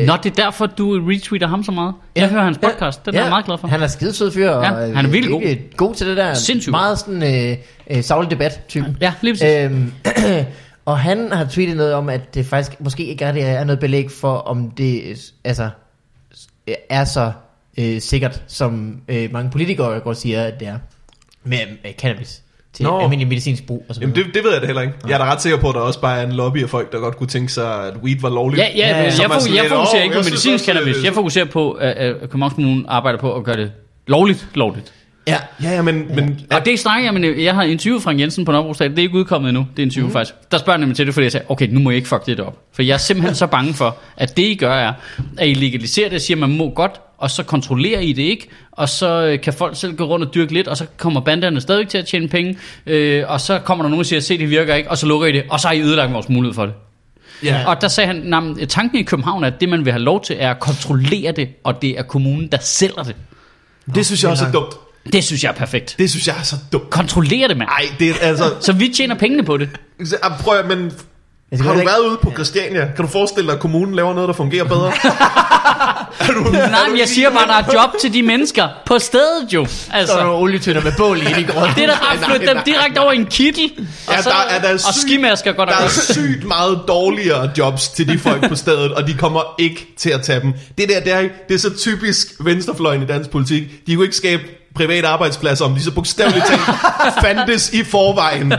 Øh, 0.01 0.07
Nå, 0.07 0.13
det 0.23 0.31
er 0.39 0.43
derfor, 0.43 0.65
du 0.65 0.91
retweeter 1.09 1.47
ham 1.47 1.63
så 1.63 1.71
meget. 1.71 1.93
Jeg 2.15 2.29
hører 2.29 2.43
hans 2.43 2.57
podcast, 2.57 3.05
den 3.05 3.15
er 3.15 3.21
jeg 3.21 3.29
meget 3.29 3.45
glad 3.45 3.57
for. 3.57 3.67
Han 3.67 3.81
er 3.81 3.87
skidesød 3.87 4.31
fyr, 4.31 4.49
og 4.49 4.63
Ja, 4.63 4.69
han 4.95 5.05
er 5.05 5.09
virkelig 5.09 5.31
god. 5.31 5.41
virkelig 5.41 5.69
god 5.77 5.95
til 5.95 6.07
det 6.07 6.17
der. 6.17 6.33
Sindssygt 6.33 6.71
Meget 6.71 6.99
sådan 6.99 7.23
øh, 7.51 7.57
øh, 7.89 8.03
savlig 8.03 8.31
debat-type. 8.31 8.95
Ja, 9.01 9.13
lige 9.21 9.33
præcis. 9.33 9.47
Øhm, 9.71 9.91
og 10.85 10.99
han 10.99 11.29
har 11.31 11.45
tweetet 11.45 11.77
noget 11.77 11.93
om, 11.93 12.09
at 12.09 12.35
det 12.35 12.45
faktisk 12.45 12.81
måske 12.81 13.05
ikke 13.05 13.25
er, 13.25 13.31
det 13.31 13.43
er 13.43 13.63
noget 13.63 13.79
belæg 13.79 14.11
for, 14.11 14.33
om 14.35 14.71
det 14.71 15.01
altså, 15.43 15.69
er 16.89 17.03
så 17.05 17.31
øh, 17.79 18.01
sikkert, 18.01 18.41
som 18.47 18.95
øh, 19.07 19.33
mange 19.33 19.51
politikere 19.51 19.99
går 19.99 20.09
og 20.09 20.15
siger, 20.17 20.43
at 20.43 20.59
det 20.59 20.67
er 20.67 20.77
med 21.43 21.57
øh, 21.85 21.91
cannabis 21.93 22.41
til 22.73 22.85
Nå. 22.85 22.99
almindelig 22.99 23.27
medicinsk 23.27 23.67
brug. 23.67 23.85
Og 23.89 23.95
Jamen, 24.01 24.15
det, 24.15 24.25
det 24.33 24.43
ved 24.43 24.51
jeg 24.51 24.61
da 24.61 24.65
heller 24.65 24.81
ikke. 24.81 24.93
Jeg 25.07 25.13
er 25.13 25.17
da 25.17 25.31
ret 25.31 25.41
sikker 25.41 25.57
på, 25.59 25.69
at 25.69 25.75
der 25.75 25.81
også 25.81 26.01
bare 26.01 26.19
er 26.21 26.25
en 26.27 26.31
lobby 26.31 26.63
af 26.63 26.69
folk, 26.69 26.91
der 26.91 26.99
godt 26.99 27.17
kunne 27.17 27.27
tænke 27.27 27.51
sig, 27.51 27.87
at 27.87 27.93
weed 28.03 28.15
var 28.21 28.29
lovligt. 28.29 28.59
Ja, 28.61 28.67
ja, 28.75 28.87
Ja, 28.87 28.87
ja, 28.89 28.97
ja. 28.97 29.03
jeg, 29.03 29.05
jeg, 29.05 29.19
jeg 29.21 29.29
lidt, 29.29 29.71
fokuserer 29.73 30.01
åh, 30.01 30.03
ikke 30.03 30.13
på 30.13 30.19
jeg 30.19 30.25
medicinsk 30.25 30.53
også, 30.53 30.65
cannabis. 30.65 30.95
det- 30.95 31.03
Jeg 31.03 31.13
fokuserer 31.13 31.45
på, 31.45 31.71
at 31.71 31.91
at 31.93 32.19
Københavns 32.21 32.53
Kommune 32.53 32.83
arbejder 32.87 33.19
på 33.19 33.35
at 33.35 33.43
gøre 33.43 33.57
det 33.57 33.71
lovligt, 34.07 34.47
lovligt. 34.55 34.93
Ja, 35.27 35.37
Ja, 35.63 35.69
ja, 35.71 35.81
men... 35.81 36.15
men 36.15 36.39
Og 36.51 36.65
det 36.65 36.79
snakker 36.79 37.03
jeg 37.11 37.13
med, 37.21 37.37
jeg 37.37 37.53
har 37.55 37.63
interviewet 37.63 38.03
Frank 38.03 38.19
Jensen 38.19 38.45
på 38.45 38.51
Nørrebro 38.51 38.73
Det 38.73 38.99
er 38.99 39.01
ikke 39.01 39.15
udkommet 39.15 39.49
endnu, 39.49 39.67
det 39.77 39.79
er 39.79 39.85
interview 39.85 40.07
mm. 40.07 40.13
faktisk. 40.13 40.35
Der 40.51 40.57
spørger 40.57 40.77
jeg 40.77 40.79
nemlig 40.79 40.95
til 40.95 41.05
det, 41.05 41.13
fordi 41.13 41.23
jeg 41.23 41.31
sagde, 41.31 41.45
okay, 41.49 41.67
nu 41.71 41.79
må 41.79 41.89
I 41.89 41.95
ikke 41.95 42.07
fuck 42.07 42.25
det 42.25 42.39
op. 42.39 42.57
For 42.73 42.81
jeg 42.83 42.93
er 42.93 42.97
simpelthen 42.97 43.35
så 43.35 43.47
bange 43.47 43.73
for, 43.73 43.97
at 44.17 44.37
det 44.37 44.43
I 44.43 44.55
gør 44.55 44.73
er, 44.75 44.93
at 45.37 45.47
I 45.47 45.53
legaliserer 45.53 46.09
det, 46.09 46.21
siger 46.21 46.37
man 46.37 46.57
må 46.57 46.69
godt, 46.69 47.01
og 47.23 47.31
så 47.31 47.43
kontrollerer 47.43 47.99
I 47.99 48.13
det 48.13 48.23
ikke, 48.23 48.49
og 48.71 48.89
så 48.89 49.25
øh, 49.25 49.41
kan 49.41 49.53
folk 49.53 49.77
selv 49.77 49.95
gå 49.95 50.03
rundt 50.05 50.25
og 50.25 50.33
dyrke 50.33 50.53
lidt, 50.53 50.67
og 50.67 50.77
så 50.77 50.85
kommer 50.97 51.19
banderne 51.21 51.61
stadig 51.61 51.87
til 51.87 51.97
at 51.97 52.05
tjene 52.05 52.27
penge, 52.27 52.57
øh, 52.85 53.23
og 53.27 53.41
så 53.41 53.59
kommer 53.59 53.83
der 53.83 53.89
nogen 53.89 53.99
og 53.99 54.05
siger, 54.05 54.19
se 54.19 54.37
det 54.37 54.49
virker 54.49 54.75
ikke, 54.75 54.89
og 54.91 54.97
så 54.97 55.05
lukker 55.05 55.27
I 55.27 55.31
det, 55.31 55.43
og 55.49 55.59
så 55.59 55.67
har 55.67 55.75
I 55.75 55.81
ødelagt 55.81 56.13
vores 56.13 56.29
mulighed 56.29 56.53
for 56.55 56.65
det. 56.65 56.73
ja. 57.43 57.63
Og 57.67 57.81
der 57.81 57.87
sagde 57.87 58.07
han, 58.07 58.15
"Nå, 58.15 58.39
men 58.39 58.67
tanken 58.67 58.99
i 58.99 59.03
København 59.03 59.43
er, 59.43 59.47
at 59.47 59.53
det 59.59 59.69
man 59.69 59.85
vil 59.85 59.93
have 59.93 60.03
lov 60.03 60.23
til, 60.23 60.35
er 60.39 60.49
at 60.51 60.59
kontrollere 60.59 61.31
det, 61.31 61.49
og 61.63 61.81
det 61.81 61.99
er 61.99 62.03
kommunen, 62.03 62.47
der 62.51 62.57
sælger 62.61 63.03
det. 63.03 63.15
det 63.95 64.05
synes 64.05 64.23
jeg 64.23 64.31
også 64.31 64.45
er 64.45 64.51
dumt. 64.51 64.73
Det 65.13 65.23
synes 65.23 65.43
jeg 65.43 65.49
er 65.49 65.53
perfekt. 65.55 65.95
Det 65.99 66.09
synes 66.09 66.27
jeg 66.27 66.35
er 66.39 66.43
så 66.43 66.55
dumt. 66.71 66.89
Kontrollere 66.89 67.47
det, 67.47 67.57
mand. 67.57 67.69
Nej, 67.69 67.85
det 67.99 68.09
er 68.09 68.13
altså... 68.21 68.43
Så 68.61 68.73
vi 68.73 68.87
tjener 68.95 69.15
pengene 69.15 69.43
på 69.43 69.57
det. 69.57 69.69
Ah, 70.23 70.31
Prøv 70.39 70.57
at, 70.59 70.67
men 70.67 70.91
Skal 71.57 71.65
har 71.65 71.73
du 71.73 71.79
ikke- 71.79 71.91
været 71.91 71.99
ude 72.09 72.17
på 72.23 72.31
Christiania? 72.31 72.85
Kan 72.95 73.05
du 73.05 73.11
forestille 73.11 73.47
dig, 73.47 73.53
at 73.55 73.59
kommunen 73.61 73.95
laver 73.95 74.13
noget, 74.13 74.27
der 74.27 74.33
fungerer 74.33 74.63
bedre? 74.63 74.87
er 76.19 76.31
du, 76.33 76.51
Nej, 76.51 76.89
men 76.89 76.99
jeg 76.99 77.07
siger 77.07 77.29
bare, 77.29 77.47
der 77.47 77.53
er 77.53 77.81
job 77.81 77.89
til 78.01 78.13
de 78.13 78.23
mennesker 78.23 78.67
på 78.85 78.99
stedet 78.99 79.47
jo. 79.53 79.65
Så 79.65 79.71
er 79.91 79.97
Altså, 79.97 80.15
der 80.17 80.23
nogle 80.23 80.37
olietønder 80.39 80.81
med 80.81 80.91
bål 80.97 81.17
i 81.17 81.21
i 81.21 81.23
grønne. 81.43 81.73
det 81.75 81.83
er 81.83 81.87
da 81.87 81.93
bare 82.01 82.29
flytte 82.31 82.47
dem 82.53 82.57
direkte 82.65 82.99
over 82.99 83.11
i 83.11 83.15
en 83.15 83.25
kittel. 83.25 83.71
Og, 84.07 84.13
Ja, 84.13 84.21
så, 84.21 84.29
der 84.29 84.35
er- 84.55 84.61
der 84.61 84.67
er 84.67 84.73
og 84.73 84.79
sygt- 84.79 85.01
skimasker 85.01 85.51
går 85.51 85.65
der. 85.65 85.71
Der 85.77 85.83
er 85.83 85.89
sygt 85.89 86.43
meget 86.43 86.81
dårligere 86.87 87.49
jobs 87.57 87.89
til 87.89 88.07
de 88.07 88.19
folk 88.19 88.49
på 88.49 88.55
stedet, 88.55 88.93
og 88.93 89.07
de 89.07 89.13
kommer 89.13 89.41
ikke 89.59 89.87
til 89.97 90.09
at 90.09 90.21
tage 90.21 90.41
dem. 90.41 90.53
Det 90.77 90.89
der, 90.89 90.99
det 90.99 91.11
er, 91.13 91.21
det 91.49 91.55
er 91.55 91.59
så 91.59 91.77
typisk 91.77 92.27
venstrefløjen 92.39 93.03
i 93.03 93.05
dansk 93.05 93.29
politik. 93.29 93.63
De 93.87 93.95
kunne 93.95 94.05
ikke 94.05 94.17
skabe 94.17 94.43
private 94.75 95.07
arbejdspladser, 95.07 95.65
om 95.65 95.73
de 95.75 95.81
så 95.83 95.91
bogstaveligt 95.91 96.45
talt 96.45 96.61
fandtes 97.21 97.73
i 97.73 97.83
forvejen. 97.83 98.49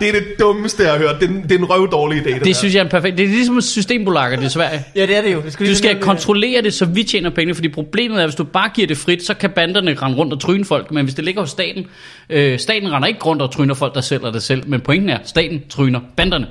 Det 0.00 0.08
er 0.08 0.12
det 0.12 0.24
dummeste, 0.40 0.82
jeg 0.82 0.92
har 0.92 0.98
hørt. 0.98 1.20
Det 1.20 1.24
er, 1.30 1.32
en- 1.34 1.42
det 1.42 1.52
er 1.52 1.58
en 1.58 1.64
røvdårlig 1.64 2.18
idé. 2.26 2.34
Det, 2.34 2.44
Det 2.44 2.56
synes 2.56 2.74
jeg 2.74 2.84
er 2.84 2.88
perfekt. 2.88 3.18
Det 3.18 3.24
er 3.24 3.28
ligesom 3.28 3.60
systembolager 3.60 4.40
i 4.40 4.48
Sverige. 4.48 4.84
Ja, 4.96 5.06
det 5.06 5.16
er 5.16 5.22
det 5.22 5.32
jo. 5.32 5.40
Det 5.44 5.52
skulle 5.52 5.70
Du 5.70 5.76
skal 5.76 6.00
kontrollere 6.00 6.62
det, 6.62 6.74
så 6.74 6.84
vi 6.84 7.02
tjener 7.02 7.30
penge, 7.30 7.54
fordi 7.54 7.68
problemet 7.68 8.16
er, 8.18 8.22
at 8.22 8.28
hvis 8.28 8.34
du 8.36 8.44
bare 8.44 8.68
giver 8.74 8.86
det 8.88 8.96
frit, 8.98 9.26
så 9.26 9.34
kan 9.34 9.50
banderne 9.50 9.94
rende 10.02 10.16
rundt 10.18 10.32
og 10.32 10.40
tryne 10.40 10.64
folk, 10.64 10.90
men 10.90 11.04
hvis 11.04 11.14
det 11.14 11.24
ligger 11.24 11.40
hos 11.40 11.50
staten, 11.50 11.86
øh, 12.30 12.58
staten 12.58 12.92
render 12.92 13.08
ikke 13.08 13.20
rundt 13.20 13.42
og 13.42 13.50
tryner 13.52 13.74
folk, 13.74 13.94
der 13.94 14.00
sælger 14.00 14.30
det 14.30 14.42
selv, 14.42 14.62
men 14.68 14.80
pointen 14.80 15.10
er, 15.10 15.18
at 15.18 15.28
staten 15.28 15.62
tryner 15.70 16.00
banderne. 16.16 16.46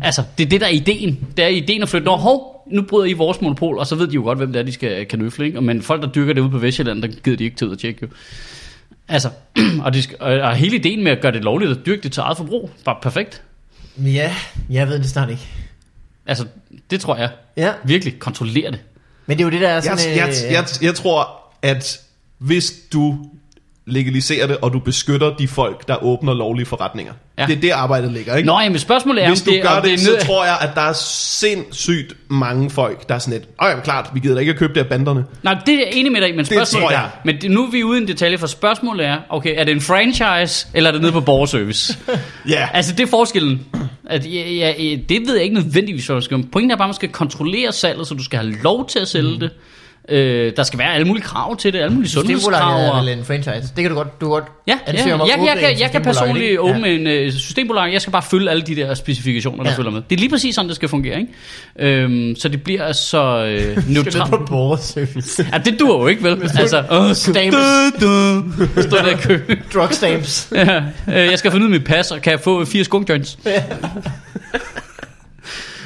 Altså, 0.00 0.22
det 0.38 0.44
er 0.44 0.48
det, 0.48 0.60
der 0.60 0.66
er 0.66 0.70
ideen. 0.70 1.26
Det 1.36 1.44
er 1.44 1.48
ideen 1.48 1.82
at 1.82 1.88
flytte, 1.88 2.04
når 2.04 2.16
hov, 2.16 2.62
nu 2.72 2.82
bryder 2.82 3.04
I 3.06 3.12
vores 3.12 3.40
monopol, 3.40 3.78
og 3.78 3.86
så 3.86 3.94
ved 3.94 4.06
de 4.06 4.14
jo 4.14 4.22
godt, 4.22 4.38
hvem 4.38 4.52
det 4.52 4.60
er, 4.60 4.62
de 4.62 4.72
skal 4.72 5.06
kanøfle, 5.06 5.46
ikke? 5.46 5.60
Men 5.60 5.82
folk, 5.82 6.02
der 6.02 6.08
dyrker 6.08 6.32
det 6.32 6.40
ude 6.40 6.50
på 6.50 6.58
Vestjylland, 6.58 7.02
der 7.02 7.08
gider 7.08 7.36
de 7.36 7.44
ikke 7.44 7.56
til 7.56 7.66
ud 7.66 7.72
at 7.72 7.78
tjekke, 7.78 7.98
jo. 8.02 8.08
Altså, 9.08 9.30
og, 9.84 9.94
de 9.94 10.02
skal, 10.02 10.16
og 10.20 10.32
og 10.32 10.56
hele 10.56 10.76
ideen 10.76 11.04
med 11.04 11.12
at 11.12 11.20
gøre 11.20 11.32
det 11.32 11.44
lovligt 11.44 11.70
at 11.70 11.86
dyrke 11.86 12.02
det 12.02 12.12
til 12.12 12.20
eget 12.20 12.36
forbrug, 12.36 12.70
bare 12.84 12.96
perfekt. 13.02 13.42
Ja, 13.98 14.34
jeg 14.70 14.88
ved 14.88 14.98
det 14.98 15.06
snart 15.10 15.30
ikke. 15.30 15.46
Altså, 16.26 16.46
det 16.90 17.00
tror 17.00 17.16
jeg. 17.16 17.30
Ja, 17.56 17.72
Virkelig, 17.84 18.18
kontrollere 18.18 18.70
det. 18.70 18.80
men 19.26 19.38
det 19.38 19.44
er 19.44 19.46
jo 19.46 19.50
det, 19.50 19.60
der 19.60 19.68
er 19.68 19.72
jeg, 19.72 19.82
sådan... 19.82 20.16
jeg, 20.16 20.28
øh, 20.28 20.52
jeg, 20.52 20.64
jeg 20.82 20.94
tror, 20.94 21.28
at 21.62 22.00
hvis 22.38 22.74
du 22.92 23.18
legaliserer 23.86 24.46
det, 24.46 24.56
og 24.56 24.72
du 24.72 24.78
beskytter 24.78 25.36
de 25.36 25.48
folk, 25.48 25.88
der 25.88 26.04
åbner 26.04 26.34
lovlige 26.34 26.66
forretninger. 26.66 27.12
Ja. 27.38 27.46
Det 27.46 27.56
er 27.56 27.60
det 27.60 27.70
arbejdet 27.70 28.12
ligger, 28.12 28.36
ikke? 28.36 28.46
Nå, 28.46 28.60
jamen 28.60 28.78
spørgsmålet 28.78 29.24
er, 29.24 29.28
Hvis 29.28 29.42
du 29.42 29.50
det, 29.50 29.62
gør 29.62 29.74
det, 29.74 29.84
det 29.84 29.92
er 29.92 29.98
så 29.98 30.26
tror 30.26 30.44
jeg, 30.44 30.56
at 30.60 30.70
der 30.74 30.80
er 30.80 30.92
sindssygt 30.92 32.16
mange 32.28 32.70
folk, 32.70 33.08
der 33.08 33.14
er 33.14 33.18
sådan 33.18 33.38
lidt, 33.38 33.48
åh 33.62 33.68
ja, 33.68 33.80
klart, 33.80 34.10
vi 34.14 34.20
gider 34.20 34.34
da 34.34 34.40
ikke 34.40 34.52
at 34.52 34.58
købe 34.58 34.74
det 34.74 34.80
af 34.80 34.86
banderne. 34.86 35.24
Nej, 35.42 35.56
det 35.66 35.74
er 35.74 35.78
jeg 35.78 35.88
enig 35.92 36.12
med 36.12 36.20
dig 36.20 36.36
men 36.36 36.44
spørgsmålet 36.44 36.88
tror 36.88 36.90
jeg. 36.90 37.10
Men 37.24 37.40
det, 37.40 37.50
nu 37.50 37.66
er 37.66 37.70
vi 37.70 37.84
ude 37.84 37.98
i 37.98 38.02
en 38.02 38.08
detalje, 38.08 38.38
for 38.38 38.46
spørgsmålet 38.46 39.06
er, 39.06 39.16
okay, 39.28 39.54
er 39.56 39.64
det 39.64 39.72
en 39.72 39.80
franchise, 39.80 40.66
eller 40.74 40.90
er 40.90 40.92
det 40.92 41.00
nede 41.00 41.12
på 41.12 41.20
borgerservice? 41.20 41.98
Ja, 42.48 42.68
altså, 42.72 42.92
det 42.92 43.00
er 43.00 43.06
forskellen. 43.06 43.66
At, 44.04 44.26
ja, 44.26 44.50
ja, 44.50 44.96
det 45.08 45.20
ved 45.26 45.34
jeg 45.34 45.42
ikke 45.42 45.54
nødvendigvis, 45.54 46.06
hvad 46.06 46.16
du 46.16 46.20
skal. 46.20 46.42
Pointen 46.52 46.70
er 46.70 46.76
bare, 46.76 46.84
at 46.84 46.88
man 46.88 46.94
skal 46.94 47.08
kontrollere 47.08 47.72
salget, 47.72 48.06
så 48.06 48.14
du 48.14 48.24
skal 48.24 48.38
have 48.38 48.52
lov 48.62 48.88
til 48.88 48.98
at 48.98 49.08
sælge 49.08 49.32
mm. 49.32 49.40
det. 49.40 49.50
Øh, 50.08 50.52
der 50.56 50.62
skal 50.62 50.78
være 50.78 50.94
alle 50.94 51.06
mulige 51.06 51.24
krav 51.24 51.56
til 51.56 51.72
det, 51.72 51.78
alle 51.78 51.94
mulige 51.94 52.10
sundhedskrav. 52.10 52.52
Systembolaget 52.52 52.88
er 52.88 53.00
vel 53.10 53.18
en 53.18 53.24
franchise. 53.24 53.72
Det 53.76 53.82
kan 53.84 53.88
du 53.90 53.94
godt, 53.96 54.20
du 54.20 54.28
godt 54.28 54.44
Ja, 54.68 54.72
ja. 54.86 54.92
at 54.92 55.06
Jeg, 55.06 55.06
jeg, 55.28 55.58
jeg, 55.62 55.76
jeg 55.80 55.90
kan 55.90 56.02
personligt 56.02 56.58
åbne 56.58 56.88
en 56.88 57.06
øh, 57.06 57.32
systembolag. 57.32 57.92
Jeg 57.92 58.00
skal 58.00 58.10
bare 58.12 58.22
følge 58.22 58.50
alle 58.50 58.62
de 58.62 58.76
der 58.76 58.94
specifikationer, 58.94 59.64
der 59.64 59.70
Ja. 59.70 59.76
følger 59.76 59.90
med. 59.90 60.02
Det 60.10 60.16
er 60.16 60.20
lige 60.20 60.30
præcis 60.30 60.54
sådan, 60.54 60.68
det 60.68 60.76
skal 60.76 60.88
fungere. 60.88 61.20
Ikke? 61.20 62.02
Øhm, 62.02 62.36
så 62.38 62.48
det 62.48 62.62
bliver 62.62 62.92
så 62.92 63.44
øh, 63.44 63.52
Ja. 63.60 63.80
Skal 63.80 63.82
neutralt. 63.92 64.30
på 64.30 64.36
borgerservice. 64.48 65.46
Ja, 65.52 65.58
det 65.58 65.80
duer 65.80 66.00
jo 66.00 66.06
ikke, 66.06 66.22
vel? 66.22 66.42
Altså, 66.58 66.78
åh, 66.90 67.12
Stamps. 67.14 67.56
stå 68.84 68.96
der 68.96 69.06
i 69.10 69.14
kø. 69.22 69.40
Drug 69.74 69.88
stamps. 69.92 70.48
Ja, 70.54 70.76
øh, 71.08 71.14
jeg 71.14 71.38
skal 71.38 71.50
finde 71.50 71.66
ud 71.66 71.72
af 71.72 71.78
mit 71.80 71.84
pas, 71.86 72.10
og 72.10 72.22
kan 72.22 72.30
jeg 72.30 72.40
få 72.40 72.64
fire 72.64 72.84
skunk-joints? 72.84 73.38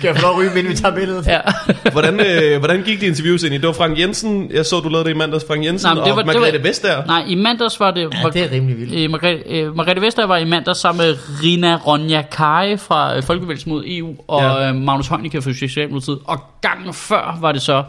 Kan 0.00 0.08
jeg 0.08 0.16
få 0.16 0.22
lov 0.22 0.30
at 0.32 0.38
ryge, 0.38 0.50
inden 0.58 0.68
vi 0.72 0.76
tager 0.76 0.94
billedet? 0.94 1.26
Ja. 1.26 1.40
hvordan, 1.92 2.20
øh, 2.20 2.58
hvordan 2.58 2.82
gik 2.82 3.00
de 3.00 3.06
interviews 3.06 3.42
ind 3.42 3.54
i? 3.54 3.58
Det 3.58 3.66
var 3.66 3.72
Frank 3.72 3.98
Jensen, 3.98 4.50
jeg 4.54 4.66
så, 4.66 4.80
du 4.80 4.88
lavede 4.88 5.04
det 5.04 5.14
i 5.14 5.18
mandags, 5.18 5.44
Frank 5.46 5.64
Jensen, 5.64 5.86
Nej, 5.86 5.94
det 5.94 6.02
og 6.02 6.10
var- 6.10 6.16
det 6.22 6.26
Margrethe 6.34 6.58
var- 6.58 6.68
Vestager. 6.68 7.04
Nej, 7.06 7.24
i 7.28 7.34
mandags 7.34 7.80
var 7.80 7.90
det... 7.90 8.00
Ja, 8.00 8.28
det 8.32 8.42
er 8.42 8.50
rimelig 8.50 8.78
vildt. 8.78 8.94
Øh, 9.04 9.10
Margrethe, 9.10 9.42
øh, 9.50 9.76
Margrethe 9.76 10.02
Vestager 10.02 10.26
var 10.26 10.36
i 10.36 10.44
mandags 10.44 10.78
sammen 10.80 11.06
med 11.06 11.16
Rina 11.42 11.76
Ronja 11.76 12.22
Kari 12.32 12.76
fra 12.76 13.16
øh, 13.16 13.22
Folkebevægelsen 13.22 13.70
mod 13.72 13.84
EU 13.86 14.14
og 14.28 14.42
Ja. 14.42 14.68
øh, 14.68 14.74
Magnus 14.74 15.06
Heunicke 15.08 15.42
fra 15.42 15.52
Socialdemokratiet. 15.52 16.18
Og 16.24 16.38
gangen 16.62 16.94
før 16.94 17.38
var 17.40 17.52
det 17.52 17.62
så 17.62 17.82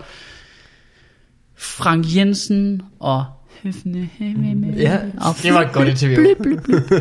Frank 1.57 2.05
Jensen 2.15 2.81
og 2.99 3.25
Ja, 4.77 4.97
og 5.21 5.35
det 5.43 5.53
var 5.53 5.61
et 5.61 5.71
godt 5.71 5.87
interview. 5.87 6.25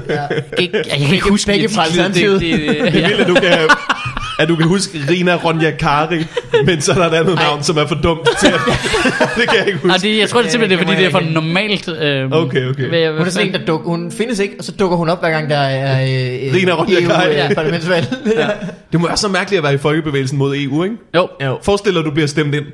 Ja. 0.09 0.27
Ikke, 0.59 0.77
jeg 0.77 0.99
kan 1.07 1.15
ikke 1.15 1.29
huske 1.29 1.47
begge 1.47 1.67
det. 1.69 1.75
fra 1.75 1.85
Det- 1.85 1.93
det- 1.95 1.99
Alternativet. 2.01 2.41
det- 2.41 2.59
det- 2.61 2.93
Det 2.93 2.97
er 2.97 3.01
ja. 3.01 3.07
vildt, 3.09 3.21
at 3.21 3.27
du 3.29 3.35
kan, 3.35 3.53
at 4.41 4.49
du 4.49 4.57
kan 4.57 4.67
huske 4.69 4.99
Rina 5.11 5.35
Ronja 5.35 5.71
Kari, 5.71 6.25
men 6.65 6.81
så 6.81 6.93
er 6.93 6.97
der 6.97 7.07
et 7.07 7.15
andet 7.15 7.35
navn, 7.35 7.63
som 7.63 7.77
er 7.79 7.87
for 7.87 7.95
dumt 7.95 8.29
til 8.41 8.47
at, 8.47 8.61
Det 9.39 9.49
kan 9.49 9.59
jeg 9.59 9.67
ikke 9.67 9.79
Nej, 9.87 9.95
huske. 9.97 10.09
det, 10.09 10.19
jeg 10.19 10.29
tror 10.29 10.41
det 10.41 10.47
er 10.47 10.51
simpelthen, 10.51 10.79
det 10.79 10.85
er, 10.85 10.89
fordi 10.89 11.01
det 11.03 11.07
er 11.07 11.11
for 11.11 11.33
normalt. 11.33 11.89
Øh, 11.89 12.31
Okay, 12.33 12.69
okay. 12.71 12.89
Hvad, 12.89 13.19
Hun 13.19 13.27
er 13.27 13.31
sådan 13.31 13.49
en, 13.49 13.55
der 13.55 13.65
dukker, 13.65 13.89
hun 13.91 14.13
findes 14.13 14.39
ikke, 14.39 14.55
og 14.59 14.65
så 14.65 14.73
dukker 14.73 14.97
hun 14.97 15.09
op 15.09 15.21
hver 15.21 15.31
gang 15.31 15.51
der 15.51 15.57
er 15.59 16.03
øh, 16.03 16.55
Rina 16.55 16.73
Ronja 16.73 17.01
Kari. 17.01 17.37
EU, 17.39 17.45
øh, 17.49 17.55
parlamentsvalg. 17.55 18.07
Ja. 18.37 18.49
Det 18.93 19.01
må 19.01 19.07
være 19.07 19.17
så 19.17 19.29
mærkeligt 19.29 19.59
at 19.59 19.65
være 19.65 19.75
i 19.75 19.79
folkebevægelsen 19.79 20.39
mod 20.39 20.57
EU, 20.57 20.85
ikke? 20.85 20.97
Jo, 21.15 21.29
Jo. 21.45 21.59
Forestil 21.63 21.93
dig, 21.93 21.99
at 22.01 22.05
du 22.05 22.11
bliver 22.11 22.27
stemt 22.27 22.55
ind. 22.55 22.65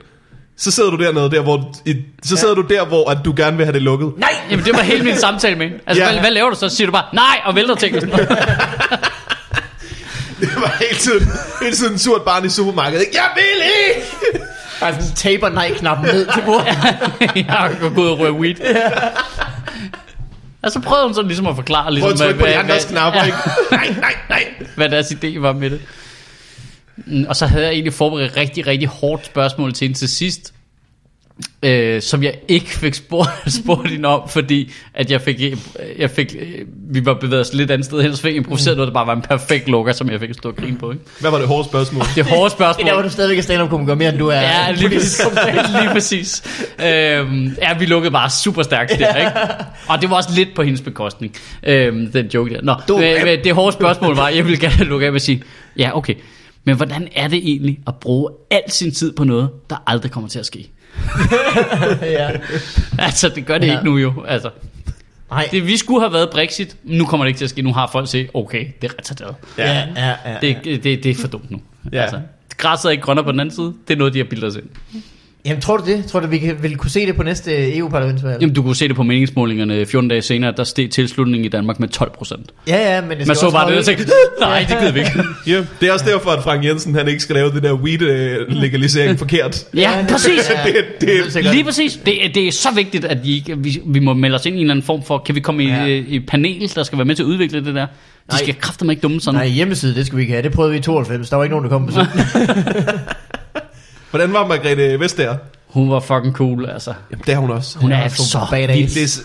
Så 0.59 0.71
sidder 0.71 0.91
du 0.91 0.97
dernede, 1.05 1.31
der, 1.31 1.43
hvor, 1.43 1.75
i, 1.87 1.95
så 2.25 2.37
sidder 2.37 2.55
du 2.55 2.61
der, 2.63 2.85
hvor 2.87 3.11
at 3.11 3.19
du 3.25 3.35
gerne 3.37 3.57
vil 3.57 3.67
have 3.67 3.73
det 3.75 3.83
lukket. 3.83 4.13
Nej! 4.19 4.29
Jamen, 4.51 4.65
det 4.65 4.73
var 4.75 4.83
hele 4.83 5.05
min 5.05 5.17
samtale 5.17 5.57
med. 5.57 5.67
Altså, 5.87 6.03
Ja. 6.05 6.11
hvad, 6.11 6.21
hvad 6.21 6.31
laver 6.31 6.51
du 6.51 6.55
så? 6.57 6.69
Så 6.69 6.77
siger 6.77 6.87
du 6.87 6.93
bare, 6.93 7.05
nej, 7.13 7.41
og 7.45 7.55
vælter 7.57 7.75
ting. 7.75 7.97
Det 10.57 10.63
var 10.65 10.77
hele 10.81 10.99
tiden, 10.99 11.29
hele 11.63 11.77
tiden 11.77 11.93
en 11.93 11.99
surt 11.99 12.23
barn 12.23 12.45
i 12.45 12.49
supermarkedet. 12.49 13.07
Jeg 13.13 13.29
vil 13.35 13.63
ikke! 13.89 14.47
Bare 14.81 14.93
sådan 14.95 15.15
taper 15.15 15.49
nej-knappen 15.49 16.07
ned 16.07 16.27
til 16.35 16.43
bordet. 16.47 16.67
jeg 17.37 17.45
har 17.49 17.95
gået 17.95 18.11
og 18.11 18.19
røget 18.19 18.35
weed. 18.35 18.55
Og 20.63 20.73
så 20.73 20.81
prøvede 20.81 21.07
hun 21.07 21.15
så 21.15 21.23
ligesom 21.23 21.47
at 21.47 21.57
forklare, 21.57 21.85
Prøv 21.85 21.91
ligesom, 21.93 22.11
at 22.11 22.19
trykke 22.19 22.41
på 22.41 22.47
de 22.47 22.57
andres 22.57 22.85
knapper, 22.85 23.21
ja, 23.25 23.27
ikke? 23.27 23.39
Nej, 23.71 23.95
nej, 24.01 24.15
nej. 24.29 24.45
hvad 24.77 24.89
deres 24.89 25.07
idé 25.07 25.39
var 25.39 25.53
med 25.53 25.71
det. 25.71 25.81
Mm, 26.97 27.27
Og 27.29 27.37
så 27.37 27.47
havde 27.47 27.65
jeg 27.65 27.73
egentlig 27.73 27.93
forberedt 27.95 28.37
rigtig, 28.37 28.67
rigtig 28.67 28.89
hårdt 28.89 29.27
spørgsmål 29.27 29.73
til 29.73 29.87
hende 29.87 29.99
til 29.99 30.09
sidst. 30.09 30.53
Øh, 31.63 32.03
som 32.03 32.23
jeg 32.23 32.35
ikke 32.49 32.67
fik 32.69 32.95
spurgt, 32.95 33.29
spurgt 33.63 33.91
hende 33.91 34.09
om, 34.09 34.29
fordi 34.29 34.73
at 34.95 35.11
jeg 35.11 35.21
fik, 35.21 35.41
jeg 35.99 36.11
fik, 36.11 36.37
øh, 36.39 36.67
vi 36.91 37.07
var 37.07 37.15
bevæget 37.15 37.41
os 37.47 37.55
lidt 37.55 37.71
andet 37.71 37.85
sted 37.85 38.03
hen, 38.03 38.17
så 38.17 38.23
fik 38.23 38.29
jeg 38.31 38.37
improviseret 38.37 38.77
noget, 38.77 38.87
der 38.89 38.95
bare 38.95 39.07
var 39.07 39.15
en 39.17 39.23
perfekt 39.23 39.69
lukker, 39.69 39.93
som 39.93 40.11
jeg 40.11 40.21
fik 40.21 40.31
at 40.31 40.37
stå 40.37 40.49
og 40.49 40.57
grine 40.57 40.77
på. 40.79 40.91
Ikke? 40.93 41.05
Hvad 41.21 41.31
var 41.31 41.39
det 41.39 41.49
hårde 41.49 41.65
spørgsmål? 41.69 42.05
Det 42.15 42.25
hårde 42.27 42.45
Det 42.45 42.53
spørgsmål. 42.53 42.83
er 42.85 42.89
der, 42.89 42.95
hvor 42.95 43.03
du 43.03 43.11
stadigvæk 43.11 43.39
er 43.39 43.43
stand-up-komiker 43.43 43.95
mere, 43.95 44.09
end 44.09 44.19
du 44.19 44.29
er 44.29 44.41
Ja, 44.41 44.71
lige 44.73 44.89
præcis. 44.89 45.21
lige 45.81 45.91
præcis. 45.93 46.43
Øhm, 46.85 47.57
ja, 47.63 47.79
vi 47.79 47.87
lukkede 47.87 48.13
bare 48.13 48.31
super 48.31 48.63
stærkt 48.63 48.91
der, 48.99 49.15
ikke? 49.17 49.31
Og 49.89 50.01
det 50.03 50.11
var 50.11 50.17
også 50.17 50.31
lidt 50.37 50.49
på 50.55 50.63
hendes 50.63 50.81
bekostning, 50.81 51.35
øhm, 51.63 52.13
den 52.13 52.27
joke 52.27 52.55
der. 52.55 52.63
Nå, 52.63 52.75
Du- 52.89 52.97
men, 52.99 53.25
men 53.25 53.45
det 53.45 53.55
hårde 53.55 53.73
spørgsmål 53.73 54.17
var, 54.17 54.29
jeg 54.29 54.45
ville 54.45 54.61
gerne 54.61 54.85
lukke 54.91 55.07
af 55.07 55.13
med 55.13 55.17
at 55.21 55.23
sige, 55.23 55.43
ja, 55.79 55.97
okay, 55.97 56.15
men 56.65 56.77
hvordan 56.77 57.09
er 57.15 57.29
det 57.29 57.39
egentlig 57.39 57.79
at 57.87 57.95
bruge 58.01 58.31
al 58.51 58.63
sin 58.69 58.93
tid 58.95 59.13
på 59.13 59.25
noget, 59.25 59.49
der 59.71 59.77
aldrig 59.87 60.11
kommer 60.11 60.29
til 60.29 60.39
at 60.39 60.47
ske? 60.47 60.71
ja. 62.03 62.31
Altså, 62.99 63.29
det 63.29 63.47
gør 63.47 63.59
det 63.59 63.67
Ja. 63.67 63.73
ikke 63.73 63.85
nu 63.85 63.97
jo. 63.99 64.25
Altså, 64.29 64.51
Nej. 65.31 65.49
det, 65.51 65.67
vi 65.67 65.77
skulle 65.77 66.01
have 66.01 66.13
været 66.13 66.31
Brexit, 66.31 66.77
nu 66.85 67.05
kommer 67.07 67.25
det 67.25 67.29
ikke 67.29 67.39
til 67.39 67.45
at 67.45 67.51
ske. 67.51 67.63
Nu 67.63 67.73
har 67.73 67.87
folk 67.93 68.09
set, 68.11 68.31
okay, 68.35 68.67
det 68.83 68.91
er 68.91 68.95
retarderet. 68.99 69.35
Ja, 69.59 69.73
ja, 69.73 69.87
ja. 69.97 70.15
ja. 70.27 70.39
Det, 70.41 70.65
det, 70.65 70.85
det 71.05 71.07
er 71.07 71.15
for 71.15 71.29
dumt 71.29 71.51
nu. 71.51 71.61
Ja. 71.93 72.03
Altså, 72.03 72.21
græsset 72.57 72.89
er 72.89 72.91
ikke 72.91 73.03
grønnere 73.03 73.25
på 73.25 73.33
den 73.33 73.41
anden 73.41 73.55
side. 73.55 73.75
Det 73.89 73.95
er 73.95 73.99
noget, 73.99 74.13
de 74.15 74.19
har 74.19 74.25
bildet 74.25 74.49
os 74.49 74.57
ind. 74.57 75.03
Jamen, 75.47 75.61
tror 75.63 75.77
du 75.77 75.85
det? 75.87 76.05
Tror 76.07 76.21
du, 76.21 76.27
vi 76.27 76.39
kan, 76.39 76.57
vil 76.63 76.77
kunne 76.77 76.91
se 76.91 77.07
det 77.07 77.17
på 77.17 77.23
næste 77.23 77.77
EU-parlamentsvalg? 77.77 78.37
Jamen, 78.41 78.55
du 78.55 78.63
kunne 78.63 78.77
se 78.77 78.89
det 78.89 78.97
på 78.97 79.03
meningsmålingerne 79.03 79.87
14 79.87 80.09
dage 80.09 80.23
senere, 80.23 80.53
der 80.57 80.65
steg 80.65 80.91
tilslutningen 80.91 81.45
i 81.45 81.49
Danmark 81.49 81.81
med 81.81 81.89
12 81.89 82.11
procent. 82.11 82.51
Ja, 82.69 82.95
ja, 82.95 83.01
men 83.01 83.19
det 83.19 83.27
Man 83.27 83.37
så 83.37 83.51
bare 83.51 83.71
det 83.71 83.79
og 83.79 83.85
tænkte, 83.85 84.05
nej, 84.41 84.67
det 84.69 84.79
gider 84.81 84.93
vi 84.93 84.99
ikke. 84.99 85.11
Ja, 85.57 85.65
det 85.81 85.89
er 85.89 85.93
også 85.93 86.05
derfor, 86.09 86.31
at 86.31 86.43
Frank 86.43 86.65
Jensen 86.65 86.95
han 86.95 87.09
ikke 87.09 87.21
skal 87.21 87.35
lave 87.37 87.51
det 87.51 87.63
der 87.63 87.73
weed-legalisering 87.75 89.19
forkert. 89.19 89.65
Ja, 89.75 89.91
præcis. 90.11 90.51
Ja, 90.51 90.71
Det, 90.73 90.75
det, 91.01 91.35
det 91.35 91.47
er. 91.47 91.53
Lige 91.53 91.65
præcis. 91.65 92.01
Det, 92.07 92.25
er- 92.27 92.33
det 92.33 92.49
er 92.49 92.53
så 92.53 92.69
vigtigt, 92.75 93.05
at 93.05 93.25
vi, 93.25 93.35
ikke, 93.35 93.59
vi, 93.59 93.81
vi 93.87 93.99
må 94.01 94.15
melde 94.15 94.35
os 94.35 94.47
ind 94.47 94.55
i 94.57 94.59
en 94.59 94.65
eller 94.65 94.75
anden 94.75 94.87
form 94.87 95.03
for, 95.07 95.19
kan 95.19 95.35
vi 95.35 95.41
komme 95.41 95.65
i, 95.65 95.67
Ja. 95.69 95.85
ja. 95.85 96.03
i 96.09 96.21
panel, 96.21 96.73
der 96.75 96.83
skal 96.83 96.99
være 96.99 97.05
med 97.05 97.15
til 97.15 97.23
at 97.23 97.27
udvikle 97.27 97.65
det 97.65 97.75
der? 97.75 97.87
De 97.87 98.33
Nej. 98.33 98.39
skal 98.43 98.55
kraftedeme 98.61 98.93
ikke 98.93 99.01
dumme 99.01 99.21
sådan. 99.21 99.39
Nej, 99.41 99.47
hjemmeside, 99.49 99.95
det 99.95 100.07
skal 100.07 100.17
vi 100.17 100.23
ikke 100.23 100.33
have. 100.33 100.43
Det 100.43 100.53
prøvede 100.53 100.73
vi 100.73 100.79
i 100.79 100.83
92. 100.83 101.31
Der 101.31 101.37
var 101.37 101.45
ikke 101.45 101.57
nogen, 101.57 101.65
der 101.65 101.71
kom 101.71 101.87
på 101.87 101.93
sådan. 101.93 102.09
Hvordan 104.17 104.33
var 104.33 104.47
Margrethe 104.47 105.01
Vestager? 105.01 105.37
Hun 105.67 105.91
var 105.91 106.01
fucking 106.01 106.35
cool, 106.35 106.67
altså. 106.71 106.95
Jamen, 107.11 107.23
det 107.27 107.33
er 107.35 107.39
hun 107.39 107.51
også. 107.51 107.79
Hun 107.79 107.91
Ja, 107.91 107.97
er 107.99 108.09
sgu 108.09 108.23
så 108.23 108.47
badass. 108.51 108.95
Det 108.95 109.03
er, 109.03 109.21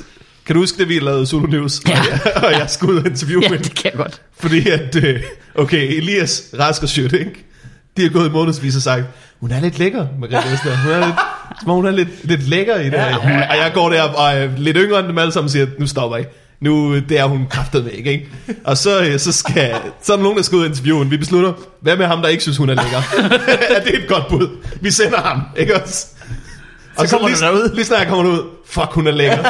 kan 0.45 0.55
du 0.55 0.61
huske, 0.61 0.77
det 0.77 0.89
vi 0.89 0.99
lavede 0.99 1.25
Zulu 1.25 1.47
News? 1.47 1.81
Ja. 1.87 1.99
Og 1.99 2.05
jeg, 2.35 2.43
og 2.43 2.51
jeg 2.51 2.69
skulle 2.69 2.93
ud 2.93 2.99
og 2.99 3.05
interviewe 3.07 3.41
Ja, 3.43 3.47
hende. 3.49 3.63
det 3.63 3.75
kan 3.75 3.91
jeg 3.91 3.97
godt. 3.97 4.21
Fordi 4.39 4.69
at, 4.69 4.95
øh, 4.95 5.19
okay, 5.55 5.97
Elias 5.97 6.43
Rask 6.59 6.83
og 6.83 6.89
Schødt, 6.89 7.13
ikke? 7.13 7.45
De 7.97 8.01
har 8.01 8.09
gået 8.09 8.27
i 8.27 8.31
månedsvis 8.31 8.75
og 8.75 8.81
sagt, 8.81 9.03
hun 9.39 9.51
er 9.51 9.59
lidt 9.59 9.79
lækker, 9.79 10.07
Margrethe 10.19 10.51
Vestager. 10.51 10.77
Hun 10.77 10.91
er 10.91 11.05
lidt, 11.05 11.15
som 11.61 11.69
om 11.69 11.75
hun 11.75 11.85
er 11.85 11.91
lidt, 11.91 12.09
lidt 12.23 12.47
lækker 12.49 12.75
i 12.79 12.85
det. 12.85 12.91
Ja, 12.93 13.13
hun 13.13 13.31
er- 13.31 13.47
og 13.49 13.55
jeg 13.57 13.71
går 13.73 13.89
der 13.89 14.01
og 14.01 14.33
er 14.33 14.49
lidt 14.57 14.77
yngre 14.79 14.99
end 14.99 15.07
dem 15.07 15.17
alle 15.17 15.31
sammen 15.33 15.45
og 15.45 15.51
siger, 15.51 15.67
nu 15.79 15.87
stopper 15.87 16.17
I. 16.17 16.23
Nu, 16.61 16.95
det 16.99 17.19
er 17.19 17.23
hun 17.25 17.47
kraftet 17.49 17.83
med, 17.83 17.91
ikke? 17.91 18.27
Og 18.63 18.77
så, 18.77 19.01
øh, 19.03 19.19
så, 19.19 19.31
skal, 19.31 19.75
så 20.01 20.13
er 20.13 20.17
der 20.17 20.23
nogen, 20.23 20.37
der 20.37 20.43
skal 20.43 20.55
ud 20.55 20.61
og 20.61 20.67
interviewe 20.67 20.97
hende. 20.97 21.09
Vi 21.11 21.17
beslutter, 21.17 21.53
hvad 21.79 21.97
med 21.97 22.05
ham, 22.05 22.21
der 22.21 22.27
ikke 22.27 22.43
synes, 22.43 22.57
hun 22.57 22.69
er 22.69 22.75
lækker? 22.75 23.29
er 23.75 23.83
det 23.83 23.95
et 24.03 24.07
godt 24.07 24.27
bud? 24.29 24.57
Vi 24.81 24.91
sender 24.91 25.17
ham, 25.21 25.41
ikke 25.57 25.81
også? 25.81 26.07
Og 26.97 27.07
kommer 27.09 27.27
lige, 27.27 27.37
du 27.37 27.43
derud. 27.45 27.75
lige 27.75 27.85
snart 27.85 27.99
jeg 27.99 28.07
kommer 28.07 28.31
ud, 28.31 28.39
fuck, 28.65 28.91
hun 28.91 29.07
er 29.07 29.11
lækker. 29.11 29.41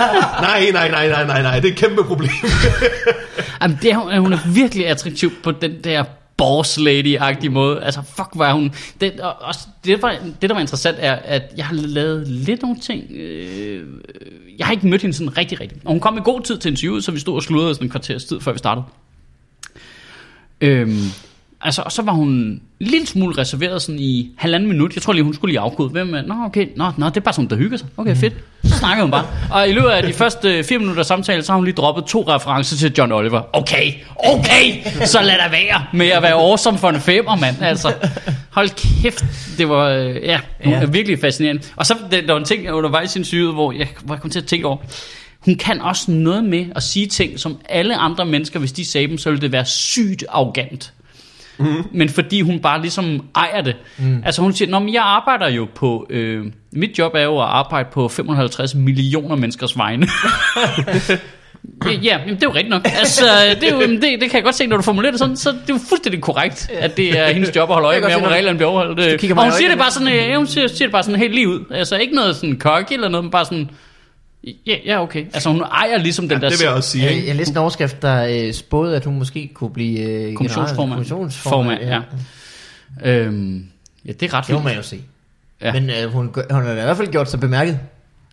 nej, 0.41 0.69
nej, 0.73 0.91
nej, 0.91 1.07
nej, 1.09 1.25
nej, 1.25 1.41
nej, 1.41 1.59
det 1.59 1.67
er 1.67 1.71
et 1.73 1.77
kæmpe 1.79 2.03
problem. 2.03 2.31
Jamen, 3.61 3.79
det 3.81 3.91
er, 3.91 3.97
hun- 3.97 4.17
hun 4.17 4.33
er 4.33 4.39
virkelig 4.53 4.87
attraktiv 4.87 5.31
på 5.43 5.51
den 5.51 5.71
der 5.83 6.03
boss 6.37 6.77
lady-agtige 6.77 7.49
måde. 7.49 7.83
Altså, 7.83 8.01
fuck, 8.15 8.27
hvor 8.35 8.45
er 8.45 8.53
hun... 8.53 8.71
Det, 9.01 9.19
og, 9.19 9.33
også, 9.41 9.59
det, 9.85 10.01
var, 10.01 10.15
det, 10.41 10.49
der 10.49 10.53
var 10.53 10.61
interessant, 10.61 10.97
er, 10.99 11.13
at 11.25 11.41
jeg 11.57 11.65
har 11.65 11.73
lavet 11.75 12.27
lidt 12.27 12.61
nogle 12.61 12.79
ting... 12.79 13.03
Øh, 13.11 13.83
jeg 14.61 14.67
har 14.67 14.71
ikke 14.73 14.87
mødt 14.87 15.01
hende 15.01 15.15
sådan 15.15 15.37
rigtig, 15.37 15.61
rigtig. 15.61 15.77
Og 15.85 15.91
hun 15.91 15.99
kom 15.99 16.17
i 16.17 16.21
god 16.23 16.41
tid 16.41 16.57
til 16.57 16.69
interviewet, 16.69 17.03
så 17.03 17.11
vi 17.11 17.19
stod 17.19 17.35
og 17.35 17.43
sludrede 17.43 17.73
sådan 17.75 17.87
en 17.87 17.91
kvarters 17.91 18.25
tid, 18.25 18.41
før 18.41 18.51
vi 18.51 18.57
startede. 18.57 18.85
Øhm, 20.61 21.11
altså, 21.61 21.81
og 21.81 21.91
så 21.91 22.01
var 22.01 22.11
hun 22.11 22.29
en 22.29 22.61
lille 22.79 23.07
smule 23.07 23.37
reserveret 23.37 23.81
sådan 23.81 23.99
i 23.99 24.31
halvanden 24.37 24.69
minut. 24.69 24.95
Jeg 24.95 25.01
tror 25.01 25.13
lige, 25.13 25.23
hun 25.23 25.33
skulle 25.33 25.51
lige 25.51 25.59
afkode. 25.59 25.89
Hvem 25.89 26.13
er, 26.15 26.21
nå, 26.21 26.35
okay, 26.45 26.67
nå, 26.75 26.91
nå, 26.97 27.05
det 27.05 27.17
er 27.17 27.21
bare 27.21 27.33
sådan, 27.33 27.49
der 27.49 27.55
hygger 27.55 27.77
sig. 27.77 27.87
Okay, 27.97 28.15
fedt. 28.15 28.33
Så 28.63 28.77
snakkede 28.77 29.03
hun 29.03 29.11
bare. 29.11 29.25
Og 29.51 29.69
i 29.69 29.71
løbet 29.71 29.89
af 29.89 30.03
de 30.03 30.13
første 30.13 30.57
øh, 30.57 30.63
fire 30.63 30.79
minutter 30.79 31.03
samtale, 31.03 31.43
så 31.43 31.51
har 31.51 31.57
hun 31.57 31.65
lige 31.65 31.75
droppet 31.75 32.05
to 32.05 32.23
referencer 32.27 32.77
til 32.77 32.93
John 32.97 33.11
Oliver. 33.11 33.41
Okay, 33.53 33.93
okay, 34.15 34.83
så 35.05 35.21
lad 35.21 35.37
der 35.37 35.49
være 35.49 35.85
med 35.93 36.07
at 36.07 36.21
være 36.21 36.33
awesome 36.33 36.77
for 36.77 36.89
en 36.89 37.01
femmer, 37.01 37.35
mand. 37.35 37.61
Altså, 37.61 37.93
hold 38.51 38.69
kæft. 39.01 39.23
Det 39.57 39.69
var, 39.69 39.89
øh, 39.89 40.15
ja, 40.15 40.39
Ja. 40.65 40.85
virkelig 40.85 41.19
fascinerende. 41.19 41.61
Og 41.75 41.85
så 41.85 41.95
det, 42.11 42.23
der 42.27 42.33
var 42.33 42.39
en 42.39 42.45
ting 42.45 42.71
undervejs 42.71 43.15
i 43.15 43.23
syge, 43.23 43.51
hvor 43.51 43.71
jeg, 43.71 43.87
hvor 44.03 44.15
jeg 44.15 44.21
kom 44.21 44.29
til 44.31 44.39
at 44.39 44.45
tænke 44.45 44.67
over, 44.67 44.77
hun 45.39 45.55
kan 45.55 45.81
også 45.81 46.11
noget 46.11 46.43
med 46.43 46.65
at 46.75 46.83
sige 46.83 47.07
ting, 47.07 47.39
som 47.39 47.57
alle 47.69 47.95
andre 47.95 48.25
mennesker, 48.25 48.59
hvis 48.59 48.71
de 48.71 48.85
sagde 48.85 49.07
dem, 49.07 49.17
så 49.17 49.29
ville 49.29 49.41
det 49.41 49.51
være 49.51 49.65
sygt 49.65 50.23
arrogant. 50.29 50.93
Mm. 51.59 51.65
Men 51.91 52.09
fordi 52.09 52.41
hun 52.41 52.59
bare 52.59 52.81
ligesom 52.81 53.25
ejer 53.35 53.61
det. 53.61 53.75
Mm. 53.97 54.21
Altså 54.25 54.41
hun 54.41 54.53
siger, 54.53 54.71
Nå, 54.71 54.79
men 54.79 54.93
jeg 54.93 55.03
arbejder 55.03 55.49
jo 55.49 55.67
på, 55.75 56.07
øh, 56.09 56.45
mit 56.71 56.97
job 56.99 57.11
er 57.15 57.21
jo 57.21 57.37
at 57.39 57.45
arbejde 57.47 57.89
på 57.93 58.07
550 58.07 58.75
millioner 58.75 59.35
menneskers 59.35 59.77
vegne. 59.77 60.07
Ja, 61.85 61.91
ja 61.91 61.97
jamen, 62.01 62.35
det 62.35 62.43
er 62.43 62.47
jo 62.47 62.53
rigtigt 62.53 62.69
nok. 62.69 62.81
Altså, 62.85 63.23
det, 63.61 63.69
er 63.69 63.75
jo, 63.75 63.81
det, 63.81 64.01
det 64.01 64.19
kan 64.19 64.33
jeg 64.33 64.43
godt 64.43 64.55
se, 64.55 64.67
når 64.67 64.77
du 64.77 64.83
formulerer 64.83 65.11
det 65.11 65.19
sådan, 65.19 65.37
så 65.37 65.49
det 65.49 65.57
er 65.57 65.73
jo 65.73 65.79
fuldstændig 65.89 66.21
korrekt, 66.21 66.69
at 66.73 66.97
det 66.97 67.19
er 67.19 67.33
hendes 67.33 67.55
job 67.55 67.69
at 67.69 67.73
holde 67.73 67.87
øje 67.87 68.01
med, 68.01 68.15
om 68.15 68.21
reglerne 68.23 68.57
bliver 68.57 68.69
overholdt. 68.69 68.99
Og 69.31 69.43
hun 69.43 69.51
siger 69.51 69.69
det 69.69 69.77
bare 69.77 69.91
sådan, 69.91 70.07
ja, 70.07 70.35
hun 70.37 70.47
siger, 70.47 70.67
siger 70.67 70.87
det 70.87 70.91
bare 70.91 71.03
sådan 71.03 71.19
helt 71.19 71.35
lige 71.35 71.49
ud. 71.49 71.59
Altså, 71.71 71.97
ikke 71.97 72.15
noget 72.15 72.35
sådan 72.35 72.57
cocky 72.59 72.93
eller 72.93 73.09
noget, 73.09 73.23
men 73.23 73.31
bare 73.31 73.45
sådan, 73.45 73.69
ja, 74.67 74.75
ja 74.85 75.01
okay. 75.03 75.25
Altså, 75.33 75.49
hun 75.49 75.61
ejer 75.61 75.97
ligesom 75.97 76.29
den 76.29 76.41
der... 76.41 76.49
Det 76.49 76.59
vil 76.59 76.65
jeg 76.65 76.73
også 76.73 76.89
sige. 76.89 77.05
Jeg, 77.05 77.23
jeg 77.27 77.35
læste 77.35 77.51
en 77.51 77.57
overskrift, 77.57 78.01
der 78.01 78.45
øh, 78.47 78.53
spåede, 78.53 78.95
at 78.95 79.05
hun 79.05 79.17
måske 79.17 79.49
kunne 79.53 79.69
blive 79.69 79.99
øh, 79.99 80.33
Kommissionsformand. 80.33 80.93
kommissionsformand. 80.93 81.79
Formand, 81.79 82.05
ja. 83.03 83.11
Øhm, 83.11 83.65
ja, 84.05 84.11
det 84.11 84.23
er 84.23 84.33
ret 84.33 84.47
Det 84.47 84.53
må 84.53 84.59
fint, 84.59 84.65
man 84.65 84.75
jo 84.75 84.81
se. 84.81 84.99
Ja. 85.61 85.67
Ja. 85.67 85.73
Men 85.73 85.89
øh, 85.89 86.11
hun, 86.11 86.29
hun 86.51 86.63
har 86.63 86.71
i 86.71 86.73
hvert 86.73 86.97
fald 86.97 87.11
gjort 87.11 87.31
sig 87.31 87.39
bemærket. 87.39 87.79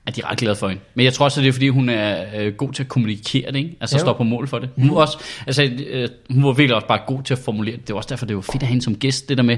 At 0.09 0.17
de 0.17 0.21
er 0.25 0.31
ret 0.31 0.39
glade 0.39 0.57
for 0.57 0.69
hende. 0.69 0.83
Men 0.95 1.05
jeg 1.05 1.13
tror 1.13 1.25
også, 1.25 1.41
at 1.41 1.43
det 1.43 1.49
er, 1.49 1.53
fordi 1.53 1.69
hun 1.69 1.89
er 1.89 2.17
øh, 2.41 2.53
god 2.53 2.73
til 2.73 2.83
at 2.83 2.89
kommunikere 2.89 3.53
det, 3.53 3.57
ikke? 3.59 3.77
Altså 3.81 3.97
Jo. 3.97 4.01
stå 4.01 4.13
på 4.13 4.23
mål 4.23 4.49
for 4.49 4.59
det. 4.59 4.69
Hun, 4.77 4.91
var 4.91 4.97
også, 4.97 5.19
altså, 5.47 5.63
øh, 5.91 6.09
hun 6.31 6.45
var 6.45 6.53
virkelig 6.53 6.75
også 6.75 6.87
bare 6.87 7.01
god 7.07 7.23
til 7.23 7.35
at 7.35 7.39
formulere 7.39 7.77
det. 7.77 7.87
Det 7.89 7.93
var 7.95 7.97
også 7.97 8.09
derfor, 8.11 8.27
det 8.27 8.37
var 8.37 8.43
fedt 8.43 8.55
at 8.55 8.63
have 8.63 8.69
hende 8.69 8.85
som 8.85 8.95
gæst, 8.95 9.29
det 9.29 9.37
der 9.37 9.43
med, 9.45 9.57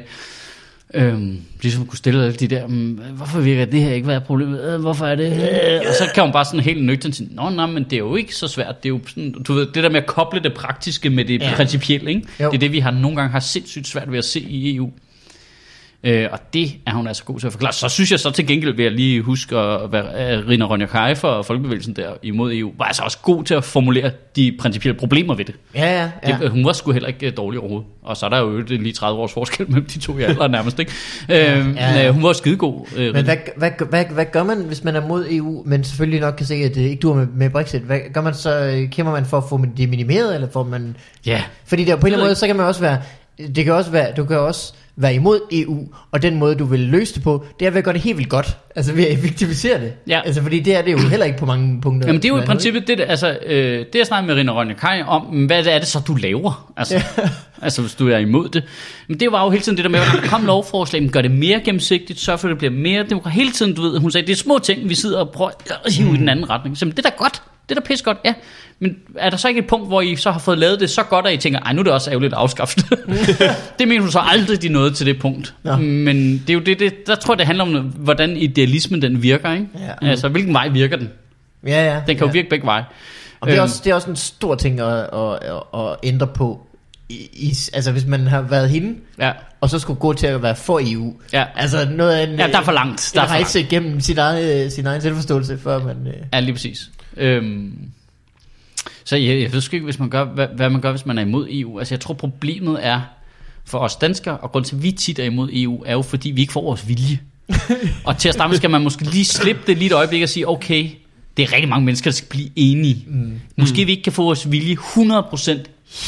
Øhm, 0.94 1.38
ligesom 1.62 1.86
kunne 1.86 1.98
stille 1.98 2.24
alle 2.24 2.36
de 2.36 2.46
der, 2.48 2.66
"Mm, 2.66 3.01
hvorfor 3.16 3.40
virker 3.40 3.64
det 3.64 3.80
her 3.80 3.92
ikke 3.92 4.07
være 4.09 4.20
problemet? 4.20 4.74
Øh, 4.74 4.80
hvorfor 4.80 5.07
er 5.07 5.14
det? 5.14 5.32
Øh, 5.32 5.80
og 5.88 5.94
så 5.98 6.05
kan 6.14 6.22
hun 6.22 6.32
bare 6.32 6.44
sådan 6.44 6.61
helt 6.61 6.84
nøgternt 6.84 7.16
sige, 7.16 7.28
nå, 7.34 7.51
nej, 7.51 7.66
men 7.66 7.84
det 7.84 7.92
er 7.92 7.96
jo 7.98 8.16
ikke 8.16 8.34
så 8.36 8.48
svært. 8.48 8.82
Det 8.82 8.88
er 8.88 8.90
jo 8.90 9.01
sådan, 9.09 9.32
du 9.48 9.53
ved, 9.55 9.66
det 9.74 9.82
der 9.82 9.88
med 9.90 10.01
at 10.01 10.07
koble 10.07 10.40
det 10.42 10.55
praktiske 10.55 11.11
med 11.11 11.24
det 11.24 11.40
Ja. 11.40 11.48
ja. 11.48 11.55
principielle, 11.57 12.11
ikke? 12.11 12.22
Jo. 12.40 12.46
det 12.51 12.55
er 12.55 12.59
det, 12.59 12.72
vi 12.72 12.78
har 12.78 12.90
nogle 12.90 13.16
gange 13.16 13.30
har 13.32 13.40
sindssygt 13.40 13.88
svært 13.88 14.12
ved 14.12 14.18
at 14.18 14.24
se 14.24 14.40
i 14.40 14.76
EU. 14.76 14.90
Øh, 16.05 16.28
og 16.32 16.38
det 16.53 16.72
er 16.86 16.90
hun 16.94 17.07
altså 17.07 17.24
god 17.24 17.40
til 17.40 17.46
at 17.46 17.53
forklare. 17.53 17.72
Så 17.72 17.88
synes 17.88 18.11
jeg 18.11 18.20
så 18.20 18.30
til 18.30 18.46
gengæld, 18.46 18.74
vil 18.76 18.82
jeg 18.82 18.92
lige 18.92 19.22
huske, 19.22 19.57
at 19.57 19.92
være, 19.92 20.14
at 20.14 20.48
Rina 20.48 20.64
Ronja 20.64 20.86
Kajfer 20.86 21.28
og 21.28 21.46
Folkebevægelsen 21.46 21.96
der 21.96 22.11
imod 22.22 22.53
EU, 22.53 22.72
var 22.78 22.84
altså 22.84 23.03
også 23.03 23.18
god 23.22 23.44
til 23.44 23.55
at 23.55 23.64
formulere 23.64 24.11
de 24.36 24.57
principielle 24.61 24.98
problemer 24.98 25.34
ved 25.34 25.44
det. 25.44 25.55
Ja, 25.74 26.01
ja. 26.03 26.11
ja. 26.28 26.38
det 26.40 26.51
hun 26.51 26.64
var 26.64 26.72
sgu 26.72 26.92
heller 26.92 27.09
ikke 27.09 27.26
øh, 27.26 27.36
dårlig 27.36 27.61
overhovedet. 27.61 27.88
Og 28.03 28.16
så 28.16 28.26
er 28.26 28.30
der 28.30 28.38
jo 28.38 28.59
lige 28.68 28.92
30 28.92 29.20
års 29.20 29.32
forskel 29.32 29.66
mellem 29.70 29.86
de 29.86 29.98
to 29.98 30.18
i 30.18 30.22
alder 30.22 30.48
nærmest, 30.57 30.78
ikke? 30.78 30.92
Øh, 31.28 31.36
ja, 31.36 31.62
ja. 31.76 32.09
øh, 32.09 32.14
hun 32.14 32.22
var 32.22 32.32
skidegod. 32.32 32.86
Øh, 32.96 33.14
Men 33.14 33.24
hvad, 33.24 33.36
hvad, 33.57 33.70
hvad, 33.90 34.05
hvad 34.05 34.24
gør 34.32 34.42
man, 34.42 34.59
hvis 34.59 34.84
man 34.84 34.96
er 34.96 35.07
mod 35.07 35.26
EU, 35.30 35.62
men 35.66 35.84
selvfølgelig 35.84 36.20
nok 36.20 36.34
kan 36.34 36.46
se, 36.46 36.55
at 36.55 36.74
det 36.74 36.80
ikke 36.80 37.01
dur 37.01 37.14
med, 37.14 37.26
med 37.26 37.51
Brexit? 37.51 37.82
Hvad 37.82 37.98
gør 38.12 38.20
man 38.20 38.34
så? 38.34 38.64
øh, 38.64 38.90
Kæmper 38.90 39.12
man 39.12 39.24
for 39.24 39.38
at 39.38 39.44
få 39.48 39.64
det 39.76 39.88
minimeret, 39.88 40.34
eller 40.34 40.48
får 40.53 40.64
man... 40.64 40.96
Ja, 41.26 41.42
Fordi 41.64 41.84
der 41.84 41.96
på 41.96 42.01
en 42.01 42.07
eller 42.07 42.16
ved 42.18 42.22
anden 42.22 42.28
måde, 42.28 42.34
så 42.34 42.46
kan 42.46 42.57
man 42.57 42.66
også 42.66 42.80
være... 42.80 42.98
Det 43.55 43.64
kan 43.64 43.72
også 43.74 43.91
være, 43.91 44.12
du 44.16 44.24
kan 44.24 44.38
også 44.38 44.72
være 44.97 45.14
imod 45.14 45.41
EU, 45.53 45.88
og 46.11 46.22
den 46.22 46.36
måde, 46.38 46.55
du 46.55 46.64
vil 46.64 46.80
løse 46.80 47.14
det 47.14 47.22
på, 47.22 47.45
det 47.61 47.66
er 47.66 47.70
ved 47.70 47.78
at 47.78 47.84
gøre 47.84 47.95
det 47.95 48.03
helt 48.03 48.16
vildt 48.16 48.30
godt. 48.30 48.57
Altså 48.76 48.93
ved 48.93 49.07
at 49.07 49.12
effektivisere 49.12 49.80
det. 49.80 49.93
Ja. 50.09 50.20
Altså 50.24 50.43
fordi 50.43 50.61
det 50.61 50.76
er 50.76 50.82
det 50.82 50.93
jo 50.93 50.99
heller 50.99 51.26
ikke 51.26 51.38
på 51.38 51.47
mange 51.47 51.80
punkter. 51.80 52.09
Jamen 52.09 52.22
det 52.22 52.28
er 52.28 52.34
jo 52.34 52.43
i 52.43 52.47
princippet 52.47 52.86
det, 52.86 53.01
altså, 53.01 53.38
øh, 53.47 53.78
det 53.78 53.95
jeg 53.95 54.07
snakker 54.07 54.26
med 54.26 54.34
Rina 54.34 54.53
Ronja 54.53 54.74
Kaj 54.74 55.03
om, 55.07 55.22
hvad 55.22 55.66
er 55.66 55.78
det 55.78 55.88
så, 55.88 56.01
du 56.07 56.14
laver? 56.14 56.72
Altså, 56.76 57.03
altså 57.62 57.80
hvis 57.80 57.95
du 57.95 58.09
er 58.09 58.18
imod 58.18 58.49
det. 58.49 58.64
Men 59.09 59.20
det 59.20 59.32
var 59.32 59.45
jo 59.45 59.51
hele 59.51 59.62
tiden 59.62 59.76
det 59.76 59.84
der 59.84 59.91
med, 59.91 60.01
at 60.01 60.22
der 60.22 60.28
kom 60.28 60.45
lovforslag, 60.45 61.03
men 61.03 61.11
gør 61.11 61.22
det 61.22 61.30
mere 61.30 61.61
gennemsigtigt, 61.61 62.20
sørg 62.20 62.41
for, 62.41 62.49
at 62.49 62.51
det 62.51 62.59
bliver 62.59 62.72
mere 62.72 63.05
demokrati. 63.11 63.36
Hele 63.36 63.53
tiden, 63.53 63.74
du 63.74 63.82
ved, 63.82 63.99
hun 63.99 64.11
sagde, 64.11 64.26
det 64.26 64.32
er 64.32 64.36
små 64.36 64.59
ting, 64.59 64.88
vi 64.88 64.95
sidder 64.95 65.20
og 65.20 65.30
prøver 65.30 65.51
at 65.84 65.93
hive 65.93 66.09
mm. 66.09 66.14
i 66.14 66.18
den 66.18 66.28
anden 66.28 66.51
retning. 66.51 66.78
Så 66.78 66.84
det 66.84 66.99
er 66.99 67.03
da 67.03 67.12
godt. 67.16 67.43
Det 67.68 67.76
er 67.76 67.80
da 67.80 67.86
pis 67.86 68.03
godt, 68.03 68.18
ja. 68.24 68.34
Men 68.81 68.97
er 69.18 69.31
der 69.31 69.37
så 69.37 69.49
ikke 69.49 69.59
et 69.61 69.66
punkt, 69.66 69.87
hvor 69.89 70.01
I 70.01 70.16
så 70.16 70.31
har 70.31 70.39
fået 70.39 70.59
lavet 70.59 70.81
det 70.81 70.91
så 70.91 71.03
godt, 71.03 71.26
at 71.26 71.33
I 71.33 71.37
tænker, 71.37 71.61
ej, 71.61 71.72
nu 71.72 71.78
er 71.81 71.83
det 71.85 71.93
også 71.93 72.11
ærgerligt 72.11 72.33
at 72.33 72.39
afskaffe 72.39 72.81
det. 73.78 73.89
mener 73.89 74.01
hun 74.01 74.11
så 74.11 74.18
aldrig, 74.22 74.62
de 74.62 74.68
nåede 74.68 74.91
til 74.95 75.07
det 75.07 75.18
punkt. 75.20 75.55
Nå. 75.62 75.76
Men 75.76 76.16
det 76.47 76.51
er 76.51 76.55
jo 76.55 76.61
det, 76.61 76.78
det, 76.78 77.07
der 77.07 77.14
tror 77.14 77.35
jeg, 77.35 77.39
det 77.39 77.47
handler 77.47 77.64
om, 77.64 77.74
hvordan 77.85 78.37
idealismen 78.37 79.03
den 79.03 79.22
virker, 79.22 79.53
ikke? 79.53 79.66
Ja. 80.03 80.09
Altså, 80.09 80.28
hvilken 80.28 80.55
vej 80.55 80.68
virker 80.68 80.97
den? 80.97 81.09
Ja, 81.66 81.85
ja. 81.95 81.95
Den 82.07 82.16
kan 82.16 82.16
ja. 82.16 82.26
jo 82.26 82.33
virke 82.33 82.49
begge 82.49 82.66
veje. 82.66 82.85
Og 83.41 83.47
det 83.49 83.55
er, 83.57 83.61
Øhm, 83.61 83.62
også, 83.62 83.81
det 83.85 83.91
er 83.91 83.95
også 83.95 84.11
en 84.11 84.16
stor 84.16 84.55
ting 84.55 84.81
at, 84.81 84.87
at, 84.97 85.09
at, 85.43 85.81
at 85.81 85.97
ændre 86.03 86.26
på. 86.26 86.66
I, 87.09 87.14
i, 87.33 87.53
altså 87.72 87.93
hvis 87.93 88.07
man 88.07 88.26
har 88.26 88.41
været 88.43 88.70
hende, 88.70 88.95
Ja, 89.18 89.33
og 89.61 89.70
så 89.70 89.78
skulle 89.78 90.01
gå 90.01 90.12
til 90.12 90.26
at 90.26 90.43
være 90.43 90.57
for 90.57 90.81
EU. 90.93 91.14
ja. 91.33 91.45
Altså 91.57 91.89
noget 91.91 92.12
af 92.12 92.22
en... 92.26 92.39
ja 92.39 92.47
der 92.47 92.59
er 92.59 92.62
for 92.64 92.72
langt. 92.72 93.11
Der 93.14 93.20
er 93.20 93.24
for 93.24 93.28
har 93.31 93.37
ikke 93.37 93.43
langt. 93.45 93.51
set 93.53 93.61
igennem 93.72 94.01
sin 94.01 94.18
egen, 94.18 94.70
sin 94.70 94.87
egen 94.87 95.01
selvforståelse, 95.01 95.59
før 95.59 95.78
man... 95.85 95.97
Øh, 96.07 96.14
Ja, 96.33 96.41
lige 96.41 96.53
præcis. 96.55 96.91
Øhm, 97.16 97.72
så 99.11 99.16
jeg, 99.16 99.40
jeg 99.40 99.52
ved 99.52 99.61
sgu 99.61 99.76
ikke, 99.76 99.84
hvis 99.84 99.98
man 99.98 100.08
gør, 100.08 100.24
hvad, 100.24 100.46
hvad 100.56 100.70
man 100.70 100.80
gør, 100.80 100.90
hvis 100.90 101.06
man 101.06 101.18
er 101.18 101.22
imod 101.22 101.46
EU. 101.50 101.78
Altså 101.78 101.94
jeg 101.94 102.00
tror, 102.00 102.14
problemet 102.14 102.86
er 102.86 103.00
for 103.64 103.78
os 103.78 103.96
danskere, 103.96 104.38
og 104.38 104.52
grund 104.52 104.64
til, 104.64 104.76
at 104.76 104.82
vi 104.82 104.92
tit 104.92 105.18
er 105.18 105.24
imod 105.24 105.50
EU, 105.52 105.82
er 105.86 105.92
jo, 105.92 106.02
fordi 106.02 106.30
vi 106.30 106.40
ikke 106.40 106.52
får 106.52 106.62
vores 106.62 106.88
vilje. 106.88 107.20
og 108.06 108.18
til 108.18 108.28
at 108.28 108.34
starte 108.34 108.56
skal 108.56 108.70
man 108.70 108.82
måske 108.82 109.04
lige 109.04 109.24
slippe 109.24 109.62
det 109.66 109.78
lige 109.78 109.86
et 109.86 109.92
øjeblik 109.92 110.22
og 110.22 110.28
sige, 110.28 110.48
okay, 110.48 110.88
det 111.36 111.42
er 111.42 111.52
rigtig 111.52 111.68
mange 111.68 111.84
mennesker, 111.84 112.11
der 112.11 112.14
skal 112.14 112.28
blive 112.28 112.48
enige. 112.56 113.04
Mm. 113.06 113.40
Måske 113.56 113.84
vi 113.84 113.90
ikke 113.90 114.02
kan 114.02 114.12
få 114.12 114.22
vores 114.22 114.50
vilje 114.50 114.74
100% 114.74 115.58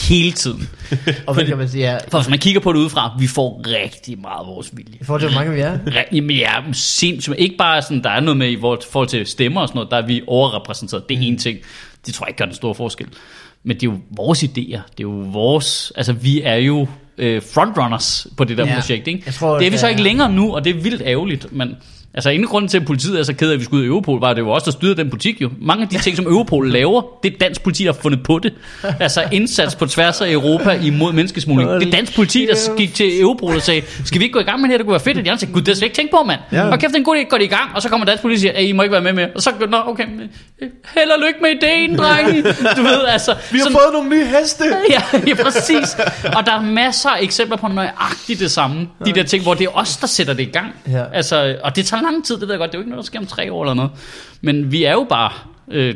hele 0.09 0.33
tiden. 0.33 0.69
og 1.27 1.35
hvad 1.35 1.45
kan 1.47 1.59
man 1.59 1.69
sige? 1.69 1.93
Ja, 1.93 1.99
For 2.09 2.19
hvis 2.19 2.29
man 2.31 2.39
kigger 2.39 2.61
på 2.61 2.73
det 2.73 2.79
udefra, 2.79 3.17
vi 3.19 3.27
får 3.27 3.63
rigtig 3.67 4.19
meget 4.21 4.41
af 4.41 4.47
vores 4.47 4.71
vilje. 4.73 4.95
I 5.01 5.05
forhold 5.05 5.21
til, 5.23 5.31
hvor 5.31 5.39
mange 5.41 5.55
vi 5.55 5.61
er. 5.61 5.79
Jamen 6.13 6.37
ja, 6.37 6.53
sindssygt. 6.73 7.37
Ikke 7.39 7.57
bare 7.57 7.83
sådan, 7.83 8.03
der 8.05 8.11
er 8.11 8.21
noget 8.21 8.37
med 8.37 8.51
i 8.51 8.55
vores- 8.55 8.87
forhold 8.87 9.09
til 9.09 9.27
stemmer 9.27 9.61
og 9.61 9.69
sådan 9.69 9.77
noget, 9.79 9.91
der 9.91 9.97
er 9.97 10.07
vi 10.07 10.23
overrepræsenteret. 10.27 11.09
Det 11.09 11.17
er 11.17 11.21
en 11.23 11.39
ting. 11.39 11.59
Det 12.07 12.15
tror 12.15 12.27
jeg 12.27 12.31
ikke 12.31 12.39
gør 12.39 12.45
den 12.45 12.55
store 12.55 12.75
forskel. 12.75 13.07
Men 13.65 13.77
det 13.77 13.83
er 13.87 13.91
jo 13.93 13.99
vores 14.17 14.43
idéer. 14.43 14.51
Det 14.59 14.99
er 14.99 15.03
jo 15.03 15.11
vores... 15.27 15.93
Altså, 15.97 16.13
vi 16.13 16.43
er 16.43 16.55
jo 16.57 16.87
øh, 17.19 17.43
frontrunners 17.55 18.27
på 18.37 18.45
det 18.45 18.59
der 18.59 18.67
Ja. 18.67 18.75
projekt, 18.75 19.09
ikke? 19.09 19.23
Jeg 19.27 19.35
tror, 19.35 19.59
det 19.59 19.67
er 19.67 19.71
vi 19.71 19.77
så 19.77 19.89
ikke 19.89 20.03
længere 20.03 20.33
nu, 20.33 20.55
og 20.55 20.65
det 20.65 20.77
er 20.77 20.81
vildt 20.81 21.03
ærgerligt, 21.05 21.53
men... 21.53 21.77
Altså, 22.15 22.31
ingen 22.31 22.49
grund 22.49 22.69
til, 22.69 22.79
at 22.79 22.85
politiet 22.87 23.19
er 23.19 23.23
så 23.23 23.33
ked 23.35 23.49
af, 23.49 23.53
at 23.53 23.59
vi 23.61 23.65
skulle 23.65 23.81
ud 23.81 23.85
i 23.85 23.89
Europol, 23.89 24.21
var 24.21 24.29
at 24.29 24.37
det 24.37 24.45
var 24.45 24.51
også 24.53 24.65
der 24.65 24.71
styrede 24.71 24.97
den 24.97 25.11
butik 25.11 25.43
jo. 25.43 25.51
Mange 25.61 25.83
af 25.83 25.89
de 25.89 25.99
ting, 25.99 26.17
som 26.17 26.27
Europol 26.27 26.71
laver, 26.73 27.03
det 27.23 27.33
er 27.33 27.39
dansk 27.39 27.63
politi, 27.63 27.85
der 27.85 27.93
har 27.93 27.99
fundet 28.03 28.23
på 28.23 28.39
det. 28.39 28.53
Altså, 29.01 29.25
indsats 29.33 29.75
på 29.75 29.87
tværs 29.87 30.21
af 30.21 30.33
Europa 30.33 30.71
imod 30.85 31.13
menneskesmugling. 31.13 31.71
Det 31.71 31.87
er 31.87 31.91
dansk 31.91 32.15
politi, 32.15 32.47
der 32.47 32.77
gik 32.77 32.95
til 32.95 33.21
Europol 33.21 33.57
og 33.57 33.63
sagde, 33.63 33.83
skal 34.05 34.19
vi 34.19 34.25
ikke 34.25 34.33
gå 34.33 34.41
i 34.41 34.43
gang 34.43 34.61
med 34.61 34.69
det 34.69 34.73
her, 34.73 34.79
det 34.79 34.87
kunne 34.87 34.93
være 34.93 35.01
fedt. 35.01 35.19
Og 35.19 35.25
de 35.25 35.31
andre 35.31 35.41
sagde, 35.41 35.53
gud, 35.55 35.61
det 35.61 35.69
har 35.69 35.75
slet 35.75 35.83
ikke 35.87 35.97
tænkt 35.97 36.11
på, 36.11 36.23
mand. 36.27 36.41
Ja. 36.53 36.63
Og 36.69 36.79
kæft, 36.79 36.89
det 36.91 36.95
er 36.95 36.99
en 36.99 37.05
god 37.05 37.17
idé, 37.17 37.29
går 37.29 37.37
det 37.39 37.45
i 37.45 37.49
gang. 37.49 37.71
Og 37.75 37.83
så 37.83 37.89
kommer 37.89 38.07
dansk 38.07 38.23
politi 38.23 38.37
og 38.37 38.41
siger, 38.41 38.53
"Ey, 38.57 38.69
I 38.69 38.73
må 38.73 38.83
ikke 38.83 38.93
være 38.93 39.01
med 39.03 39.13
med. 39.13 39.27
Og 39.35 39.43
så, 39.43 39.51
nå, 39.71 39.77
okay, 39.87 40.05
held 40.95 41.11
og 41.11 41.19
lykke 41.27 41.39
med 41.43 41.51
ideen, 41.51 41.99
drenge. 41.99 42.43
Du 42.77 42.83
ved, 42.83 43.05
altså. 43.09 43.35
Vi 43.51 43.59
har 43.59 43.65
sådan- 43.65 43.73
fået 43.73 43.93
nogle 43.93 44.11
nye 44.11 44.25
heste. 44.41 44.65
ja, 44.95 45.03
ja, 45.27 45.35
præcis. 45.35 45.97
Og 46.37 46.47
der 46.47 46.53
er 46.53 46.61
masser 46.63 47.11
af 47.11 47.23
eksempler 47.23 47.57
på 47.57 47.69
nøjagtigt 47.69 48.41
det 48.41 48.51
samme. 48.51 48.89
De 49.07 49.13
der 49.13 49.23
ting, 49.23 49.43
hvor 49.43 49.55
det 49.55 49.65
er 49.65 49.77
os, 49.77 49.97
der 49.97 50.07
sætter 50.07 50.35
det 50.35 50.43
i 50.43 50.51
gang. 50.51 50.67
Ja. 50.93 51.03
Altså, 51.15 51.57
og 51.65 51.77
det 51.77 51.87
tager 51.87 52.02
lang 52.03 52.25
tid, 52.25 52.35
det 52.35 52.43
ved 52.43 52.51
jeg 52.51 52.59
godt. 52.59 52.73
Det 52.73 52.75
er 52.75 52.79
jo 52.79 52.83
ikke 52.83 52.91
noget, 52.91 53.05
der 53.05 53.07
sker 53.07 53.19
om 53.19 53.27
tre 53.27 53.53
år 53.53 53.63
eller 53.65 53.75
noget. 53.75 53.91
Men 54.41 54.73
vi 54.73 54.85
er 54.85 54.93
jo 54.93 55.07
bare... 55.09 55.31
Øh, 55.73 55.95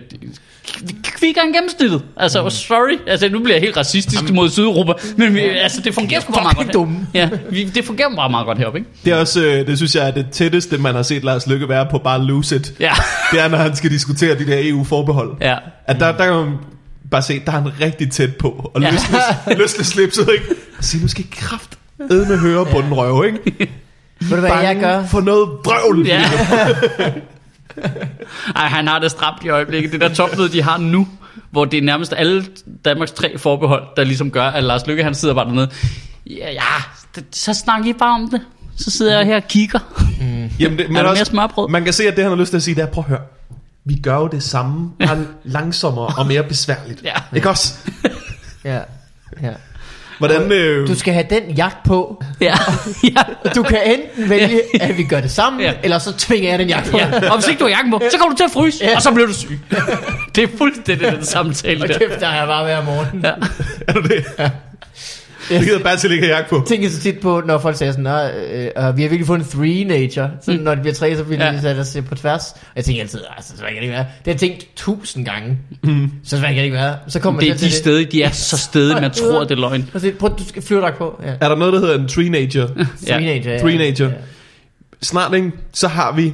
kvikker 1.03 1.43
end 1.43 1.55
gennemsnittet. 1.55 2.03
Altså, 2.17 2.43
mm. 2.43 2.51
sorry. 2.51 2.99
Altså, 3.07 3.29
nu 3.29 3.39
bliver 3.39 3.55
jeg 3.55 3.63
helt 3.63 3.77
racistisk 3.77 4.23
Jamen. 4.23 4.35
mod 4.35 4.51
Sydeuropa. 4.51 4.93
Men 5.17 5.35
vi, 5.35 5.41
altså, 5.41 5.81
det 5.81 5.95
fungerer 5.95 6.21
sgu 6.21 6.33
bare 6.33 6.43
meget 6.43 6.57
godt. 6.57 6.73
dumme. 6.73 7.07
Ja, 7.15 7.29
vi, 7.51 7.65
det 7.65 7.85
fungerer 7.85 8.17
bare 8.17 8.31
meget 8.31 8.47
godt 8.47 8.59
heroppe, 8.59 8.79
ikke? 8.79 8.91
Det 9.05 9.13
er 9.13 9.17
også, 9.17 9.45
øh, 9.45 9.67
det 9.67 9.77
synes 9.77 9.95
jeg 9.95 10.07
er 10.07 10.11
det 10.11 10.27
tætteste, 10.33 10.79
man 10.79 10.95
har 10.95 11.03
set 11.03 11.25
Lars 11.25 11.47
Lykke 11.47 11.69
være 11.69 11.87
på 11.91 11.99
bare 11.99 12.23
lose 12.25 12.57
it. 12.57 12.75
Ja. 12.81 12.93
Det 13.33 13.41
er, 13.41 13.49
når 13.49 13.59
han 13.59 13.77
skal 13.77 13.91
diskutere 13.91 14.39
de 14.39 14.47
der 14.47 14.57
EU-forbehold. 14.61 15.33
Ja. 15.41 15.57
At 15.87 16.01
der, 16.01 16.17
der 16.17 16.25
kan 16.25 16.35
man 16.35 16.57
bare 17.11 17.23
se, 17.23 17.41
der 17.47 17.53
er 17.53 17.61
han 17.61 17.81
rigtig 17.81 18.11
tæt 18.11 18.37
på. 18.37 18.71
Og 18.75 18.83
Ja. 18.83 18.91
løsne, 18.91 19.19
løsne 19.59 19.85
slipset, 19.85 20.29
ikke? 20.35 20.61
Så 20.81 20.97
nu 21.03 21.09
skal 21.09 21.25
kraft 21.31 21.79
med 21.99 22.39
høre 22.39 22.67
på 22.67 22.81
den 22.81 22.95
røv, 22.95 23.25
ikke? 23.27 23.69
Ved 24.21 24.31
du 24.31 24.41
hvad 24.41 24.51
jeg 24.51 24.77
gør? 24.81 25.05
For 25.07 25.21
noget 25.21 25.49
vrøvl. 25.65 26.07
Ja. 26.07 26.23
Ej, 28.57 28.67
han 28.67 28.89
har 28.89 28.99
det 28.99 29.11
stramt 29.11 29.45
i 29.45 29.49
øjeblikket. 29.49 29.93
Det 29.93 30.01
der 30.01 30.15
topmøde, 30.15 30.53
de 30.53 30.63
har 30.63 30.79
nu, 30.79 31.09
hvor 31.51 31.65
det 31.65 31.79
er 31.79 31.83
nærmest 31.83 32.15
alle 32.17 32.45
Danmarks 32.85 33.13
tre 33.13 33.39
forbehold, 33.39 33.83
der 33.97 34.05
ligesom 34.05 34.31
gør, 34.31 34.45
at 34.45 34.65
Lars 34.65 34.87
Lykke, 34.87 35.05
han 35.05 35.15
sidder 35.15 35.35
bare 35.35 35.47
dernede. 35.47 35.71
Ja, 36.27 36.53
ja, 36.53 36.61
det, 37.15 37.25
så 37.33 37.55
snakker 37.55 37.91
I 37.91 37.93
bare 37.93 38.15
om 38.15 38.31
det. 38.31 38.41
Så 38.77 38.91
sidder 38.91 39.19
jeg 39.19 39.27
her 39.27 39.37
og 39.37 39.49
kigger. 39.49 39.79
Jamen, 40.59 40.79
det, 40.79 40.87
men 40.89 40.97
der 40.97 41.03
mere 41.03 41.11
også, 41.11 41.25
smørbrød? 41.25 41.69
Man 41.69 41.85
kan 41.85 41.93
se, 41.93 42.09
at 42.09 42.17
det 42.17 42.25
han 42.25 42.33
har 42.33 42.39
lyst 42.39 42.51
til 42.51 42.57
at 42.57 42.63
sige, 42.63 42.75
det 42.75 42.83
er, 42.83 42.87
prøv 42.87 43.05
at 43.05 43.09
høre. 43.09 43.21
Vi 43.85 43.95
gør 44.03 44.17
jo 44.17 44.27
det 44.27 44.43
samme, 44.43 44.91
bare 44.99 45.27
langsommere 45.45 46.15
og 46.19 46.27
mere 46.27 46.43
besværligt. 46.43 47.03
Ja. 47.05 47.15
Ikke 47.37 47.49
også? 47.49 47.75
Ja. 48.65 48.81
ja. 49.43 49.53
Hvordan... 50.19 50.53
Øh, 50.53 50.89
Du 50.89 50.99
skal 50.99 51.15
have 51.15 51.27
den 51.31 51.43
jagt 51.51 51.77
på. 51.85 52.23
Ja, 52.41 52.55
ja. 53.17 53.23
Du 53.55 53.63
kan 53.63 53.79
enten 53.87 54.31
vælge, 54.31 54.61
at 54.83 54.99
vi 54.99 55.03
gør 55.05 55.21
det 55.21 55.31
sammen, 55.31 55.63
Ja. 55.63 55.73
eller 55.83 55.99
så 55.99 56.13
tvinger 56.17 56.51
jeg 56.51 56.59
den 56.59 56.69
jagt 56.69 56.91
på. 56.91 56.99
ja. 56.99 57.31
Og 57.31 57.39
hvis 57.39 57.49
ikke 57.49 57.59
du 57.59 57.65
har 57.65 57.71
jakken 57.71 57.93
på, 57.93 58.03
så 58.11 58.19
kommer 58.19 58.31
du 58.33 58.37
til 58.37 58.45
at 58.45 58.51
fryse, 58.51 58.85
Ja. 58.85 58.97
og 58.97 59.03
så 59.03 59.13
bliver 59.13 59.27
du 59.27 59.35
syg. 59.35 59.61
Det 60.37 60.45
er 60.45 60.49
fuldstændig 60.59 61.13
den 61.13 61.25
samtale 61.25 61.83
Og 61.83 61.89
kæft, 61.89 62.21
der 62.21 62.27
er 62.29 62.39
jeg 62.39 62.47
bare 62.47 62.65
hver 62.65 62.85
morgen. 62.85 63.21
Ja. 63.25 63.33
er 63.89 63.93
du 63.93 64.01
det? 64.03 64.25
Ja. 64.39 64.51
Det 65.49 65.61
gider 65.65 65.79
Bertil 65.79 66.13
ikke 66.13 66.27
have 66.27 66.45
på. 66.51 66.65
Tænker 66.69 66.89
så 66.91 67.01
tit 67.01 67.19
på, 67.21 67.43
når 67.47 67.59
folk 67.59 67.77
siger 67.77 67.91
sådan, 67.93 68.05
"Nå, 68.05 68.11
øh, 68.11 68.65
øh, 68.65 68.97
vi 68.97 69.03
har 69.03 69.09
virkelig 69.09 69.27
fået 69.27 69.39
en 69.39 69.45
three 69.45 69.85
nature. 69.85 70.31
Så 70.43 70.53
når 70.61 70.75
det 70.75 70.83
bliver 70.83 70.95
tre, 70.95 71.17
så 71.17 71.25
bliver 71.25 71.47
Ja. 71.47 71.53
de 71.53 71.61
sat 71.63 71.79
os 71.79 71.97
på 72.09 72.15
tværs. 72.15 72.53
Og 72.53 72.59
jeg 72.77 72.85
tænker 72.85 73.03
altid, 73.03 73.21
altså, 73.37 73.53
så 73.57 73.63
kan 73.65 73.75
det 73.77 73.83
ikke 73.83 73.93
være. 73.93 74.01
Det 74.05 74.25
har 74.25 74.33
jeg 74.33 74.41
tænkt 74.41 74.67
tusind 74.77 75.25
gange. 75.25 75.59
Mm. 75.83 76.11
Så 76.25 76.31
svært 76.39 76.49
kan 76.49 76.57
det 76.57 76.65
ikke 76.65 76.77
være. 76.77 76.97
Så 77.09 77.21
kommer 77.21 77.41
Det 77.41 77.51
er 77.51 77.55
de 77.57 77.71
steder, 77.71 78.07
de 78.11 78.23
er 78.23 78.31
så 78.31 78.57
stedige, 78.59 79.01
man 79.01 79.11
tror, 79.21 79.41
det 79.41 79.51
er 79.51 79.55
løgn. 79.61 79.91
Prøv, 80.19 80.31
du 80.39 80.45
skal 80.49 80.63
flyve 80.63 80.81
dig 80.81 80.93
på. 80.99 81.21
Ja. 81.27 81.33
Er 81.41 81.49
der 81.49 81.57
noget, 81.57 81.73
der 81.73 81.81
hedder 81.81 81.99
en? 81.99 82.09
Three 82.09 82.29
nature. 82.29 82.69
ja. 83.07 83.59
Three 83.59 83.77
nature. 83.79 84.09
Ja. 84.09 84.15
Snart, 85.03 85.35
ikke? 85.35 85.53
Så 85.73 85.89
har 85.89 86.13
vi 86.13 86.33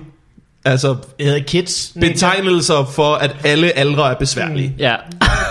altså 0.64 0.96
hedder 1.20 1.40
kids. 1.42 1.92
betegnelser 2.00 2.90
for, 2.94 3.14
at 3.14 3.36
alle 3.44 3.78
aldre 3.78 4.10
er 4.10 4.14
besværlige. 4.14 4.74
Ja. 4.78 4.96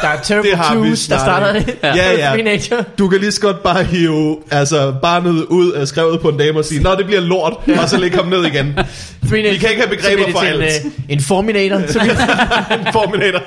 Der 0.01 0.07
er 0.07 0.21
Terrible 0.23 0.49
Det 0.51 0.57
har 0.57 0.75
vi 0.75 0.87
Twos, 0.87 1.07
der 1.07 1.17
starter 1.17 1.53
det. 1.53 1.75
Ja, 1.83 2.11
ja. 2.35 2.43
Nature. 2.43 2.83
Du 2.97 3.07
kan 3.07 3.19
lige 3.19 3.31
så 3.31 3.41
godt 3.41 3.63
bare 3.63 3.83
hive 3.83 4.37
altså, 4.51 4.93
barnet 5.01 5.45
ud 5.45 5.71
af 5.71 5.87
skrevet 5.87 6.21
på 6.21 6.29
en 6.29 6.37
dame 6.37 6.59
og 6.59 6.65
sige, 6.65 6.83
Nå, 6.83 6.95
det 6.95 7.05
bliver 7.05 7.21
lort, 7.21 7.53
og 7.81 7.89
så 7.89 7.97
lægge 7.97 8.17
ham 8.17 8.27
ned 8.27 8.45
igen. 8.45 8.65
Nature. 8.65 9.41
kan 9.41 9.69
ikke 9.69 9.69
have 9.75 9.89
begreber 9.89 10.31
for 10.31 10.39
alt. 10.39 10.85
En, 10.85 10.91
uh, 10.91 10.93
en 11.09 11.19
Forminator. 11.21 11.77
En 12.79 12.87
Forminator. 12.93 13.41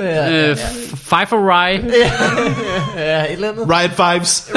Ja, 0.00 0.30
Øh, 0.50 0.52
f- 0.56 0.96
Five 0.96 1.26
for 1.26 1.36
Rye. 1.50 1.84
ja, 2.96 3.24
et 3.24 3.32
eller 3.32 3.48
andet. 3.52 3.66
Riot 3.68 3.90
Fives. 3.90 4.50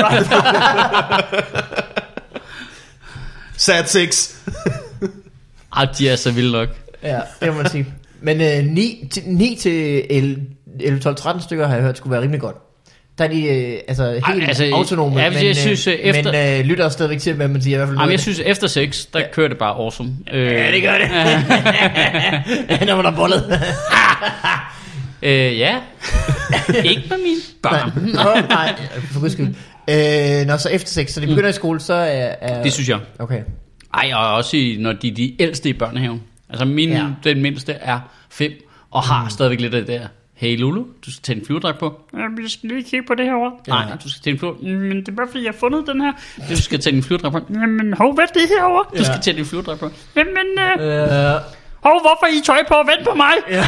Sad 3.57 3.85
Six. 3.85 4.29
Ah, 5.71 5.87
de 5.97 6.09
er 6.09 6.15
så 6.15 6.31
vilde 6.31 6.51
nok. 6.51 6.69
Ja, 7.03 7.19
det 7.41 7.47
må 7.53 7.61
man 7.61 7.69
sige. 7.69 7.85
Men 8.21 8.41
øh, 8.41 8.63
9, 8.73 9.07
til, 9.13 9.23
9 9.25 9.57
til 9.61 10.05
11, 10.09 10.35
11, 10.79 10.99
12, 10.99 11.15
13 11.15 11.41
stykker 11.43 11.67
har 11.67 11.73
jeg 11.75 11.83
hørt 11.83 11.97
skulle 11.97 12.11
være 12.11 12.21
rimelig 12.21 12.41
godt. 12.41 12.55
Der 13.17 13.23
er 13.23 13.27
de 13.27 13.45
øh, 13.47 13.79
altså 13.87 14.11
helt 14.11 14.23
Ej, 14.25 14.33
Ej, 14.33 14.45
altså, 14.47 14.69
autonome, 14.73 15.17
ja, 15.19 15.23
jeg 15.23 15.43
men, 15.43 15.55
synes, 15.55 15.87
øh, 15.87 15.93
øh, 15.93 15.99
efter- 15.99 16.31
men 16.31 16.59
øh, 16.59 16.65
lytter 16.65 16.89
stadigvæk 16.89 17.19
til, 17.19 17.33
hvad 17.33 17.47
man 17.47 17.61
siger. 17.61 17.75
I 17.75 17.77
hvert 17.77 17.87
fald 17.87 17.95
Jamen, 17.97 18.01
noget 18.05 18.11
jeg 18.11 18.19
synes, 18.19 18.39
efter 18.45 18.67
6, 18.67 19.05
der 19.05 19.21
kører 19.33 19.47
det 19.47 19.57
bare 19.57 19.73
awesome. 19.75 20.09
Øh, 20.33 20.49
det. 20.49 20.51
Ja, 20.55 20.71
det 20.71 20.81
gør 20.81 20.93
det. 20.97 21.09
Når 22.87 22.95
man 22.95 23.05
har 23.05 23.11
bollet. 23.15 23.43
Øh, 25.23 25.59
ja. 25.59 25.79
Ikke 26.91 27.03
med 27.09 27.17
mine 27.17 27.39
børn. 27.63 27.91
Nå, 28.13 28.47
nej, 28.49 28.75
for 29.11 29.19
guds 29.19 29.31
skyld. 29.33 29.47
Øh, 29.89 30.47
når 30.47 30.57
så 30.57 30.69
efter 30.69 30.89
6, 30.89 31.13
så 31.13 31.21
de 31.21 31.27
begynder 31.27 31.49
i 31.49 31.53
skole, 31.53 31.79
så 31.79 31.93
er... 31.93 32.35
er 32.41 32.63
Det 32.63 32.73
synes 32.73 32.89
jeg. 32.89 32.99
Okay. 33.19 33.41
Ej, 33.93 34.11
og 34.15 34.33
også 34.33 34.57
i, 34.57 34.77
når 34.79 34.93
de 34.93 35.07
er 35.07 35.13
de 35.15 35.41
ældste 35.41 35.69
i 35.69 35.73
børnehaven. 35.73 36.23
Altså 36.49 36.65
min, 36.65 36.89
ja. 36.89 37.05
Den 37.23 37.41
mindste 37.41 37.71
er 37.73 37.99
5, 38.29 38.51
og 38.91 39.03
har 39.03 39.23
mm. 39.23 39.29
stadigvæk 39.29 39.59
lidt 39.61 39.73
af 39.73 39.81
det 39.85 39.87
der. 39.87 40.07
Hey 40.33 40.59
Lulu, 40.59 40.83
du 41.05 41.11
skal 41.11 41.21
tage 41.23 41.39
en 41.39 41.45
flyverdragt 41.45 41.79
på. 41.79 42.01
Jamen, 42.13 42.41
jeg 42.43 42.49
skal 42.49 42.69
lige 42.69 42.83
kigge 42.83 43.05
på 43.07 43.15
det 43.15 43.25
herovre. 43.25 43.51
Ja. 43.67 43.71
Nej, 43.71 43.97
du 44.03 44.09
skal 44.09 44.21
tage 44.21 44.33
en 44.33 44.39
flyver... 44.39 44.53
Men 44.61 44.97
det 44.99 45.07
er 45.07 45.11
bare 45.11 45.27
fordi, 45.31 45.43
jeg 45.43 45.51
har 45.51 45.59
fundet 45.59 45.87
den 45.87 46.01
her. 46.01 46.11
Du 46.49 46.61
skal 46.61 46.79
tage 46.79 46.95
en 46.95 47.03
flyverdragt 47.03 47.33
på. 47.47 47.53
Jamen, 47.53 47.93
hov, 47.93 48.13
hvad 48.13 48.23
er 48.23 48.27
det 48.33 48.41
herovre? 48.59 48.83
Du 48.91 48.97
Ja. 48.97 49.03
skal 49.03 49.21
tage 49.21 49.37
din 49.37 49.45
flyverdragt 49.45 49.79
på. 49.79 49.89
Jamen, 50.15 50.47
øh, 50.79 51.33
Øh, 51.35 51.41
hov, 51.83 52.01
hvorfor 52.01 52.25
I 52.37 52.41
tøj 52.45 52.57
på? 52.67 52.75
Vent 52.85 53.07
på 53.09 53.15
mig. 53.15 53.33
Ja. 53.49 53.63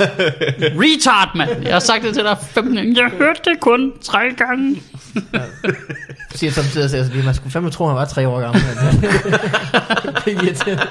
Retard, 0.82 1.36
mand. 1.36 1.62
Jeg 1.62 1.72
har 1.72 1.80
sagt 1.80 2.02
det 2.02 2.14
til 2.14 2.24
dig 2.24 2.36
15 2.50 2.76
gange. 2.76 3.02
Jeg 3.02 3.10
hørte 3.10 3.40
det 3.44 3.60
kun 3.60 3.92
tre 4.02 4.18
gange. 4.36 4.82
siger 6.34 6.50
samtidig, 6.50 6.84
at 6.84 6.94
altså, 6.94 7.12
man 7.24 7.34
skulle 7.34 7.52
fandme 7.52 7.70
tro, 7.70 7.84
at 7.84 7.90
han 7.90 7.96
var 7.98 8.04
tre 8.04 8.28
år 8.28 8.40
gammel. 8.40 8.62
Det 10.24 10.36
er 10.36 10.42
irriterende. 10.42 10.86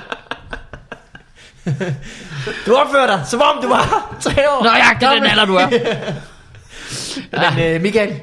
Du 2.65 2.75
opfører 2.75 3.07
dig, 3.07 3.21
som 3.27 3.41
om 3.41 3.63
du 3.63 3.67
var 3.67 4.15
tre 4.21 4.49
år. 4.49 4.63
Nå, 4.63 4.69
ja, 4.69 4.85
det 4.99 5.07
er 5.07 5.13
den 5.13 5.23
alder, 5.25 5.45
du 5.45 5.55
er. 5.55 5.67
Men 7.55 7.75
øh, 7.75 7.81
Michael, 7.81 8.13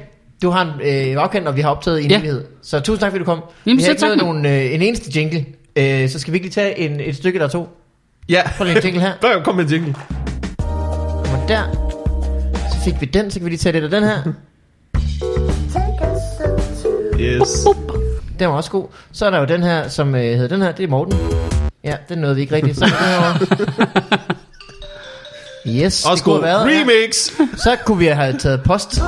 du 0.41 0.49
har 0.49 0.61
en 0.61 0.69
øh, 1.15 1.23
afkendt, 1.23 1.47
og 1.47 1.55
vi 1.55 1.61
har 1.61 1.69
optaget 1.69 2.03
en 2.03 2.11
Ja. 2.11 2.17
evighed. 2.17 2.45
Så 2.63 2.79
tusind 2.79 2.99
tak, 2.99 3.11
fordi 3.11 3.19
du 3.19 3.25
kom. 3.25 3.43
Jamen, 3.65 3.77
vi 3.77 3.83
har 3.83 3.89
ikke 3.91 4.15
nogen, 4.15 4.45
øh, 4.45 4.73
en 4.73 4.81
eneste 4.81 5.11
jingle. 5.19 5.45
Øh, 5.75 6.09
så 6.09 6.19
skal 6.19 6.33
vi 6.33 6.37
ikke 6.37 6.45
lige 6.45 6.53
tage 6.53 6.79
en, 6.79 6.99
et 6.99 7.15
stykke 7.15 7.37
eller 7.37 7.47
to. 7.49 7.69
Ja. 8.29 8.41
Prøv 8.57 8.65
lige 8.65 8.77
en 8.77 8.83
jingle 8.83 9.01
her. 9.01 9.13
Der 9.21 9.43
kom 9.43 9.59
en 9.59 9.67
jingle. 9.67 9.95
Kommer 11.25 11.47
der. 11.47 11.63
Så 12.71 12.79
fik 12.83 13.01
vi 13.01 13.05
den, 13.05 13.31
så 13.31 13.39
kan 13.39 13.45
vi 13.45 13.49
lige 13.49 13.57
tage 13.59 13.73
lidt 13.73 13.83
af 13.83 13.89
den 13.89 14.03
her. 14.03 14.23
Yes. 17.19 17.67
Den 18.39 18.49
var 18.49 18.55
også 18.55 18.71
god. 18.71 18.87
Så 19.11 19.25
er 19.25 19.29
der 19.29 19.39
jo 19.39 19.45
den 19.45 19.63
her, 19.63 19.87
som 19.87 20.15
øh, 20.15 20.21
hedder 20.21 20.47
den 20.47 20.61
her. 20.61 20.71
Det 20.71 20.83
er 20.83 20.87
Morten. 20.87 21.13
Ja, 21.83 21.95
den 22.09 22.17
nåede 22.17 22.35
vi 22.35 22.41
ikke 22.41 22.55
rigtigt. 22.55 22.77
Så 22.77 22.85
er 22.85 22.89
den 22.89 22.97
herovre. 22.97 24.19
Yes, 25.67 26.05
Også 26.05 26.15
det 26.15 26.23
kunne 26.23 26.47
have 26.47 26.65
været, 26.65 26.75
ja. 26.75 26.81
Remix. 26.81 27.15
Så 27.57 27.77
kunne 27.85 27.97
vi 27.97 28.05
have 28.05 28.37
taget 28.37 28.63
post. 28.63 29.01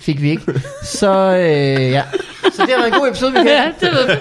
Fik 0.00 0.22
vi 0.22 0.30
ikke. 0.30 0.42
Så 0.84 1.36
øh, 1.36 1.90
ja. 1.90 2.02
Så 2.42 2.62
det 2.62 2.70
har 2.70 2.78
været 2.82 2.86
en 2.94 3.00
god 3.00 3.08
episode, 3.08 3.32
Michael. 3.32 3.48
Ja, 3.80 3.86
det 3.86 3.94
ved 3.94 4.16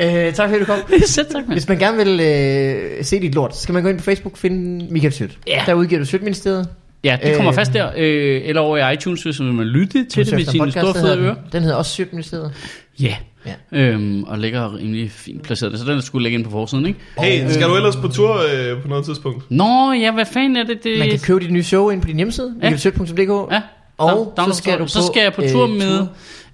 jeg. 0.00 0.26
Øh, 0.26 0.34
tak 0.34 0.48
fordi 0.48 0.60
du 0.60 0.66
kom. 0.66 0.78
Selv 1.06 1.26
tak, 1.26 1.34
mand. 1.34 1.52
Hvis 1.52 1.68
man 1.68 1.78
gerne 1.78 1.96
vil 1.96 2.20
øh, 2.20 3.04
se 3.04 3.20
dit 3.20 3.34
lort, 3.34 3.56
så 3.56 3.62
skal 3.62 3.72
man 3.72 3.82
gå 3.82 3.88
ind 3.88 3.98
på 3.98 4.04
Facebook 4.04 4.32
og 4.32 4.38
finde 4.38 4.86
Michael 4.90 5.12
Sødt. 5.12 5.38
Ja. 5.46 5.62
Der 5.66 5.74
udgiver 5.74 5.98
du 5.98 6.04
Sødt-ministeriet. 6.06 6.68
Ja, 7.04 7.18
det 7.22 7.36
kommer 7.36 7.52
Øh, 7.52 7.56
fast 7.56 7.72
der. 7.72 7.88
Øh, 7.96 8.40
eller 8.44 8.60
over 8.60 8.76
i 8.90 8.94
iTunes, 8.94 9.22
hvis 9.22 9.40
man 9.40 9.58
vil 9.58 9.66
lytte 9.66 10.04
til 10.04 10.26
det 10.26 10.34
med 10.34 10.44
sine 10.44 10.70
store 10.70 10.94
fede 10.94 11.18
ører. 11.18 11.34
Den 11.52 11.62
hedder 11.62 11.76
også 11.76 11.90
Sødt-ministeriet. 11.94 12.52
Ja. 13.00 13.16
Ja. 13.46 13.54
Øhm, 13.72 14.24
og 14.24 14.38
ligger 14.38 14.76
rimelig 14.76 15.10
fint 15.10 15.42
placeret. 15.42 15.78
Så 15.78 15.84
den 15.92 16.02
skulle 16.02 16.22
ligge 16.22 16.38
ind 16.38 16.44
på 16.44 16.50
forsiden, 16.50 16.86
ikke? 16.86 17.00
Hey, 17.18 17.50
skal 17.50 17.68
du 17.68 17.76
ellers 17.76 17.96
på 17.96 18.08
tur 18.08 18.34
øh, 18.34 18.82
på 18.82 18.88
noget 18.88 19.04
tidspunkt? 19.04 19.50
Nå, 19.50 19.92
ja, 19.92 20.10
hvad 20.12 20.24
fanden 20.32 20.56
er 20.56 20.64
det? 20.64 20.84
det... 20.84 20.98
Man 20.98 21.10
kan 21.10 21.18
købe 21.18 21.40
dit 21.40 21.50
nye 21.52 21.62
show 21.62 21.90
ind 21.90 22.00
på 22.02 22.08
din 22.08 22.16
hjemmeside, 22.16 22.54
Ja. 22.62 22.70
michaelsødt.dk. 22.70 23.52
Ja, 23.52 23.60
Og 23.98 24.34
download 24.36 24.52
så 24.54 24.58
skal 24.58 24.78
du 24.78 24.86
så 24.86 24.98
på, 24.98 25.06
skal 25.12 25.22
jeg 25.22 25.32
på 25.32 25.42
øh, 25.42 25.50
tur 25.50 25.66
med 25.66 25.98
tur. 25.98 26.08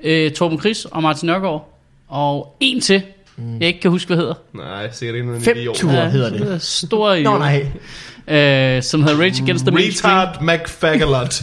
øh, 0.05 0.31
Torben 0.31 0.61
Chris 0.61 0.85
og 0.85 1.03
Martin 1.03 1.27
Nørgaard. 1.27 1.79
Og 2.09 2.57
en 2.61 2.81
til, 2.81 3.03
mm. 3.37 3.59
jeg 3.61 3.69
ikke 3.69 3.81
kan 3.81 3.91
huske, 3.91 4.07
hvad 4.07 4.17
hedder. 4.17 4.35
Nej, 4.55 4.91
sikkert 4.93 5.15
ikke 5.15 5.27
noget 5.27 5.43
Fem 5.43 5.57
idiot. 5.57 5.77
ture 5.77 6.11
hedder 6.11 6.31
det. 6.31 6.63
Stor 6.63 7.09
Nå 7.09 7.15
idiot. 7.15 7.39
nej. 7.39 7.67
Øh, 8.29 8.83
som 8.83 9.03
hedder 9.03 9.19
Rage 9.21 9.43
Against 9.43 9.65
the 9.67 9.75
Mainstream. 9.75 10.19
Retard 10.19 10.43
McFagalot. 10.43 11.43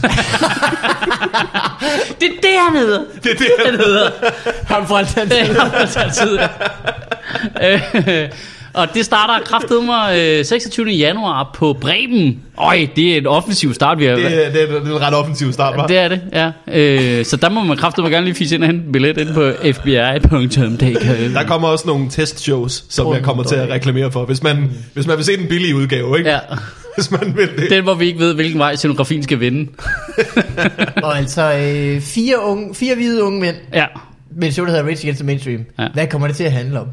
Det 2.20 2.28
er 2.28 2.32
det, 2.42 2.50
han 2.68 2.76
hedder. 2.76 3.04
det 3.22 3.30
er 3.32 3.36
det, 3.36 3.46
Han 3.66 3.74
hedder. 3.74 4.10
Ham 4.66 4.86
fra 4.86 4.98
Alternativet. 4.98 5.48
Det 5.48 5.56
har 5.56 5.70
man 5.72 5.88
altid. 5.96 6.38
øh, 8.76 8.80
og 8.82 8.88
det 8.94 9.04
starter 9.04 9.44
kraftet 9.44 9.84
mig 9.84 10.18
øh, 10.18 10.44
26. 10.44 10.90
januar 10.90 11.50
på 11.54 11.76
Bremen. 11.80 12.40
Øj, 12.58 12.86
det 12.96 13.12
er 13.12 13.16
en 13.16 13.26
offensiv 13.26 13.74
start, 13.74 13.98
vi 13.98 14.04
har. 14.04 14.16
det, 14.16 14.46
er, 14.46 14.52
det, 14.52 14.62
er, 14.62 14.66
det 14.66 14.92
er 14.92 14.96
en 14.96 15.02
ret 15.02 15.14
offensiv 15.14 15.52
start, 15.52 15.76
var. 15.76 15.86
Det 15.86 15.98
er 15.98 16.08
det, 16.08 16.20
ja. 16.32 16.50
Øh, 16.68 17.24
så 17.24 17.36
der 17.36 17.48
må 17.48 17.64
man 17.64 17.76
kraftigt 17.76 18.06
gerne 18.06 18.24
lige 18.24 18.34
fisse 18.34 18.54
ind 18.54 18.62
og 18.62 18.66
hente 18.66 18.86
en 18.86 18.92
billet 18.92 19.18
ind 19.18 19.34
på 19.34 19.52
fbi.dk. 19.72 21.34
Der 21.34 21.44
kommer 21.46 21.68
også 21.68 21.86
nogle 21.86 22.10
testshows, 22.10 22.84
som 22.88 23.14
jeg 23.14 23.22
kommer 23.22 23.42
til 23.42 23.54
at 23.54 23.68
reklamere 23.70 24.12
for, 24.12 24.24
hvis 24.24 24.42
man, 24.42 24.70
hvis 24.94 25.06
man 25.06 25.16
vil 25.16 25.24
se 25.24 25.36
den 25.36 25.48
billige 25.48 25.76
udgave, 25.76 26.18
ikke? 26.18 26.30
Ja, 26.30 26.38
Hvis 26.96 27.10
man 27.10 27.36
vil 27.36 27.48
det. 27.56 27.70
den 27.70 27.82
hvor 27.82 27.94
vi 27.94 28.06
ikke 28.06 28.18
ved, 28.18 28.34
hvilken 28.34 28.58
vej 28.58 28.76
scenografien 28.76 29.22
skal 29.22 29.40
vinde. 29.40 29.70
Og 31.02 31.16
altså 31.18 31.42
øh, 31.42 32.00
fire, 32.00 32.42
unge, 32.42 32.74
fire 32.74 32.94
hvide 32.94 33.22
unge 33.24 33.40
mænd 33.40 33.56
Ja. 33.74 33.86
Med 34.36 34.48
et 34.48 34.54
show, 34.54 34.64
der 34.66 34.72
hedder 34.72 34.84
Rage 34.86 34.98
Against 35.02 35.18
the 35.18 35.26
Mainstream. 35.26 35.64
Ja. 35.78 35.88
Hvad 35.94 36.06
kommer 36.06 36.26
det 36.26 36.36
til 36.36 36.44
at 36.44 36.52
handle 36.52 36.80
om? 36.80 36.86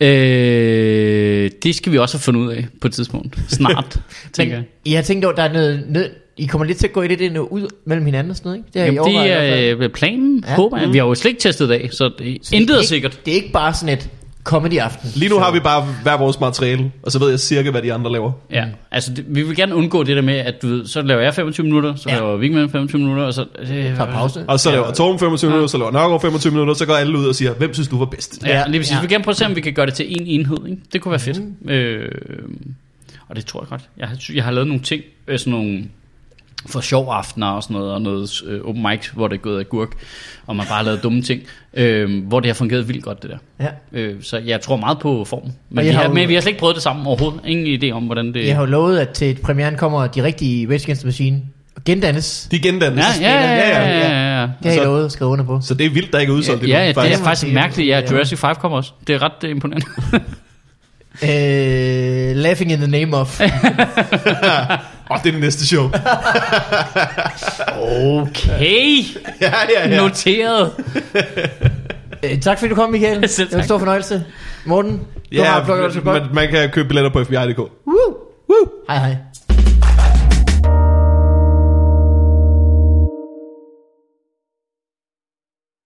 Øh, 0.00 1.50
det 1.62 1.74
skal 1.74 1.92
vi 1.92 1.98
også 1.98 2.16
have 2.16 2.22
fundet 2.22 2.40
ud 2.40 2.50
af 2.52 2.66
på 2.80 2.86
et 2.88 2.92
tidspunkt. 2.94 3.38
Snart, 3.48 4.00
tænker 4.32 4.54
jeg. 4.54 4.64
Men 4.84 4.92
jeg 4.92 4.98
har 4.98 5.04
tænkt 5.04 5.24
over, 5.24 5.34
der 5.34 5.42
er 5.42 5.52
noget, 5.52 5.84
noget, 5.88 6.10
I 6.36 6.46
kommer 6.46 6.64
lidt 6.64 6.78
til 6.78 6.86
at 6.86 6.92
gå 6.92 7.02
i 7.02 7.08
det 7.16 7.38
og 7.38 7.52
ud 7.52 7.68
mellem 7.84 8.04
hinanden 8.06 8.30
og 8.30 8.36
sådan 8.36 8.48
noget, 8.48 8.58
ikke? 8.58 8.68
Det, 8.74 8.92
I 8.92 8.94
Jamen, 8.94 9.14
det 9.14 9.24
i 9.26 9.28
fald. 9.28 9.80
er 9.80 9.84
øh, 9.84 9.90
planen, 9.90 10.44
Ja. 10.48 10.54
håber 10.54 10.78
jeg. 10.78 10.92
Vi 10.92 10.98
har 10.98 11.06
jo 11.06 11.14
slet 11.14 11.30
ikke 11.30 11.40
testet 11.40 11.68
det 11.68 11.74
af, 11.74 11.88
så 11.92 12.10
det 12.18 12.38
Så 12.42 12.56
intet 12.56 12.68
det 12.68 12.74
er 12.74 12.78
ikke, 12.78 12.88
sikkert. 12.88 13.20
Det 13.26 13.30
er 13.30 13.36
ikke 13.36 13.52
bare 13.52 13.74
sådan 13.74 13.98
et 13.98 14.08
comedy 14.50 14.78
aften. 14.78 15.10
Lige 15.14 15.28
nu 15.28 15.38
har 15.38 15.52
vi 15.52 15.60
bare 15.60 15.86
hver 16.02 16.16
vores 16.18 16.40
materiale, 16.40 16.92
og 17.02 17.12
så 17.12 17.18
ved 17.18 17.30
jeg 17.30 17.40
cirka, 17.40 17.70
hvad 17.70 17.82
de 17.82 17.92
andre 17.92 18.12
laver. 18.12 18.32
Ja, 18.52 18.64
altså 18.90 19.14
det, 19.14 19.24
vi 19.28 19.42
vil 19.42 19.56
gerne 19.56 19.74
undgå 19.74 20.02
det 20.02 20.16
der 20.16 20.22
med, 20.22 20.34
at 20.34 20.62
du 20.62 20.66
ved, 20.68 20.86
så 20.86 21.02
laver 21.02 21.20
jeg 21.22 21.34
25 21.34 21.64
minutter, 21.64 21.94
så 21.94 22.08
Ja. 22.08 22.14
laver 22.14 22.36
Vigman 22.36 22.70
25 22.70 23.00
minutter, 23.00 23.24
og 23.24 23.34
så... 23.34 23.44
Øh, 23.58 23.66
Tager 23.68 23.94
pause. 24.12 24.44
Og 24.48 24.60
så 24.60 24.70
laver 24.70 24.92
Torben 24.92 25.18
25 25.18 25.48
minutter, 25.50 25.66
så 25.68 25.78
laver 25.78 25.90
Nørgaard 25.92 26.20
25 26.20 26.50
minutter, 26.52 26.74
så 26.74 26.86
går 26.86 26.94
alle 26.94 27.18
ud 27.18 27.26
og 27.26 27.34
siger, 27.34 27.52
hvem 27.54 27.74
synes 27.74 27.88
du 27.88 27.98
var 27.98 28.04
bedst? 28.04 28.42
Ja, 28.46 28.64
lige 28.68 28.80
præcis. 28.80 28.92
Ja. 28.92 28.96
Vi 28.96 29.00
vil 29.00 29.10
gerne 29.10 29.24
prøve 29.24 29.32
at 29.32 29.36
se, 29.36 29.46
om 29.46 29.56
vi 29.56 29.60
kan 29.60 29.72
gøre 29.72 29.86
det 29.86 29.94
til 29.94 30.06
en 30.20 30.26
enhed. 30.26 30.56
Ikke? 30.70 30.82
Det 30.92 31.00
kunne 31.00 31.10
være 31.10 31.20
fedt. 31.20 31.40
Mm. 31.62 31.70
Øh, 31.70 32.08
og 33.28 33.36
det 33.36 33.46
tror 33.46 33.60
jeg 33.62 33.68
godt. 33.68 33.82
Jeg 33.98 34.08
har, 34.08 34.16
jeg 34.34 34.44
har 34.44 34.50
lavet 34.50 34.66
nogle 34.68 34.82
ting, 34.82 35.02
øh, 35.28 35.38
sådan 35.38 35.50
nogle 35.50 35.84
for 36.66 36.80
sjov 36.80 37.08
aftener 37.12 37.46
og 37.46 37.62
sådan 37.62 37.74
noget, 37.76 37.92
og 37.92 38.02
noget 38.02 38.42
øh, 38.46 38.60
open 38.64 38.82
mic, 38.90 39.08
hvor 39.14 39.28
det 39.28 39.36
er 39.36 39.40
gået 39.40 39.58
af 39.58 39.68
gurk, 39.68 39.88
og 40.46 40.56
man 40.56 40.66
bare 40.66 40.76
har 40.76 40.84
lavet 40.84 41.02
dumme 41.02 41.22
ting, 41.22 41.40
øh, 41.74 42.24
hvor 42.26 42.40
det 42.40 42.48
har 42.48 42.54
fungeret 42.54 42.88
vildt 42.88 43.04
godt, 43.04 43.22
det 43.22 43.30
der. 43.30 43.38
Ja. 43.92 44.00
Øh, 44.00 44.22
så 44.22 44.38
jeg 44.38 44.60
tror 44.60 44.76
meget 44.76 44.98
på 44.98 45.24
formen. 45.24 45.52
Men, 45.70 45.82
vi 45.84 45.88
jeg 45.88 45.96
har, 45.98 46.04
jo- 46.04 46.12
men 46.12 46.28
vi 46.28 46.34
har 46.34 46.40
slet 46.40 46.50
ikke 46.50 46.60
prøvet 46.60 46.74
det 46.74 46.82
sammen 46.82 47.06
overhovedet. 47.06 47.40
Ingen 47.46 47.82
idé 47.82 47.90
om, 47.96 48.02
hvordan 48.02 48.34
det... 48.34 48.46
Jeg 48.46 48.54
har 48.54 48.62
jo 48.62 48.66
lovet, 48.70 48.98
at 48.98 49.08
til 49.08 49.38
premieren 49.42 49.76
kommer 49.76 50.06
de 50.06 50.22
rigtige 50.22 50.66
Rage 50.68 50.82
Against 50.82 51.00
the 51.00 51.06
Machine 51.06 51.42
og 51.76 51.84
gendannes. 51.84 52.48
De 52.50 52.58
gendannes. 52.58 53.04
Ja, 53.20 53.30
ja, 53.32 53.40
ja, 53.42 53.68
ja, 53.68 53.98
ja, 53.98 54.40
ja. 54.40 54.42
Det 54.42 54.52
har 54.64 54.70
I 54.72 54.74
Så- 54.74 54.84
lovet 54.84 55.04
at 55.04 55.12
skrive 55.12 55.30
under 55.30 55.44
på. 55.44 55.60
Så 55.62 55.74
det 55.74 55.86
er 55.86 55.90
vildt, 55.90 56.12
der 56.12 56.18
ikke 56.18 56.30
er 56.32 56.36
udsolgt 56.36 56.62
Ja, 56.62 56.68
ja, 56.68 56.88
endnu, 56.88 57.02
det 57.02 57.12
er 57.12 57.16
faktisk. 57.18 57.52
mærkeligt. 57.52 57.88
Ja, 57.88 57.98
Ja. 57.98 58.10
Jurassic 58.12 58.38
5 58.38 58.54
kommer 58.54 58.78
også. 58.78 58.92
Det 59.06 59.14
er 59.14 59.22
ret 59.22 59.44
øh, 59.44 59.50
imponerende. 59.50 59.86
Øh, 61.22 62.36
laughing 62.36 62.72
in 62.72 62.78
the 62.78 62.86
name 62.90 63.16
of. 63.16 63.40
Oh, 65.10 65.18
det 65.22 65.28
er 65.28 65.32
det 65.32 65.40
næste 65.40 65.66
show. 65.66 65.84
Okay, 68.20 69.02
ja, 69.40 69.52
ja, 69.76 69.88
ja. 69.88 69.96
noteret. 69.96 70.72
øh, 72.24 72.40
tak 72.40 72.58
fordi 72.58 72.68
du 72.70 72.74
kom, 72.74 72.90
Michael. 72.90 73.28
Selv 73.28 73.46
Det 73.48 73.52
var 73.52 73.58
en 73.58 73.62
tak. 73.62 73.64
stor 73.64 73.78
fornøjelse. 73.78 74.24
Morten, 74.64 74.90
du 75.36 75.42
har 75.42 75.54
Ja, 75.58 75.64
plukket, 75.64 75.82
hvad 75.82 75.88
du 75.88 76.00
skal 76.00 76.04
man, 76.04 76.34
man 76.34 76.48
kan 76.50 76.70
købe 76.70 76.88
billetter 76.88 77.10
på 77.10 77.24
FBI.dk. 77.24 77.58
Woo! 77.58 77.68
Woo! 78.48 78.68
Hej 78.88 78.98
hej. 78.98 79.16